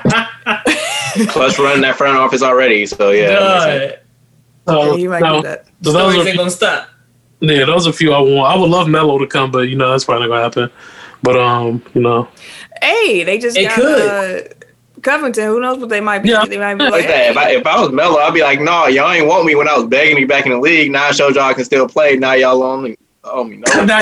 do 1.15 1.25
Plus 1.27 1.57
running 1.57 1.81
that 1.81 1.95
front 1.97 2.17
office 2.17 2.41
already, 2.41 2.85
so 2.85 3.11
yeah. 3.11 3.27
that 3.29 3.79
makes 3.79 4.01
So, 4.67 4.91
Yeah, 4.91 4.97
he 4.97 5.07
might 5.07 5.21
no, 5.21 5.37
do 5.37 5.47
that. 5.47 5.65
so 5.81 5.91
those 5.93 6.11
stories 6.13 6.25
are 6.25 6.29
ain't 6.29 6.37
gonna 6.37 6.49
stop. 6.51 6.89
yeah, 7.39 7.65
those 7.65 7.87
are 7.87 7.91
a 7.91 7.93
few 7.93 8.13
I 8.13 8.19
want. 8.19 8.53
I 8.53 8.59
would 8.59 8.69
love 8.69 8.87
Melo 8.89 9.17
to 9.19 9.27
come, 9.27 9.51
but 9.51 9.69
you 9.69 9.75
know 9.77 9.91
that's 9.91 10.03
probably 10.05 10.27
not 10.27 10.33
gonna 10.33 10.43
happen. 10.43 10.69
But 11.23 11.37
um, 11.37 11.81
you 11.93 12.01
know, 12.01 12.27
Hey, 12.81 13.23
they 13.23 13.37
just 13.37 13.57
It 13.57 13.63
got 13.67 13.75
could. 13.75 14.01
Uh, 14.01 14.53
Covington. 15.01 15.45
Who 15.45 15.59
knows 15.59 15.77
what 15.79 15.89
they 15.89 16.01
might 16.01 16.19
be? 16.19 16.29
Yeah. 16.29 16.45
They 16.45 16.57
might 16.57 16.75
be 16.75 16.83
Like 16.83 16.91
like, 16.93 17.07
that. 17.07 17.31
If 17.31 17.37
I, 17.37 17.49
if 17.51 17.65
I 17.67 17.79
was 17.81 17.91
Melo, 17.91 18.17
I'd 18.19 18.33
be 18.33 18.41
like, 18.41 18.59
no, 18.61 18.87
y'all 18.87 19.11
ain't 19.11 19.27
want 19.27 19.45
me 19.45 19.55
when 19.55 19.67
I 19.67 19.75
was 19.77 19.85
begging 19.87 20.17
you 20.17 20.27
back 20.27 20.45
in 20.45 20.51
the 20.51 20.59
league. 20.59 20.91
Now 20.91 21.05
I 21.05 21.11
showed 21.11 21.35
y'all 21.35 21.45
I 21.45 21.53
can 21.53 21.65
still 21.65 21.87
play. 21.87 22.15
Now 22.17 22.33
y'all 22.33 22.61
only 22.63 22.97
owe 23.23 23.43
me. 23.43 23.57
No, 23.57 23.83
Now 23.85 24.01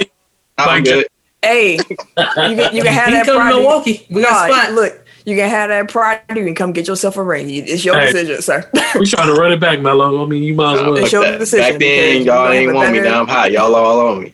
I'm 0.57 0.67
Like 0.67 0.83
good. 0.85 1.07
hey, 1.43 1.75
you 1.77 2.55
can, 2.55 2.75
you 2.75 2.81
can 2.83 2.85
have 2.93 3.07
He 3.09 3.13
that 3.15 3.25
come 3.25 3.49
to. 3.49 3.55
Milwaukee. 3.55 4.05
We 4.09 4.21
got 4.21 4.31
Nah, 4.31 4.55
a 4.55 4.59
spot. 4.59 4.73
Look, 4.73 5.05
you 5.25 5.35
can 5.35 5.49
have 5.49 5.69
that 5.69 5.89
pride. 5.89 6.21
You 6.35 6.43
can 6.45 6.55
come 6.55 6.71
get 6.73 6.87
yourself 6.87 7.17
a 7.17 7.23
ring. 7.23 7.49
It's 7.49 7.83
your 7.85 7.95
Hey. 7.95 8.07
decision, 8.11 8.41
sir. 8.41 8.69
we 8.99 9.05
trying 9.05 9.27
to 9.27 9.39
run 9.39 9.51
it 9.51 9.59
back, 9.59 9.79
Melo. 9.81 10.23
I 10.23 10.27
mean, 10.27 10.41
you 10.43 10.55
might 10.55 10.75
as 10.75 10.81
well. 10.81 10.95
It's 10.95 11.11
your 11.11 11.23
fuck 11.23 11.31
that. 11.33 11.39
decision 11.39 11.73
Back 11.73 11.79
then, 11.79 12.21
y'all 12.23 12.49
ain't 12.51 12.65
have 12.67 12.75
a 12.75 12.77
want 12.77 12.91
me. 12.93 12.99
Now 13.01 13.21
I'm 13.21 13.27
hot. 13.27 13.51
Y'all 13.51 13.75
all 13.75 14.07
on 14.07 14.23
me. 14.23 14.33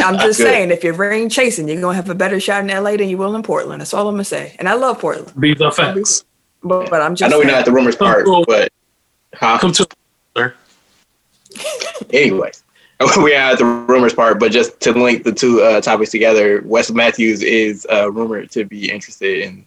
I'm 0.00 0.14
just 0.18 0.38
Good. 0.38 0.46
saying, 0.46 0.70
if 0.70 0.82
you're 0.84 0.92
ring 0.94 1.28
chasing, 1.28 1.68
you're 1.68 1.80
gonna 1.80 1.94
have 1.96 2.10
a 2.10 2.14
better 2.14 2.40
shot 2.40 2.62
in 2.62 2.68
LA 2.68 2.96
than 2.96 3.08
you 3.08 3.16
will 3.16 3.34
in 3.36 3.42
Portland. 3.42 3.80
That's 3.80 3.94
all 3.94 4.08
I'm 4.08 4.14
gonna 4.14 4.24
say. 4.24 4.56
And 4.58 4.68
I 4.68 4.74
love 4.74 4.98
Portland, 5.00 5.32
These 5.36 5.60
are 5.60 5.70
facts. 5.72 6.24
but, 6.62 6.90
but 6.90 7.00
I'm 7.00 7.14
just. 7.14 7.22
I 7.22 7.26
just 7.28 7.32
know 7.32 7.38
we're 7.38 7.44
not 7.50 7.60
at 7.60 7.64
the 7.64 7.72
rumors 7.72 7.96
part, 7.96 8.26
but 8.46 8.72
huh? 9.34 9.58
Come 9.58 9.72
to 9.72 9.86
sir. 10.36 10.54
Anyways, 12.12 12.62
we 13.18 13.34
are 13.34 13.52
at 13.52 13.58
the 13.58 13.64
rumors 13.64 14.14
part, 14.14 14.40
but 14.40 14.50
just 14.52 14.80
to 14.80 14.92
link 14.92 15.22
the 15.24 15.32
two 15.32 15.62
uh, 15.62 15.80
topics 15.80 16.10
together, 16.10 16.62
Wes 16.64 16.90
Matthews 16.90 17.42
is 17.42 17.86
uh, 17.92 18.10
rumored 18.10 18.50
to 18.52 18.64
be 18.64 18.90
interested 18.90 19.40
in 19.42 19.66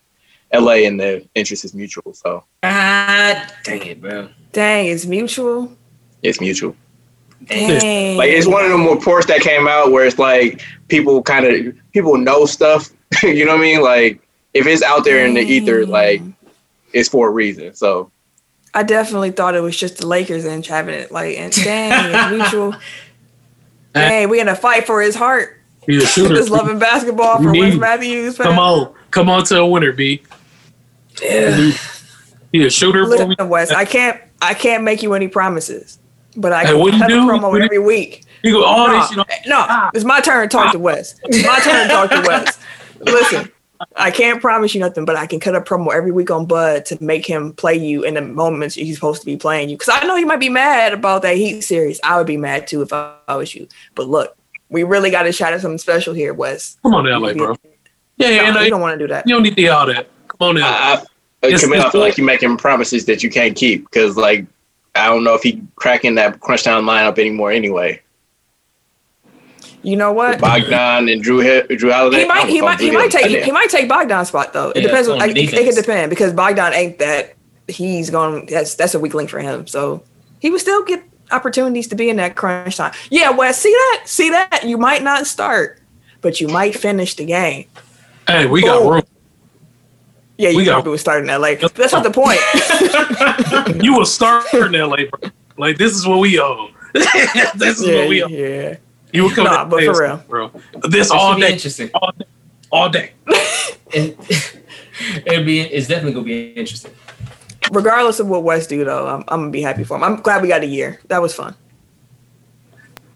LA, 0.54 0.86
and 0.88 1.00
the 1.00 1.26
interest 1.36 1.64
is 1.66 1.74
mutual. 1.74 2.14
So 2.14 2.44
Ah, 2.64 3.48
dang 3.64 3.82
it, 3.86 4.02
bro. 4.02 4.30
Dang, 4.52 4.88
it's 4.88 5.06
mutual. 5.06 5.72
it's 6.22 6.42
mutual. 6.42 6.76
Dang. 7.46 8.18
Like 8.18 8.30
it's 8.30 8.48
one 8.48 8.66
of 8.66 8.72
them 8.72 8.86
reports 8.88 9.28
that 9.28 9.42
came 9.42 9.68
out 9.68 9.92
where 9.92 10.06
it's 10.06 10.20
like 10.20 10.62
people 10.88 11.22
kind 11.24 11.46
of 11.46 11.76
people 11.94 12.18
know 12.18 12.46
stuff. 12.46 12.90
you 13.24 13.46
know 13.46 13.52
what 13.54 13.60
I 13.60 13.64
mean? 13.64 13.82
Like 13.82 14.22
if 14.54 14.66
it's 14.66 14.82
out 14.84 15.04
there 15.06 15.26
in 15.26 15.34
the 15.34 15.42
ether, 15.42 15.86
like 15.86 16.22
it's 16.94 17.10
for 17.10 17.28
a 17.28 17.32
reason. 17.32 17.74
So 17.74 18.12
I 18.74 18.84
definitely 18.84 19.32
thought 19.32 19.56
it 19.56 19.62
was 19.62 19.78
just 19.78 19.98
the 19.98 20.08
Lakers 20.08 20.46
and 20.46 20.66
having 20.66 20.96
it. 20.96 21.12
Like, 21.12 21.38
and 21.38 21.52
dang, 21.54 22.14
it's 22.14 22.32
mutual. 22.54 22.76
Hey, 23.94 24.26
we 24.28 24.40
in 24.40 24.48
a 24.48 24.56
fight 24.56 24.86
for 24.86 25.02
his 25.02 25.16
heart. 25.16 25.58
He's 25.86 26.04
a 26.04 26.06
shooter. 26.08 26.36
Just 26.36 26.50
loving 26.50 26.78
basketball 26.80 27.38
for 27.38 27.56
You 27.56 27.62
Wes 27.62 27.74
need- 27.74 27.80
Matthews. 27.80 28.38
Come 28.38 28.60
on, 28.60 28.94
come 29.12 29.30
on 29.30 29.44
to 29.46 29.60
a 29.62 29.66
winner, 29.68 29.94
B. 29.94 30.22
Yeah. 31.22 31.72
He 32.52 32.66
a 32.66 32.70
shooter. 32.70 33.04
boy. 33.06 33.10
Listen, 33.26 33.50
Wes, 33.50 33.72
I 33.72 33.86
can't, 33.86 34.22
I 34.42 34.54
can't 34.54 34.84
make 34.84 35.02
you 35.02 35.14
any 35.14 35.28
promises, 35.28 35.98
but 36.38 36.54
I 36.54 36.62
Hey, 36.64 36.72
can 36.72 36.80
what 36.80 36.94
you 36.94 37.00
cut 37.00 37.12
a 37.12 37.16
promo 37.16 37.50
What 37.52 37.58
you- 37.58 37.64
every 37.66 37.80
week. 37.80 38.24
You 38.44 38.54
go 38.54 38.64
all 38.64 38.88
no, 38.88 39.00
this. 39.02 39.12
You 39.12 39.18
know, 39.18 39.26
no, 39.48 39.90
it's 39.94 40.06
my 40.06 40.22
turn 40.22 40.48
to 40.48 40.52
talk 40.56 40.72
to 40.72 40.80
Wes. 40.80 41.16
It's 41.26 41.46
my 41.46 41.60
turn 41.60 41.88
to 41.88 41.94
talk 41.94 42.10
to 42.12 42.22
Wes. 42.28 42.60
Listen, 43.02 43.52
I 43.96 44.12
can't 44.12 44.40
promise 44.40 44.74
you 44.76 44.80
nothing, 44.80 45.06
but 45.06 45.16
I 45.16 45.26
can 45.26 45.40
cut 45.40 45.56
a 45.56 45.62
promo 45.62 45.94
every 45.94 46.12
week 46.12 46.30
on 46.32 46.46
Bud 46.46 46.86
to 46.86 47.04
make 47.04 47.26
him 47.26 47.54
play 47.54 47.76
you 47.76 48.04
in 48.04 48.14
the 48.14 48.22
moments 48.22 48.76
he's 48.76 48.96
supposed 48.96 49.22
to 49.22 49.26
be 49.26 49.38
playing 49.38 49.70
you. 49.70 49.76
Because 49.78 50.00
I 50.02 50.06
know 50.06 50.16
you 50.16 50.26
might 50.28 50.40
be 50.40 50.50
mad 50.50 50.94
about 50.94 51.24
that 51.24 51.36
Heat 51.36 51.62
series. 51.62 52.00
I 52.04 52.18
would 52.18 52.28
be 52.28 52.38
mad 52.38 52.68
too 52.68 52.82
if 52.84 52.94
I, 52.94 53.14
I 53.28 53.36
was 53.36 53.54
you. 53.56 53.68
But 53.96 54.08
look, 54.08 54.36
we 54.70 54.84
really 54.84 55.10
got 55.10 55.26
a 55.28 55.32
shot 55.32 55.54
at 55.54 55.62
something 55.62 55.78
special 55.80 56.14
here, 56.14 56.34
Wes. 56.34 56.78
come 56.84 56.94
on 56.94 57.04
to 57.06 57.18
LA, 57.18 57.34
bro. 57.34 57.56
Yeah, 58.18 58.30
yeah, 58.30 58.42
No, 58.50 58.54
no, 58.54 58.60
you 58.60 58.66
you 58.66 58.70
don't 58.72 58.82
want 58.82 59.00
to 59.00 59.04
do 59.04 59.08
that. 59.14 59.28
You 59.28 59.34
don't 59.36 59.44
need 59.44 59.56
to 59.56 59.62
do 59.64 59.70
all 59.72 59.86
that. 59.88 60.08
Come 60.28 60.50
on 60.50 60.56
now. 60.56 60.68
I, 60.68 60.72
I, 60.72 60.94
uh, 60.94 61.04
It's- 61.44 61.62
Camille, 61.64 61.82
I 61.82 61.90
feel 61.92 62.02
like 62.02 62.18
you're 62.18 62.26
making 62.26 62.58
promises 62.58 63.06
that 63.06 63.22
you 63.24 63.30
can't 63.32 63.56
keep 63.56 63.84
because 63.90 64.16
like 64.16 64.46
I 64.98 65.08
don't 65.08 65.24
know 65.24 65.34
if 65.34 65.44
he 65.44 65.62
cracking 65.76 66.16
that 66.16 66.40
crunch 66.40 66.64
down 66.64 66.84
lineup 66.86 67.18
anymore. 67.20 67.52
Anyway, 67.52 68.02
You 69.84 69.96
know 69.96 70.12
what? 70.12 70.42
Bogdan 70.42 71.08
and 71.08 71.24
Jrue 71.24 71.44
Hi- 71.44 71.68
Jrue 71.68 71.92
Holiday. 71.92 72.22
He 72.22 72.28
might, 72.28 72.48
he 72.48 72.62
might, 72.62 72.80
he 72.80 72.92
might 72.92 73.12
take, 73.12 73.44
he 73.44 73.52
might 73.52 73.70
take 73.70 73.88
Bogdan's 73.88 74.30
spot 74.30 74.54
though. 74.54 74.72
It 74.72 74.78
Yeah, 74.78 74.88
depends. 74.88 75.08
on 75.08 75.20
Like, 75.20 75.38
it, 75.38 75.54
it 75.54 75.66
could 75.66 75.76
depend 75.76 76.10
because 76.10 76.34
Bogdan 76.34 76.74
ain't 76.74 77.00
that. 77.00 77.36
He's 77.68 78.10
going. 78.10 78.46
That's 78.46 78.76
that's 78.76 78.96
a 78.96 79.00
weak 79.00 79.14
link 79.14 79.30
for 79.30 79.40
him. 79.40 79.68
So 79.68 80.04
he 80.40 80.50
would 80.50 80.62
still 80.62 80.86
get 80.86 81.04
opportunities 81.32 81.88
to 81.90 81.96
be 81.96 82.10
in 82.10 82.16
that 82.16 82.36
crunch 82.38 82.78
time. 82.78 82.94
Yeah, 83.10 83.30
Wes. 83.32 83.60
See 83.60 83.74
that? 83.74 84.04
See 84.06 84.30
that? 84.30 84.62
You 84.64 84.78
might 84.78 85.04
not 85.04 85.28
start, 85.28 85.82
but 86.22 86.40
you 86.40 86.48
might 86.48 86.78
finish 86.78 87.16
the 87.16 87.26
game. 87.26 87.66
Hey, 88.26 88.46
we 88.46 88.62
got 88.62 88.90
room. 88.90 89.04
Yeah, 90.38 90.50
you 90.50 90.58
We 90.58 90.66
probably 90.66 90.92
would 90.92 91.00
start 91.00 91.22
in 91.22 91.28
LA. 91.28 91.56
That's 91.56 91.94
not 91.94 92.04
the 92.04 92.12
point. 92.12 92.40
You 93.84 93.94
will 93.96 94.06
start 94.06 94.52
in 94.54 94.72
LA, 94.74 94.98
bro. 95.10 95.30
Like 95.58 95.78
this 95.78 95.94
is 95.94 96.08
what 96.08 96.20
we 96.20 96.40
owe. 96.40 96.70
this 96.94 97.80
is 97.80 97.86
yeah, 97.88 97.96
what 97.96 98.10
we 98.10 98.24
owe. 98.24 98.28
yeah. 98.28 98.76
You 99.14 99.24
will 99.24 99.32
come 99.32 99.46
Nah, 99.46 99.66
but 99.66 99.84
for 99.84 100.02
real. 100.02 100.18
bro. 100.28 100.52
This 100.90 101.08
It 101.10 101.14
all 101.18 101.40
day, 101.40 101.54
interesting. 101.54 101.90
all 101.94 102.12
day, 102.18 102.26
all 102.72 102.90
day. 102.90 103.12
And 103.96 104.16
it'll 105.26 105.46
be. 105.46 105.62
It's 105.62 105.88
definitely 105.88 106.14
gonna 106.14 106.26
be 106.26 106.50
interesting. 106.54 106.92
Regardless 107.72 108.20
of 108.20 108.28
what 108.28 108.44
Wes 108.44 108.68
do, 108.68 108.84
though, 108.84 109.08
I'm, 109.08 109.24
I'm 109.30 109.40
gonna 109.42 109.50
be 109.52 109.62
happy 109.62 109.84
for 109.86 109.96
him. 109.96 110.04
I'm 110.04 110.18
glad 110.18 110.42
we 110.42 110.48
got 110.50 110.62
a 110.62 110.66
year. 110.68 111.00
That 111.08 111.22
was 111.22 111.34
fun. 111.34 111.56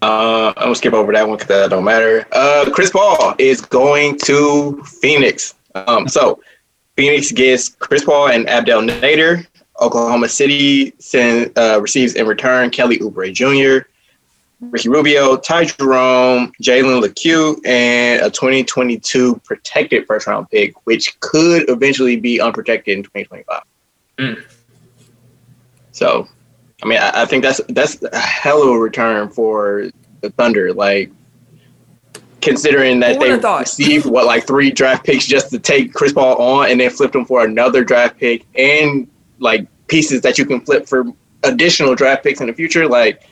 Uh, 0.00 0.52
I'm 0.56 0.62
gonna 0.64 0.74
skip 0.74 0.94
over 0.94 1.12
that 1.12 1.28
one 1.28 1.36
because 1.36 1.48
that 1.48 1.70
don't 1.70 1.84
matter. 1.84 2.26
Uh, 2.32 2.70
Chris 2.72 2.90
Paul 2.90 3.34
is 3.38 3.60
going 3.60 4.18
to 4.24 4.82
Phoenix. 5.00 5.54
Um, 5.74 6.08
so 6.08 6.40
Phoenix 6.96 7.32
gets 7.32 7.68
Chris 7.68 8.04
Paul 8.04 8.28
and 8.28 8.48
Abdel 8.48 8.82
Nader. 8.82 9.46
Oklahoma 9.80 10.28
City 10.28 10.92
send, 10.98 11.56
uh, 11.56 11.80
receives 11.80 12.14
in 12.14 12.26
return 12.26 12.70
Kelly 12.70 12.98
Oubre 12.98 13.32
Jr., 13.32 13.88
Ricky 14.70 14.88
Rubio, 14.88 15.36
Ty 15.36 15.64
Jerome, 15.64 16.52
Jalen 16.62 17.02
Lecque, 17.02 17.58
and 17.66 18.22
a 18.22 18.30
2022 18.30 19.40
protected 19.44 20.06
first 20.06 20.28
round 20.28 20.48
pick, 20.50 20.86
which 20.86 21.18
could 21.18 21.68
eventually 21.68 22.16
be 22.16 22.40
unprotected 22.40 22.96
in 22.96 23.02
2025. 23.02 23.62
Mm. 24.18 24.44
So, 25.90 26.28
I 26.82 26.86
mean, 26.86 26.98
I, 26.98 27.22
I 27.22 27.26
think 27.26 27.42
that's 27.42 27.60
that's 27.70 28.00
a 28.04 28.16
hell 28.16 28.62
of 28.62 28.68
a 28.68 28.78
return 28.78 29.30
for 29.30 29.90
the 30.20 30.30
Thunder. 30.30 30.72
Like, 30.72 31.10
considering 32.42 33.00
that 33.00 33.18
they 33.18 33.38
thought? 33.38 33.60
received 33.60 34.04
what 34.04 34.26
like 34.26 34.46
three 34.46 34.70
draft 34.70 35.06
picks 35.06 35.26
just 35.26 35.50
to 35.50 35.58
take 35.58 35.94
Chris 35.94 36.12
Paul 36.12 36.36
on, 36.36 36.70
and 36.70 36.80
then 36.80 36.90
flipped 36.90 37.14
him 37.14 37.24
for 37.24 37.44
another 37.44 37.84
draft 37.84 38.18
pick 38.18 38.44
and 38.56 39.08
like 39.38 39.66
pieces 39.86 40.20
that 40.22 40.38
you 40.38 40.44
can 40.44 40.60
flip 40.60 40.86
for 40.86 41.04
additional 41.44 41.94
draft 41.94 42.22
picks 42.22 42.40
in 42.40 42.46
the 42.46 42.52
future. 42.52 42.86
Like, 42.88 43.22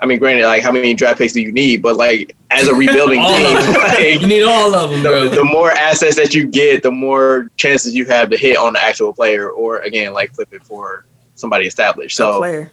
I 0.00 0.06
mean, 0.06 0.18
granted, 0.18 0.44
like 0.46 0.62
how 0.62 0.72
many 0.72 0.92
draft 0.94 1.18
picks 1.18 1.32
do 1.32 1.40
you 1.40 1.52
need? 1.52 1.82
But 1.82 1.96
like 1.96 2.36
as 2.50 2.68
a 2.68 2.74
rebuilding 2.74 3.20
team, 3.24 3.54
like, 3.74 4.20
You 4.20 4.26
need 4.26 4.42
all 4.42 4.74
of 4.74 4.90
them, 4.90 5.02
the, 5.02 5.08
bro. 5.08 5.28
the 5.28 5.44
more 5.44 5.70
assets 5.70 6.16
that 6.16 6.34
you 6.34 6.46
get, 6.46 6.82
the 6.82 6.90
more 6.90 7.50
chances 7.56 7.94
you 7.94 8.04
have 8.06 8.30
to 8.30 8.36
hit 8.36 8.56
on 8.56 8.74
the 8.74 8.82
actual 8.82 9.12
player, 9.12 9.50
or 9.50 9.78
again, 9.80 10.12
like 10.12 10.34
flip 10.34 10.52
it 10.52 10.62
for 10.64 11.06
somebody 11.34 11.66
established. 11.66 12.16
So, 12.16 12.38
player. 12.38 12.72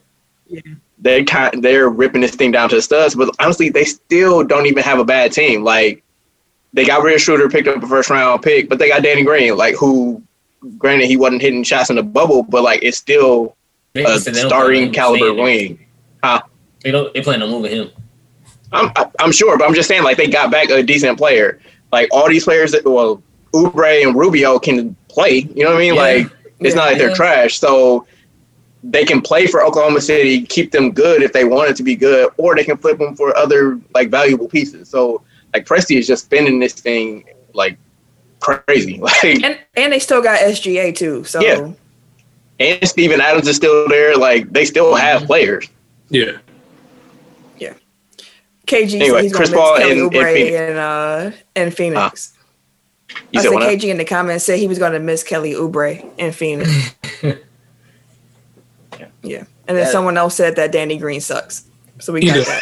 player. 0.50 0.78
They 1.04 1.24
kind 1.24 1.62
they're 1.64 1.90
ripping 1.90 2.22
this 2.22 2.34
thing 2.34 2.52
down 2.52 2.70
to 2.70 2.76
the 2.76 2.82
studs, 2.82 3.14
but 3.14 3.30
honestly, 3.40 3.70
they 3.70 3.84
still 3.84 4.44
don't 4.44 4.66
even 4.66 4.84
have 4.84 5.00
a 5.00 5.06
bad 5.06 5.34
team. 5.34 5.64
Like 5.64 6.02
they 6.72 6.86
got 6.86 7.04
rid 7.04 7.14
of 7.16 7.22
Schroeder, 7.22 7.50
picked 7.50 7.68
up 7.68 7.84
a 7.84 7.88
first 7.88 8.10
round 8.10 8.42
pick, 8.42 8.70
but 8.70 8.80
they 8.80 8.88
got 8.88 9.04
Danny 9.04 9.24
Green, 9.24 9.56
like 9.58 9.76
who, 9.76 10.24
granted, 10.78 11.08
he 11.08 11.18
wasn't 11.18 11.42
hitting 11.42 11.64
shots 11.64 11.90
in 11.90 11.98
the 11.98 12.04
bubble, 12.04 12.44
but 12.44 12.64
like 12.64 12.82
it's 12.84 12.98
still 12.98 13.56
a 13.96 14.18
said 14.18 14.34
they 14.34 14.42
don't 14.42 14.50
plan 14.50 14.50
starting 14.50 14.94
caliber 14.94 15.34
wing. 15.34 15.86
They 16.84 16.92
don't. 16.92 17.14
They 17.14 17.22
plan 17.22 17.42
on 17.44 17.50
moving 17.50 17.72
him. 17.72 17.90
I'm 18.72 18.92
I'm 19.20 19.32
sure, 19.32 19.58
but 19.58 19.66
I'm 19.66 19.76
just 19.76 19.88
saying, 19.88 20.04
like 20.04 20.18
they 20.18 20.28
got 20.28 20.52
back 20.52 20.70
a 20.70 20.82
decent 20.82 21.18
player. 21.18 21.60
Like 21.92 22.10
all 22.12 22.28
these 22.30 22.46
players 22.46 22.72
that 22.72 22.86
well, 22.86 23.22
Oubre 23.54 24.04
and 24.04 24.16
Rubio 24.16 24.58
can 24.58 24.96
play. 25.10 25.48
You 25.54 25.64
know 25.64 25.72
what 25.72 25.78
I 25.78 25.80
mean? 25.80 25.96
Yeah. 25.96 26.02
Like 26.02 26.28
it's 26.60 26.76
not 26.76 26.86
like 26.88 26.98
Yeah. 26.98 27.08
they're 27.08 27.16
trash, 27.16 27.60
so 27.60 28.08
they 28.84 29.06
can 29.06 29.22
play 29.22 29.48
for 29.48 29.64
Oklahoma 29.64 30.02
City, 30.02 30.42
keep 30.44 30.72
them 30.72 30.92
good 30.92 31.22
if 31.24 31.32
they 31.34 31.46
wanted 31.46 31.76
to 31.78 31.84
be 31.84 31.96
good, 31.96 32.30
or 32.38 32.56
they 32.56 32.64
can 32.66 32.78
flip 32.78 32.98
them 32.98 33.16
for 33.16 33.36
other 33.38 33.80
like 33.94 34.10
valuable 34.10 34.48
pieces. 34.48 34.90
So 34.90 35.22
like 35.54 35.66
Presti 35.66 35.98
is 35.98 36.06
just 36.08 36.26
spinning 36.26 36.60
this 36.60 36.74
thing 36.74 37.24
like 37.54 37.78
crazy. 38.40 39.00
Like 39.02 39.24
And 39.44 39.58
and 39.76 39.94
they 39.94 40.00
still 40.00 40.22
got 40.22 40.40
SGA 40.40 40.96
too. 40.96 41.24
So 41.24 41.40
Yeah. 41.42 41.72
and 42.60 42.88
Steven 42.88 43.22
Adams 43.22 43.48
is 43.48 43.56
still 43.56 43.88
there. 43.88 44.18
Like 44.18 44.52
they 44.52 44.66
still 44.66 44.96
have 44.96 45.24
players. 45.24 45.68
Yeah. 46.10 46.40
Yeah. 47.58 47.74
KG 48.68 48.90
said 48.92 49.02
Anyway, 49.02 49.22
he's 49.24 49.34
Chris 49.34 49.50
gonna 49.50 49.62
Paul 49.62 49.74
miss 49.78 49.88
Kelly 49.88 50.02
and- 50.02 50.14
and 50.16 50.36
Phoenix. 50.36 50.52
in 50.72 50.78
uh 50.78 51.32
in 51.56 51.72
Phoenix. 51.72 52.34
You 53.10 53.16
I 53.40 53.44
said 53.44 53.44
said 53.44 53.54
what? 53.54 53.60
now? 53.64 53.70
KG 53.70 53.84
in 53.92 53.98
the 53.98 54.06
comments 54.06 54.44
said 54.44 54.60
he 54.60 54.68
was 54.68 54.80
gonna 54.80 55.00
miss 55.00 55.24
Kelly 55.24 55.54
Oubre 55.54 56.04
in 56.18 56.32
Phoenix. 56.34 56.96
yeah. 59.22 59.44
And 59.68 59.78
then 59.78 59.86
Yeah. 59.86 59.92
someone 59.92 60.18
else 60.18 60.36
said 60.36 60.56
that 60.58 60.72
Danny 60.72 60.98
Green 60.98 61.22
sucks. 61.22 61.66
So 62.00 62.14
we 62.14 62.22
got 62.22 62.34
does. 62.36 62.62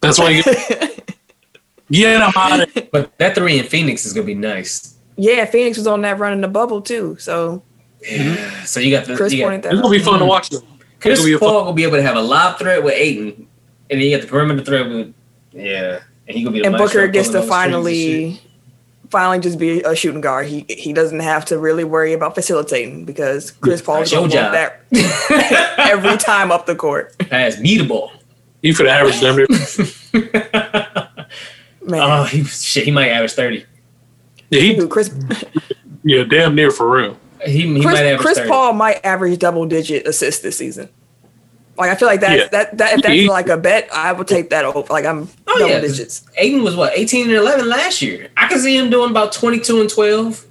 That's 0.00 0.18
why 0.18 0.30
you 0.30 0.42
get, 0.42 1.16
get 1.90 2.16
him 2.16 2.32
out 2.36 2.60
of 2.60 2.90
But 2.92 3.16
that 3.18 3.34
three 3.34 3.58
in 3.58 3.64
Phoenix 3.66 4.04
is 4.04 4.12
gonna 4.12 4.26
be 4.26 4.34
nice. 4.34 4.96
yeah, 5.16 5.44
Phoenix 5.44 5.76
was 5.78 5.86
on 5.86 6.02
that 6.02 6.18
run 6.18 6.32
in 6.32 6.40
the 6.40 6.48
bubble 6.48 6.80
too. 6.82 7.16
So 7.18 7.62
Yeah. 8.08 8.64
So 8.64 8.80
you 8.80 8.90
got 8.90 9.06
the 9.06 9.16
Chris 9.16 9.32
you 9.32 9.44
got, 9.44 9.62
that 9.62 9.72
It's 9.72 9.80
gonna 9.82 9.90
be 9.96 10.02
fun 10.02 10.14
to 10.14 10.20
mm-hmm. 10.20 10.28
watch 10.28 10.50
them. 10.50 10.62
Chris 11.00 11.18
It's 11.18 11.26
be 11.26 11.36
Paul 11.38 11.50
fun- 11.50 11.64
gonna 11.64 11.76
be 11.76 11.84
able 11.84 11.96
to 11.96 12.02
have 12.02 12.16
a 12.16 12.20
live 12.22 12.58
threat 12.58 12.82
with 12.82 12.94
Ayton, 12.94 13.46
and 13.90 14.00
then 14.00 14.00
you 14.00 14.16
got 14.16 14.22
the 14.22 14.28
perimeter 14.28 14.64
threat 14.64 14.88
with 14.88 15.14
yeah, 15.52 16.00
and 16.26 16.36
he 16.36 16.42
gonna 16.44 16.54
be 16.54 16.60
the 16.60 16.66
And 16.66 16.76
Booker 16.76 17.06
gets 17.08 17.28
to 17.28 17.34
those 17.34 17.42
and 17.42 17.48
finally 17.50 18.40
finally 19.12 19.38
just 19.38 19.58
be 19.58 19.82
a 19.82 19.94
shooting 19.94 20.22
guard. 20.22 20.46
He 20.46 20.64
he 20.68 20.92
doesn't 20.92 21.20
have 21.20 21.44
to 21.46 21.58
really 21.58 21.84
worry 21.84 22.14
about 22.14 22.34
facilitating 22.34 23.04
because 23.04 23.50
Chris 23.52 23.80
Paul 23.82 24.02
is 24.02 24.10
going 24.10 24.30
to 24.30 24.36
want 24.36 24.52
that 24.52 25.78
every 25.78 26.16
time 26.16 26.50
up 26.50 26.66
the 26.66 26.74
court. 26.74 27.16
Pass 27.18 27.60
me 27.60 27.76
the 27.78 27.84
ball. 27.84 28.10
He 28.62 28.72
for 28.72 28.84
the 28.84 28.90
average 28.90 29.20
damn 29.20 29.36
near. 29.36 29.46
Man, 31.84 32.00
Oh, 32.02 32.24
he 32.24 32.44
shit. 32.44 32.84
He 32.84 32.90
might 32.90 33.08
average 33.10 33.32
thirty. 33.32 33.66
Yeah, 34.50 34.60
he, 34.60 34.86
Chris 34.88 35.14
yeah, 36.04 36.24
damn 36.24 36.54
near 36.54 36.70
for 36.70 36.90
real. 36.90 37.18
He, 37.44 37.62
he 37.62 37.66
might 37.68 37.82
Chris, 37.84 38.00
average 38.00 38.20
Chris 38.20 38.40
Paul 38.48 38.72
might 38.72 39.04
average 39.04 39.38
double 39.38 39.66
digit 39.66 40.06
assists 40.06 40.42
this 40.42 40.56
season. 40.56 40.88
Like 41.78 41.90
I 41.90 41.94
feel 41.94 42.06
like 42.08 42.20
that's 42.20 42.42
Yeah. 42.42 42.48
that 42.48 42.78
that 42.78 42.92
if 42.94 43.02
that's 43.02 43.14
He- 43.14 43.28
like 43.28 43.48
a 43.48 43.56
bet, 43.56 43.88
I 43.92 44.12
would 44.12 44.28
take 44.28 44.50
that 44.50 44.64
over. 44.64 44.86
Like 44.92 45.04
I'm 45.06 45.28
Oh, 45.46 45.58
double 45.58 45.70
yeah, 45.70 45.80
'cause 45.80 45.96
digits. 45.96 46.22
Ayton 46.36 46.62
was 46.62 46.76
what 46.76 46.92
eighteen 46.96 47.26
and 47.26 47.34
eleven 47.36 47.68
last 47.68 48.02
year. 48.02 48.28
I 48.36 48.46
can 48.46 48.58
see 48.60 48.76
him 48.76 48.90
doing 48.90 49.10
about 49.10 49.32
twenty 49.32 49.58
two 49.58 49.80
and 49.80 49.88
twelve. 49.90 50.44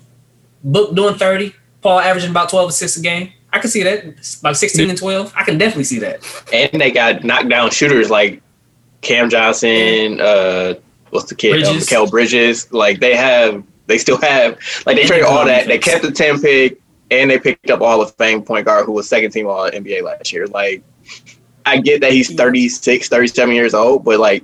Book 0.63 0.95
doing 0.95 1.15
thirty. 1.15 1.53
Paul 1.81 1.99
averaging 1.99 2.31
about 2.31 2.49
twelve 2.49 2.69
assists 2.69 2.97
a 2.97 3.01
game. 3.01 3.29
I 3.53 3.59
can 3.59 3.69
see 3.69 3.83
that. 3.83 4.03
About 4.39 4.57
sixteen 4.57 4.89
and 4.89 4.97
twelve. 4.97 5.31
I 5.35 5.43
can 5.43 5.57
definitely 5.57 5.83
see 5.85 5.99
that. 5.99 6.21
And 6.53 6.81
they 6.81 6.91
got 6.91 7.23
knockdown 7.23 7.69
shooters 7.71 8.09
like 8.09 8.41
Cam 9.01 9.29
Johnson, 9.29 10.21
uh, 10.21 10.75
what's 11.09 11.25
the 11.29 11.35
kid? 11.35 11.51
Uh, 11.63 11.71
Bridges. 11.71 11.87
Mikal 11.89 12.09
Bridges. 12.09 12.71
Like 12.71 12.99
they 12.99 13.15
have, 13.15 13.63
they 13.87 13.97
still 13.97 14.17
have, 14.21 14.57
like 14.85 14.95
they 14.95 15.01
And 15.01 15.07
traded 15.07 15.25
all 15.25 15.43
that. 15.45 15.67
They 15.67 15.79
kept 15.79 16.03
the 16.03 16.11
10 16.11 16.39
pick 16.41 16.79
and 17.09 17.29
they 17.31 17.39
picked 17.39 17.69
up 17.71 17.81
all 17.81 17.99
of 18.01 18.15
fame 18.15 18.41
point 18.43 18.65
guard 18.67 18.85
who 18.85 18.91
was 18.91 19.09
second 19.09 19.31
team 19.31 19.47
all 19.47 19.69
NBA 19.69 20.03
last 20.03 20.31
year. 20.31 20.45
Like, 20.47 20.83
I 21.65 21.77
get 21.77 22.01
that 22.01 22.11
he's 22.11 22.33
36, 22.33 23.07
37 23.09 23.53
years 23.55 23.73
old, 23.73 24.03
but 24.03 24.19
like, 24.19 24.43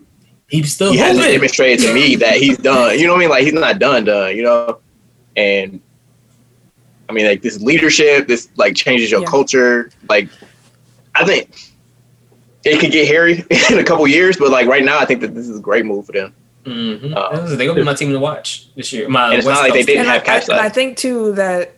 He's 0.49 0.71
still 0.73 0.93
he 0.93 0.97
hasn't 0.97 1.25
demonstrated 1.27 1.85
to 1.85 1.93
me 1.93 2.15
that 2.23 2.37
he's 2.37 2.57
done. 2.57 2.97
You 2.97 3.05
know 3.05 3.13
what 3.13 3.17
I 3.17 3.21
mean? 3.21 3.29
Like 3.29 3.43
he's 3.43 3.51
not 3.53 3.79
done, 3.79 4.05
done. 4.05 4.33
You 4.37 4.43
know, 4.43 4.79
and 5.35 5.81
I 7.09 7.11
mean 7.11 7.25
like 7.25 7.41
this 7.41 7.59
leadership, 7.61 8.27
this 8.27 8.47
like 8.55 8.73
changes 8.73 9.11
your 9.11 9.21
Yeah. 9.21 9.27
culture. 9.27 9.89
Like 10.07 10.29
I 11.15 11.25
think 11.25 11.53
it 12.63 12.79
could 12.79 12.91
get 12.93 13.09
hairy 13.09 13.43
in 13.69 13.77
a 13.79 13.83
couple 13.83 14.07
years, 14.07 14.37
but 14.37 14.49
like 14.51 14.67
right 14.67 14.85
now, 14.85 14.99
I 14.99 15.03
think 15.05 15.19
that 15.19 15.35
this 15.35 15.49
is 15.49 15.57
a 15.57 15.61
great 15.61 15.85
move 15.85 16.05
for 16.05 16.13
them. 16.13 16.33
Mhm. 16.65 17.13
Uh, 17.13 17.45
They're 17.55 17.67
gonna 17.67 17.73
be 17.81 17.83
my 17.83 17.93
team 17.93 18.13
to 18.13 18.19
watch 18.19 18.67
this 18.77 18.93
year. 18.93 19.09
My 19.09 19.25
And 19.25 19.33
it's 19.39 19.45
West 19.45 19.57
not 19.61 19.63
like 19.69 19.73
they 19.73 19.83
didn't 19.83 20.05
team. 20.05 20.13
have 20.13 20.49
and, 20.49 20.59
I, 20.61 20.65
I 20.67 20.69
think 20.69 20.95
too 20.97 21.33
that 21.33 21.73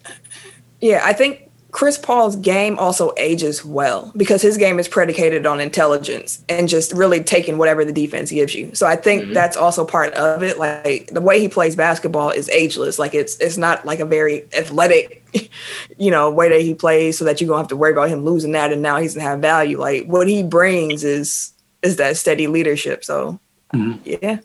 yeah, 0.79 1.01
I 1.03 1.13
think 1.13 1.48
Chris 1.71 1.99
Paul's 1.99 2.35
game 2.35 2.79
also 2.79 3.13
ages 3.17 3.63
well 3.63 4.11
because 4.17 4.41
his 4.41 4.57
game 4.57 4.79
is 4.79 4.87
predicated 4.87 5.45
on 5.45 5.59
intelligence 5.59 6.43
and 6.49 6.67
just 6.67 6.91
really 6.93 7.23
taking 7.23 7.59
whatever 7.59 7.85
the 7.85 7.91
defense 7.93 8.31
gives 8.31 8.55
you. 8.55 8.73
So 8.73 8.87
I 8.87 8.95
think 8.95 9.25
Mhm. 9.25 9.33
that's 9.35 9.55
also 9.55 9.85
part 9.85 10.13
of 10.15 10.41
it. 10.41 10.57
Like 10.57 11.11
the 11.13 11.21
way 11.21 11.39
he 11.39 11.47
plays 11.47 11.75
basketball 11.75 12.31
is 12.31 12.49
ageless. 12.49 12.97
Like 12.97 13.13
it's 13.13 13.37
it's 13.37 13.57
not 13.57 13.85
like 13.85 13.99
a 13.99 14.05
very 14.05 14.45
athletic, 14.57 15.23
you 15.99 16.09
know, 16.09 16.31
way 16.31 16.49
that 16.49 16.61
he 16.61 16.73
plays 16.73 17.19
so 17.19 17.25
that 17.25 17.39
you 17.39 17.45
don't 17.45 17.57
have 17.57 17.67
to 17.67 17.75
worry 17.75 17.91
about 17.91 18.09
him 18.09 18.25
losing 18.25 18.53
that 18.53 18.73
and 18.73 18.81
now 18.81 18.97
he's 18.97 19.13
gonna 19.13 19.27
have 19.27 19.39
value. 19.39 19.79
Like 19.79 20.05
what 20.07 20.27
he 20.27 20.41
brings 20.41 21.03
is 21.03 21.51
is 21.83 21.97
that 21.97 22.17
steady 22.17 22.47
leadership. 22.47 23.05
So 23.05 23.39
Mhm. 23.75 23.99
yeah. 24.05 24.37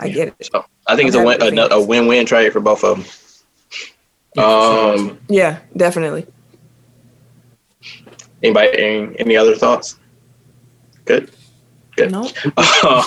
I 0.00 0.08
get 0.08 0.28
it. 0.28 0.34
So 0.52 0.64
I 0.88 0.96
think 0.96 1.06
it's 1.08 1.16
a 1.16 1.20
I'm 1.20 1.26
win, 1.26 1.58
a, 1.58 1.66
a 1.70 1.80
win-win 1.80 2.26
trade 2.26 2.52
for 2.52 2.60
both 2.60 2.82
of 2.82 2.96
them. 2.96 3.06
Yeah. 4.36 4.44
Um, 4.44 5.18
Yeah, 5.28 5.58
definitely. 5.76 6.26
Anybody? 8.42 8.78
Any, 8.78 9.18
any 9.18 9.36
other 9.36 9.54
thoughts? 9.54 9.98
Good. 11.04 11.30
Good. 11.96 12.12
No. 12.12 12.22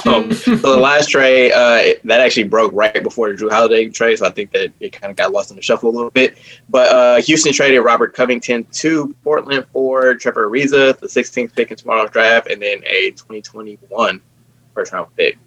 um, 0.05 0.31
so 0.33 0.55
the 0.55 0.77
last 0.79 1.07
trade 1.09 1.51
uh, 1.51 1.97
that 2.03 2.19
actually 2.19 2.43
broke 2.43 2.71
right 2.73 3.01
before 3.01 3.29
the 3.29 3.35
Drew 3.35 3.49
Holiday 3.49 3.89
trade, 3.89 4.17
so 4.17 4.25
I 4.25 4.29
think 4.29 4.51
that 4.51 4.71
it 4.79 4.91
kind 4.91 5.09
of 5.09 5.17
got 5.17 5.31
lost 5.31 5.49
in 5.49 5.55
the 5.55 5.63
shuffle 5.63 5.89
a 5.89 5.95
little 5.95 6.11
bit. 6.11 6.37
But 6.69 6.89
uh, 6.89 7.21
Houston 7.21 7.53
traded 7.53 7.83
Robert 7.83 8.13
Covington 8.13 8.65
to 8.65 9.15
Portland 9.23 9.65
for 9.71 10.13
Trevor 10.15 10.49
Ariza, 10.49 10.97
the 10.99 11.07
16th 11.07 11.55
pick 11.55 11.71
in 11.71 11.77
tomorrow's 11.77 12.11
draft, 12.11 12.51
and 12.51 12.61
then 12.61 12.83
a 12.85 13.11
2021 13.11 14.21
first 14.73 14.93
round 14.93 15.07
pick. 15.15 15.37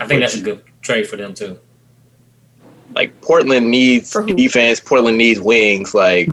I 0.00 0.06
think 0.06 0.20
that's 0.20 0.34
a 0.34 0.40
good 0.40 0.62
trade 0.82 1.06
for 1.06 1.16
them 1.16 1.32
too. 1.34 1.58
Like 2.94 3.20
Portland 3.20 3.70
needs 3.70 4.10
defense, 4.34 4.80
Portland 4.80 5.16
needs 5.18 5.40
wings. 5.40 5.94
Like 5.94 6.28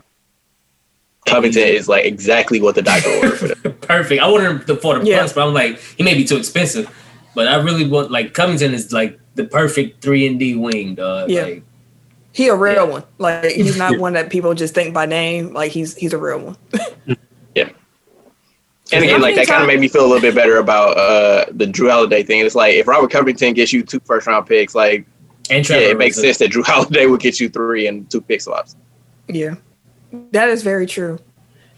Covington 1.25 1.63
is 1.63 1.87
like 1.89 2.05
exactly 2.05 2.61
what 2.61 2.75
the 2.75 2.81
doctor 2.81 3.09
ordered 3.17 3.37
for 3.37 3.47
them. 3.49 3.73
Perfect. 3.81 4.21
I 4.21 4.27
wanted 4.27 4.49
him 4.51 4.59
to- 4.65 4.75
for 4.77 4.97
the 4.99 5.05
Yeah. 5.05 5.19
plus, 5.19 5.33
but 5.33 5.47
I'm 5.47 5.53
like, 5.53 5.79
he 5.79 6.03
may 6.03 6.13
be 6.13 6.23
too 6.23 6.37
expensive. 6.37 6.89
But 7.35 7.47
I 7.47 7.57
really 7.57 7.87
want 7.87 8.09
like 8.11 8.33
Covington 8.33 8.73
is 8.73 8.91
like 8.91 9.19
the 9.35 9.43
perfect 9.43 10.01
three 10.01 10.25
and 10.25 10.39
D 10.39 10.55
wing, 10.55 10.95
dog. 10.95 11.29
Yeah. 11.29 11.43
Like, 11.43 11.63
He 12.31 12.47
a 12.47 12.55
real 12.55 12.73
Yeah. 12.75 12.83
one. 12.83 13.03
Like 13.19 13.45
he's 13.51 13.77
not 13.77 13.99
one 13.99 14.13
that 14.13 14.29
people 14.31 14.53
just 14.55 14.73
think 14.73 14.93
by 14.93 15.05
name. 15.05 15.53
Like 15.53 15.71
he's 15.71 15.95
he's 15.95 16.13
a 16.13 16.17
real 16.17 16.39
one. 16.39 16.57
Yeah. 17.55 17.69
And 18.93 19.03
again, 19.03 19.21
like 19.21 19.35
that 19.35 19.47
kind 19.47 19.61
of 19.61 19.67
made 19.67 19.79
me 19.81 19.87
feel 19.89 20.01
a 20.05 20.07
little 20.07 20.21
bit 20.21 20.33
better 20.33 20.57
about 20.57 20.97
uh, 20.97 21.45
the 21.51 21.65
Jrue 21.65 21.91
Holiday 21.91 22.23
thing. 22.23 22.39
It's 22.45 22.55
like 22.55 22.75
if 22.75 22.87
Robert 22.87 23.11
Covington 23.11 23.53
gets 23.53 23.73
you 23.73 23.83
two 23.83 23.99
first 24.05 24.27
round 24.27 24.47
picks, 24.47 24.73
like 24.75 25.05
and 25.49 25.65
Trevor 25.65 25.83
yeah, 25.83 25.89
it 25.89 25.97
makes 25.97 26.17
Ariza. 26.17 26.21
sense 26.21 26.37
that 26.39 26.51
Jrue 26.51 26.65
Holiday 26.65 27.05
would 27.05 27.21
get 27.21 27.39
you 27.39 27.49
three 27.49 27.87
and 27.87 28.09
two 28.09 28.21
pick 28.21 28.41
swaps. 28.41 28.75
Yeah, 29.27 29.55
that 30.31 30.49
is 30.49 30.63
very 30.63 30.85
true. 30.85 31.19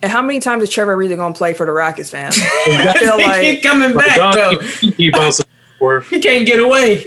And 0.01 0.11
how 0.11 0.21
many 0.21 0.39
times 0.39 0.63
is 0.63 0.69
Trevor 0.69 0.95
really 0.95 1.15
gonna 1.15 1.33
play 1.33 1.53
for 1.53 1.65
the 1.65 1.71
Rockets, 1.71 2.09
fam? 2.09 2.31
I 2.35 2.95
feel 2.97 3.17
he 3.17 3.23
like 3.25 3.41
keep 3.41 3.63
coming 3.63 3.95
back 3.95 4.33
though. 4.33 4.59
He 4.59 4.91
keep 4.91 5.13
bouncing. 5.13 5.45
He 6.09 6.19
can't 6.19 6.45
get 6.45 6.59
away. 6.59 7.03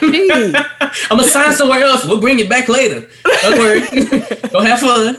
gee, 0.00 0.30
I'm 0.30 1.16
gonna 1.16 1.24
sign 1.24 1.52
somewhere 1.54 1.80
else. 1.80 2.04
We'll 2.04 2.20
bring 2.20 2.38
it 2.40 2.48
back 2.48 2.68
later. 2.68 3.08
Don't 3.24 3.58
worry. 3.58 3.80
Go 4.50 4.60
have 4.60 4.80
fun. 4.80 5.16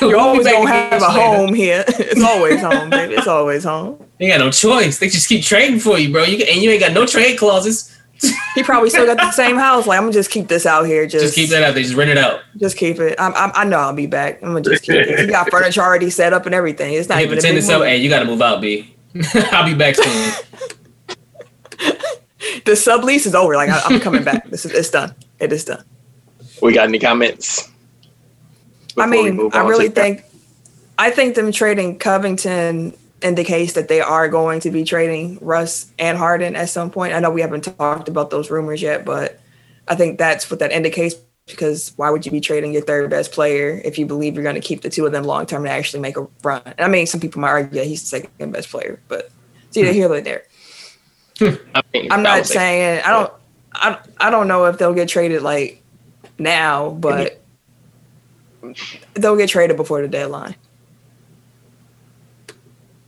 you're 0.00 0.18
always 0.18 0.46
gonna 0.46 0.68
have 0.68 1.02
a 1.02 1.10
home 1.10 1.54
here. 1.54 1.84
It's 1.88 2.22
always 2.22 2.60
home, 2.60 2.90
baby. 2.90 3.14
It's 3.14 3.26
always 3.26 3.64
home. 3.64 4.02
You 4.18 4.28
got 4.28 4.40
no 4.40 4.50
choice. 4.50 4.98
They 4.98 5.08
just 5.08 5.28
keep 5.28 5.42
trading 5.42 5.78
for 5.78 5.98
you, 5.98 6.12
bro. 6.12 6.24
You 6.24 6.44
and 6.44 6.62
you 6.62 6.70
ain't 6.70 6.80
got 6.80 6.92
no 6.92 7.06
trade 7.06 7.38
clauses. 7.38 7.93
He 8.54 8.62
probably 8.62 8.88
still 8.90 9.04
got 9.06 9.16
the 9.16 9.32
same 9.32 9.56
house. 9.56 9.86
Like 9.86 9.98
I'm 9.98 10.04
gonna 10.04 10.12
just 10.12 10.30
keep 10.30 10.46
this 10.48 10.64
out 10.66 10.84
here. 10.86 11.06
Just, 11.06 11.24
Just 11.24 11.34
keep 11.34 11.50
that 11.50 11.62
out. 11.64 11.74
They 11.74 11.82
just 11.82 11.94
rent 11.96 12.10
it 12.10 12.18
out. 12.18 12.40
Just 12.56 12.76
keep 12.76 12.98
it. 13.00 13.16
I'm, 13.18 13.34
I'm, 13.34 13.50
I 13.54 13.64
know 13.64 13.78
I'll 13.78 13.92
be 13.92 14.06
back. 14.06 14.40
I'm 14.42 14.50
gonna 14.50 14.60
just 14.62 14.84
keep 14.84 14.94
it. 14.94 15.18
He 15.18 15.26
got 15.26 15.50
furniture 15.50 15.82
already 15.82 16.08
set 16.10 16.32
up 16.32 16.46
and 16.46 16.54
everything. 16.54 16.94
It's 16.94 17.08
not 17.08 17.18
Hey, 17.18 17.24
even 17.24 17.38
a 17.38 17.40
pretend 17.40 17.54
big 17.56 17.58
it's 17.64 17.68
up. 17.70 17.80
move. 17.80 17.88
Hey, 17.88 17.96
you 17.98 18.08
got 18.08 18.20
to 18.20 18.24
move 18.26 18.40
out, 18.40 18.60
B. 18.60 18.94
I'll 19.34 19.64
be 19.66 19.74
back 19.74 19.96
soon. 19.96 20.32
The 22.66 22.72
sublease 22.72 23.26
is 23.26 23.34
over. 23.34 23.56
Like 23.56 23.68
I, 23.70 23.80
I'm 23.86 24.00
coming 24.00 24.22
back. 24.22 24.48
This 24.48 24.64
is 24.64 24.72
it's 24.72 24.90
done. 24.90 25.14
It 25.38 25.52
is 25.52 25.64
done. 25.64 25.84
We 26.62 26.72
got 26.72 26.88
any 26.88 26.98
comments? 26.98 27.70
I 28.96 29.06
mean, 29.06 29.50
I 29.52 29.60
really 29.66 29.88
to- 29.88 29.94
think, 29.94 30.24
I 30.98 31.10
think 31.10 31.34
them 31.34 31.52
trading 31.52 31.98
Covington 31.98 32.96
indicates 33.24 33.72
that 33.72 33.88
they 33.88 34.00
are 34.00 34.28
going 34.28 34.60
to 34.60 34.70
be 34.70 34.84
trading 34.84 35.38
Russ 35.40 35.90
and 35.98 36.16
Harden 36.16 36.54
at 36.54 36.68
some 36.68 36.90
point. 36.90 37.14
I 37.14 37.20
know 37.20 37.30
we 37.30 37.40
haven't 37.40 37.62
talked 37.62 38.08
about 38.08 38.30
those 38.30 38.50
rumors 38.50 38.82
yet, 38.82 39.04
but 39.04 39.40
I 39.88 39.94
think 39.94 40.18
that's 40.18 40.50
what 40.50 40.60
that 40.60 40.70
indicates. 40.70 41.16
Because 41.46 41.92
why 41.96 42.08
would 42.08 42.24
you 42.24 42.32
be 42.32 42.40
trading 42.40 42.72
your 42.72 42.82
third 42.82 43.10
best 43.10 43.32
player 43.32 43.80
if 43.84 43.98
you 43.98 44.06
believe 44.06 44.34
you're 44.34 44.42
going 44.42 44.54
to 44.54 44.62
keep 44.62 44.80
the 44.80 44.88
two 44.88 45.04
of 45.04 45.12
them 45.12 45.24
long 45.24 45.44
term 45.44 45.62
and 45.62 45.72
actually 45.72 46.00
make 46.00 46.16
a 46.16 46.26
run? 46.42 46.62
I 46.78 46.88
mean, 46.88 47.06
some 47.06 47.20
people 47.20 47.40
might 47.40 47.50
argue 47.50 47.80
that 47.80 47.86
he's 47.86 48.00
the 48.02 48.06
second 48.06 48.52
best 48.52 48.70
player, 48.70 49.00
but 49.08 49.30
it's 49.68 49.76
either 49.76 49.88
hmm. 49.88 49.94
here 49.94 50.12
or 50.12 50.20
there. 50.22 50.44
Hmm. 51.38 51.54
I 51.74 51.82
mean, 51.92 52.12
I'm 52.12 52.22
not 52.22 52.38
would 52.38 52.46
saying 52.46 53.02
I 53.04 53.10
don't. 53.10 53.32
I, 53.74 53.98
I 54.18 54.30
don't 54.30 54.48
know 54.48 54.66
if 54.66 54.78
they'll 54.78 54.94
get 54.94 55.08
traded 55.08 55.42
like 55.42 55.82
now, 56.38 56.90
but 56.90 57.42
they'll 59.14 59.36
get 59.36 59.50
traded 59.50 59.76
before 59.76 60.00
the 60.00 60.08
deadline. 60.08 60.54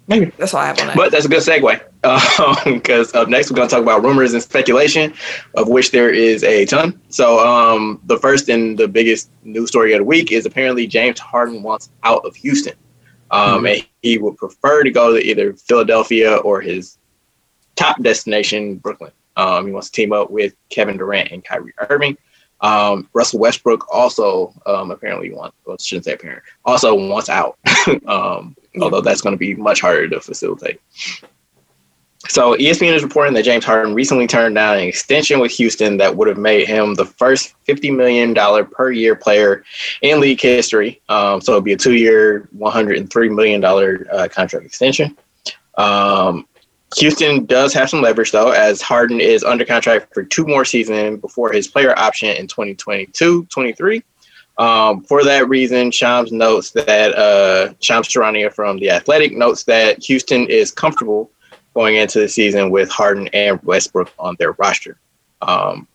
Maybe. 0.08 0.26
That's 0.38 0.54
all 0.54 0.60
I 0.60 0.66
have 0.66 0.78
on 0.80 0.86
that. 0.86 0.96
But 0.96 1.10
that's 1.10 1.24
a 1.24 1.28
good 1.28 1.42
segue 1.42 1.80
because 2.64 3.12
up 3.14 3.28
next 3.28 3.50
we're 3.50 3.56
going 3.56 3.68
to 3.68 3.74
talk 3.74 3.82
about 3.82 4.04
rumors 4.04 4.34
and 4.34 4.42
speculation, 4.42 5.12
of 5.54 5.68
which 5.68 5.90
there 5.90 6.10
is 6.10 6.44
a 6.44 6.64
ton. 6.64 7.00
So 7.08 7.40
um, 7.40 8.00
the 8.04 8.18
first 8.18 8.48
and 8.48 8.78
the 8.78 8.86
biggest 8.86 9.30
news 9.42 9.68
story 9.68 9.92
of 9.94 9.98
the 9.98 10.04
week 10.04 10.30
is 10.30 10.46
apparently 10.46 10.86
James 10.86 11.18
Harden 11.18 11.62
wants 11.62 11.90
out 12.04 12.24
of 12.24 12.36
Houston, 12.36 12.74
um, 13.32 13.66
and 13.66 13.84
he 14.02 14.18
would 14.18 14.36
prefer 14.36 14.84
to 14.84 14.90
go 14.90 15.14
to 15.14 15.20
either 15.20 15.54
Philadelphia 15.54 16.36
or 16.36 16.60
his 16.60 16.98
top 17.74 18.00
destination, 18.00 18.76
Brooklyn. 18.76 19.12
Um, 19.36 19.66
he 19.66 19.72
wants 19.72 19.90
to 19.90 19.92
team 19.92 20.12
up 20.12 20.30
with 20.30 20.54
Kevin 20.70 20.96
Durant 20.96 21.30
and 21.30 21.44
Kyrie 21.44 21.74
Irving. 21.90 22.16
Um, 22.60 23.08
Russell 23.12 23.38
Westbrook 23.38 23.92
also 23.92 24.52
um, 24.66 24.90
apparently 24.90 25.32
wants, 25.32 25.56
well, 25.66 25.76
shouldn't 25.78 26.06
say 26.06 26.14
apparent, 26.14 26.42
also 26.64 26.94
wants 26.94 27.28
out. 27.28 27.58
um, 28.06 28.56
although 28.80 29.00
that's 29.00 29.20
going 29.20 29.34
to 29.34 29.38
be 29.38 29.54
much 29.54 29.80
harder 29.80 30.08
to 30.08 30.20
facilitate. 30.20 30.80
So 32.28 32.56
ESPN 32.56 32.94
is 32.94 33.02
reporting 33.02 33.34
that 33.34 33.44
James 33.44 33.64
Harden 33.64 33.94
recently 33.94 34.26
turned 34.26 34.56
down 34.56 34.78
an 34.78 34.84
extension 34.84 35.38
with 35.38 35.52
Houston 35.52 35.96
that 35.98 36.16
would 36.16 36.26
have 36.28 36.38
made 36.38 36.66
him 36.66 36.94
the 36.94 37.04
first 37.04 37.54
$50 37.68 37.94
million 37.94 38.34
per 38.66 38.90
year 38.90 39.14
player 39.14 39.64
in 40.02 40.20
league 40.20 40.40
history. 40.40 41.00
Um, 41.08 41.40
so 41.40 41.52
it'd 41.52 41.64
be 41.64 41.74
a 41.74 41.76
two 41.76 41.94
year, 41.94 42.48
$103 42.58 43.34
million 43.34 43.64
uh, 43.64 44.28
contract 44.28 44.66
extension. 44.66 45.16
Um, 45.76 46.48
Houston 46.96 47.44
does 47.46 47.74
have 47.74 47.90
some 47.90 48.00
leverage 48.00 48.32
though, 48.32 48.50
as 48.50 48.80
Harden 48.80 49.20
is 49.20 49.42
under 49.44 49.64
contract 49.64 50.14
for 50.14 50.22
two 50.22 50.46
more 50.46 50.64
seasons 50.64 51.20
before 51.20 51.52
his 51.52 51.66
player 51.66 51.98
option 51.98 52.28
in 52.28 52.46
2022-23. 52.46 54.02
Um, 54.58 55.02
for 55.02 55.22
that 55.24 55.48
reason, 55.48 55.90
Shams 55.90 56.32
notes 56.32 56.70
that 56.70 57.14
uh, 57.14 57.74
Shams 57.80 58.08
Charania 58.08 58.52
from 58.52 58.78
The 58.78 58.90
Athletic 58.90 59.36
notes 59.36 59.64
that 59.64 60.02
Houston 60.04 60.48
is 60.48 60.70
comfortable 60.70 61.30
going 61.74 61.96
into 61.96 62.20
the 62.20 62.28
season 62.28 62.70
with 62.70 62.88
Harden 62.88 63.28
and 63.34 63.62
Westbrook 63.62 64.10
on 64.18 64.34
their 64.38 64.52
roster. 64.52 64.98
Um, 65.42 65.86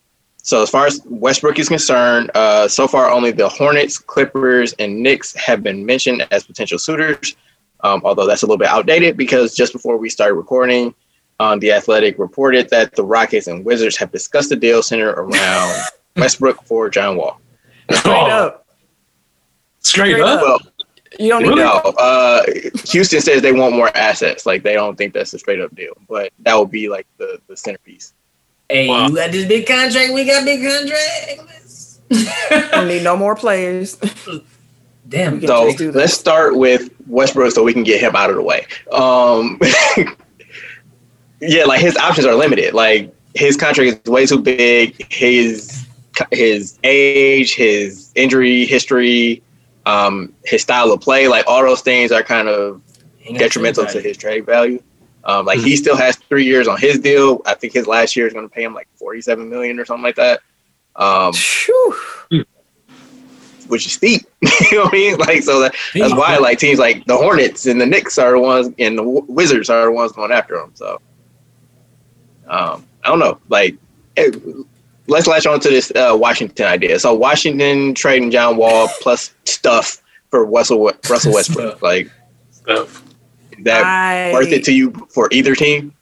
so 0.43 0.61
as 0.61 0.69
far 0.69 0.85
as 0.85 1.01
Westbrook 1.05 1.57
is 1.57 1.69
concerned, 1.69 2.29
uh, 2.35 2.67
so 2.67 2.87
far 2.87 3.09
only 3.09 3.31
the 3.31 3.49
Hornets, 3.49 3.97
Clippers, 3.97 4.73
and 4.73 5.01
Knicks 5.01 5.33
have 5.35 5.63
been 5.63 5.85
mentioned 5.85 6.27
as 6.31 6.43
potential 6.43 6.77
suitors. 6.77 7.35
Um, 7.83 8.01
although 8.03 8.27
that's 8.27 8.43
a 8.43 8.45
little 8.45 8.57
bit 8.57 8.67
outdated 8.67 9.17
because 9.17 9.55
just 9.55 9.73
before 9.73 9.97
we 9.97 10.09
started 10.09 10.35
recording, 10.35 10.93
um, 11.39 11.59
the 11.59 11.71
Athletic 11.71 12.19
reported 12.19 12.69
that 12.69 12.95
the 12.95 13.03
Rockets 13.03 13.47
and 13.47 13.65
Wizards 13.65 13.97
have 13.97 14.11
discussed 14.11 14.51
a 14.51 14.55
deal 14.55 14.83
centered 14.83 15.13
around 15.13 15.81
Westbrook 16.15 16.63
for 16.63 16.89
John 16.89 17.17
Wall. 17.17 17.39
Straight 17.89 18.13
up. 18.13 18.67
Straight, 19.79 20.11
Straight 20.13 20.21
up. 20.23 20.41
Well, 20.41 20.59
You 21.19 21.29
don't 21.29 21.43
need 21.43 21.55
no, 21.55 21.71
uh, 21.97 22.43
Houston 22.89 23.19
says 23.21 23.41
they 23.41 23.51
want 23.51 23.75
more 23.75 23.89
assets. 23.97 24.45
Like 24.45 24.61
they 24.63 24.73
don't 24.73 24.95
think 24.97 25.13
that's 25.13 25.33
a 25.33 25.39
straight 25.39 25.59
up 25.59 25.73
deal, 25.75 25.93
but 26.07 26.31
that 26.39 26.53
would 26.55 26.69
be 26.71 26.87
like 26.89 27.07
the, 27.17 27.39
the 27.47 27.57
centerpiece. 27.57 28.13
Hey, 28.69 28.87
Wow. 28.87 29.07
you 29.07 29.15
got 29.15 29.31
this 29.31 29.47
big 29.47 29.65
contract. 29.65 30.13
We 30.13 30.23
got 30.25 30.45
big 30.45 30.61
contracts. 30.61 31.99
don't 32.71 32.87
need 32.87 33.03
no 33.03 33.17
more 33.17 33.35
players. 33.35 33.97
Damn. 35.11 35.41
So 35.41 35.67
just 35.67 35.77
do 35.77 35.91
that. 35.91 35.99
let's 35.99 36.13
start 36.13 36.55
with 36.55 36.89
Westbrook 37.05 37.51
so 37.51 37.63
we 37.63 37.73
can 37.73 37.83
get 37.83 37.99
him 37.99 38.15
out 38.15 38.29
of 38.29 38.37
the 38.37 38.41
way. 38.41 38.65
Um, 38.91 39.59
yeah, 41.41 41.65
like 41.65 41.81
his 41.81 41.97
options 41.97 42.25
are 42.25 42.33
limited. 42.33 42.73
Like 42.73 43.13
his 43.35 43.57
contract 43.57 44.07
is 44.07 44.11
way 44.11 44.25
too 44.25 44.39
big. 44.39 45.11
His 45.11 45.85
his 46.31 46.79
age, 46.85 47.55
his 47.55 48.11
injury 48.15 48.65
history, 48.65 49.43
um, 49.85 50.33
his 50.45 50.61
style 50.61 50.91
of 50.91 51.01
play, 51.01 51.27
like 51.27 51.45
all 51.45 51.61
those 51.61 51.81
things 51.81 52.11
are 52.13 52.23
kind 52.23 52.47
of 52.47 52.81
detrimental 53.37 53.85
to 53.85 53.99
his 53.99 54.15
trade 54.17 54.45
value. 54.45 54.81
Um, 55.25 55.45
like 55.45 55.59
he 55.59 55.75
still 55.75 55.97
has 55.97 56.15
three 56.15 56.45
years 56.45 56.67
on 56.69 56.79
his 56.79 56.99
deal. 56.99 57.41
I 57.45 57.53
think 57.53 57.73
his 57.73 57.85
last 57.85 58.15
year 58.15 58.27
is 58.27 58.33
going 58.33 58.47
to 58.47 58.53
pay 58.53 58.63
him 58.63 58.73
like 58.73 58.87
forty-seven 58.95 59.49
million 59.49 59.77
or 59.77 59.85
something 59.85 60.03
like 60.03 60.15
that, 60.15 60.41
um, 60.95 61.33
Phew. 61.33 61.95
Which 63.71 63.85
is 63.85 63.93
steep. 63.93 64.21
you 64.41 64.77
know 64.77 64.83
what 64.83 64.93
I 64.93 64.97
mean? 64.97 65.17
Like 65.17 65.43
so 65.43 65.61
that, 65.61 65.73
that's 65.95 66.13
why 66.13 66.37
like 66.37 66.59
teams 66.59 66.77
like 66.77 67.05
the 67.05 67.15
Hornets 67.15 67.65
and 67.65 67.79
the 67.79 67.85
Knicks 67.85 68.17
are 68.17 68.31
the 68.31 68.39
ones, 68.39 68.73
and 68.77 68.97
the 68.97 69.03
Wizards 69.03 69.69
are 69.69 69.85
the 69.85 69.91
ones 69.91 70.11
going 70.11 70.31
after 70.31 70.59
him. 70.59 70.71
So 70.73 70.99
um, 72.47 72.85
I 73.03 73.07
don't 73.07 73.19
know. 73.19 73.39
Like 73.47 73.75
eh, 74.17 74.31
let's 75.07 75.25
latch 75.25 75.45
on 75.45 75.59
to 75.61 75.69
this 75.69 75.91
uh, 75.91 76.15
Washington 76.19 76.65
idea. 76.65 76.99
So 76.99 77.13
Washington 77.13 77.95
trading 77.95 78.29
John 78.29 78.57
Wall 78.57 78.89
plus 79.01 79.33
stuff 79.45 80.01
for 80.29 80.45
Russell 80.45 80.91
Russell 81.09 81.33
Westbrook. 81.33 81.71
Stuff. 81.71 81.81
like 81.81 82.11
Stuff. 82.51 83.03
is 83.57 83.63
that 83.63 83.83
I, 83.85 84.33
worth 84.33 84.51
it 84.51 84.63
to 84.65 84.73
you 84.73 84.91
for 85.09 85.29
either 85.31 85.55
team? 85.55 85.93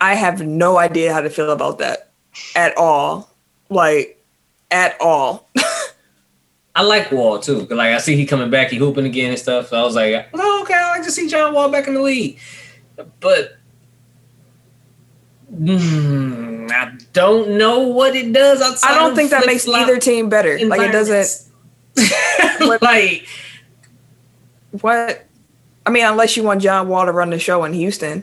I 0.00 0.14
have 0.14 0.46
no 0.46 0.78
idea 0.78 1.12
how 1.12 1.20
to 1.20 1.30
feel 1.30 1.50
about 1.50 1.78
that 1.78 2.10
at 2.54 2.76
all. 2.76 3.30
Like, 3.68 4.22
at 4.70 4.96
all. 5.00 5.48
I 6.74 6.82
like 6.82 7.10
Wall 7.10 7.38
too. 7.38 7.66
like 7.66 7.94
I 7.94 7.98
see 7.98 8.16
he 8.16 8.26
coming 8.26 8.50
back, 8.50 8.70
he 8.70 8.76
hooping 8.76 9.04
again 9.04 9.30
and 9.30 9.38
stuff. 9.38 9.68
So 9.68 9.80
I 9.80 9.82
was 9.82 9.94
like, 9.94 10.28
oh, 10.34 10.62
okay, 10.62 10.74
I 10.74 10.90
like 10.90 11.04
to 11.04 11.10
see 11.10 11.28
John 11.28 11.52
Wall 11.52 11.68
back 11.68 11.88
in 11.88 11.94
the 11.94 12.02
league. 12.02 12.38
But 13.18 13.56
mm, 15.52 16.70
I 16.70 16.92
don't 17.12 17.58
know 17.58 17.80
what 17.80 18.14
it 18.14 18.32
does 18.32 18.62
outside. 18.62 18.92
I 18.92 18.98
don't 18.98 19.16
think 19.16 19.30
that 19.30 19.46
makes 19.46 19.66
either 19.66 19.98
team 19.98 20.28
better. 20.28 20.58
Like, 20.66 20.80
it 20.80 20.92
doesn't. 20.92 21.50
like 22.82 23.26
What? 24.80 25.26
I 25.86 25.90
mean, 25.90 26.04
unless 26.04 26.36
you 26.36 26.44
want 26.44 26.62
John 26.62 26.88
Wall 26.88 27.04
to 27.04 27.12
run 27.12 27.30
the 27.30 27.38
show 27.38 27.64
in 27.64 27.72
Houston, 27.72 28.22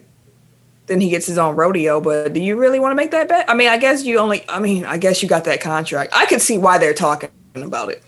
then 0.85 1.01
he 1.01 1.09
gets 1.09 1.25
his 1.25 1.37
own 1.37 1.55
rodeo. 1.57 1.99
But 1.99 2.31
do 2.31 2.39
you 2.39 2.55
really 2.55 2.79
want 2.79 2.91
to 2.91 2.95
make 2.95 3.11
that 3.11 3.27
bet? 3.27 3.49
I 3.49 3.55
mean, 3.55 3.67
I 3.67 3.77
guess 3.77 4.05
you 4.05 4.19
only. 4.19 4.45
I 4.47 4.59
mean, 4.59 4.85
I 4.85 4.97
guess 4.97 5.21
you 5.21 5.27
got 5.27 5.43
that 5.45 5.59
contract. 5.59 6.13
I 6.15 6.25
could 6.27 6.41
see 6.41 6.57
why 6.57 6.77
they're 6.77 6.93
talking 6.93 7.29
about 7.55 7.89
it. 7.89 8.03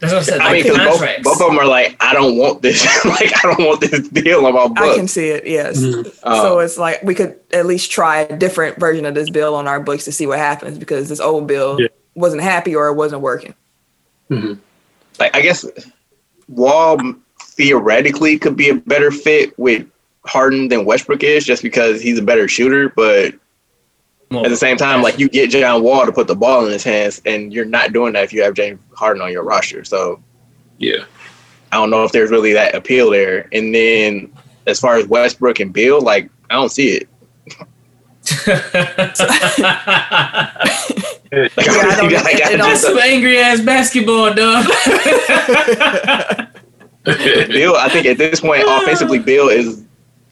That's 0.00 0.12
what 0.12 0.20
I 0.20 0.22
said. 0.22 0.40
I 0.40 0.52
mean, 0.52 0.64
like 0.64 0.72
because 0.72 1.00
both, 1.00 1.22
both 1.24 1.40
of 1.40 1.46
them 1.48 1.58
are 1.58 1.66
like, 1.66 1.96
I 2.00 2.12
don't 2.12 2.36
want 2.36 2.62
this. 2.62 2.84
like, 3.04 3.32
I 3.44 3.54
don't 3.54 3.66
want 3.66 3.80
this 3.80 4.08
deal 4.08 4.46
on 4.46 4.54
my 4.54 4.82
I 4.82 4.94
can 4.94 5.08
see 5.08 5.28
it. 5.28 5.46
Yes. 5.46 5.78
Mhm. 5.78 6.12
so 6.20 6.58
Um, 6.58 6.64
it's 6.64 6.78
like 6.78 7.02
we 7.02 7.14
could 7.14 7.38
at 7.52 7.66
least 7.66 7.90
try 7.90 8.20
a 8.20 8.36
different 8.36 8.78
version 8.78 9.04
of 9.06 9.14
this 9.14 9.30
bill 9.30 9.54
on 9.54 9.66
our 9.66 9.80
books 9.80 10.04
to 10.04 10.12
see 10.12 10.26
what 10.26 10.38
happens 10.38 10.78
because 10.78 11.08
this 11.08 11.20
old 11.20 11.46
bill 11.46 11.80
Yeah. 11.80 11.88
wasn't 12.14 12.42
happy 12.42 12.74
or 12.76 12.88
it 12.88 12.94
wasn't 12.94 13.22
working. 13.22 13.54
Mhm. 14.30 14.58
like, 15.18 15.34
I 15.36 15.40
guess 15.40 15.64
Wall 16.48 16.98
theoretically 17.42 18.38
could 18.38 18.56
be 18.56 18.68
a 18.68 18.74
better 18.74 19.10
fit 19.10 19.58
with 19.58 19.84
Harden 20.24 20.68
than 20.68 20.84
Westbrook 20.84 21.22
is, 21.24 21.44
just 21.44 21.62
because 21.62 22.00
he's 22.00 22.18
a 22.18 22.22
better 22.22 22.46
shooter. 22.46 22.92
But 22.94 23.32
Well, 23.32 23.40
at 24.30 24.48
the 24.50 24.56
same 24.56 24.76
time, 24.76 25.02
like 25.02 25.18
you 25.18 25.28
get 25.28 25.50
John 25.50 25.82
Wall 25.82 26.04
to 26.04 26.12
put 26.12 26.26
the 26.26 26.36
ball 26.36 26.66
in 26.66 26.72
his 26.72 26.84
hands, 26.84 27.22
and 27.24 27.52
you're 27.52 27.64
not 27.64 27.92
doing 27.92 28.12
that 28.12 28.24
if 28.24 28.32
you 28.32 28.42
have 28.42 28.54
James 28.54 28.80
Harden 28.94 29.22
on 29.22 29.32
your 29.32 29.42
roster. 29.42 29.84
So 29.84 30.22
Yeah. 30.78 31.04
I 31.72 31.76
don't 31.76 31.90
know 31.90 32.04
if 32.04 32.12
there's 32.12 32.30
really 32.30 32.52
that 32.54 32.74
appeal 32.74 33.10
there. 33.10 33.48
And 33.52 33.74
then 33.74 34.32
as 34.66 34.80
far 34.80 34.96
as 34.96 35.06
Westbrook 35.06 35.60
and 35.60 35.72
Beal, 35.72 36.00
like 36.00 36.30
I 36.50 36.54
don't 36.54 36.70
see 36.70 37.00
it. 37.00 37.08
Like, 41.30 41.52
Yeah, 41.56 41.72
I 41.72 41.96
don't- 42.00 42.12
like, 42.24 42.42
I 42.42 42.52
it 42.52 42.56
don't- 42.56 42.70
just- 42.70 42.82
Some 42.84 42.98
angry 42.98 43.38
ass 43.38 43.60
basketball, 43.60 44.32
dog. 44.34 44.64
Beal, 47.48 47.74
I 47.76 47.88
think 47.90 48.06
at 48.06 48.16
this 48.18 48.40
point, 48.40 48.64
offensively, 48.66 49.18
Beal 49.18 49.48
is 49.48 49.84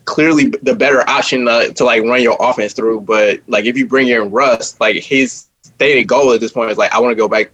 clearly 0.07 0.47
the 0.63 0.75
better 0.75 1.07
option 1.09 1.47
uh, 1.47 1.69
to 1.69 1.85
like 1.85 2.03
run 2.03 2.23
your 2.23 2.37
offense 2.41 2.73
through. 2.73 3.03
But 3.03 3.41
like 3.47 3.67
if 3.67 3.77
you 3.77 3.87
bring 3.87 4.09
in 4.09 4.31
Russ, 4.31 4.81
like 4.81 4.97
his 4.97 5.47
stated 5.63 6.05
goal 6.09 6.33
at 6.33 6.41
this 6.41 6.53
point 6.53 6.71
is 6.71 6.79
like 6.79 6.93
I 6.95 7.01
want 7.01 7.13
to 7.13 7.17
go 7.17 7.29
back 7.29 7.51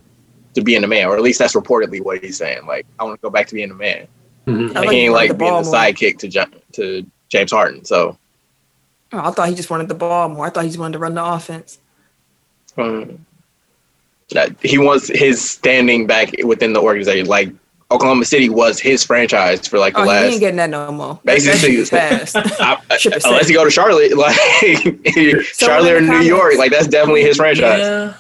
to 0.55 0.61
being 0.63 0.85
a 0.85 0.87
man, 0.87 1.09
or 1.09 1.17
at 1.17 1.23
least 1.23 1.39
that's 1.41 1.55
reportedly 1.55 2.01
what 2.03 2.23
he's 2.23 2.37
saying. 2.37 2.65
Like 2.67 2.87
I 3.01 3.05
want 3.05 3.19
to 3.21 3.23
go 3.23 3.31
back 3.31 3.49
to 3.49 3.55
being 3.55 3.71
a 3.71 3.75
man. 3.75 4.07
Mhm. 4.47 4.69
Like, 4.69 4.75
like 4.87 4.91
he 4.91 4.97
ain't 5.01 5.13
like 5.15 5.29
the 5.31 5.35
being 5.35 5.51
the 5.53 5.63
more. 5.63 5.73
sidekick 5.75 6.19
to 6.19 6.29
Ja- 6.29 6.47
to 6.73 7.05
James 7.29 7.51
Harden. 7.51 7.85
So 7.85 8.17
Oh, 9.15 9.19
I 9.19 9.31
thought 9.31 9.49
he 9.51 9.55
just 9.55 9.69
wanted 9.69 9.89
the 9.89 9.95
ball 9.95 10.29
more. 10.31 10.47
I 10.47 10.51
thought 10.51 10.65
he 10.65 10.71
just 10.71 10.79
wanted 10.79 10.95
to 10.95 10.99
run 10.99 11.15
the 11.15 11.25
offense. 11.25 11.79
um, 12.79 13.27
that- 14.31 14.51
he 14.63 14.79
wants 14.79 15.09
his 15.09 15.41
standing 15.49 16.07
back 16.07 16.33
within 16.45 16.73
the 16.73 16.81
organization. 16.81 17.27
Like 17.27 17.51
Oklahoma 17.93 18.25
City 18.25 18.49
was 18.49 18.81
his 18.81 19.05
franchise 19.05 19.67
for 19.69 19.79
like 19.79 19.95
the 19.95 20.01
Oh, 20.01 20.03
he 20.05 20.09
last 20.09 20.25
ain't 20.33 20.41
getting 20.41 20.57
that 20.57 20.71
no 20.71 20.91
more. 20.93 21.15
That, 21.25 21.25
that 21.25 21.25
Basically, 21.25 21.59
shit 21.59 21.79
is 21.81 21.91
past. 21.91 22.37
I, 22.61 22.79
I- 22.91 23.21
unless 23.25 23.49
you 23.49 23.55
go 23.57 23.65
to 23.65 23.71
Charlotte, 23.71 24.17
like 24.17 24.37
Charlotte 25.45 25.93
or 25.93 25.97
in 25.99 26.07
the 26.07 26.19
New 26.19 26.27
York, 26.27 26.57
like 26.57 26.71
that's 26.71 26.89
definitely 26.89 27.23
his 27.23 27.37
franchise. 27.37 27.79
yeah. 27.81 28.15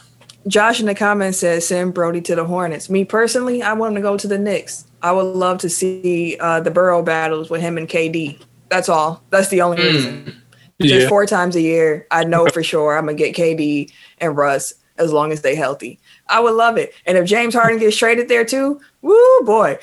Josh 0.48 0.80
in 0.80 0.86
the 0.86 0.94
comments 0.94 1.38
says 1.38 1.66
send 1.66 1.94
Brodie 1.94 2.20
to 2.22 2.34
the 2.34 2.44
Hornets. 2.44 2.90
Me 2.90 3.04
personally, 3.04 3.62
I 3.62 3.74
want 3.74 3.92
him 3.92 3.96
to 3.96 4.02
go 4.02 4.16
to 4.16 4.26
the 4.26 4.38
Knicks. 4.38 4.84
I 5.00 5.12
would 5.12 5.22
love 5.22 5.58
to 5.58 5.68
see 5.70 6.36
uh, 6.40 6.60
the 6.60 6.70
Burrow 6.70 7.02
battles 7.02 7.48
with 7.48 7.60
him 7.60 7.78
and 7.78 7.88
KD. 7.88 8.42
That's 8.68 8.88
all. 8.88 9.22
That's 9.30 9.48
the 9.48 9.62
only 9.62 9.82
reason. 9.82 10.42
Just 10.80 11.08
four 11.08 11.26
times 11.26 11.54
a 11.54 11.60
year, 11.60 12.08
I 12.10 12.24
know 12.24 12.46
for 12.46 12.62
sure 12.62 12.98
I'm 12.98 13.06
gonna 13.06 13.16
get 13.16 13.36
KD 13.36 13.92
and 14.18 14.36
Russ 14.36 14.74
as 14.98 15.12
long 15.12 15.30
as 15.30 15.42
they 15.42 15.54
healthy. 15.54 16.00
I 16.28 16.40
would 16.40 16.54
love 16.54 16.76
it. 16.76 16.94
And 17.06 17.18
if 17.18 17.26
James 17.26 17.54
Harden 17.54 17.78
gets 17.78 17.96
traded 17.96 18.28
there 18.28 18.44
too, 18.44 18.80
woo 19.00 19.40
boy. 19.42 19.78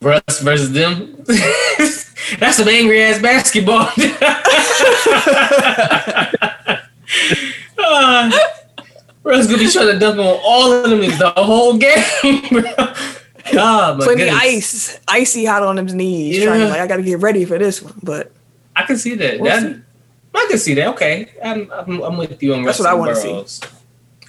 Russ 0.00 0.40
versus 0.40 0.72
them. 0.72 1.16
That's 2.38 2.56
some 2.56 2.68
angry 2.68 3.02
ass 3.02 3.20
basketball. 3.20 3.88
uh, 7.78 8.30
Russ 9.24 9.46
gonna 9.46 9.58
be 9.58 9.68
trying 9.70 9.92
to 9.92 9.98
dunk 9.98 10.18
on 10.18 10.40
all 10.44 10.72
of 10.72 10.90
them 10.90 11.00
the 11.00 11.32
whole 11.36 11.76
game, 11.76 12.02
bro. 12.50 12.62
God, 13.52 13.98
my 13.98 14.04
Plenty 14.04 14.24
goodness. 14.24 14.42
ice, 14.42 15.00
icy 15.08 15.44
hot 15.44 15.62
on 15.62 15.76
his 15.76 15.94
knees. 15.94 16.38
Yeah. 16.38 16.46
Trying 16.46 16.68
like 16.68 16.80
I 16.80 16.86
gotta 16.86 17.02
get 17.02 17.20
ready 17.20 17.44
for 17.44 17.58
this 17.58 17.82
one. 17.82 17.94
But 18.02 18.32
I 18.74 18.84
can 18.84 18.96
see 18.96 19.14
that. 19.16 19.40
We'll 19.40 19.50
that 19.50 19.62
see. 19.62 19.82
I 20.34 20.46
can 20.48 20.58
see 20.58 20.74
that. 20.74 20.88
Okay, 20.88 21.30
I'm, 21.44 21.70
I'm, 21.72 22.00
I'm 22.02 22.16
with 22.16 22.42
you 22.42 22.54
on 22.54 22.62
That's 22.62 22.78
what 22.78 22.88
I 22.88 22.94
wanna 22.94 23.14
see. 23.14 23.44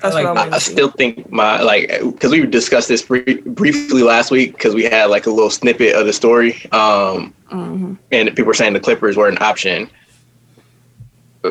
That's 0.03 0.13
like 0.15 0.25
what 0.25 0.37
I 0.37 0.41
I, 0.41 0.43
want 0.43 0.53
I 0.53 0.57
to 0.59 0.63
see. 0.63 0.71
still 0.73 0.91
think 0.91 1.31
my 1.31 1.61
like 1.61 1.87
because 2.01 2.29
we 2.31 2.45
discussed 2.45 2.87
this 2.89 3.01
brie- 3.01 3.41
briefly 3.45 4.03
last 4.03 4.29
week 4.31 4.51
because 4.53 4.75
we 4.75 4.83
had 4.83 5.05
like 5.05 5.25
a 5.25 5.29
little 5.31 5.49
snippet 5.49 5.95
of 5.95 6.05
the 6.05 6.13
story, 6.13 6.53
um, 6.71 7.33
Mhm. 7.51 7.97
and 8.11 8.29
people 8.29 8.45
were 8.45 8.53
saying 8.53 8.73
the 8.73 8.79
Clippers 8.79 9.15
were 9.17 9.27
an 9.29 9.37
option. 9.41 9.89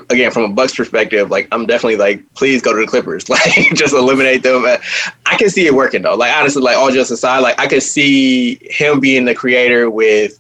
Again, 0.08 0.30
from 0.30 0.44
a 0.44 0.48
Bucks 0.48 0.74
perspective, 0.74 1.30
like 1.30 1.48
I'm 1.52 1.66
definitely 1.66 1.96
like, 1.96 2.22
please 2.34 2.62
go 2.62 2.72
to 2.72 2.80
the 2.80 2.86
Clippers, 2.86 3.28
like 3.30 3.74
just 3.74 3.92
eliminate 3.92 4.42
them. 4.42 4.64
I 4.64 5.36
can 5.36 5.50
see 5.50 5.66
it 5.66 5.74
working 5.74 6.00
though. 6.02 6.14
Like 6.14 6.34
honestly, 6.34 6.62
like 6.62 6.76
all 6.78 6.90
just 6.90 7.10
aside, 7.10 7.40
like 7.40 7.58
I 7.60 7.66
could 7.66 7.82
see 7.82 8.58
him 8.70 9.00
being 9.00 9.24
the 9.26 9.34
creator 9.34 9.90
with 9.90 10.38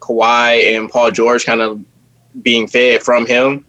Kawhi 0.00 0.76
and 0.76 0.90
Paul 0.90 1.10
George 1.12 1.44
kind 1.46 1.60
of 1.60 1.80
being 2.42 2.66
fed 2.66 3.02
from 3.02 3.26
him. 3.26 3.64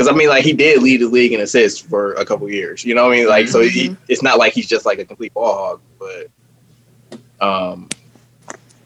Because 0.00 0.14
I 0.14 0.16
mean, 0.16 0.30
like 0.30 0.44
he 0.44 0.54
did 0.54 0.82
lead 0.82 1.02
the 1.02 1.08
league 1.08 1.34
in 1.34 1.42
assists 1.42 1.78
for 1.78 2.14
a 2.14 2.24
couple 2.24 2.48
years. 2.48 2.86
You 2.86 2.94
know 2.94 3.04
what 3.04 3.12
I 3.12 3.16
mean? 3.18 3.28
Like, 3.28 3.48
so 3.48 3.60
he, 3.60 3.94
it's 4.08 4.22
not 4.22 4.38
like 4.38 4.54
he's 4.54 4.66
just 4.66 4.86
like 4.86 4.98
a 4.98 5.04
complete 5.04 5.34
ball 5.34 5.54
hog, 5.54 5.80
but 5.98 7.46
um, 7.46 7.86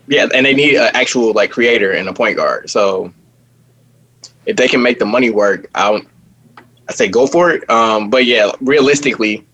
yeah, 0.08 0.26
and 0.34 0.44
they 0.44 0.54
need 0.54 0.74
an 0.74 0.90
actual 0.92 1.32
like 1.32 1.52
creator 1.52 1.92
and 1.92 2.08
a 2.08 2.12
point 2.12 2.36
guard. 2.36 2.68
So 2.68 3.12
if 4.44 4.56
they 4.56 4.66
can 4.66 4.82
make 4.82 4.98
the 4.98 5.04
money 5.04 5.30
work, 5.30 5.70
I 5.76 6.02
I 6.88 6.92
say 6.92 7.06
go 7.06 7.28
for 7.28 7.52
it. 7.52 7.70
Um, 7.70 8.10
but 8.10 8.24
yeah, 8.24 8.50
realistically, 8.60 9.46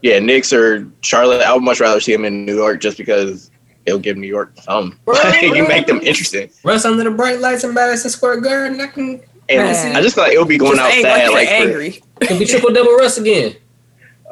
yeah, 0.00 0.20
Knicks 0.20 0.52
or 0.52 0.88
Charlotte, 1.00 1.42
I 1.42 1.52
would 1.52 1.64
much 1.64 1.80
rather 1.80 1.98
see 1.98 2.12
them 2.12 2.24
in 2.24 2.46
New 2.46 2.54
York 2.54 2.80
just 2.80 2.98
because 2.98 3.50
it'll 3.84 3.98
give 3.98 4.16
New 4.16 4.28
York 4.28 4.52
some. 4.62 4.96
Like, 5.08 5.42
you 5.42 5.66
make 5.66 5.88
them 5.88 5.98
interesting. 6.02 6.50
Russ 6.62 6.84
under 6.84 7.02
the 7.02 7.10
bright 7.10 7.40
lights 7.40 7.64
in 7.64 7.74
Madison 7.74 8.10
Square 8.10 8.42
Garden. 8.42 8.80
I 8.80 8.86
can. 8.86 9.20
And 9.48 9.58
Man. 9.62 9.96
I 9.96 10.00
just 10.00 10.14
thought 10.16 10.28
like 10.28 10.32
it 10.34 10.38
would 10.38 10.48
be 10.48 10.58
going 10.58 10.76
Just 10.76 10.96
ang- 10.96 11.04
outside 11.04 11.28
like, 11.28 11.32
like, 11.34 11.48
for- 11.48 11.54
angry. 11.54 12.02
Can 12.20 12.38
be 12.38 12.44
triple 12.46 12.72
double 12.72 12.94
Russ 12.94 13.18
again. 13.18 13.54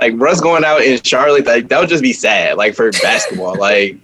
like 0.00 0.14
Russ 0.16 0.40
going 0.40 0.64
out 0.64 0.82
in 0.82 1.02
Charlotte, 1.02 1.44
like 1.46 1.68
that 1.68 1.80
would 1.80 1.88
just 1.88 2.02
be 2.02 2.12
sad, 2.12 2.56
like 2.56 2.74
for 2.74 2.90
basketball, 2.92 3.56
like 3.56 3.96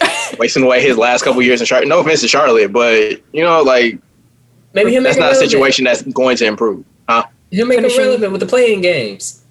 wasting 0.38 0.62
away 0.64 0.82
his 0.82 0.96
last 0.98 1.22
couple 1.22 1.42
years 1.42 1.60
in 1.60 1.66
Charlotte. 1.66 1.88
No 1.88 2.00
offense 2.00 2.20
to 2.22 2.28
Charlotte, 2.28 2.72
but 2.72 3.20
you 3.32 3.42
know, 3.44 3.62
like 3.62 3.98
Maybe 4.74 4.90
he'll 4.92 5.02
that's 5.02 5.16
it 5.16 5.20
not 5.20 5.26
a 5.26 5.30
relevant. 5.32 5.50
situation 5.50 5.84
that's 5.84 6.02
going 6.02 6.36
to 6.38 6.46
improve. 6.46 6.84
Huh? 7.08 7.24
He'll 7.50 7.66
make 7.66 7.78
it 7.78 7.82
Finishing- 7.82 8.00
relevant 8.04 8.32
with 8.32 8.40
the 8.40 8.46
playing 8.46 8.80
games. 8.80 9.44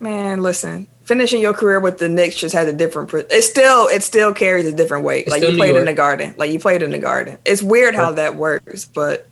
Man, 0.00 0.42
listen. 0.42 0.88
Finishing 1.04 1.40
your 1.42 1.52
career 1.52 1.80
with 1.80 1.98
the 1.98 2.08
Knicks 2.08 2.36
just 2.36 2.54
has 2.54 2.66
a 2.66 2.72
different. 2.72 3.10
Pre- 3.10 3.24
it 3.30 3.42
still 3.42 3.88
it 3.88 4.02
still 4.02 4.32
carries 4.32 4.66
a 4.66 4.72
different 4.72 5.04
weight. 5.04 5.26
It's 5.26 5.30
like 5.30 5.42
you 5.42 5.50
New 5.52 5.56
played 5.58 5.76
in 5.76 5.84
the 5.84 5.92
Garden. 5.92 6.34
Like 6.38 6.50
you 6.50 6.58
played 6.58 6.82
in 6.82 6.90
the 6.90 6.98
Garden. 6.98 7.36
It's 7.44 7.62
weird 7.62 7.94
how 7.94 8.12
that 8.12 8.36
works, 8.36 8.86
but 8.86 9.28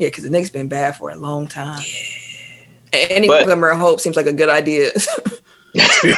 yeah, 0.00 0.08
because 0.08 0.24
the 0.24 0.30
Knicks 0.30 0.50
been 0.50 0.68
bad 0.68 0.96
for 0.96 1.10
a 1.10 1.16
long 1.16 1.46
time. 1.46 1.82
A- 2.92 3.12
Any 3.12 3.28
But- 3.28 3.44
glimmer 3.44 3.68
of 3.68 3.78
hope 3.78 4.00
seems 4.00 4.16
like 4.16 4.26
a 4.26 4.32
good 4.32 4.48
idea. 4.48 4.90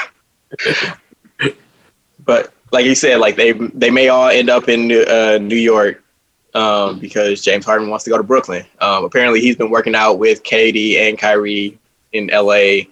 But 2.25 2.53
like 2.71 2.85
you 2.87 2.95
said, 2.95 3.19
like 3.19 3.35
they 3.37 3.53
they 3.53 3.91
may 3.91 4.09
all 4.09 4.29
end 4.29 4.49
up 4.49 4.69
in 4.69 4.87
New- 4.87 5.03
uh, 5.03 5.39
New 5.43 5.57
York 5.57 6.03
um, 6.55 7.01
because 7.01 7.41
James 7.43 7.65
Harden 7.65 7.89
wants 7.91 8.05
to 8.05 8.11
go 8.11 8.17
to 8.17 8.23
Brooklyn. 8.23 8.65
Um, 8.81 9.05
apparently, 9.05 9.41
he's 9.41 9.57
been 9.57 9.71
working 9.71 9.95
out 9.97 10.19
with 10.21 10.45
KD 10.45 10.99
and 10.99 11.19
Kyrie 11.19 11.77
in 12.13 12.29
LA 12.33 12.85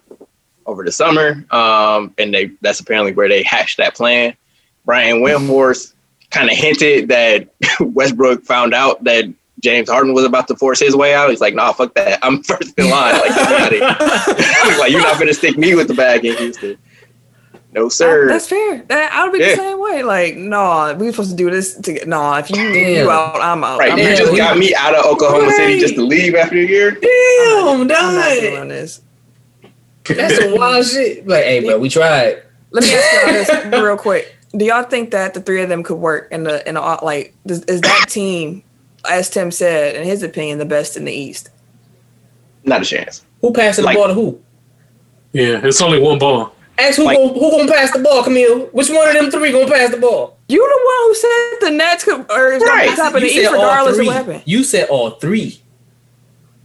over 0.66 0.84
the 0.84 0.90
summer, 0.90 1.44
um, 1.52 2.12
and 2.18 2.34
they 2.34 2.46
that's 2.60 2.80
apparently 2.80 3.12
where 3.12 3.28
they 3.28 3.42
hashed 3.44 3.76
that 3.76 3.94
plan. 3.94 4.34
Brian 4.84 5.18
Windhorst 5.22 5.92
kind 6.30 6.50
of 6.50 6.56
hinted 6.56 7.08
that 7.08 7.48
Westbrook 7.80 8.42
found 8.44 8.74
out 8.74 9.04
that 9.04 9.26
James 9.60 9.88
Harden 9.88 10.14
was 10.14 10.24
about 10.24 10.48
to 10.48 10.56
force 10.56 10.80
his 10.80 10.96
way 10.96 11.14
out. 11.14 11.30
He's 11.30 11.40
like, 11.40 11.54
"Nah, 11.54 11.72
fuck 11.72 11.94
that. 11.94 12.18
I'm 12.22 12.42
first 12.42 12.72
in 12.78 12.90
line. 12.90 13.14
Like, 13.14 13.34
get 13.34 13.72
me 13.72 13.82
out. 13.82 14.36
He's 14.66 14.78
like, 14.78 14.90
you're 14.90 15.00
not 15.02 15.18
gonna 15.18 15.34
stick 15.34 15.56
me 15.58 15.74
with 15.74 15.88
the 15.88 15.94
bag 15.94 16.24
in 16.24 16.36
Houston." 16.36 16.76
No, 17.72 17.88
sir. 17.88 18.26
That's 18.26 18.48
fair. 18.48 18.82
That, 18.88 19.12
I 19.12 19.22
would 19.24 19.32
be 19.32 19.38
Yeah. 19.38 19.50
the 19.50 19.56
same 19.56 19.78
way. 19.78 20.02
Like, 20.02 20.36
no, 20.36 20.92
we're 20.98 21.12
supposed 21.12 21.30
to 21.30 21.36
do 21.36 21.50
this 21.50 21.74
to 21.76 21.92
get. 21.92 22.08
No, 22.08 22.34
if 22.34 22.50
you 22.50 22.56
Damn. 22.56 22.74
you 23.04 23.10
out, 23.10 23.40
I'm 23.40 23.62
out. 23.62 23.78
Right, 23.78 23.92
I'm 23.92 23.98
you 23.98 24.04
Yeah, 24.04 24.16
just 24.16 24.36
got 24.36 24.58
me 24.58 24.74
out 24.74 24.94
of 24.96 25.04
Oklahoma 25.04 25.52
City 25.52 25.78
just 25.78 25.94
to 25.94 26.02
leave 26.02 26.34
after 26.34 26.56
a 26.56 26.66
year. 26.66 26.90
Damn, 26.90 27.68
I'm 27.68 27.86
not 27.86 28.14
dog. 28.24 28.40
doing 28.40 28.68
this. 28.68 29.00
That's 30.04 30.38
some 30.38 30.56
wild 30.56 30.84
shit. 30.86 31.26
Like, 31.28 31.44
hey, 31.44 31.60
bro, 31.64 31.78
we 31.78 31.88
tried. 31.88 32.42
Let 32.72 32.84
me 32.84 32.92
ask 32.94 33.12
y'all 33.24 33.32
this 33.32 33.64
real 33.82 33.96
quick. 33.96 34.34
Do 34.56 34.64
y'all 34.64 34.82
think 34.82 35.12
that 35.12 35.34
the 35.34 35.40
three 35.40 35.62
of 35.62 35.68
them 35.68 35.84
could 35.84 35.98
work 35.98 36.32
in 36.32 36.42
the 36.42 36.66
in 36.68 36.74
the 36.74 36.80
like 37.02 37.34
is, 37.44 37.62
is 37.64 37.80
that 37.82 38.06
team, 38.08 38.64
as 39.08 39.30
Tim 39.30 39.50
said, 39.50 39.96
in 39.96 40.04
his 40.04 40.22
opinion, 40.22 40.58
the 40.58 40.64
best 40.64 40.96
in 40.96 41.04
the 41.04 41.12
East? 41.12 41.50
Not 42.64 42.82
a 42.82 42.84
chance. 42.84 43.24
Who 43.40 43.52
passing 43.52 43.84
Like- 43.84 43.94
the 43.96 43.98
ball 44.00 44.08
to 44.08 44.14
who? 44.14 44.40
Yeah, 45.32 45.60
it's 45.64 45.80
only 45.80 46.00
one 46.00 46.18
ball. 46.18 46.52
Ask 46.78 46.96
who 46.96 47.04
Like- 47.04 47.18
gon- 47.18 47.34
who 47.34 47.50
gonna 47.50 47.70
pass 47.70 47.92
the 47.92 47.98
ball, 48.00 48.22
Camille? 48.22 48.68
Which 48.72 48.88
one 48.90 49.06
of 49.08 49.14
them 49.14 49.30
three 49.30 49.52
gonna 49.52 49.70
pass 49.70 49.90
the 49.90 49.96
ball? 49.98 50.36
You 50.48 50.58
the 50.58 50.80
one 50.84 51.06
who 51.06 51.14
said 51.14 51.70
the 51.70 51.76
Nets 51.76 52.04
could 52.04 52.30
or 52.30 52.52
is 52.52 52.62
Right. 52.62 52.88
on 52.90 52.96
top 52.96 53.14
of 53.14 53.20
the 53.20 53.28
East 53.28 53.50
regardless 53.50 53.98
of 53.98 54.06
what 54.06 54.16
happened. 54.16 54.42
You 54.44 54.64
said 54.64 54.88
all 54.88 55.10
three. 55.10 55.60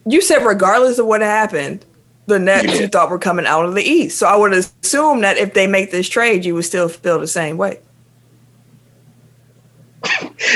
You 0.08 0.22
said 0.22 0.46
regardless 0.46 1.00
of 1.00 1.06
what 1.06 1.22
happened, 1.22 1.86
the 2.28 2.40
Nets 2.40 2.74
You 2.74 2.82
you, 2.82 2.88
thought 2.88 3.10
were 3.10 3.20
coming 3.20 3.46
out 3.46 3.66
of 3.66 3.76
the 3.76 3.84
East. 3.84 4.18
So 4.18 4.26
I 4.28 4.36
would 4.36 4.54
assume 4.54 5.22
that 5.22 5.38
if 5.38 5.54
they 5.54 5.68
make 5.68 5.92
this 5.92 6.08
trade, 6.10 6.44
you 6.46 6.56
would 6.56 6.66
still 6.66 6.88
feel 6.90 7.20
the 7.20 7.28
same 7.28 7.58
way. 7.58 7.80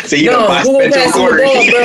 So 0.05 0.15
you 0.15 0.25
No, 0.27 0.39
know, 0.41 0.47
buy 0.47 0.61
who 0.61 0.73
gonna 0.73 0.91
Spencer 0.91 0.99
pass 0.99 1.13
the 1.15 1.19
Gordon. 1.19 1.45
ball, 1.45 1.65
bro? 1.69 1.81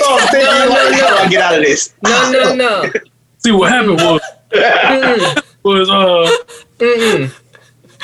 oh, 0.00 0.20
Spencer 0.28 0.46
No, 0.46 0.68
no, 0.68 0.68
Gordon, 0.68 0.98
no. 0.98 1.06
how 1.06 1.24
do 1.24 1.30
get 1.30 1.42
out 1.42 1.54
of 1.58 1.62
this? 1.64 1.94
No, 2.02 2.30
no, 2.30 2.54
no. 2.54 2.92
See 3.38 3.52
what 3.52 3.70
happened 3.72 3.96
was 4.00 4.20
Mm-mm, 4.52 5.42
was 5.64 5.90
uh 5.90 6.30
mm-mm. 6.78 7.34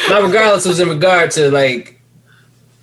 Not 0.09 0.23
regardless 0.23 0.67
was 0.67 0.81
in 0.81 0.89
regard 0.89 1.31
to 1.33 1.51
like 1.51 2.01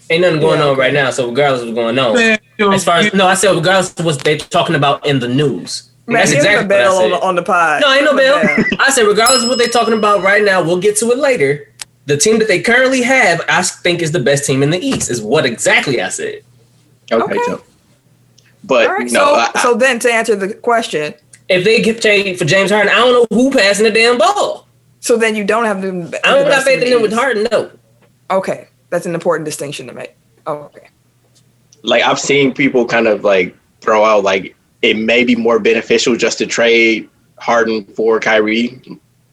ain't 0.10 0.22
nothing 0.22 0.40
going 0.40 0.60
Yeah, 0.60 0.66
on 0.68 0.78
right 0.78 0.94
now. 0.94 1.10
So 1.12 1.28
regardless 1.30 1.62
of 1.62 1.68
what's 1.70 1.76
going 1.78 2.00
on. 2.00 2.16
man, 2.16 2.40
As 2.74 2.84
far 2.84 2.98
as 2.98 3.14
no, 3.14 3.28
I 3.28 3.34
said 3.36 3.56
regardless 3.56 3.94
of 4.00 4.06
what 4.06 4.24
they 4.24 4.38
talking 4.38 4.76
about 4.76 5.06
in 5.06 5.20
the 5.20 5.28
news. 5.28 5.92
Man, 6.08 6.20
That's 6.20 6.32
give 6.32 6.46
him 6.46 6.56
a 6.56 6.64
exactly 6.64 6.68
what 6.68 6.82
I 6.82 6.90
bell 6.90 6.98
on 6.98 7.12
said. 7.12 7.12
the, 7.12 7.22
on 7.22 7.36
the 7.36 7.44
pod. 7.44 7.82
No, 7.82 7.94
ain't 7.94 8.06
no 8.06 8.16
Give 8.16 8.20
him 8.20 8.34
a 8.34 8.46
bill. 8.46 8.66
I 8.80 8.92
said 8.92 9.04
regardless 9.08 9.44
of 9.44 9.50
what 9.50 9.58
they're 9.58 9.68
talking 9.68 9.94
about 9.94 10.24
right 10.24 10.44
now, 10.44 10.64
we'll 10.64 10.80
get 10.80 10.98
to 10.98 11.12
it 11.12 11.18
later. 11.18 11.68
The 12.08 12.18
team 12.18 12.40
that 12.40 12.48
they 12.48 12.62
currently 12.62 13.02
have, 13.04 13.42
I 13.50 13.62
think, 13.62 14.02
is 14.02 14.12
the 14.12 14.20
best 14.20 14.46
team 14.46 14.64
in 14.64 14.70
the 14.72 14.80
East. 14.80 15.10
Is 15.12 15.22
what 15.22 15.46
exactly 15.46 16.02
I 16.02 16.10
said. 16.10 16.42
Okay, 17.12 17.24
Okay. 17.36 17.40
so. 17.46 17.62
But 18.64 18.88
All 18.88 18.94
right. 18.94 19.12
no, 19.12 19.20
so 19.20 19.34
I, 19.36 19.52
I- 19.56 19.62
so 19.62 19.74
then 19.76 20.00
to 20.00 20.12
answer 20.12 20.36
the 20.36 20.54
question, 20.54 21.14
If 21.50 21.64
they 21.64 21.82
get 21.82 22.02
paid 22.02 22.38
for 22.40 22.46
James 22.46 22.72
Harden, 22.72 22.92
I 22.92 22.96
don't 22.96 23.14
know 23.32 23.38
who 23.38 23.52
passing 23.52 23.84
the 23.86 23.92
damn 23.92 24.18
ball. 24.18 24.68
so 25.00 25.16
then 25.16 25.36
you 25.36 25.44
don't 25.46 25.66
have 25.66 25.82
them. 25.82 26.12
I 26.26 26.34
don't 26.34 26.48
got 26.50 26.64
faith 26.64 26.82
in 26.84 26.90
them 26.90 27.02
with 27.02 27.14
Harden. 27.14 27.48
No. 27.52 27.72
Okay, 28.32 28.68
that's 28.90 29.06
an 29.06 29.14
important 29.14 29.46
distinction 29.46 29.88
to 29.88 29.94
make. 29.94 30.16
Okay. 30.48 30.88
like 31.84 32.04
I've 32.04 32.20
seen 32.20 32.54
people 32.54 32.86
kind 32.86 33.08
of 33.08 33.24
like 33.24 33.56
throw 33.82 34.04
out 34.06 34.24
like 34.24 34.56
it 34.82 34.98
may 34.98 35.24
be 35.26 35.36
more 35.36 35.60
beneficial 35.60 36.16
just 36.16 36.38
to 36.40 36.46
trade 36.46 37.10
Harden 37.38 37.84
for 37.86 38.20
Kyrie. 38.20 38.82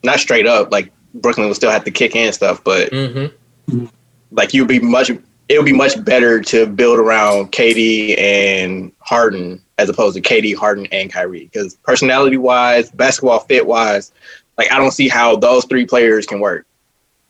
Not 0.05 0.18
straight 0.20 0.46
up, 0.46 0.70
like 0.70 0.90
Brooklyn 1.14 1.46
will 1.46 1.54
still 1.54 1.70
have 1.70 1.84
to 1.84 1.90
kick 1.90 2.14
in 2.16 2.32
stuff, 2.32 2.62
but 2.64 2.90
Mm-hmm. 2.90 3.86
like 4.32 4.52
you'd 4.52 4.68
be 4.68 4.80
much 4.80 5.10
it 5.48 5.58
would 5.58 5.66
be 5.66 5.72
much 5.72 6.02
better 6.04 6.40
to 6.40 6.66
build 6.66 6.98
around 6.98 7.52
KD 7.52 8.18
and 8.18 8.92
Harden 9.00 9.60
as 9.76 9.88
opposed 9.88 10.16
to 10.16 10.22
KD, 10.22 10.56
Harden, 10.56 10.86
and 10.90 11.12
Kyrie. 11.12 11.44
Because 11.44 11.74
personality 11.76 12.38
wise, 12.38 12.90
basketball 12.90 13.40
fit 13.40 13.66
wise, 13.66 14.12
like 14.56 14.72
I 14.72 14.78
don't 14.78 14.92
see 14.92 15.08
how 15.08 15.36
those 15.36 15.64
three 15.66 15.84
players 15.86 16.26
can 16.26 16.40
work. 16.40 16.66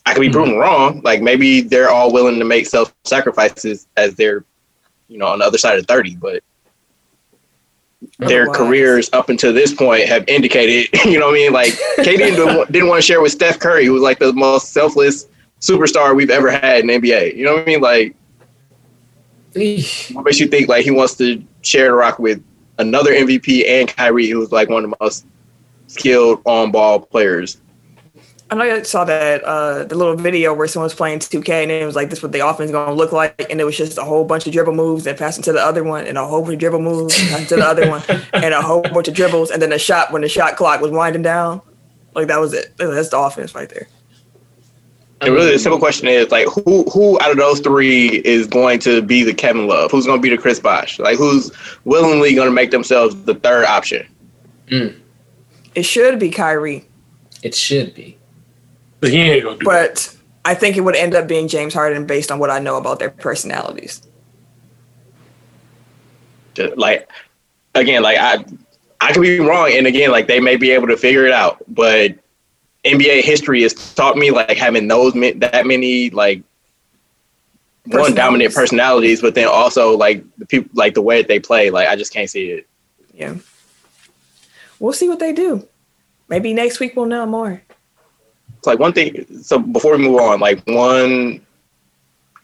I 0.07 0.13
could 0.13 0.21
be 0.21 0.31
proven 0.31 0.59
wrong. 0.59 1.01
Like 1.03 1.23
maybe 1.23 1.63
they're 1.63 1.91
all 1.91 2.13
willing 2.13 2.39
to 2.39 2.45
make 2.45 2.67
self 2.67 2.95
sacrifices 3.05 3.89
as 3.97 4.15
they're, 4.15 4.45
you 5.09 5.19
know, 5.19 5.27
on 5.27 5.39
the 5.41 5.45
other 5.47 5.59
side 5.59 5.79
of 5.79 5.87
thirty, 5.87 6.15
but 6.15 6.43
their 8.19 8.43
Otherwise- 8.43 8.57
careers 8.57 9.11
up 9.13 9.29
until 9.29 9.53
this 9.53 9.73
point 9.75 10.07
have 10.07 10.25
indicated, 10.29 10.89
you 11.05 11.19
know 11.19 11.27
what 11.27 11.35
I 11.35 11.39
mean? 11.39 11.53
Like 11.53 11.73
KD 11.99 12.17
didn't, 12.19 12.73
didn't 12.73 12.89
want 12.89 13.01
to 13.03 13.07
share 13.07 13.21
with 13.21 13.33
Steph 13.33 13.59
Curry, 13.59 13.85
who 13.87 13.93
was 13.93 14.03
like 14.03 14.19
the 14.19 14.33
most 14.33 14.73
selfless 14.73 15.27
superstar 15.61 16.15
we've 16.15 16.31
ever 16.31 16.51
had 16.51 16.81
in 16.81 16.87
the 16.89 16.95
NBA. 17.01 17.37
You 17.37 17.45
know 17.45 17.55
what 17.55 17.63
I 17.63 17.67
mean? 17.67 17.81
Like 17.81 18.15
what 19.55 20.25
makes 20.25 20.41
you 20.41 20.49
think 20.49 20.69
like 20.69 20.85
he 20.85 20.91
wants 20.91 21.15
to 21.17 21.43
share 21.63 21.87
the 21.87 21.93
rock 21.95 22.19
with 22.19 22.43
another 22.79 23.13
MVP 23.13 23.69
and 23.69 23.89
Kyrie, 23.89 24.29
who's 24.29 24.51
like 24.51 24.69
one 24.69 24.85
of 24.85 24.91
the 24.91 24.97
most 25.01 25.27
skilled 25.87 26.43
on 26.45 26.73
ball 26.73 27.01
players? 27.01 27.61
I 28.55 28.57
know 28.57 28.77
you 28.77 28.85
saw 28.85 29.05
that 29.05 29.43
uh, 29.43 29.83
the 29.83 29.97
little 29.97 30.15
video 30.15 30.55
where 30.55 30.69
someone 30.69 30.85
was 30.85 30.95
playing 30.95 31.19
2K 31.19 31.65
and 31.65 31.73
it 31.73 31.85
was 31.85 31.97
like 31.97 32.09
this 32.09 32.21
is 32.21 32.23
what 32.23 32.31
the 32.31 32.47
offense 32.47 32.69
is 32.69 32.71
gonna 32.71 32.93
look 32.95 33.11
like, 33.11 33.51
and 33.51 33.61
it 33.61 33.65
was 33.65 33.77
just 33.77 33.99
a 33.99 34.05
whole 34.05 34.25
bunch 34.25 34.47
of 34.47 34.53
dribble 34.53 34.75
moves 34.75 35.09
and 35.09 35.19
passing 35.19 35.43
to 35.43 35.53
the 35.53 35.59
other 35.59 35.83
one, 35.83 36.07
and 36.07 36.17
a 36.17 36.25
whole 36.25 36.41
bunch 36.41 36.55
of 36.55 36.61
dribble 36.61 36.81
moves 36.81 37.19
and 37.33 37.49
to 37.49 37.57
the 37.57 37.67
other 37.67 37.91
one, 37.91 38.03
and 38.33 38.55
a 38.55 38.63
whole 38.63 38.83
bunch 38.83 39.09
of 39.09 39.15
dribbles, 39.15 39.51
and 39.51 39.61
then 39.61 39.73
a 39.73 39.79
shot 39.79 40.13
when 40.13 40.23
the 40.23 40.29
shot 40.29 40.55
clock 40.57 40.81
was 40.81 40.93
winding 40.93 41.23
down. 41.23 41.63
Like 42.15 42.29
that 42.29 42.39
was 42.39 42.53
it. 42.53 42.77
That's 42.77 43.09
the 43.09 43.19
offense 43.19 43.57
right 43.57 43.69
there. 43.69 43.89
And 45.21 45.35
really, 45.35 45.51
the 45.51 45.59
simple 45.59 45.81
question 45.81 46.07
is 46.07 46.31
like, 46.31 46.47
who 46.47 46.85
who 46.93 47.19
out 47.23 47.33
of 47.33 47.37
those 47.37 47.59
three 47.59 48.23
is 48.25 48.47
going 48.47 48.79
to 48.81 49.03
be 49.03 49.25
the 49.25 49.35
Kevin 49.35 49.67
Love? 49.67 49.91
Who's 49.91 50.07
going 50.07 50.21
to 50.21 50.23
be 50.23 50.31
the 50.31 50.41
Chris 50.41 50.61
Bosh? 50.61 51.01
Like, 51.01 51.19
who's 51.19 51.51
willingly 51.85 52.37
going 52.37 52.49
to 52.49 52.55
make 52.55 52.71
themselves 52.71 53.17
the 53.25 53.35
third 53.35 53.65
option? 53.65 54.07
It 55.75 55.83
should 55.83 56.21
be 56.21 56.31
Kyrie, 56.31 56.85
It 57.43 57.57
should 57.57 57.95
be. 57.97 58.17
But 59.01 59.11
he 59.11 59.21
ain't 59.21 59.45
gonna 59.45 59.59
do 59.59 59.65
that. 59.65 59.65
but 59.65 60.17
I 60.45 60.55
think 60.55 60.77
it 60.77 60.81
would 60.81 60.97
end 60.97 61.15
up 61.15 61.27
being 61.29 61.49
James 61.49 61.75
Harden 61.75 62.07
based 62.07 62.31
on 62.31 62.39
what 62.39 62.51
I 62.51 62.59
know 62.59 62.77
about 62.77 62.99
their 62.99 63.11
personalities. 63.11 64.03
Like, 66.77 67.09
again, 67.75 68.03
like 68.03 68.19
I 68.19 68.45
I 69.01 69.13
could 69.13 69.23
be 69.23 69.41
wrong, 69.41 69.71
and 69.73 69.87
again, 69.87 70.11
like 70.11 70.29
they 70.29 70.41
may 70.41 70.57
be 70.57 70.71
able 70.71 70.87
to 70.89 70.97
figure 70.97 71.27
it 71.27 71.33
out, 71.33 71.63
but 71.69 72.15
NBA 72.85 73.23
history 73.23 73.63
has 73.63 73.75
taught 73.95 74.17
me 74.17 74.31
like 74.31 74.57
having 74.57 74.87
those 74.89 75.15
that 75.15 75.67
many 75.67 76.11
like 76.11 76.43
one 77.87 78.15
dominant 78.15 78.55
Personalities. 78.55 78.55
personalities, 78.55 79.21
but 79.21 79.35
then 79.35 79.49
also 79.49 79.97
like 79.97 80.25
the 80.39 80.47
people 80.47 80.71
like 80.75 80.95
the 80.95 81.03
way 81.03 81.21
that 81.21 81.29
they 81.29 81.41
play. 81.41 81.71
Like, 81.71 81.89
I 81.89 81.97
just 81.97 82.13
can't 82.13 82.31
see 82.31 82.51
it. 82.51 82.69
Yeah. 83.13 83.35
We'll 84.79 84.93
see 84.93 85.09
what 85.09 85.19
they 85.19 85.33
do. 85.33 85.67
Maybe 86.29 86.55
next 86.55 86.81
week 86.81 86.97
we'll 86.97 87.07
know 87.07 87.27
more. 87.27 87.63
It's 88.65 88.67
like 88.67 88.79
one 88.79 88.95
thing. 88.95 89.27
So 89.43 89.59
before 89.59 89.95
we 89.95 89.99
move 89.99 90.19
on, 90.19 90.41
like 90.41 90.67
one 90.67 91.45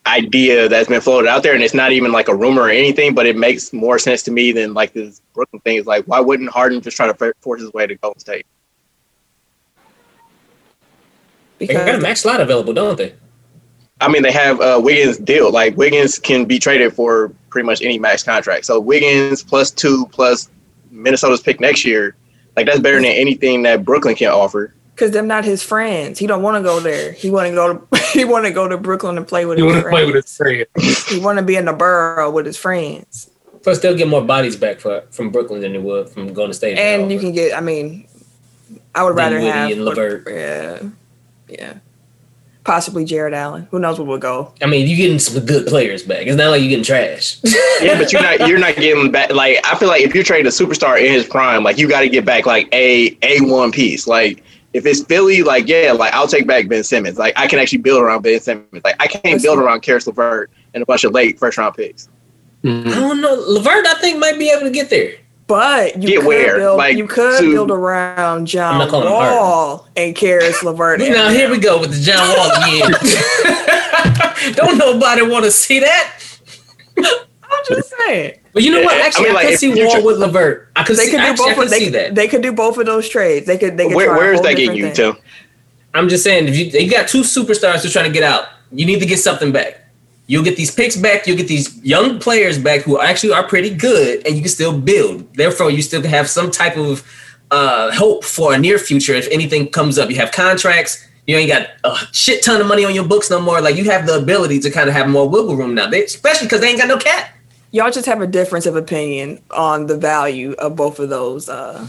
idea 0.04 0.68
that's 0.68 0.90
been 0.90 1.00
floated 1.00 1.28
out 1.28 1.42
there, 1.42 1.54
and 1.54 1.62
it's 1.62 1.72
not 1.72 1.92
even 1.92 2.12
like 2.12 2.28
a 2.28 2.34
rumor 2.34 2.64
or 2.64 2.68
anything, 2.68 3.14
but 3.14 3.24
it 3.24 3.38
makes 3.38 3.72
more 3.72 3.98
sense 3.98 4.22
to 4.24 4.30
me 4.30 4.52
than 4.52 4.74
like 4.74 4.92
this 4.92 5.22
Brooklyn 5.32 5.60
thing. 5.62 5.76
Is 5.78 5.86
like, 5.86 6.04
why 6.04 6.20
wouldn't 6.20 6.50
Harden 6.50 6.82
just 6.82 6.94
try 6.94 7.10
to 7.10 7.34
force 7.40 7.62
his 7.62 7.72
way 7.72 7.86
to 7.86 7.94
Golden 7.94 8.20
State? 8.20 8.44
They 11.56 11.68
got 11.68 11.80
a 11.80 11.84
Because 11.86 12.02
max 12.02 12.20
slot 12.20 12.42
available, 12.42 12.74
don't 12.74 12.98
they? 12.98 13.14
I 14.02 14.08
mean, 14.08 14.20
they 14.22 14.32
have 14.32 14.60
uh, 14.60 14.78
Wiggins 14.82 15.16
deal. 15.16 15.50
Like 15.50 15.74
Wiggins 15.78 16.18
can 16.18 16.44
be 16.44 16.58
traded 16.58 16.92
for 16.92 17.32
pretty 17.48 17.64
much 17.64 17.80
any 17.80 17.98
max 17.98 18.22
contract. 18.22 18.66
So 18.66 18.78
Wiggins 18.78 19.42
plus 19.42 19.70
two 19.70 20.04
plus 20.12 20.50
Minnesota's 20.90 21.40
pick 21.40 21.60
next 21.60 21.86
year, 21.86 22.14
like 22.56 22.66
that's 22.66 22.80
better 22.80 22.96
than 22.96 23.06
anything 23.06 23.62
that 23.62 23.86
Brooklyn 23.86 24.16
can 24.16 24.28
offer. 24.28 24.74
Because 25.00 25.12
they're 25.12 25.22
not 25.22 25.46
his 25.46 25.62
friends. 25.62 26.18
He 26.18 26.26
don't 26.26 26.42
want 26.42 26.58
to 26.58 26.62
go 26.62 26.78
there. 26.78 27.12
He 27.12 27.30
want 27.30 27.48
to 27.48 27.54
go 27.54 27.78
to 27.78 27.98
he 28.12 28.26
want 28.26 28.44
to 28.44 28.50
go 28.50 28.68
to 28.68 28.76
Brooklyn 28.76 29.16
and 29.16 29.26
play 29.26 29.46
with 29.46 29.56
You 29.56 29.64
his 29.64 29.72
want 29.72 29.84
to 29.86 29.90
play 29.90 30.04
with 30.04 30.14
his 30.14 30.36
friends. 30.36 31.08
He 31.08 31.18
want 31.18 31.38
to 31.38 31.42
be 31.42 31.56
in 31.56 31.64
the 31.64 31.72
borough 31.72 32.30
with 32.30 32.44
his 32.44 32.58
friends. 32.58 33.30
Plus, 33.62 33.78
they'll 33.78 33.96
get 33.96 34.08
more 34.08 34.20
bodies 34.20 34.56
back 34.56 34.78
for, 34.78 35.02
from 35.10 35.30
Brooklyn 35.30 35.62
than 35.62 35.72
they 35.72 35.78
would 35.78 36.10
from 36.10 36.34
going 36.34 36.48
to 36.48 36.54
State. 36.54 36.76
And 36.76 37.10
you 37.10 37.18
can 37.18 37.32
get. 37.32 37.56
I 37.56 37.62
mean, 37.62 38.06
I 38.94 39.02
would 39.02 39.16
rather 39.16 39.36
Dinwiddie 39.38 39.58
have 39.58 39.70
and 39.70 39.84
LeVert. 39.86 40.28
Yeah, 40.28 40.82
yeah. 41.48 41.74
Possibly 42.64 43.06
Jarrett 43.06 43.32
Allen. 43.32 43.68
Who 43.70 43.78
knows 43.78 43.98
where 43.98 44.06
we'll 44.06 44.18
go? 44.18 44.52
I 44.60 44.66
mean, 44.66 44.86
you 44.86 44.96
getting 44.96 45.18
some 45.18 45.46
good 45.46 45.66
players 45.66 46.02
back. 46.02 46.26
It's 46.26 46.36
not 46.36 46.50
like 46.50 46.60
you're 46.60 46.68
getting 46.68 46.84
trash. 46.84 47.38
Yeah, 47.80 47.96
but 47.96 48.12
you're 48.12 48.20
not 48.20 48.46
you're 48.46 48.58
not 48.58 48.76
getting 48.76 49.10
back. 49.10 49.32
Like 49.32 49.60
I 49.64 49.74
feel 49.76 49.88
like 49.88 50.02
if 50.02 50.14
you're 50.14 50.24
trading 50.24 50.46
a 50.46 50.50
superstar 50.50 51.00
in 51.00 51.10
his 51.10 51.26
prime, 51.26 51.64
like 51.64 51.78
you 51.78 51.88
got 51.88 52.00
to 52.00 52.10
get 52.10 52.26
back 52.26 52.44
like 52.44 52.68
a 52.74 53.16
a 53.22 53.40
one 53.40 53.72
piece. 53.72 54.06
Like 54.06 54.44
if 54.72 54.86
it's 54.86 55.02
Philly, 55.04 55.42
like 55.42 55.66
yeah, 55.68 55.92
like 55.92 56.12
I'll 56.12 56.28
take 56.28 56.46
back 56.46 56.68
Ben 56.68 56.84
Simmons. 56.84 57.18
Like 57.18 57.34
I 57.36 57.46
can 57.46 57.58
actually 57.58 57.78
build 57.78 58.02
around 58.02 58.22
Ben 58.22 58.40
Simmons. 58.40 58.84
Like 58.84 58.96
I 59.00 59.06
can't 59.06 59.42
build 59.42 59.58
around 59.58 59.82
Karis 59.82 60.06
LeVert 60.06 60.50
and 60.74 60.82
a 60.82 60.86
bunch 60.86 61.04
of 61.04 61.12
late 61.12 61.38
first 61.38 61.58
round 61.58 61.74
picks. 61.74 62.08
Mm-hmm. 62.62 62.88
I 62.88 62.94
don't 62.94 63.20
know. 63.20 63.34
LeVert, 63.48 63.86
I 63.86 63.94
think, 63.94 64.18
might 64.18 64.38
be 64.38 64.50
able 64.50 64.62
to 64.62 64.70
get 64.70 64.90
there. 64.90 65.14
But 65.46 66.00
you 66.00 66.08
Get 66.08 66.18
could 66.18 66.26
where? 66.28 66.56
build. 66.58 66.78
Like, 66.78 66.96
you 66.96 67.08
could 67.08 67.40
to- 67.40 67.52
build 67.52 67.72
around 67.72 68.46
John 68.46 68.78
not 68.78 68.88
calling 68.88 69.08
him 69.08 69.14
Wall 69.14 69.88
and 69.96 70.14
Karis 70.14 70.62
LeVert. 70.62 71.00
Now 71.00 71.28
here 71.30 71.50
we 71.50 71.58
go 71.58 71.80
with 71.80 71.90
the 71.90 72.00
John 72.00 72.28
Wall 72.36 72.50
again. 72.62 74.54
Don't 74.54 74.78
nobody 74.78 75.22
want 75.22 75.44
to 75.44 75.50
see 75.50 75.80
that. 75.80 76.20
I'm 77.50 77.64
just 77.68 77.92
saying. 78.06 78.38
But 78.52 78.62
you 78.62 78.70
know 78.70 78.82
what? 78.82 78.96
Yeah, 78.96 79.02
I 79.02 79.06
Actually, 79.06 79.24
I, 79.24 79.28
mean, 79.28 79.34
like, 79.34 79.44
could 79.46 79.54
if 79.54 79.60
see 79.60 79.78
you 79.78 79.84
Wall 79.86 79.94
try- 79.96 80.02
with 80.02 80.18
LeVert. 80.18 80.68
I 80.76 80.84
could 80.84 80.96
They 80.96 81.04
see, 81.06 81.10
could 81.10 81.16
do 81.18 81.22
actually, 81.22 81.54
both. 81.54 81.64
Of, 81.64 81.70
they, 81.70 81.78
see 81.78 81.88
that. 81.90 82.14
they 82.14 82.28
could 82.28 82.42
do 82.42 82.52
both 82.52 82.78
of 82.78 82.86
those 82.86 83.08
trades. 83.08 83.46
They 83.46 83.58
could. 83.58 83.76
They 83.76 83.88
could. 83.88 83.96
Where, 83.96 84.06
try 84.06 84.14
a 84.14 84.18
where 84.18 84.32
is 84.32 84.38
whole 84.40 84.48
that 84.48 84.56
getting 84.56 84.76
you 84.76 84.92
thing. 84.92 85.14
to? 85.14 85.20
I'm 85.94 86.08
just 86.08 86.22
saying, 86.22 86.48
if 86.48 86.56
you, 86.56 86.66
you 86.80 86.90
got 86.90 87.08
two 87.08 87.22
superstars 87.22 87.82
who's 87.82 87.92
trying 87.92 88.04
to 88.06 88.12
get 88.12 88.22
out, 88.22 88.46
you 88.72 88.86
need 88.86 89.00
to 89.00 89.06
get 89.06 89.18
something 89.18 89.50
back. 89.52 89.80
You'll 90.26 90.44
get 90.44 90.56
these 90.56 90.72
picks 90.72 90.94
back. 90.96 91.26
You'll 91.26 91.36
get 91.36 91.48
these 91.48 91.76
young 91.84 92.20
players 92.20 92.56
back 92.58 92.82
who 92.82 93.00
actually 93.00 93.32
are 93.32 93.42
pretty 93.46 93.70
good, 93.74 94.24
and 94.24 94.36
you 94.36 94.42
can 94.42 94.50
still 94.50 94.78
build. 94.78 95.32
Therefore, 95.34 95.70
you 95.72 95.82
still 95.82 96.02
have 96.02 96.30
some 96.30 96.52
type 96.52 96.76
of 96.76 97.04
uh, 97.50 97.90
hope 97.92 98.24
for 98.24 98.54
a 98.54 98.58
near 98.58 98.78
future 98.78 99.14
if 99.14 99.26
anything 99.32 99.68
comes 99.68 99.98
up. 99.98 100.08
You 100.08 100.16
have 100.16 100.30
contracts. 100.30 101.04
You 101.26 101.36
ain't 101.36 101.50
got 101.50 101.68
a 101.84 101.96
shit 102.12 102.42
ton 102.44 102.60
of 102.60 102.66
money 102.68 102.84
on 102.84 102.94
your 102.94 103.04
books 103.06 103.30
no 103.30 103.40
more. 103.40 103.60
Like 103.60 103.76
you 103.76 103.84
have 103.90 104.06
the 104.06 104.18
ability 104.18 104.60
to 104.60 104.70
kind 104.70 104.88
of 104.88 104.94
have 104.94 105.08
more 105.08 105.28
wiggle 105.28 105.56
room 105.56 105.74
now, 105.74 105.88
they, 105.88 106.04
especially 106.04 106.46
because 106.46 106.60
they 106.60 106.68
ain't 106.68 106.78
got 106.78 106.88
no 106.88 106.96
cap. 106.98 107.30
Y'all 107.72 107.90
just 107.90 108.06
have 108.06 108.20
a 108.20 108.26
difference 108.26 108.66
of 108.66 108.74
opinion 108.76 109.40
on 109.52 109.86
the 109.86 109.96
value 109.96 110.52
of 110.58 110.74
both 110.76 110.98
of 110.98 111.08
those. 111.08 111.48
Uh, 111.48 111.86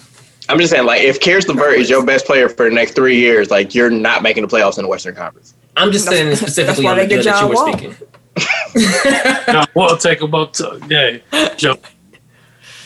I'm 0.49 0.59
just 0.59 0.71
saying, 0.71 0.85
like 0.85 1.01
if 1.01 1.19
Karis 1.19 1.47
LeVert 1.47 1.79
is 1.79 1.89
your 1.89 2.05
best 2.05 2.25
player 2.25 2.49
for 2.49 2.67
the 2.69 2.75
next 2.75 2.93
three 2.93 3.17
years, 3.19 3.49
like 3.49 3.73
you're 3.73 3.89
not 3.89 4.21
making 4.23 4.45
the 4.45 4.49
playoffs 4.55 4.77
in 4.77 4.83
the 4.83 4.89
Western 4.89 5.15
Conference. 5.15 5.53
I'm 5.77 5.91
just 5.91 6.05
saying 6.05 6.25
That's- 6.25 6.39
specifically 6.39 6.83
that's 6.83 6.85
why 6.85 6.91
on 6.91 6.97
the 6.97 7.07
deal 7.07 7.23
get 7.23 7.25
that 7.25 7.35
you 7.35 7.39
John 7.41 7.49
were 7.49 7.55
Wall. 7.55 7.73
speaking. 7.73 7.95
John 9.53 9.67
Wall 9.73 9.97
take 9.97 10.21
about 10.21 10.53
t- 10.53 10.79
yeah. 10.89 11.53
John, 11.55 11.77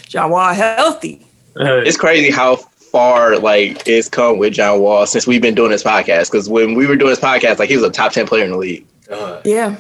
John 0.08 0.32
Wall 0.32 0.54
healthy. 0.54 1.26
hey, 1.58 1.80
It's 1.86 1.98
crazy 1.98 2.32
how 2.32 2.56
far 2.56 3.38
like 3.40 3.84
it's 3.88 4.08
come 4.10 4.38
with 4.38 4.54
John 4.54 4.80
Wall 4.80 5.06
since 5.06 5.28
we've 5.28 5.42
been 5.42 5.56
doing 5.56 5.72
this 5.72 5.84
podcast. 5.84 6.32
Because 6.32 6.48
when 6.50 6.76
we 6.76 6.88
were 6.88 6.96
doing 6.96 7.10
this 7.12 7.20
podcast, 7.20 7.60
like 7.60 7.70
he 7.70 7.76
was 7.76 7.84
a 7.86 7.90
top 7.92 8.12
ten 8.14 8.26
player 8.26 8.46
in 8.46 8.52
the 8.52 8.58
league. 8.58 8.86
Uh, 9.12 9.42
Yeah, 9.44 9.78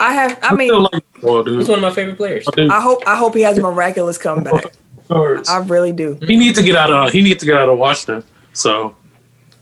I 0.00 0.12
have. 0.12 0.38
I 0.42 0.48
I 0.48 0.54
mean, 0.54 0.68
still 0.68 0.88
like 0.92 1.04
Wall, 1.22 1.44
he's 1.44 1.68
one 1.68 1.78
of 1.78 1.82
my 1.82 1.90
favorite 1.92 2.16
players. 2.16 2.46
I. 2.58 2.66
I 2.66 2.80
hope. 2.80 3.02
I 3.06 3.16
hope 3.16 3.34
he 3.34 3.42
has 3.42 3.56
a 3.58 3.62
miraculous 3.62 4.18
comeback. 4.18 4.64
I 5.10 5.58
really 5.66 5.92
do. 5.92 6.18
He 6.22 6.36
needs 6.36 6.58
to 6.58 6.64
get 6.64 6.76
out 6.76 6.90
of 6.90 7.12
he 7.12 7.22
needs 7.22 7.40
to 7.40 7.46
get 7.46 7.56
out 7.56 7.68
of 7.68 7.78
Washington. 7.78 8.24
So 8.52 8.94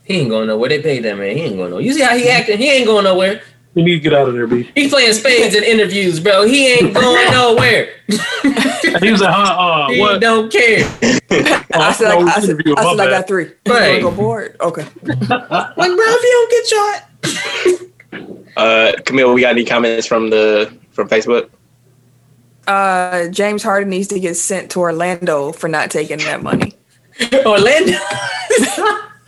He 0.03 0.19
ain't 0.19 0.29
going 0.29 0.47
nowhere. 0.47 0.69
They 0.69 0.81
paid 0.81 1.03
that 1.03 1.17
man. 1.17 1.35
He 1.35 1.43
ain't 1.43 1.57
going 1.57 1.69
nowhere. 1.71 1.83
You 1.83 1.93
see 1.93 2.01
how 2.01 2.17
he 2.17 2.29
acting? 2.29 2.57
He 2.57 2.69
ain't 2.71 2.85
going 2.85 3.03
nowhere. 3.05 3.41
he 3.75 3.83
need 3.83 3.95
to 3.95 3.99
get 3.99 4.13
out 4.13 4.27
of 4.27 4.33
there, 4.35 4.47
B. 4.47 4.69
He's 4.75 4.89
playing 4.91 5.13
spades 5.13 5.55
in 5.55 5.63
interviews, 5.63 6.19
bro. 6.19 6.43
He 6.45 6.67
ain't 6.73 6.93
going 7.01 7.31
nowhere. 7.31 7.89
He 8.07 9.11
was 9.11 9.21
like, 9.21 9.33
huh, 9.33 9.57
uh, 9.59 9.87
He 9.89 9.99
what? 9.99 10.21
don't 10.21 10.51
care. 10.51 10.83
Oh, 11.01 11.81
I 11.81 11.91
said. 11.91 12.11
I, 12.11 12.19
no, 12.19 12.27
I 12.27 12.39
said, 12.39 12.57
I, 12.77 12.83
said 12.95 12.99
I 12.99 13.09
got 13.09 13.27
three. 13.27 13.45
You 13.65 13.73
Right. 13.73 13.89
wanna 13.89 14.01
go 14.01 14.11
board? 14.11 14.55
Okay. 14.61 14.83
Like, 15.03 15.75
bro, 15.75 16.05
if 16.07 16.23
you 16.23 16.31
don't 16.37 16.51
get 16.51 16.67
shot, 16.67 17.89
Uh, 18.57 18.93
Camille, 19.05 19.33
we 19.33 19.41
got 19.41 19.51
any 19.51 19.65
comments 19.65 20.05
from 20.05 20.29
the 20.29 20.75
from 20.91 21.09
Facebook? 21.09 21.49
Uh, 22.67 23.27
James 23.27 23.63
Harden 23.63 23.89
needs 23.89 24.07
to 24.09 24.19
get 24.19 24.35
sent 24.35 24.71
to 24.71 24.79
Orlando 24.79 25.51
for 25.51 25.67
not 25.67 25.91
taking 25.91 26.19
that 26.19 26.41
money. 26.43 26.73
Orlando. 27.45 27.97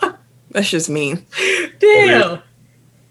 That's 0.51 0.69
just 0.69 0.89
mean. 0.89 1.25
Damn. 1.79 2.41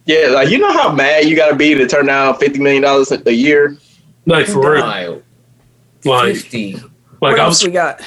Yeah, 0.07 0.29
like 0.29 0.49
you 0.49 0.59
know 0.59 0.73
how 0.73 0.93
mad 0.93 1.27
you 1.27 1.37
got 1.37 1.51
to 1.51 1.57
be 1.57 1.75
to 1.75 1.87
turn 1.87 2.07
down 2.07 2.37
fifty 2.39 2.59
million 2.59 2.83
dollars 2.83 3.11
a 3.11 3.33
year. 3.33 3.77
Like 4.27 4.47
for 4.47 4.73
real. 4.75 5.23
Like, 6.05 6.35
Fifty. 6.37 6.75
like 6.75 6.85
what 7.21 7.41
I 7.41 7.45
else 7.45 7.63
was, 7.63 7.69
we 7.69 7.73
got? 7.73 8.01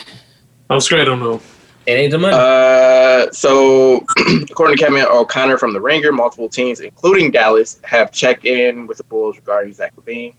I 0.70 0.76
was 0.76 0.86
straight 0.86 1.08
on 1.08 1.20
know. 1.20 1.42
Ain't 1.88 2.12
the 2.12 2.18
money. 2.18 2.36
Uh, 2.38 3.32
so 3.32 4.06
according 4.50 4.76
to 4.76 4.84
Kevin 4.84 5.06
O'Connor 5.10 5.58
from 5.58 5.72
the 5.72 5.80
Ringer, 5.80 6.12
multiple 6.12 6.50
teams, 6.50 6.82
including 6.82 7.32
Dallas, 7.32 7.80
have 7.86 8.12
checked 8.12 8.46
in 8.46 8.88
with 8.88 8.98
the 8.98 9.06
Bulls 9.06 9.38
regarding 9.38 9.74
Zach 9.74 9.96
LaVine. 9.96 10.36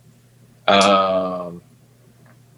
Um, 0.67 1.63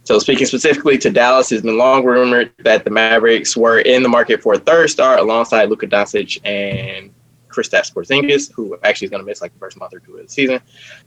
so 0.03 0.19
speaking 0.19 0.45
specifically 0.45 0.99
to 0.99 1.11
Dallas, 1.11 1.53
it's 1.53 1.63
been 1.63 1.79
long 1.79 2.05
rumored 2.05 2.51
that 2.65 2.83
the 2.83 2.91
Mavericks 2.91 3.57
were 3.57 3.79
in 3.79 4.03
the 4.03 4.09
market 4.09 4.43
for 4.43 4.55
a 4.55 4.59
third 4.59 4.91
star 4.91 5.19
alongside 5.19 5.69
Luka 5.69 5.87
Doncic 5.87 6.41
and 6.45 7.15
Kristaps 7.49 7.93
Porzingis, 7.93 8.51
who 8.53 8.77
actually 8.83 9.07
is 9.07 9.11
going 9.11 9.23
to 9.23 9.27
miss 9.27 9.41
like 9.41 9.53
the 9.53 9.59
first 9.61 9.77
month 9.77 9.95
or 9.95 10.01
two 10.01 10.17
of 10.17 10.27
the 10.27 10.33
season. 10.33 10.61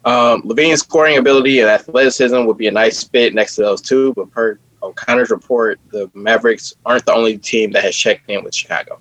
Um, 0.06 0.44
LaVine's 0.44 0.80
scoring 0.80 1.18
ability 1.18 1.60
and 1.60 1.70
athleticism 1.70 2.46
would 2.46 2.58
be 2.58 2.68
a 2.68 2.72
nice 2.72 3.04
fit 3.04 3.34
next 3.34 3.56
to 3.56 3.62
those 3.62 3.82
two, 3.82 4.14
but 4.14 4.32
per 4.32 4.58
O'Connor's 4.84 5.30
report, 5.32 5.80
the 5.92 6.10
Mavericks 6.14 6.74
aren't 6.86 7.06
the 7.06 7.14
only 7.14 7.38
team 7.38 7.72
that 7.72 7.84
has 7.84 7.96
checked 7.96 8.30
in 8.30 8.44
with 8.44 8.54
Chicago. 8.54 9.00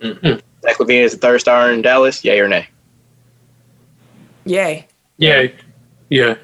Mhm. 0.00 0.40
Zach 0.62 0.76
LaVine 0.78 1.02
is 1.02 1.12
the 1.12 1.18
third 1.18 1.40
star 1.40 1.72
in 1.72 1.82
Dallas, 1.82 2.22
yay 2.24 2.38
or 2.38 2.48
nay? 2.48 2.68
Yay. 4.44 4.86
Yeah. 5.18 5.46
Yeah. 6.08 6.34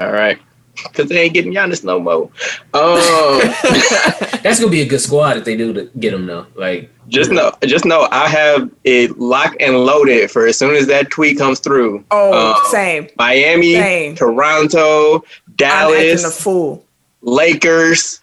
All 0.00 0.12
right. 0.12 0.38
Because 0.84 1.08
they 1.10 1.20
ain't 1.20 1.34
getting 1.34 1.52
Giannis 1.52 1.84
no 1.84 2.00
more. 2.00 2.30
Um, 2.72 3.40
That's 4.42 4.58
gonna 4.58 4.70
be 4.70 4.80
a 4.80 4.86
good 4.86 5.00
squad 5.00 5.36
if 5.36 5.44
they 5.44 5.56
do 5.56 5.72
to 5.74 5.90
get 5.98 6.14
him 6.14 6.26
though. 6.26 6.46
Like, 6.54 6.90
just 7.08 7.30
know, 7.30 7.52
just 7.64 7.84
know, 7.84 8.08
I 8.10 8.28
have 8.28 8.70
it 8.84 9.18
locked 9.18 9.56
and 9.60 9.84
loaded 9.84 10.30
for 10.30 10.46
as 10.46 10.56
soon 10.56 10.74
as 10.74 10.86
that 10.86 11.10
tweet 11.10 11.36
comes 11.38 11.58
through. 11.60 12.04
Oh, 12.10 12.52
Um, 12.52 12.70
same. 12.70 13.08
Miami, 13.18 13.74
Same. 13.74 14.14
Toronto, 14.14 15.22
Dallas. 15.56 15.98
I'm 15.98 16.10
acting 16.12 16.24
a 16.26 16.30
fool. 16.30 16.84
Lakers, 17.22 18.20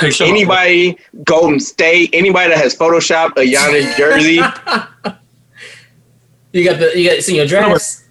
Hey, 0.00 0.10
Sean, 0.10 0.28
anybody, 0.28 0.96
Golden 1.22 1.60
State, 1.60 2.10
anybody 2.14 2.48
that 2.48 2.58
has 2.58 2.74
photoshopped 2.74 3.36
a 3.36 3.44
Giannis 3.44 3.94
jersey, 3.98 4.36
you 6.52 6.64
got 6.64 6.78
the 6.78 6.92
you 6.94 7.10
got 7.10 7.22
see 7.22 7.36
your 7.36 7.46
drafts. 7.46 8.04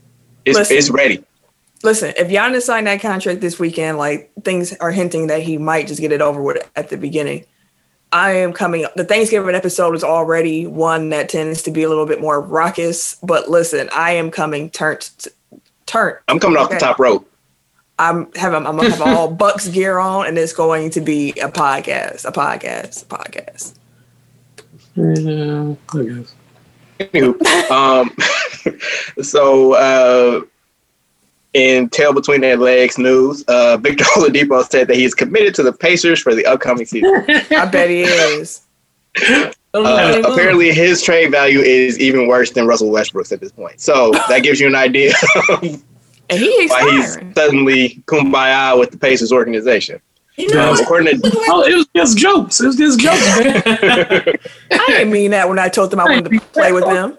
it's, 0.46 0.58
Listen. 0.58 0.78
it's 0.78 0.90
ready. 0.92 1.24
Listen, 1.84 2.14
if 2.18 2.28
Giannis 2.28 2.62
signed 2.62 2.86
that 2.86 3.02
contract 3.02 3.42
this 3.42 3.58
weekend, 3.58 3.98
like 3.98 4.32
things 4.44 4.74
are 4.78 4.92
hinting 4.92 5.28
that 5.28 5.42
he 5.42 5.58
might 5.58 5.88
just 5.88 6.00
get 6.00 6.12
it 6.12 6.22
over 6.22 6.42
with 6.42 6.70
at 6.76 6.90
the 6.90 6.98
beginning. 6.98 7.46
I 8.12 8.34
am 8.34 8.54
coming. 8.54 8.86
The 8.96 9.06
Thanksgiving 9.06 9.56
episode 9.56 9.96
is 9.96 10.04
already 10.04 10.68
one 10.68 11.10
that 11.10 11.30
tends 11.30 11.64
to 11.64 11.72
be 11.72 11.82
a 11.82 11.90
little 11.90 12.06
bit 12.06 12.22
more 12.22 12.40
raucous. 12.42 13.16
But 13.24 13.50
listen, 13.50 13.90
I 13.96 14.12
am 14.12 14.30
coming 14.30 14.70
turned, 14.70 15.10
turned. 15.88 16.20
I'm 16.28 16.40
coming 16.40 16.58
off 16.58 16.70
the 16.70 16.78
top 16.78 17.00
rope. 17.00 17.31
I'm 18.02 18.34
having. 18.34 18.66
I'm 18.66 18.76
gonna 18.76 18.90
have 18.90 19.02
all 19.02 19.30
Bucks 19.30 19.68
gear 19.68 20.00
on, 20.00 20.26
and 20.26 20.36
it's 20.36 20.54
going 20.54 20.90
to 20.92 21.02
be 21.02 21.30
a 21.34 21.50
podcast, 21.50 22.26
a 22.26 22.32
podcast, 22.32 23.04
a 23.04 23.06
podcast. 23.06 23.76
Yeah, 24.96 25.76
I 25.94 26.04
guess. 26.04 26.36
Anywho, 27.00 27.72
um, 27.72 28.12
so 29.24 29.74
uh, 29.74 30.42
in 31.54 31.90
tail 31.90 32.12
between 32.12 32.42
their 32.42 32.58
legs 32.58 32.98
news, 32.98 33.44
uh, 33.44 33.78
Victor 33.78 34.04
Oladipo 34.16 34.68
said 34.68 34.88
that 34.88 34.96
he's 34.96 35.14
committed 35.14 35.54
to 35.56 35.64
the 35.64 35.72
Pacers 35.72 36.20
for 36.20 36.34
the 36.34 36.48
upcoming 36.48 36.88
season. 36.88 37.24
I 37.52 37.66
bet 37.66 37.90
he 37.90 38.02
is. 38.02 38.62
Uh, 39.74 40.22
apparently, 40.26 40.74
his 40.74 41.02
trade 41.02 41.32
value 41.32 41.60
is 41.60 41.98
even 41.98 42.28
worse 42.28 42.52
than 42.52 42.68
Russell 42.68 42.92
Westbrook's 42.92 43.32
at 43.32 43.40
this 43.40 43.54
point. 43.54 43.80
So 43.80 44.12
that 44.28 44.44
gives 44.44 44.60
you 44.60 44.68
an 44.68 44.76
idea 44.76 45.14
of 45.48 45.82
And 46.32 46.40
he 46.40 46.68
why 46.68 46.90
he's 46.92 47.06
expiring. 47.06 47.36
suddenly 47.36 48.04
kumbaya 48.06 48.80
with 48.80 48.92
the 48.92 48.98
Pacers 48.98 49.32
organization. 49.34 50.00
know, 50.38 50.72
Um, 50.72 50.80
according 50.80 51.20
to 51.20 51.32
Oh, 51.50 51.64
it 51.64 51.76
was 51.76 51.88
just 51.94 52.18
jokes. 52.18 52.62
It 52.62 52.68
was 52.68 52.78
just 52.78 53.00
jokes. 53.00 53.20
I 53.28 54.86
didn't 54.88 55.12
mean 55.12 55.32
that 55.32 55.48
when 55.50 55.60
I 55.60 55.68
told 55.68 55.92
them 55.92 56.00
I 56.00 56.06
wanted 56.06 56.32
to 56.32 56.40
play 56.54 56.72
with 56.72 56.86
them. 56.86 57.18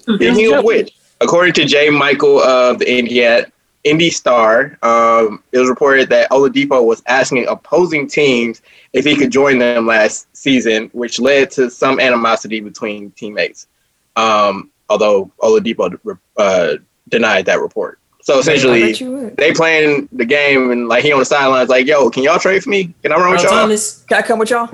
Speaking 0.00 0.54
of 0.54 0.64
which, 0.64 0.92
according 1.20 1.52
to 1.54 1.64
Jay 1.66 1.90
Michael 1.90 2.40
of 2.40 2.78
the 2.78 2.90
India 2.90 3.46
Indy 3.84 4.10
Star, 4.10 4.78
um, 4.82 5.42
it 5.52 5.58
was 5.58 5.68
reported 5.68 6.08
that 6.08 6.30
Oladipo 6.30 6.84
was 6.84 7.02
asking 7.06 7.46
opposing 7.46 8.08
teams 8.08 8.62
if 8.92 9.04
he 9.04 9.14
could 9.14 9.30
join 9.30 9.58
them 9.58 9.86
last 9.86 10.34
season, 10.34 10.88
which 10.92 11.20
led 11.20 11.50
to 11.52 11.70
some 11.70 12.00
animosity 12.00 12.60
between 12.60 13.10
teammates. 13.12 13.68
Um, 14.16 14.70
although 14.88 15.30
Oladipo 15.40 16.18
uh, 16.36 16.76
denied 17.08 17.46
that 17.46 17.60
report. 17.60 17.98
So 18.22 18.38
essentially, 18.40 18.80
bet 18.80 19.00
you 19.00 19.12
would. 19.12 19.36
they 19.36 19.52
playing 19.52 20.08
the 20.10 20.24
game 20.24 20.72
and 20.72 20.88
like 20.88 21.04
he 21.04 21.12
on 21.12 21.20
the 21.20 21.24
sidelines, 21.24 21.68
like, 21.68 21.86
"Yo, 21.86 22.10
can 22.10 22.24
y'all 22.24 22.38
trade 22.38 22.62
for 22.64 22.70
me? 22.70 22.92
Can 23.02 23.12
I 23.12 23.16
run 23.16 23.30
with 23.30 23.42
y'all?" 23.42 23.50
Thomas, 23.50 24.02
Can 24.08 24.18
I 24.18 24.22
come 24.22 24.38
with 24.40 24.50
y'all? 24.50 24.68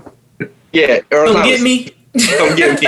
Yeah, 0.72 1.00
Earl 1.10 1.34
come 1.34 1.42
Thomas, 1.42 1.50
get 1.50 1.60
me. 1.62 1.90
Come 2.36 2.56
get 2.56 2.80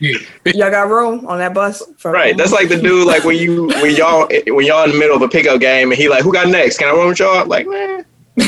me. 0.00 0.12
Y'all 0.54 0.70
got 0.70 0.88
room 0.88 1.26
on 1.26 1.38
that 1.38 1.52
bus? 1.52 1.82
For, 1.98 2.10
Right. 2.10 2.36
That's 2.36 2.52
like 2.52 2.68
the 2.68 2.76
dude 2.82 3.06
like 3.06 3.24
when 3.24 3.36
you 3.36 3.66
when 3.66 3.94
y'all 3.94 4.26
when 4.46 4.64
y'all 4.64 4.84
in 4.84 4.92
the 4.92 4.98
middle 4.98 5.16
of 5.16 5.22
a 5.22 5.28
pickup 5.28 5.60
game 5.60 5.90
and 5.90 5.98
he 5.98 6.08
like, 6.08 6.22
who 6.22 6.32
got 6.32 6.48
next? 6.48 6.78
Can 6.78 6.88
I 6.88 6.92
run 6.92 7.08
with 7.08 7.18
y'all? 7.18 7.46
Like, 7.46 7.66
man, 7.66 8.06
you 8.36 8.44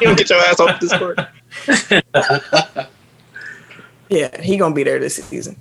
don't 0.00 0.16
get 0.16 0.30
your 0.30 0.40
ass 0.40 0.58
off 0.60 0.80
this 0.80 0.92
court. 0.92 1.18
yeah, 4.08 4.40
he 4.40 4.56
gonna 4.56 4.74
be 4.74 4.84
there 4.84 4.98
this 4.98 5.16
season. 5.16 5.60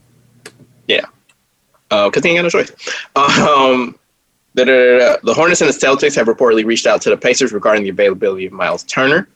Yeah. 0.87 1.05
Because 2.09 2.23
he 2.23 2.29
ain't 2.29 2.37
got 2.37 2.43
no 2.43 2.49
choice. 2.49 2.71
Um, 3.15 3.97
the, 4.55 5.33
Hornets 5.35 5.61
and 5.61 5.69
the 5.69 5.77
Celtics 5.77 6.15
have 6.15 6.27
reportedly 6.27 6.65
reached 6.65 6.87
out 6.87 7.01
to 7.03 7.09
the 7.09 7.17
Pacers 7.17 7.51
regarding 7.51 7.83
the 7.83 7.89
availability 7.89 8.45
of 8.45 8.53
Miles 8.53 8.83
Turner. 8.83 9.27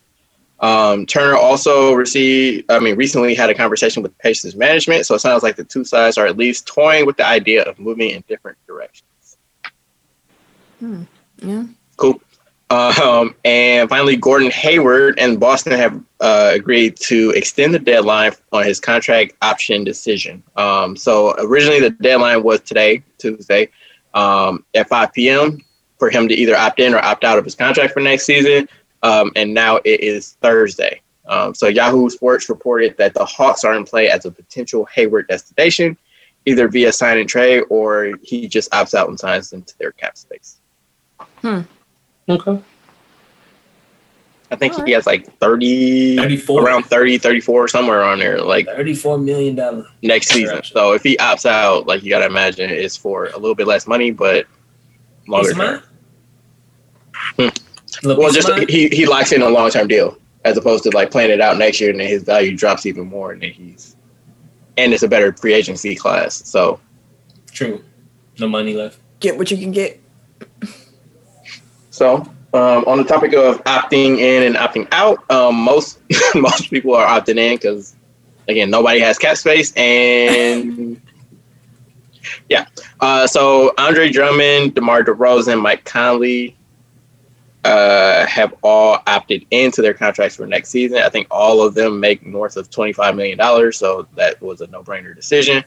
Um, 0.60 1.06
Turner 1.06 1.36
also 1.36 1.94
received, 1.94 2.72
I 2.72 2.80
mean, 2.80 2.96
recently 2.96 3.36
had 3.36 3.50
a 3.50 3.54
conversation 3.54 4.02
with 4.02 4.12
the 4.18 4.24
Pacers 4.24 4.56
management, 4.56 5.06
so 5.06 5.16
it 5.16 5.20
sounds 5.20 5.44
like 5.44 5.56
the 5.56 5.64
two 5.64 5.84
sides 5.84 6.18
are 6.18 6.26
at 6.26 6.38
least 6.38 6.66
toying 6.66 7.06
with 7.06 7.18
the 7.18 7.26
idea 7.26 7.64
of 7.64 7.78
moving 7.80 8.10
in 8.10 8.24
different 8.28 8.58
directions. 8.66 9.38
Hmm. 10.80 11.04
Yeah. 11.38 11.66
Cool. 11.98 12.22
Um, 12.70 13.34
and 13.46 13.90
finally, 13.90 14.18
Gordon 14.18 14.52
Hayward 14.52 15.18
and 15.20 15.40
Boston 15.40 15.74
have 15.74 16.02
uh, 16.20 16.52
agreed 16.54 16.98
to 16.98 17.32
extend 17.32 17.74
the 17.74 17.80
deadline 17.80 18.34
on 18.52 18.66
his 18.66 18.80
contract 18.80 19.34
option 19.42 19.84
decision. 19.84 20.44
Um, 20.58 20.98
so 20.98 21.34
originally, 21.40 21.80
the 21.80 21.92
deadline 21.92 22.44
was 22.44 22.60
today, 22.62 23.04
Tuesday, 23.18 23.70
um, 24.14 24.66
at 24.74 24.90
5 24.90 25.14
p.m. 25.14 25.64
for 25.98 26.10
him 26.10 26.28
to 26.28 26.34
either 26.34 26.58
opt 26.58 26.80
in 26.80 26.94
or 26.94 27.04
opt 27.04 27.24
out 27.24 27.38
of 27.38 27.46
his 27.46 27.56
contract 27.56 27.94
for 27.94 28.02
next 28.02 28.26
season. 28.26 28.68
Um, 29.04 29.32
and 29.36 29.54
now 29.54 29.78
it 29.78 30.02
is 30.02 30.34
Thursday. 30.42 31.02
Um, 31.28 31.54
so 31.54 31.68
Yahoo 31.68 32.10
Sports 32.10 32.50
reported 32.50 32.98
that 32.98 33.14
the 33.14 33.26
Hawks 33.26 33.64
are 33.64 33.76
in 33.76 33.86
play 33.86 34.10
as 34.10 34.26
a 34.26 34.32
potential 34.32 34.86
Hayward 34.94 35.28
destination, 35.28 35.98
either 36.46 36.68
via 36.68 36.92
sign 36.92 37.18
and 37.20 37.30
trade 37.30 37.64
or 37.70 38.14
he 38.24 38.48
just 38.48 38.72
opts 38.72 38.94
out 38.94 39.08
and 39.10 39.20
signs 39.20 39.54
into 39.54 39.78
their 39.78 39.92
cap 39.92 40.18
space. 40.18 40.58
Okay. 42.30 42.62
I 44.50 44.56
think 44.56 44.74
he 44.86 44.92
has 44.94 45.06
like 45.06 45.26
30, 45.40 46.16
34. 46.16 46.64
around 46.66 46.84
30, 46.84 47.18
34, 47.18 47.68
somewhere 47.68 48.02
on 48.04 48.18
there, 48.20 48.42
like 48.42 48.66
Thirty-four 48.66 49.18
million 49.18 49.56
dollar. 49.56 49.86
next 50.04 50.30
season. 50.30 50.64
So 50.64 50.94
if 50.94 51.04
he 51.04 51.18
opts 51.18 51.46
out, 51.46 51.86
like 51.86 52.02
you 52.02 52.10
got 52.10 52.20
to 52.20 52.28
imagine 52.28 52.70
it's 52.70 52.96
for 52.96 53.26
a 53.28 53.38
little 53.38 53.56
bit 53.56 53.68
less 53.68 53.88
money, 53.88 54.12
but 54.12 54.48
longer 55.28 55.54
term. 55.54 55.84
Hmm. 57.36 57.48
Well, 58.04 58.32
just 58.32 58.50
he, 58.70 58.88
he 58.90 59.06
locks 59.06 59.32
in 59.34 59.42
a 59.42 59.50
long 59.50 59.70
term 59.70 59.88
deal 59.88 60.18
as 60.46 60.56
opposed 60.58 60.84
to 60.84 60.92
like 60.92 61.12
playing 61.12 61.32
it 61.32 61.42
out 61.42 61.58
next 61.58 61.82
year 61.82 61.90
and 61.92 62.00
then 62.00 62.08
his 62.08 62.24
value 62.24 62.56
drops 62.56 62.86
even 62.86 63.06
more 63.06 63.34
and 63.34 63.42
then 63.42 63.52
he's, 63.52 63.98
and 64.78 64.94
it's 64.94 65.04
a 65.04 65.08
better 65.08 65.34
free 65.34 65.54
agency 65.54 65.94
class. 65.96 66.36
So 66.50 66.80
true. 67.52 67.84
No 68.40 68.48
money 68.48 68.74
left. 68.76 69.00
Get 69.20 69.38
what 69.38 69.52
you 69.52 69.58
can 69.58 69.72
get. 69.72 70.00
So, 71.98 72.18
um, 72.54 72.84
on 72.86 73.00
the 73.00 73.04
topic 73.04 73.34
of 73.34 73.64
opting 73.64 74.20
in 74.20 74.44
and 74.44 74.56
opting 74.56 74.88
out, 74.92 75.30
um, 75.32 75.56
most 75.56 76.00
most 76.36 76.70
people 76.70 76.94
are 76.94 77.08
opting 77.08 77.40
in 77.40 77.56
because, 77.56 77.96
again, 78.48 78.70
nobody 78.70 79.00
has 79.00 79.18
cap 79.18 79.36
space, 79.36 79.74
and 79.76 81.02
yeah. 82.50 82.68
Uh, 83.00 83.26
so 83.26 83.74
Andre 83.80 84.12
Drummond, 84.12 84.76
DeMar 84.76 85.06
DeRozan, 85.06 85.60
Mike 85.60 85.86
Conley 85.86 86.56
uh, 87.64 88.28
have 88.28 88.54
all 88.62 89.00
opted 89.08 89.48
into 89.50 89.82
their 89.82 89.96
contracts 89.96 90.36
for 90.36 90.46
next 90.46 90.70
season. 90.70 91.00
I 91.00 91.10
think 91.10 91.26
all 91.32 91.64
of 91.64 91.74
them 91.74 92.00
make 92.00 92.24
north 92.28 92.58
of 92.58 92.70
twenty 92.70 92.94
five 92.94 93.16
million 93.16 93.40
dollars, 93.40 93.76
so 93.76 94.08
that 94.14 94.40
was 94.40 94.62
a 94.62 94.68
no 94.68 94.84
brainer 94.84 95.16
decision. 95.16 95.64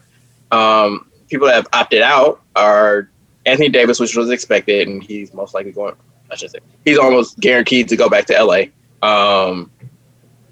Um, 0.52 1.11
people 1.28 1.48
that 1.48 1.57
have 1.57 1.69
opted 1.73 2.02
out 2.02 2.40
are 2.55 3.11
Anthony 3.47 3.69
Davis, 3.69 3.98
which 3.98 4.15
was 4.15 4.31
expected, 4.31 4.86
and 4.86 5.02
he's 5.02 5.35
most 5.35 5.55
likely 5.55 5.73
going. 5.73 5.97
I 6.31 6.36
should 6.36 6.51
say 6.51 6.59
he's 6.85 6.98
almost 6.98 7.39
guaranteed 7.40 7.89
to 7.89 7.97
go 7.97 8.09
back 8.09 8.27
to 8.27 8.35
LA. 8.44 8.65
Um, 9.07 9.70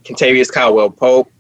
Kentavious 0.04 0.50
Caldwell 0.52 0.90
Pope 0.90 1.30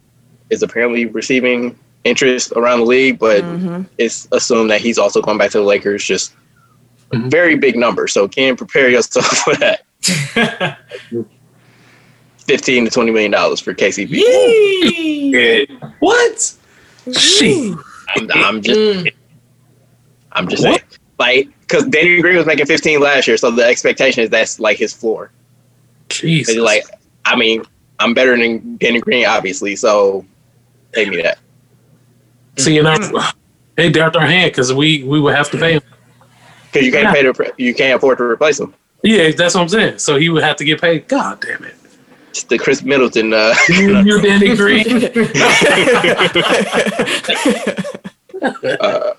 is 0.50 0.62
apparently 0.62 1.06
receiving 1.06 1.76
interest 2.04 2.52
around 2.52 2.80
the 2.80 2.84
league, 2.86 3.18
but 3.18 3.42
Mm-hmm. 3.42 3.82
it's 3.98 4.28
assumed 4.32 4.70
that 4.70 4.80
he's 4.80 4.98
also 4.98 5.20
going 5.20 5.38
back 5.38 5.50
to 5.52 5.58
the 5.58 5.64
Lakers. 5.64 6.04
Just 6.04 6.34
Mhm. 7.12 7.30
very 7.30 7.56
big 7.56 7.74
number, 7.76 8.06
so 8.06 8.28
can 8.28 8.54
prepare 8.56 8.88
yourself 8.90 9.26
for 9.44 9.54
that. 9.56 9.84
Fifteen 12.46 12.84
to 12.84 12.90
twenty 12.90 13.10
million 13.10 13.30
dollars 13.30 13.60
for 13.60 13.74
KCP. 13.74 14.10
Yee. 14.10 15.66
What? 16.00 16.54
She. 17.12 17.74
I'm, 18.16 18.28
I'm 18.34 18.62
just, 18.62 18.78
Mm. 18.80 19.12
I'm 20.32 20.48
just 20.48 20.64
What? 20.64 20.80
saying, 20.80 21.00
like, 21.18 21.48
because 21.68 21.84
Danny 21.84 22.20
Green 22.22 22.36
was 22.36 22.46
making 22.46 22.64
15 22.66 23.00
last 23.00 23.28
year, 23.28 23.36
so 23.36 23.50
the 23.50 23.64
expectation 23.64 24.24
is 24.24 24.30
that's 24.30 24.58
like 24.58 24.78
his 24.78 24.94
floor. 24.94 25.30
Jesus. 26.08 26.56
Like, 26.56 26.84
I 27.26 27.36
mean, 27.36 27.62
I'm 27.98 28.14
better 28.14 28.36
than 28.36 28.76
Danny 28.78 29.00
Green, 29.00 29.26
obviously, 29.26 29.76
so 29.76 30.24
pay 30.92 31.10
me 31.10 31.20
that. 31.22 31.38
See, 32.56 32.74
you 32.74 32.82
know, 32.82 32.96
they 33.76 33.90
dealt 33.90 34.16
our 34.16 34.26
hand 34.26 34.50
because 34.50 34.72
we 34.72 35.04
we 35.04 35.20
would 35.20 35.34
have 35.34 35.50
to 35.50 35.58
pay 35.58 35.74
him. 35.74 35.82
Because 36.72 36.86
you 36.86 36.92
can't 36.92 37.14
pay 37.14 37.22
to, 37.22 37.54
you 37.58 37.74
can't 37.74 37.96
afford 37.96 38.18
to 38.18 38.24
replace 38.24 38.58
him. 38.58 38.74
Yeah, 39.02 39.30
that's 39.30 39.54
what 39.54 39.62
I'm 39.62 39.68
saying. 39.68 39.98
So 39.98 40.16
he 40.16 40.28
would 40.28 40.42
have 40.42 40.56
to 40.56 40.64
get 40.64 40.80
paid. 40.80 41.06
God 41.06 41.40
damn 41.40 41.64
it. 41.64 41.74
It's 42.30 42.42
the 42.44 42.58
Khris 42.58 42.82
Middleton. 42.82 43.32
Uh, 43.32 43.54
You, 43.68 43.98
you 44.00 44.20
Danny 44.20 44.56
Green. 44.56 45.04
uh, 48.80 49.12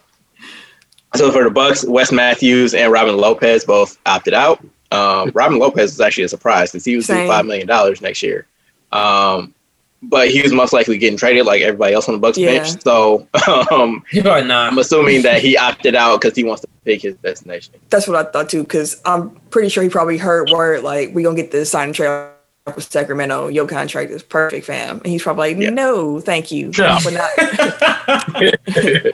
so 1.15 1.31
for 1.31 1.43
the 1.43 1.49
Bucks, 1.49 1.83
Wes 1.85 2.11
Matthews 2.11 2.73
and 2.73 2.91
Robin 2.91 3.17
Lopez 3.17 3.65
both 3.65 3.97
opted 4.05 4.33
out. 4.33 4.63
Um, 4.91 5.31
Robin 5.33 5.59
Lopez 5.59 5.91
was 5.91 6.01
actually 6.01 6.23
a 6.23 6.29
surprise 6.29 6.71
because 6.71 6.85
he 6.85 6.95
was 6.95 7.07
due 7.07 7.13
Same. 7.13 7.27
five 7.27 7.45
million 7.45 7.67
dollars 7.67 8.01
next 8.01 8.23
year. 8.23 8.45
Um, 8.91 9.53
but 10.01 10.29
he 10.29 10.41
was 10.41 10.53
most 10.53 10.71
likely 10.71 10.97
getting 10.97 11.17
traded 11.17 11.45
like 11.45 11.61
everybody 11.61 11.93
else 11.93 12.07
on 12.07 12.13
the 12.15 12.19
Bucks 12.19 12.37
Yeah. 12.37 12.63
bench. 12.63 12.81
So 12.81 13.27
um, 13.71 14.01
not. 14.13 14.49
I'm 14.49 14.77
assuming 14.77 15.23
that 15.23 15.41
he 15.41 15.57
opted 15.57 15.93
out 15.93 16.21
because 16.21 16.35
he 16.37 16.43
wants 16.45 16.61
to 16.61 16.69
pick 16.85 17.01
his 17.01 17.15
destination. 17.15 17.73
That's 17.89 18.07
what 18.07 18.15
I 18.15 18.31
thought 18.31 18.49
too, 18.49 18.63
because 18.63 19.01
I'm 19.05 19.31
pretty 19.51 19.67
sure 19.69 19.83
he 19.83 19.89
probably 19.89 20.17
heard 20.17 20.49
word 20.51 20.83
like 20.83 21.13
we're 21.13 21.23
gonna 21.25 21.35
get 21.35 21.51
this 21.51 21.69
sign 21.69 21.89
and 21.89 21.95
trade 21.95 22.29
with 22.65 22.89
Sacramento. 22.89 23.49
Your 23.49 23.67
contract 23.67 24.11
is 24.11 24.23
perfect, 24.23 24.67
fam. 24.67 24.97
And 24.97 25.07
he's 25.07 25.23
probably 25.23 25.53
like, 25.53 25.61
Yeah. 25.63 25.69
no, 25.71 26.21
thank 26.21 26.49
you. 26.51 26.71
Yeah. 26.77 26.99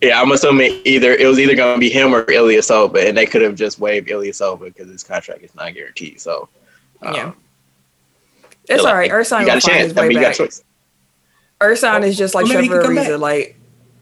But 0.00 0.06
not, 0.06 0.08
Yeah, 0.10 0.20
I'm 0.22 0.32
assuming 0.32 0.80
either 0.84 1.12
it 1.12 1.26
was 1.26 1.38
either 1.38 1.54
going 1.54 1.74
to 1.74 1.80
be 1.80 1.90
him 1.90 2.14
or 2.14 2.24
Ilyasova, 2.24 3.08
and 3.08 3.16
they 3.16 3.26
could 3.26 3.42
have 3.42 3.54
just 3.54 3.78
waived 3.78 4.08
Ilyasova 4.08 4.60
because 4.64 4.88
his 4.90 5.02
contract 5.04 5.42
is 5.42 5.54
not 5.54 5.74
guaranteed. 5.74 6.20
So, 6.20 6.48
um, 7.02 7.14
yeah. 7.14 7.32
It's 8.68 8.82
like, 8.82 8.92
all 8.92 8.98
right. 8.98 9.10
Ersan 9.10 9.40
will 9.40 9.46
got 9.46 9.58
a 9.58 9.60
find 9.60 9.74
chance. 9.74 9.88
his 9.88 9.96
I 9.96 10.00
way 10.00 10.08
mean, 10.08 10.16
you 10.18 10.22
got 10.22 10.28
back. 10.30 10.36
choice. 10.36 10.64
Ersan 11.60 12.02
is 12.04 12.16
just 12.18 12.34
like 12.34 12.44
Well, 12.46 12.54
Trevor 12.64 12.82
can 12.82 12.90
Ariza. 12.96 13.18
Like 13.20 13.56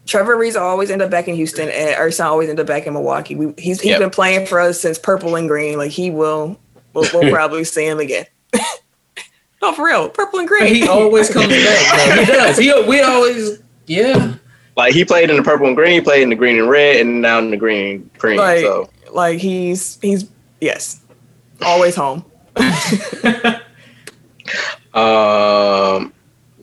Trevor 0.07 0.37
Ariza 0.37 0.61
always 0.61 0.91
end 0.91 1.03
up 1.03 1.11
back 1.11 1.29
in 1.29 1.35
Houston, 1.35 1.69
and 1.69 1.97
Ersan 1.97 2.25
always 2.25 2.49
end 2.49 2.59
up 2.61 2.67
back 2.67 2.87
in 2.87 2.93
Milwaukee. 2.95 3.35
We, 3.37 3.47
he's 3.59 3.81
he's 3.81 3.91
Yep. 3.91 4.01
been 4.01 4.11
playing 4.11 4.47
for 4.47 4.59
us 4.61 4.81
since 4.81 4.99
Purple 4.99 5.37
and 5.37 5.49
Green. 5.49 5.77
Like 5.79 5.91
he 5.93 6.11
will, 6.11 6.59
we'll, 6.95 7.09
we'll 7.15 7.31
probably 7.33 7.63
see 7.65 7.87
him 7.87 8.01
again. 8.01 8.27
no, 9.63 9.73
for 9.73 9.85
real, 9.87 10.09
Purple 10.09 10.41
and 10.41 10.49
Green. 10.49 10.75
he 10.75 10.89
always 10.89 11.31
comes 11.31 11.47
back. 11.49 12.07
though. 12.17 12.21
He 12.21 12.27
does. 12.27 12.57
He 12.59 12.83
we 12.89 13.01
always 13.03 13.63
yeah. 13.87 14.35
Like 14.77 14.93
he 14.93 15.05
played 15.05 15.31
in 15.31 15.37
the 15.37 15.43
purple 15.43 15.67
and 15.67 15.77
green, 15.77 15.93
he 15.93 16.01
played 16.01 16.23
in 16.23 16.31
the 16.31 16.35
green 16.35 16.59
and 16.59 16.69
red, 16.69 16.97
and 16.97 17.23
now 17.23 17.39
in 17.39 17.51
the 17.51 17.57
green 17.57 17.97
and 17.97 18.19
cream. 18.19 18.39
Like, 18.39 18.61
so 18.61 18.91
like 19.13 19.39
he's 19.39 19.99
he's 20.01 20.29
yes, 20.61 21.01
always 21.63 21.95
home. 21.95 22.25
um, 24.95 26.13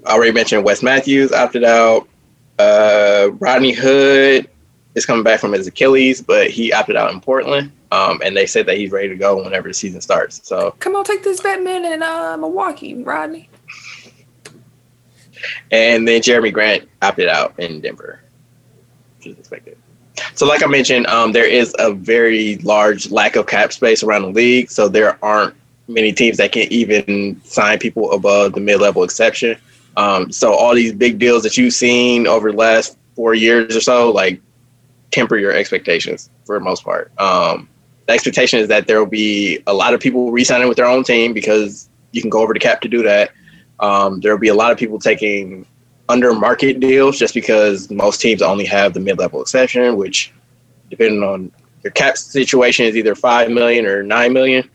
I 0.06 0.14
already 0.14 0.32
mentioned 0.32 0.64
Wes 0.64 0.84
Matthews 0.84 1.32
opted 1.32 1.64
out. 1.64 2.08
Uh, 2.60 3.30
Rodney 3.40 3.72
Hood 3.72 4.50
is 4.96 5.06
coming 5.06 5.24
back 5.24 5.40
from 5.40 5.54
his 5.54 5.68
Achilles, 5.68 6.22
but 6.22 6.50
he 6.50 6.74
opted 6.74 6.96
out 6.96 7.12
in 7.14 7.22
Portland. 7.22 7.72
Um, 7.92 8.22
and 8.24 8.38
they 8.38 8.46
said 8.46 8.66
that 8.68 8.78
he's 8.78 8.92
ready 8.92 9.10
to 9.10 9.16
go 9.16 9.44
whenever 9.44 9.68
the 9.68 9.74
season 9.74 10.00
starts. 10.00 10.48
So 10.48 10.76
Come 10.80 10.96
on, 10.96 11.04
take 11.04 11.24
this 11.24 11.42
Batman 11.42 11.84
in 11.86 12.02
uh, 12.02 12.38
Milwaukee, 12.38 12.96
Rodney. 12.96 13.50
And 15.72 16.08
then 16.08 16.22
Jeremy 16.22 16.52
Grant 16.52 16.88
opted 17.02 17.28
out 17.28 17.60
in 17.60 17.82
Denver, 17.82 18.22
which 19.18 19.28
is 19.28 19.38
expected. 19.40 19.78
So, 20.36 20.46
like 20.46 20.64
I 20.64 20.68
mentioned, 20.68 21.08
um, 21.08 21.32
there 21.32 21.48
is 21.48 21.76
a 21.80 21.94
very 21.94 22.58
large 22.58 23.10
lack 23.12 23.36
of 23.36 23.48
cap 23.48 23.74
space 23.74 24.04
around 24.04 24.24
the 24.24 24.30
league. 24.30 24.70
So 24.70 24.88
there 24.88 25.24
aren't 25.24 25.56
many 25.88 26.12
teams 26.12 26.38
that 26.38 26.52
can 26.52 26.72
even 26.72 27.42
sign 27.44 27.80
people 27.80 28.12
above 28.12 28.54
the 28.54 28.62
mid-level 28.62 29.04
exception. 29.04 29.58
Um, 29.98 30.32
so 30.32 30.54
all 30.54 30.74
these 30.74 30.94
big 30.94 31.20
deals 31.20 31.44
that 31.44 31.58
you've 31.58 31.74
seen 31.74 32.28
over 32.28 32.52
the 32.52 32.58
last 32.58 32.98
four 33.16 33.34
years 33.34 33.76
or 33.76 33.82
so, 33.82 34.12
like 34.12 34.42
temper 35.12 35.38
your 35.38 35.52
expectations 35.52 36.30
for 36.46 36.58
the 36.58 36.64
most 36.64 36.84
part. 36.84 37.12
Um, 37.20 37.68
the 38.08 38.14
expectation 38.14 38.60
is 38.60 38.68
that 38.70 38.88
there 38.88 39.00
will 39.00 39.10
be 39.10 39.62
a 39.68 39.74
lot 39.74 39.94
of 39.94 40.00
people 40.00 40.32
re-signing 40.32 40.68
with 40.68 40.78
their 40.78 40.88
own 40.88 41.04
team 41.04 41.34
because 41.34 41.90
you 42.12 42.22
can 42.22 42.30
go 42.30 42.42
over 42.42 42.54
the 42.54 42.60
cap 42.60 42.82
to 42.82 42.88
do 42.88 43.04
that. 43.04 43.32
Um, 43.82 44.20
there 44.20 44.32
will 44.32 44.40
be 44.40 44.48
a 44.48 44.54
lot 44.54 44.72
of 44.72 44.78
people 44.78 45.00
taking 45.00 45.66
under 46.08 46.34
market 46.34 46.80
deals 46.80 47.18
just 47.18 47.34
because 47.34 47.90
most 47.90 48.22
teams 48.22 48.42
only 48.42 48.66
have 48.66 48.94
the 48.94 49.00
mid-level 49.00 49.42
exception, 49.42 49.96
which 49.98 50.32
depending 50.90 51.24
on 51.24 51.52
your 51.84 51.92
cap 51.92 52.18
situation 52.18 52.86
is 52.86 52.96
either 52.96 53.16
five 53.16 53.50
million 53.50 53.86
or 53.86 54.04
nine 54.04 54.34
million. 54.34 54.70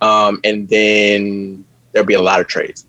Um, 0.00 0.40
and 0.44 0.68
then 0.68 1.64
there'll 1.92 2.06
be 2.06 2.14
a 2.14 2.22
lot 2.22 2.40
of 2.40 2.46
trades, 2.48 2.86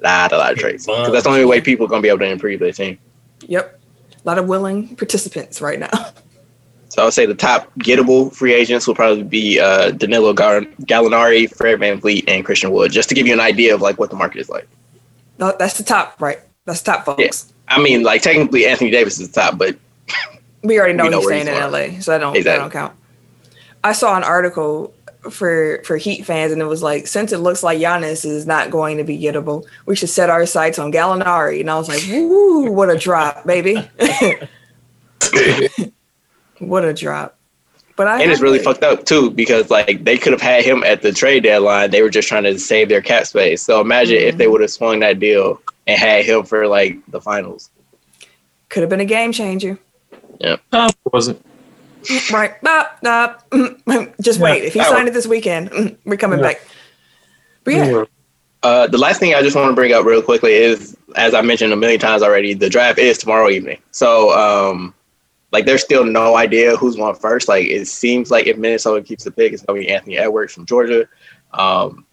A 0.00 0.04
lot, 0.04 0.32
a 0.32 0.38
lot 0.38 0.52
of 0.52 0.58
trades, 0.58 0.86
because 0.86 1.12
that's 1.12 1.24
the 1.24 1.30
only 1.30 1.44
way 1.44 1.60
people 1.60 1.86
are 1.86 1.88
gonna 1.88 2.02
be 2.02 2.08
able 2.08 2.20
to 2.20 2.26
improve 2.30 2.60
their 2.60 2.72
team. 2.72 2.98
Yep, 3.40 3.78
a 4.12 4.26
lot 4.26 4.38
of 4.38 4.46
willing 4.46 4.96
participants 4.96 5.60
right 5.60 5.78
now. 5.78 5.90
So 6.88 7.02
I 7.02 7.04
would 7.04 7.14
say 7.14 7.26
the 7.26 7.34
top 7.34 7.70
gettable 7.80 8.32
free 8.32 8.54
agents 8.54 8.86
will 8.86 8.94
probably 8.94 9.22
be 9.22 9.60
uh, 9.60 9.90
Danilo 9.90 10.32
Gar- 10.32 10.62
Gallinari, 10.82 11.54
Fred 11.54 11.78
VanVleet, 11.78 12.24
and 12.26 12.42
Christian 12.42 12.70
Wood, 12.70 12.90
just 12.90 13.10
to 13.10 13.14
give 13.14 13.26
you 13.26 13.34
an 13.34 13.40
idea 13.40 13.74
of 13.74 13.82
like 13.82 13.98
what 13.98 14.08
the 14.08 14.16
market 14.16 14.40
is 14.40 14.48
like. 14.48 14.66
No, 15.38 15.54
that's 15.58 15.76
the 15.78 15.84
top, 15.84 16.20
right? 16.20 16.38
That's 16.64 16.80
the 16.82 16.92
top, 16.92 17.04
folks. 17.04 17.52
I 17.68 17.80
mean, 17.80 18.02
like 18.02 18.22
technically 18.22 18.66
Anthony 18.66 18.90
Davis 18.90 19.20
is 19.20 19.28
the 19.30 19.40
top, 19.40 19.58
but 19.58 19.76
We 20.62 20.78
already 20.78 20.94
know 20.94 21.04
We 21.04 21.10
know 21.10 21.18
he's 21.18 21.26
staying 21.26 21.46
he's 21.46 21.56
in 21.56 21.70
going. 21.70 21.94
LA, 21.94 22.00
so 22.00 22.10
that 22.12 22.18
don't 22.18 22.32
that 22.32 22.38
Exactly. 22.38 22.60
don't 22.60 22.70
count. 22.70 22.92
I 23.84 23.92
saw 23.92 24.16
an 24.16 24.24
article 24.24 24.92
for 25.30 25.82
for 25.84 25.96
Heat 25.96 26.24
fans, 26.24 26.52
and 26.52 26.60
it 26.62 26.66
was 26.66 26.82
like, 26.82 27.06
since 27.06 27.32
it 27.32 27.38
looks 27.38 27.62
like 27.62 27.78
Giannis 27.78 28.24
is 28.24 28.46
not 28.46 28.70
going 28.70 28.96
to 28.98 29.04
be 29.04 29.18
gettable, 29.18 29.64
we 29.86 29.94
should 29.96 30.08
set 30.08 30.30
our 30.30 30.46
sights 30.46 30.78
on 30.78 30.92
Gallinari. 30.92 31.60
And 31.60 31.70
I 31.70 31.76
was 31.76 31.88
like, 31.88 32.02
woo, 32.08 32.70
what 32.70 32.90
a 32.90 32.96
drop, 32.96 33.44
baby! 33.46 33.76
what 36.58 36.84
a 36.84 36.94
drop! 36.94 37.35
But 37.96 38.08
I 38.08 38.22
and 38.22 38.30
it's 38.30 38.42
really 38.42 38.58
fucked 38.58 38.82
up 38.82 39.04
too 39.06 39.30
because 39.30 39.70
like 39.70 40.04
they 40.04 40.18
could 40.18 40.32
have 40.32 40.42
had 40.42 40.64
him 40.64 40.84
at 40.84 41.00
the 41.02 41.12
trade 41.12 41.44
deadline. 41.44 41.90
They 41.90 42.02
were 42.02 42.10
just 42.10 42.28
trying 42.28 42.42
to 42.44 42.58
save 42.58 42.90
their 42.90 43.00
cap 43.00 43.26
space. 43.26 43.62
So 43.62 43.80
imagine 43.80 44.18
if 44.18 44.36
they 44.36 44.48
would 44.48 44.60
have 44.60 44.70
swung 44.70 45.00
that 45.00 45.18
deal 45.18 45.60
and 45.86 45.98
had 45.98 46.24
him 46.26 46.44
for 46.44 46.66
like 46.68 46.98
the 47.08 47.20
finals. 47.20 47.70
could 48.68 48.82
have 48.82 48.90
been 48.90 49.00
a 49.00 49.04
game 49.06 49.32
changer. 49.32 49.78
Yeah, 50.38 50.56
Uh, 50.70 50.90
wasn't. 51.14 51.42
Right? 52.30 52.60
Bop, 52.60 53.00
bop. 53.00 53.48
Just 54.20 54.38
wait. 54.38 54.64
If 54.64 54.74
he 54.74 54.80
that 54.80 54.90
signed 54.90 55.08
it 55.08 55.14
this 55.14 55.26
weekend, 55.26 55.70
mm, 55.70 55.96
we're 56.04 56.18
coming 56.18 56.40
Yeah. 56.40 56.44
back. 56.48 56.60
But 57.64 57.72
yeah, 57.74 58.04
Uh, 58.62 58.86
the 58.86 58.98
last 58.98 59.18
thing 59.18 59.34
I 59.34 59.40
just 59.40 59.56
want 59.56 59.70
to 59.70 59.74
bring 59.74 59.92
up 59.94 60.04
real 60.04 60.20
quickly 60.20 60.52
is, 60.52 60.94
as 61.16 61.32
I 61.32 61.40
mentioned 61.40 61.72
a 61.72 61.76
million 61.76 61.98
times 61.98 62.22
already, 62.22 62.52
the 62.52 62.68
draft 62.68 62.98
is 62.98 63.16
tomorrow 63.16 63.48
evening. 63.48 63.78
So, 63.92 64.30
um, 64.36 64.92
like, 65.56 65.64
there's 65.64 65.80
still 65.80 66.04
no 66.04 66.36
idea 66.36 66.76
who's 66.76 66.96
going 66.96 67.14
first. 67.14 67.48
Like, 67.48 67.66
it 67.66 67.86
seems 67.86 68.30
like 68.30 68.46
if 68.46 68.58
Minnesota 68.58 69.02
keeps 69.02 69.24
the 69.24 69.30
pick, 69.30 69.54
it's 69.54 69.62
going 69.62 69.80
to 69.80 69.86
be 69.86 69.90
Anthony 69.90 70.18
Edwards 70.18 70.52
from 70.52 70.66
Georgia. 70.66 71.08
Um, 71.54 72.04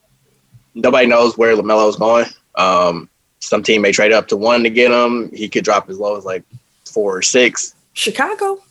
nobody 0.73 1.07
knows 1.07 1.37
where 1.37 1.53
LaMelo's 1.53 1.97
going. 1.97 2.25
Um, 2.55 3.09
some 3.39 3.61
team 3.61 3.81
may 3.81 3.91
trade 3.91 4.13
up 4.13 4.29
to 4.29 4.37
one 4.37 4.63
to 4.63 4.69
get 4.69 4.91
him. 4.91 5.29
He 5.33 5.49
could 5.49 5.65
drop 5.65 5.89
as 5.89 5.99
low 5.99 6.15
as 6.15 6.23
like 6.23 6.45
four 6.85 7.17
or 7.17 7.21
six. 7.21 7.75
Chicago. 7.91 8.63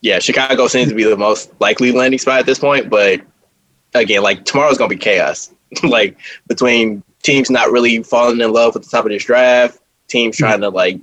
Yeah, 0.00 0.20
Chicago 0.20 0.68
seems 0.68 0.90
to 0.90 0.94
be 0.94 1.02
the 1.02 1.16
most 1.16 1.52
likely 1.60 1.90
landing 1.90 2.20
spot 2.20 2.38
at 2.38 2.46
this 2.46 2.60
point. 2.60 2.88
But 2.88 3.20
again, 3.94 4.22
like 4.22 4.44
tomorrow's 4.44 4.78
gonna 4.78 4.90
be 4.90 4.96
chaos. 4.96 5.52
like 5.82 6.16
between 6.46 7.02
teams 7.24 7.50
not 7.50 7.72
really 7.72 8.00
falling 8.04 8.40
in 8.40 8.52
love 8.52 8.74
with 8.74 8.84
the 8.84 8.88
top 8.90 9.06
of 9.06 9.10
this 9.10 9.24
draft, 9.24 9.80
teams 10.06 10.36
trying 10.36 10.60
to 10.60 10.68
like 10.68 11.00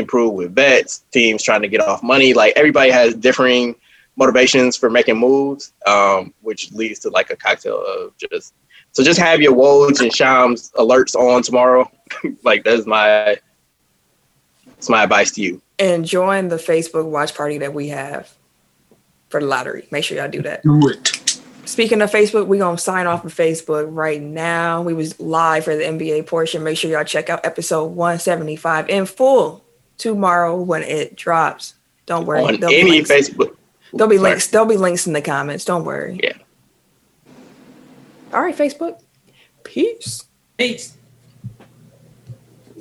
improve 0.00 0.34
with 0.34 0.54
vets, 0.54 1.04
teams 1.12 1.42
trying 1.42 1.62
to 1.62 1.68
get 1.68 1.80
off 1.80 2.02
money. 2.02 2.34
Like 2.34 2.52
everybody 2.56 2.90
has 2.90 3.14
differing 3.14 3.76
motivations 4.16 4.76
for 4.76 4.90
making 4.90 5.16
moves, 5.16 5.72
um, 5.86 6.34
which 6.42 6.72
leads 6.72 6.98
to 7.00 7.10
like 7.10 7.30
a 7.30 7.36
cocktail 7.36 7.82
of 7.86 8.16
just. 8.18 8.54
So 8.92 9.04
just 9.04 9.20
have 9.20 9.40
your 9.40 9.54
Woj 9.54 10.00
and 10.00 10.12
Shams 10.12 10.72
alerts 10.72 11.14
on 11.14 11.42
tomorrow. 11.42 11.90
like 12.42 12.64
that's 12.64 12.86
my 12.86 13.38
that's 14.66 14.88
my 14.88 15.04
advice 15.04 15.30
to 15.32 15.42
you. 15.42 15.62
and 15.78 16.04
join 16.04 16.48
the 16.48 16.56
Facebook 16.56 17.04
watch 17.04 17.34
party 17.34 17.58
that 17.58 17.72
we 17.72 17.88
have 17.88 18.34
for 19.28 19.40
the 19.40 19.46
lottery. 19.46 19.86
Make 19.90 20.04
sure 20.04 20.16
y'all 20.16 20.28
do 20.28 20.42
that. 20.42 20.62
Do 20.62 20.88
it. 20.88 21.20
Speaking 21.64 22.02
of 22.02 22.10
Facebook, 22.10 22.46
we're 22.48 22.58
gonna 22.58 22.78
sign 22.78 23.06
off 23.06 23.24
of 23.24 23.32
Facebook 23.32 23.86
right 23.88 24.20
now. 24.20 24.82
We 24.82 24.92
was 24.92 25.20
live 25.20 25.64
for 25.64 25.76
the 25.76 25.84
NBA 25.84 26.26
portion. 26.26 26.64
Make 26.64 26.76
sure 26.76 26.90
y'all 26.90 27.04
check 27.04 27.30
out 27.30 27.46
episode 27.46 27.92
175 27.92 28.88
in 28.88 29.06
full 29.06 29.64
tomorrow 30.00 30.60
when 30.60 30.82
it 30.82 31.16
drops. 31.16 31.74
Don't 32.06 32.26
worry. 32.26 32.42
on 32.42 32.58
there'll 32.60 32.74
be 32.74 32.80
any 32.80 32.90
links. 32.90 33.10
Facebook. 33.10 33.56
There'll 33.92 34.10
be 34.10 34.16
Sorry. 34.16 34.30
links. 34.30 34.46
There'll 34.48 34.66
be 34.66 34.76
links 34.76 35.06
in 35.06 35.12
the 35.12 35.22
comments. 35.22 35.64
Don't 35.64 35.84
worry. 35.84 36.18
Yeah. 36.22 36.32
All 38.32 38.42
right, 38.42 38.56
Facebook. 38.56 39.00
Peace. 39.64 40.24
Peace. 40.56 40.96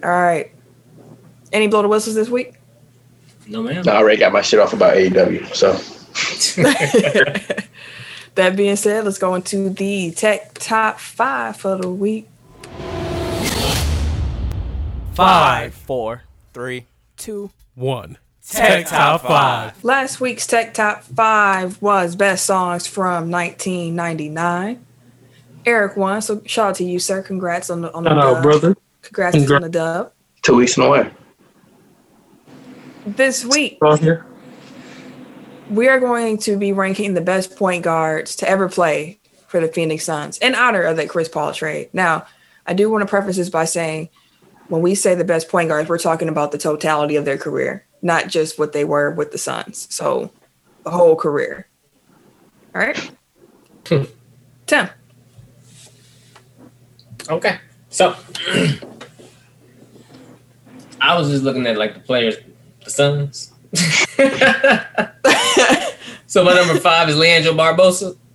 All 0.03 0.09
right. 0.09 0.51
Any 1.51 1.67
blow 1.67 1.81
the 1.81 1.87
whistles 1.87 2.15
this 2.15 2.29
week? 2.29 2.55
No, 3.47 3.63
ma'am. 3.63 3.83
I 3.87 3.95
already 3.95 4.19
got 4.19 4.31
my 4.31 4.41
shit 4.41 4.59
off 4.59 4.73
about 4.73 4.95
AEW. 4.95 5.53
So 5.55 5.73
That 8.35 8.55
being 8.55 8.75
said, 8.75 9.03
let's 9.03 9.17
go 9.17 9.35
into 9.35 9.69
the 9.69 10.11
tech 10.11 10.53
top 10.53 10.99
five 10.99 11.57
for 11.57 11.75
the 11.75 11.89
week. 11.89 12.27
Five, 15.13 15.73
four, 15.73 16.23
three, 16.53 16.85
two. 17.19 17.51
one. 17.75 18.17
Tech 18.49 18.87
Top 18.87 19.21
5. 19.21 19.83
Last 19.83 20.19
week's 20.19 20.47
Tech 20.47 20.73
Top 20.73 21.03
5 21.03 21.81
was 21.83 22.15
Best 22.15 22.47
Songs 22.47 22.87
from 22.87 23.29
1999. 23.29 24.83
Eric 25.67 25.95
won, 25.95 26.19
so 26.23 26.41
shout 26.45 26.69
out 26.69 26.75
to 26.77 26.83
you, 26.83 26.97
sir. 26.97 27.21
Congrats 27.21 27.69
on 27.69 27.81
the, 27.81 27.93
on 27.93 28.03
the 28.03 28.09
Shout 28.09 28.19
dub. 28.21 28.43
brother. 28.43 28.75
Congrats 29.03 29.51
on 29.51 29.61
the 29.61 29.69
dub. 29.69 30.11
two 30.41 30.55
weeks 30.55 30.77
in 30.77 30.83
a 30.83 30.89
way. 30.89 31.11
This 33.05 33.45
week, 33.45 33.77
here. 33.99 34.25
we 35.69 35.87
are 35.87 35.99
going 35.99 36.37
to 36.39 36.57
be 36.57 36.73
ranking 36.73 37.13
the 37.13 37.21
best 37.21 37.55
point 37.55 37.83
guards 37.83 38.35
to 38.37 38.49
ever 38.49 38.67
play 38.67 39.19
for 39.47 39.59
the 39.59 39.67
Phoenix 39.67 40.05
Suns 40.05 40.37
in 40.39 40.55
honor 40.55 40.81
of 40.83 40.97
that 40.97 41.09
Chris 41.09 41.29
Paul 41.29 41.53
trade. 41.53 41.89
Now, 41.93 42.25
I 42.65 42.73
do 42.73 42.89
want 42.89 43.01
to 43.03 43.07
preface 43.07 43.37
this 43.37 43.49
by 43.49 43.65
saying 43.65 44.09
when 44.69 44.81
we 44.81 44.95
say 44.95 45.15
the 45.15 45.23
best 45.23 45.49
point 45.49 45.69
guards, 45.69 45.89
we're 45.89 45.97
talking 45.97 46.29
about 46.29 46.51
the 46.51 46.57
totality 46.57 47.15
of 47.15 47.25
their 47.25 47.37
career, 47.37 47.85
not 48.01 48.27
just 48.27 48.57
what 48.57 48.71
they 48.71 48.85
were 48.85 49.11
with 49.11 49.31
the 49.31 49.37
Suns. 49.37 49.87
So, 49.89 50.31
the 50.83 50.91
whole 50.91 51.15
career. 51.15 51.67
All 52.73 52.81
right. 52.81 53.11
Tim. 54.65 54.89
Okay. 57.29 57.59
So 57.89 58.15
I 61.01 61.17
was 61.17 61.29
just 61.29 61.43
looking 61.43 61.65
at 61.65 61.77
like 61.77 61.95
the 61.95 61.99
players, 61.99 62.37
the 62.83 62.91
Suns. 62.91 63.51
so 66.27 66.43
my 66.43 66.53
number 66.53 66.79
five 66.79 67.09
is 67.09 67.17
Leandro 67.17 67.53
Barbosa. 67.53 68.15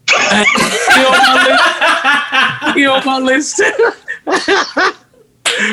He 2.75 2.87
on 2.87 3.05
my 3.05 3.19
list. 3.19 3.61
He 3.61 4.27
on 4.27 4.45
my 4.45 4.59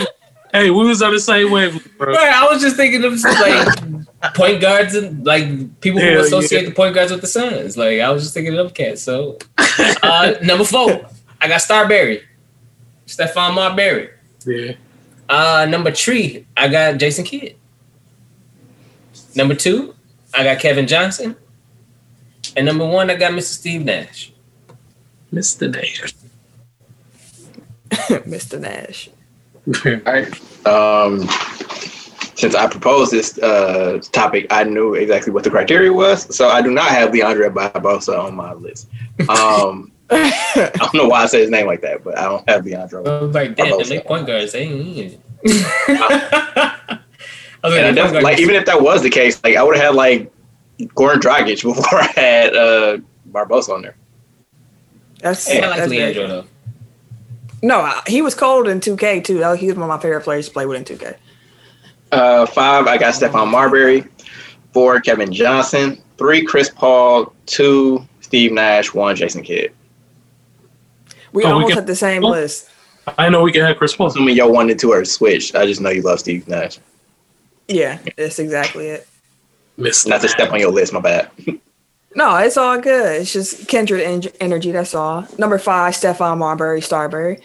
list. 0.02 0.12
Hey, 0.52 0.70
we 0.70 0.86
was 0.86 1.02
on 1.02 1.14
the 1.14 1.20
same 1.20 1.52
wave, 1.52 1.98
bro. 1.98 2.14
Right, 2.14 2.34
I 2.34 2.48
was 2.52 2.62
just 2.62 2.76
thinking 2.76 3.04
of 3.04 3.22
like 3.24 4.34
point 4.36 4.62
guards 4.62 4.96
and 4.96 5.26
like 5.26 5.80
people 5.82 6.00
who 6.00 6.20
associate 6.20 6.64
yeah. 6.64 6.70
the 6.70 6.76
point 6.76 6.96
guards 6.96 7.12
with 7.12 7.22
the 7.22 7.28
Suns. 7.28 7.78
Like 7.78 8.00
I 8.00 8.10
was 8.10 8.24
just 8.24 8.34
thinking 8.34 8.58
of 8.58 8.74
cats. 8.74 9.02
So 9.02 9.38
uh, 9.58 10.34
number 10.44 10.64
four, 10.64 11.08
I 11.40 11.48
got 11.48 11.62
Starberry, 11.62 12.24
Stephon 13.08 13.56
Marbury. 13.56 14.10
Yeah. 14.46 14.74
Uh, 15.30 15.66
number 15.70 15.92
three, 15.92 16.46
I 16.58 16.68
got 16.68 16.98
Jason 16.98 17.24
Kidd. 17.24 17.56
Number 19.36 19.56
two, 19.56 19.96
I 20.34 20.44
got 20.44 20.60
Kevin 20.60 20.88
Johnson. 20.88 21.36
And 22.56 22.66
number 22.66 22.86
one, 22.86 23.10
I 23.10 23.16
got 23.16 23.32
Mr. 23.32 23.44
Steve 23.44 23.86
Nash. 23.86 24.34
Mr. 25.34 25.72
Nash. 25.72 26.14
Mr. 28.26 28.60
Nash. 28.60 29.10
All 29.86 30.14
right. 30.14 30.68
Um, 30.68 31.28
since 32.36 32.56
I 32.56 32.68
proposed 32.68 33.12
this 33.12 33.38
uh, 33.40 34.02
topic, 34.12 34.48
I 34.50 34.64
knew 34.64 34.96
exactly 34.96 35.32
what 35.32 35.44
the 35.44 35.52
criteria 35.52 35.94
was. 35.94 36.36
So 36.36 36.50
I 36.50 36.62
do 36.62 36.72
not 36.72 36.90
have 36.90 37.12
Leandre 37.12 37.54
Barbosa 37.54 38.18
on 38.18 38.36
my 38.36 38.54
list. 38.54 38.90
Um, 39.30 39.92
I 40.10 40.72
don't 40.76 40.94
know 40.96 41.08
why 41.08 41.24
I 41.24 41.26
say 41.28 41.42
his 41.42 41.50
name 41.50 41.68
like 41.68 41.82
that, 41.82 42.04
but 42.04 42.18
I 42.18 42.24
don't 42.24 42.50
have 42.50 42.64
Leandre. 42.64 43.08
I 43.08 43.22
was 43.24 43.36
like, 43.36 43.56
damn, 43.56 43.78
the 43.78 43.86
late 43.86 44.06
point 44.06 44.26
guards, 44.28 44.54
they 44.54 44.64
ain't 44.64 44.98
in. 44.98 45.22
I 45.88 47.00
was 47.64 47.76
like, 47.76 47.96
def- 47.96 48.24
like 48.24 48.40
even 48.40 48.56
if 48.56 48.66
that 48.66 48.82
was 48.82 49.04
the 49.04 49.10
case, 49.10 49.42
like 49.44 49.56
I 49.56 49.64
would 49.64 49.76
have 49.76 49.86
had 49.86 49.96
like 49.96 50.32
Goran 50.80 51.20
Dragic 51.20 51.64
before 51.64 52.00
I 52.00 52.12
had 52.16 52.56
uh, 52.56 52.98
Barbosa 53.32 53.70
on 53.70 53.84
there. 53.84 53.96
That's, 55.20 55.48
I 55.50 55.60
like 55.60 55.78
that's 55.78 55.92
Leandro 55.92 56.28
though. 56.28 56.46
No, 57.64 58.00
he 58.08 58.22
was 58.22 58.34
cold 58.36 58.68
in 58.68 58.80
2K 58.80 59.24
too. 59.24 59.38
That- 59.40 59.60
He 59.60 59.68
was 59.68 59.76
one 59.76 59.84
of 59.84 59.90
my 59.90 60.00
favorite 60.02 60.22
players 60.24 60.48
to 60.48 60.54
play 60.54 60.66
with 60.66 60.78
in 60.78 60.84
2K. 60.98 61.16
Uh, 62.12 62.46
five, 62.46 62.88
I 62.88 62.98
got 62.98 63.14
Stephon 63.14 63.50
Marbury. 63.50 64.06
Four, 64.74 65.00
Kevin 65.02 65.32
Johnson. 65.32 66.02
Three, 66.18 66.44
Chris 66.46 66.70
Paul. 66.70 67.34
Two, 67.46 68.06
Steve 68.22 68.52
Nash. 68.52 68.94
One, 68.94 69.16
Jason 69.16 69.44
Kidd. 69.44 69.72
We 71.34 71.44
Oh, 71.44 71.48
we 71.48 71.54
almost 71.54 71.70
can- 71.70 71.78
had 71.78 71.88
the 71.88 71.96
same 71.96 72.24
oh. 72.26 72.30
list. 72.32 72.68
I 73.18 73.30
know 73.30 73.42
we 73.42 73.52
can 73.52 73.66
have 73.66 73.78
Chris 73.78 73.96
Paul. 73.96 74.08
Assuming 74.08 74.36
y'all 74.36 74.52
one 74.52 74.70
and 74.70 74.80
two 74.80 74.92
are 74.92 75.04
switched. 75.06 75.56
I 75.56 75.66
just 75.66 75.82
know 75.82 75.90
you 75.90 76.02
love 76.02 76.20
Steve 76.20 76.48
Nash. 76.48 76.80
Yeah, 77.68 78.00
that's 78.18 78.40
exactly 78.40 78.88
it. 78.88 79.08
Mr. 79.80 80.08
Not 80.08 80.22
to 80.22 80.30
step 80.30 80.52
on 80.52 80.60
your 80.60 80.72
list, 80.72 80.94
my 80.94 81.00
bad. 81.00 81.30
No, 82.16 82.36
it's 82.38 82.58
all 82.58 82.80
good. 82.80 83.22
It's 83.22 83.32
just 83.32 83.68
kindred 83.68 84.02
en- 84.02 84.34
energy. 84.40 84.72
That's 84.72 84.94
all. 84.94 85.26
Number 85.38 85.58
five, 85.58 85.94
Stephon 85.94 86.38
Marbury, 86.38 86.82
Starbury. 86.82 87.40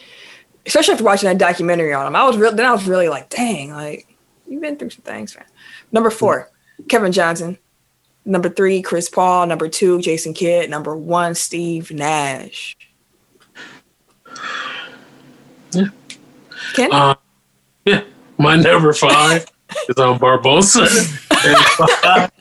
Especially 0.64 0.92
after 0.92 1.04
watching 1.04 1.28
that 1.28 1.38
documentary 1.38 1.92
on 1.92 2.06
him, 2.06 2.16
I 2.16 2.24
was 2.24 2.36
real. 2.36 2.52
Then 2.52 2.66
I 2.66 2.72
was 2.72 2.86
really 2.86 3.08
like, 3.08 3.28
dang, 3.28 3.70
like 3.70 4.16
you've 4.48 4.60
been 4.60 4.76
through 4.76 4.90
some 4.90 5.02
things, 5.02 5.36
man. 5.36 5.44
Number 5.92 6.10
four, 6.10 6.50
Kevin 6.88 7.12
Johnson. 7.12 7.58
Number 8.24 8.48
three, 8.48 8.82
Chris 8.82 9.08
Paul. 9.08 9.46
Number 9.46 9.68
two, 9.68 10.00
Jason 10.00 10.34
Kidd. 10.34 10.68
Number 10.68 10.96
one, 10.96 11.36
Steve 11.36 11.92
Nash. 11.92 12.76
Yeah. 15.70 15.86
Ken? 16.74 16.92
Uh, 16.92 17.14
yeah, 17.84 18.02
my 18.38 18.56
number 18.56 18.92
five 18.92 19.46
is 19.88 19.96
on 19.96 20.18
Barbosa. 20.18 20.88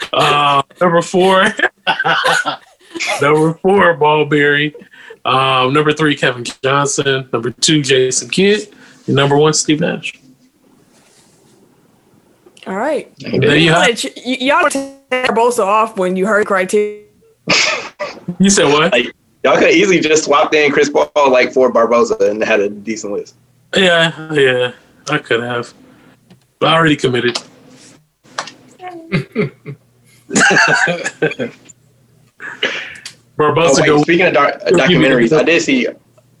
And 0.00 0.10
five, 0.10 0.12
uh, 0.12 0.62
number 0.80 1.02
four, 1.02 1.42
number 3.20 3.54
four, 3.58 3.96
Ballberry. 3.96 4.74
Um, 5.24 5.72
number 5.72 5.92
three, 5.92 6.14
Kevin 6.16 6.44
Johnson. 6.62 7.28
Number 7.32 7.50
two, 7.50 7.82
Jason 7.82 8.28
Kidd. 8.28 8.72
And 9.06 9.16
number 9.16 9.36
one, 9.36 9.52
Steve 9.54 9.80
Nash. 9.80 10.14
all 12.66 12.76
right. 12.76 13.12
There 13.18 13.56
you 13.56 13.70
have. 13.70 13.88
Y- 14.04 14.10
y- 14.24 14.36
y'all 14.40 14.68
tear 14.70 14.94
Bosa 15.28 15.64
off 15.64 15.96
when 15.96 16.16
you 16.16 16.26
heard 16.26 16.46
criteria. 16.46 17.02
You 18.38 18.50
said 18.50 18.66
what? 18.66 18.92
Like, 18.92 19.14
y'all 19.44 19.56
could 19.58 19.70
easily 19.70 20.00
just 20.00 20.24
swapped 20.24 20.54
in 20.54 20.72
Chris 20.72 20.90
Paul 20.90 21.30
like 21.30 21.52
for 21.52 21.72
Barbosa 21.72 22.20
and 22.28 22.42
had 22.42 22.60
a 22.60 22.68
decent 22.68 23.12
list. 23.12 23.34
Yeah, 23.76 24.32
yeah, 24.32 24.72
I 25.10 25.18
could 25.18 25.40
have. 25.42 25.72
But 26.58 26.68
I 26.70 26.74
already 26.76 26.96
committed. 26.96 27.38
Barbosa 30.30 31.50
Oh, 33.38 33.74
wait, 33.80 33.86
go. 33.86 34.02
speaking 34.02 34.26
of 34.26 34.34
doc- 34.34 34.60
uh, 34.64 34.70
Go 34.70 34.88
give 34.88 35.00
me 35.00 35.08
the- 35.08 35.14
documentaries, 35.14 35.36
I 35.38 35.42
did 35.42 35.62
see. 35.62 35.86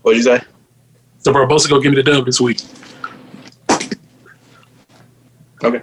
What'd 0.02 0.16
you 0.16 0.22
say? 0.22 0.40
So 1.18 1.32
Barbosa 1.32 1.68
go 1.68 1.80
give 1.80 1.90
me 1.92 1.96
the 1.96 2.02
dub 2.02 2.24
this 2.26 2.40
week. 2.40 2.60
Okay. 5.64 5.82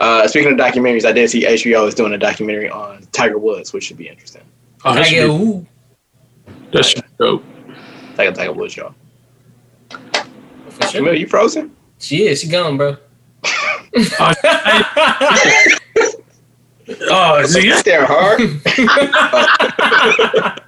Uh, 0.00 0.26
speaking 0.28 0.52
of 0.52 0.58
documentaries, 0.58 1.04
I 1.04 1.12
did 1.12 1.30
see 1.30 1.44
HBO 1.44 1.86
is 1.86 1.94
doing 1.94 2.12
a 2.12 2.18
documentary 2.18 2.68
on 2.68 3.06
Tiger 3.12 3.38
Woods, 3.38 3.72
which 3.72 3.84
should 3.84 3.96
be 3.96 4.08
interesting. 4.08 4.42
Oh, 4.84 4.92
that 4.94 5.02
I 5.02 5.04
should 5.04 5.14
get 5.14 5.26
be, 5.28 5.32
ooh. 5.32 5.66
that 6.72 6.84
should 6.84 7.02
be 7.02 7.08
dope. 7.18 7.44
Like 8.18 8.28
a 8.28 8.32
Tiger 8.32 8.52
Woods 8.52 8.74
show. 8.74 8.94
For 9.90 10.82
sure. 10.88 11.00
Camille, 11.00 11.14
you 11.14 11.26
frozen? 11.28 11.74
She 11.98 12.26
is. 12.26 12.40
She 12.40 12.48
gone, 12.48 12.76
bro. 12.76 12.96
Oh, 14.18 14.32
oh 16.88 17.44
see, 17.44 17.66
You 17.66 17.74
staring 17.74 18.06
hard. 18.06 18.40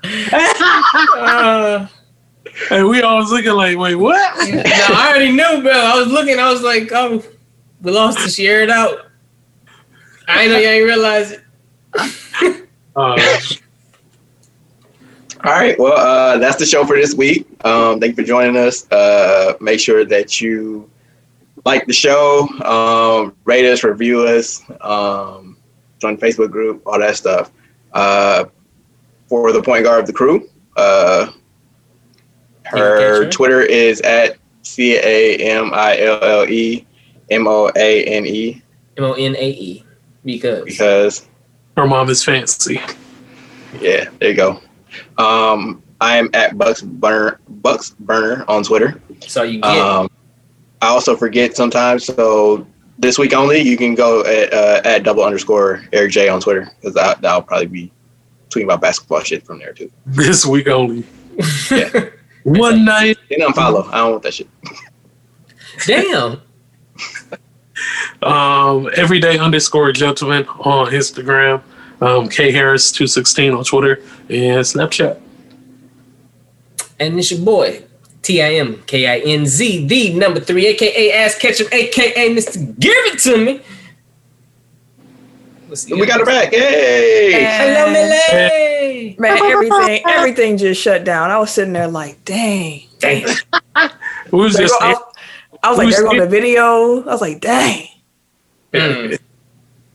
Uh, 1.16 1.86
hey, 2.68 2.82
we 2.82 3.00
all 3.02 3.16
was 3.18 3.30
looking 3.30 3.52
like, 3.52 3.76
wait, 3.76 3.94
what? 3.94 4.48
no, 4.48 4.62
I 4.64 5.08
already 5.08 5.30
knew, 5.32 5.62
bro. 5.62 5.72
I 5.72 5.96
was 5.98 6.08
looking. 6.08 6.38
I 6.38 6.50
was 6.52 6.62
like, 6.62 6.90
oh, 6.92 7.22
we 7.82 7.90
lost 7.90 8.18
to 8.24 8.28
share 8.30 8.62
it 8.62 8.70
out. 8.70 9.06
I 10.28 10.46
know 10.46 10.58
you 10.58 10.68
ain't 10.68 10.84
realize 10.84 11.32
it. 11.32 11.42
Uh, 12.96 13.16
All 15.44 15.52
right. 15.52 15.78
Well, 15.78 15.92
uh, 15.92 16.38
that's 16.38 16.56
the 16.56 16.64
show 16.64 16.86
for 16.86 16.96
this 16.96 17.14
week. 17.14 17.46
Um, 17.64 18.00
thank 18.00 18.16
you 18.16 18.22
for 18.22 18.26
joining 18.26 18.56
us. 18.56 18.90
Uh, 18.90 19.54
make 19.60 19.78
sure 19.80 20.04
that 20.04 20.40
you 20.40 20.88
like 21.66 21.86
the 21.86 21.92
show, 21.92 22.48
um, 22.64 23.34
rate 23.44 23.66
us, 23.70 23.84
review 23.84 24.22
us, 24.22 24.62
um, 24.80 25.53
join 26.04 26.16
the 26.16 26.26
Facebook 26.26 26.50
group, 26.50 26.82
all 26.86 26.98
that 26.98 27.16
stuff. 27.16 27.50
Uh, 27.92 28.44
for 29.28 29.52
the 29.52 29.62
point 29.62 29.84
guard 29.84 30.00
of 30.00 30.06
the 30.06 30.12
crew, 30.12 30.48
uh, 30.76 31.30
her 32.64 32.98
Catcher. 32.98 33.30
Twitter 33.30 33.60
is 33.62 34.00
at 34.02 34.36
C 34.62 34.96
A 34.96 35.36
M 35.36 35.70
I 35.72 35.98
L 36.00 36.22
L 36.22 36.48
E 36.48 36.86
M 37.30 37.46
O 37.46 37.70
A 37.76 38.04
N 38.04 38.26
E 38.26 38.62
M 38.96 39.04
O 39.04 39.12
N 39.14 39.34
A 39.36 39.50
E. 39.50 39.84
Because 40.24 40.64
because 40.64 41.28
her 41.76 41.86
mom 41.86 42.08
is 42.08 42.24
fancy. 42.24 42.80
Yeah, 43.80 44.08
there 44.20 44.30
you 44.30 44.34
go. 44.34 44.60
Um, 45.18 45.82
I 46.00 46.16
am 46.16 46.30
at 46.34 46.56
Bucks 46.56 46.82
Burner 46.82 47.40
Bucks 47.48 47.90
Burner 47.90 48.44
on 48.48 48.62
Twitter. 48.62 49.00
so 49.20 49.42
you 49.42 49.60
get 49.60 49.76
Um, 49.76 50.10
I 50.82 50.88
also 50.88 51.16
forget 51.16 51.56
sometimes, 51.56 52.04
so 52.04 52.66
this 52.98 53.18
week 53.18 53.32
only 53.34 53.60
you 53.60 53.76
can 53.76 53.94
go 53.94 54.22
at, 54.24 54.52
uh, 54.52 54.80
at 54.84 55.02
double 55.02 55.24
underscore 55.24 55.82
Eric 55.92 56.12
J 56.12 56.28
on 56.28 56.40
Twitter 56.40 56.70
because 56.80 56.94
that, 56.94 57.20
that'll 57.20 57.42
probably 57.42 57.66
be 57.66 57.92
tweeting 58.50 58.64
about 58.64 58.80
basketball 58.80 59.20
shit 59.20 59.44
from 59.44 59.58
there 59.58 59.72
too. 59.72 59.90
This 60.06 60.46
week 60.46 60.68
only. 60.68 61.04
Yeah. 61.70 62.10
One 62.44 62.84
night. 62.84 63.18
And 63.30 63.42
unfollow. 63.42 63.88
I 63.88 63.98
don't 63.98 64.12
want 64.12 64.22
that 64.22 64.34
shit. 64.34 64.48
damn. 65.86 66.40
Um, 68.22 68.88
everyday 68.96 69.38
underscore 69.38 69.92
gentleman 69.92 70.46
on 70.60 70.88
Instagram. 70.88 71.62
Um, 72.00 72.28
K 72.28 72.52
Harris 72.52 72.92
two 72.92 73.06
sixteen 73.06 73.52
on 73.52 73.64
Twitter 73.64 74.02
and 74.28 74.60
Snapchat. 74.60 75.20
And 77.00 77.18
it's 77.18 77.30
your 77.30 77.40
boy, 77.40 77.82
T 78.24 78.42
I 78.42 78.54
M 78.54 78.82
K 78.86 79.06
I 79.06 79.18
N 79.20 79.46
Z, 79.46 79.86
the 79.86 80.14
number 80.14 80.40
three, 80.40 80.66
aka 80.66 81.12
Ass 81.12 81.38
Ketchum, 81.38 81.66
aka 81.70 82.34
Mr. 82.34 82.56
Give 82.80 82.92
It 83.06 83.18
To 83.20 83.36
Me. 83.36 83.60
We 85.90 86.06
got 86.06 86.20
it 86.20 86.26
back. 86.26 86.52
Hey. 86.52 87.32
Hello, 87.44 87.92
Millie. 87.92 89.16
Man, 89.18 89.38
everything 89.42 90.00
everything 90.08 90.56
just 90.56 90.80
shut 90.80 91.04
down. 91.04 91.30
I 91.30 91.38
was 91.38 91.50
sitting 91.50 91.72
there 91.72 91.88
like, 91.88 92.24
dang. 92.24 92.82
Dang. 92.98 93.26
We 94.30 94.38
was 94.40 94.54
There 94.54 94.66
I, 94.80 94.92
was- 94.92 95.02
I 95.62 95.68
was 95.70 95.78
like, 95.78 95.86
Who's 95.86 95.96
there 95.96 96.04
go 96.04 96.12
it? 96.12 96.20
the 96.20 96.26
video. 96.28 97.02
I 97.02 97.06
was 97.06 97.20
like, 97.20 97.40
dang. 97.40 97.88
Mm. 98.72 99.18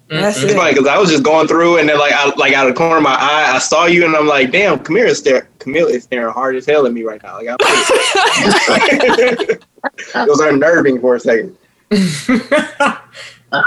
That's 0.10 0.42
It's 0.42 0.52
it. 0.54 0.56
funny 0.58 0.74
because 0.74 0.88
I 0.88 0.98
was 0.98 1.10
just 1.10 1.24
going 1.24 1.48
through 1.48 1.78
and 1.78 1.88
then 1.90 1.98
like 2.00 2.14
I 2.14 2.34
like 2.36 2.54
out 2.54 2.68
of 2.68 2.74
the 2.74 2.78
corner 2.78 2.98
of 2.98 3.04
my 3.04 3.14
eye, 3.16 3.52
I 3.54 3.60
saw 3.60 3.86
you 3.86 4.06
and 4.06 4.16
I'm 4.16 4.28
like, 4.28 4.52
damn, 4.52 4.80
Camille 4.80 5.08
is 5.08 5.20
staring 5.20 5.44
Camille 5.60 5.88
is 5.88 6.04
staring 6.04 6.34
hard 6.34 6.56
as 6.56 6.66
hell 6.66 6.86
at 6.86 6.94
me 6.94 7.04
right 7.04 7.22
now. 7.22 7.36
Like 7.36 7.50
I'm 7.50 7.58
it 9.60 10.30
was 10.30 10.40
unnerving 10.46 11.00
for 11.02 11.16
a 11.16 11.20
second. 11.20 11.56
yeah, 11.92 13.00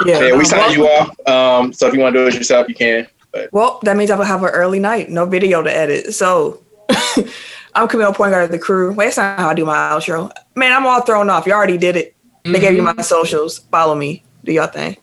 Yeah, 0.04 0.32
we 0.32 0.38
no, 0.38 0.42
signed 0.42 0.74
you 0.74 0.86
off. 0.86 1.28
Um, 1.28 1.72
so 1.72 1.86
if 1.86 1.94
you 1.94 2.00
want 2.00 2.14
to 2.14 2.20
do 2.20 2.26
it 2.28 2.34
yourself, 2.34 2.68
you 2.68 2.74
can. 2.74 3.06
Well, 3.50 3.78
that 3.82 3.96
means 3.96 4.10
I 4.10 4.16
will 4.16 4.24
have 4.24 4.42
an 4.42 4.50
early 4.50 4.78
night, 4.78 5.10
no 5.10 5.24
video 5.26 5.62
to 5.62 5.74
edit. 5.74 6.14
So 6.14 6.62
I'm 7.74 7.88
Camille 7.88 8.12
Point 8.12 8.32
Guard 8.32 8.44
of 8.44 8.50
the 8.50 8.58
crew. 8.58 8.92
Wait, 8.92 9.06
that's 9.06 9.16
not 9.16 9.38
how 9.38 9.48
I 9.48 9.54
do 9.54 9.64
my 9.64 9.76
outro. 9.76 10.30
Man, 10.54 10.72
I'm 10.72 10.86
all 10.86 11.00
thrown 11.02 11.30
off. 11.30 11.46
You 11.46 11.52
already 11.52 11.78
did 11.78 11.96
it. 11.96 12.14
They 12.44 12.58
gave 12.58 12.74
you 12.74 12.82
my 12.82 13.00
socials. 13.02 13.58
Follow 13.70 13.94
me. 13.94 14.24
Do 14.44 14.52
your 14.52 14.66
thing. 14.66 14.96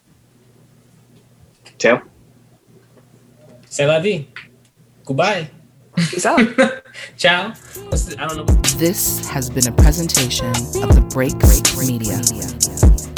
Tim. 1.77 2.01
C'est 3.65 3.85
la 3.85 3.99
vie. 3.99 4.27
Goodbye. 5.05 5.49
Peace 6.07 6.25
out. 6.25 6.39
Ciao. 7.17 7.53
I 7.91 8.27
don't 8.27 8.37
know. 8.37 8.45
This 8.77 9.27
has 9.29 9.49
been 9.49 9.67
a 9.67 9.71
presentation 9.71 10.47
of 10.49 10.95
the 10.95 11.05
Break 11.09 11.37
Break 11.39 11.87
Media. 11.87 13.08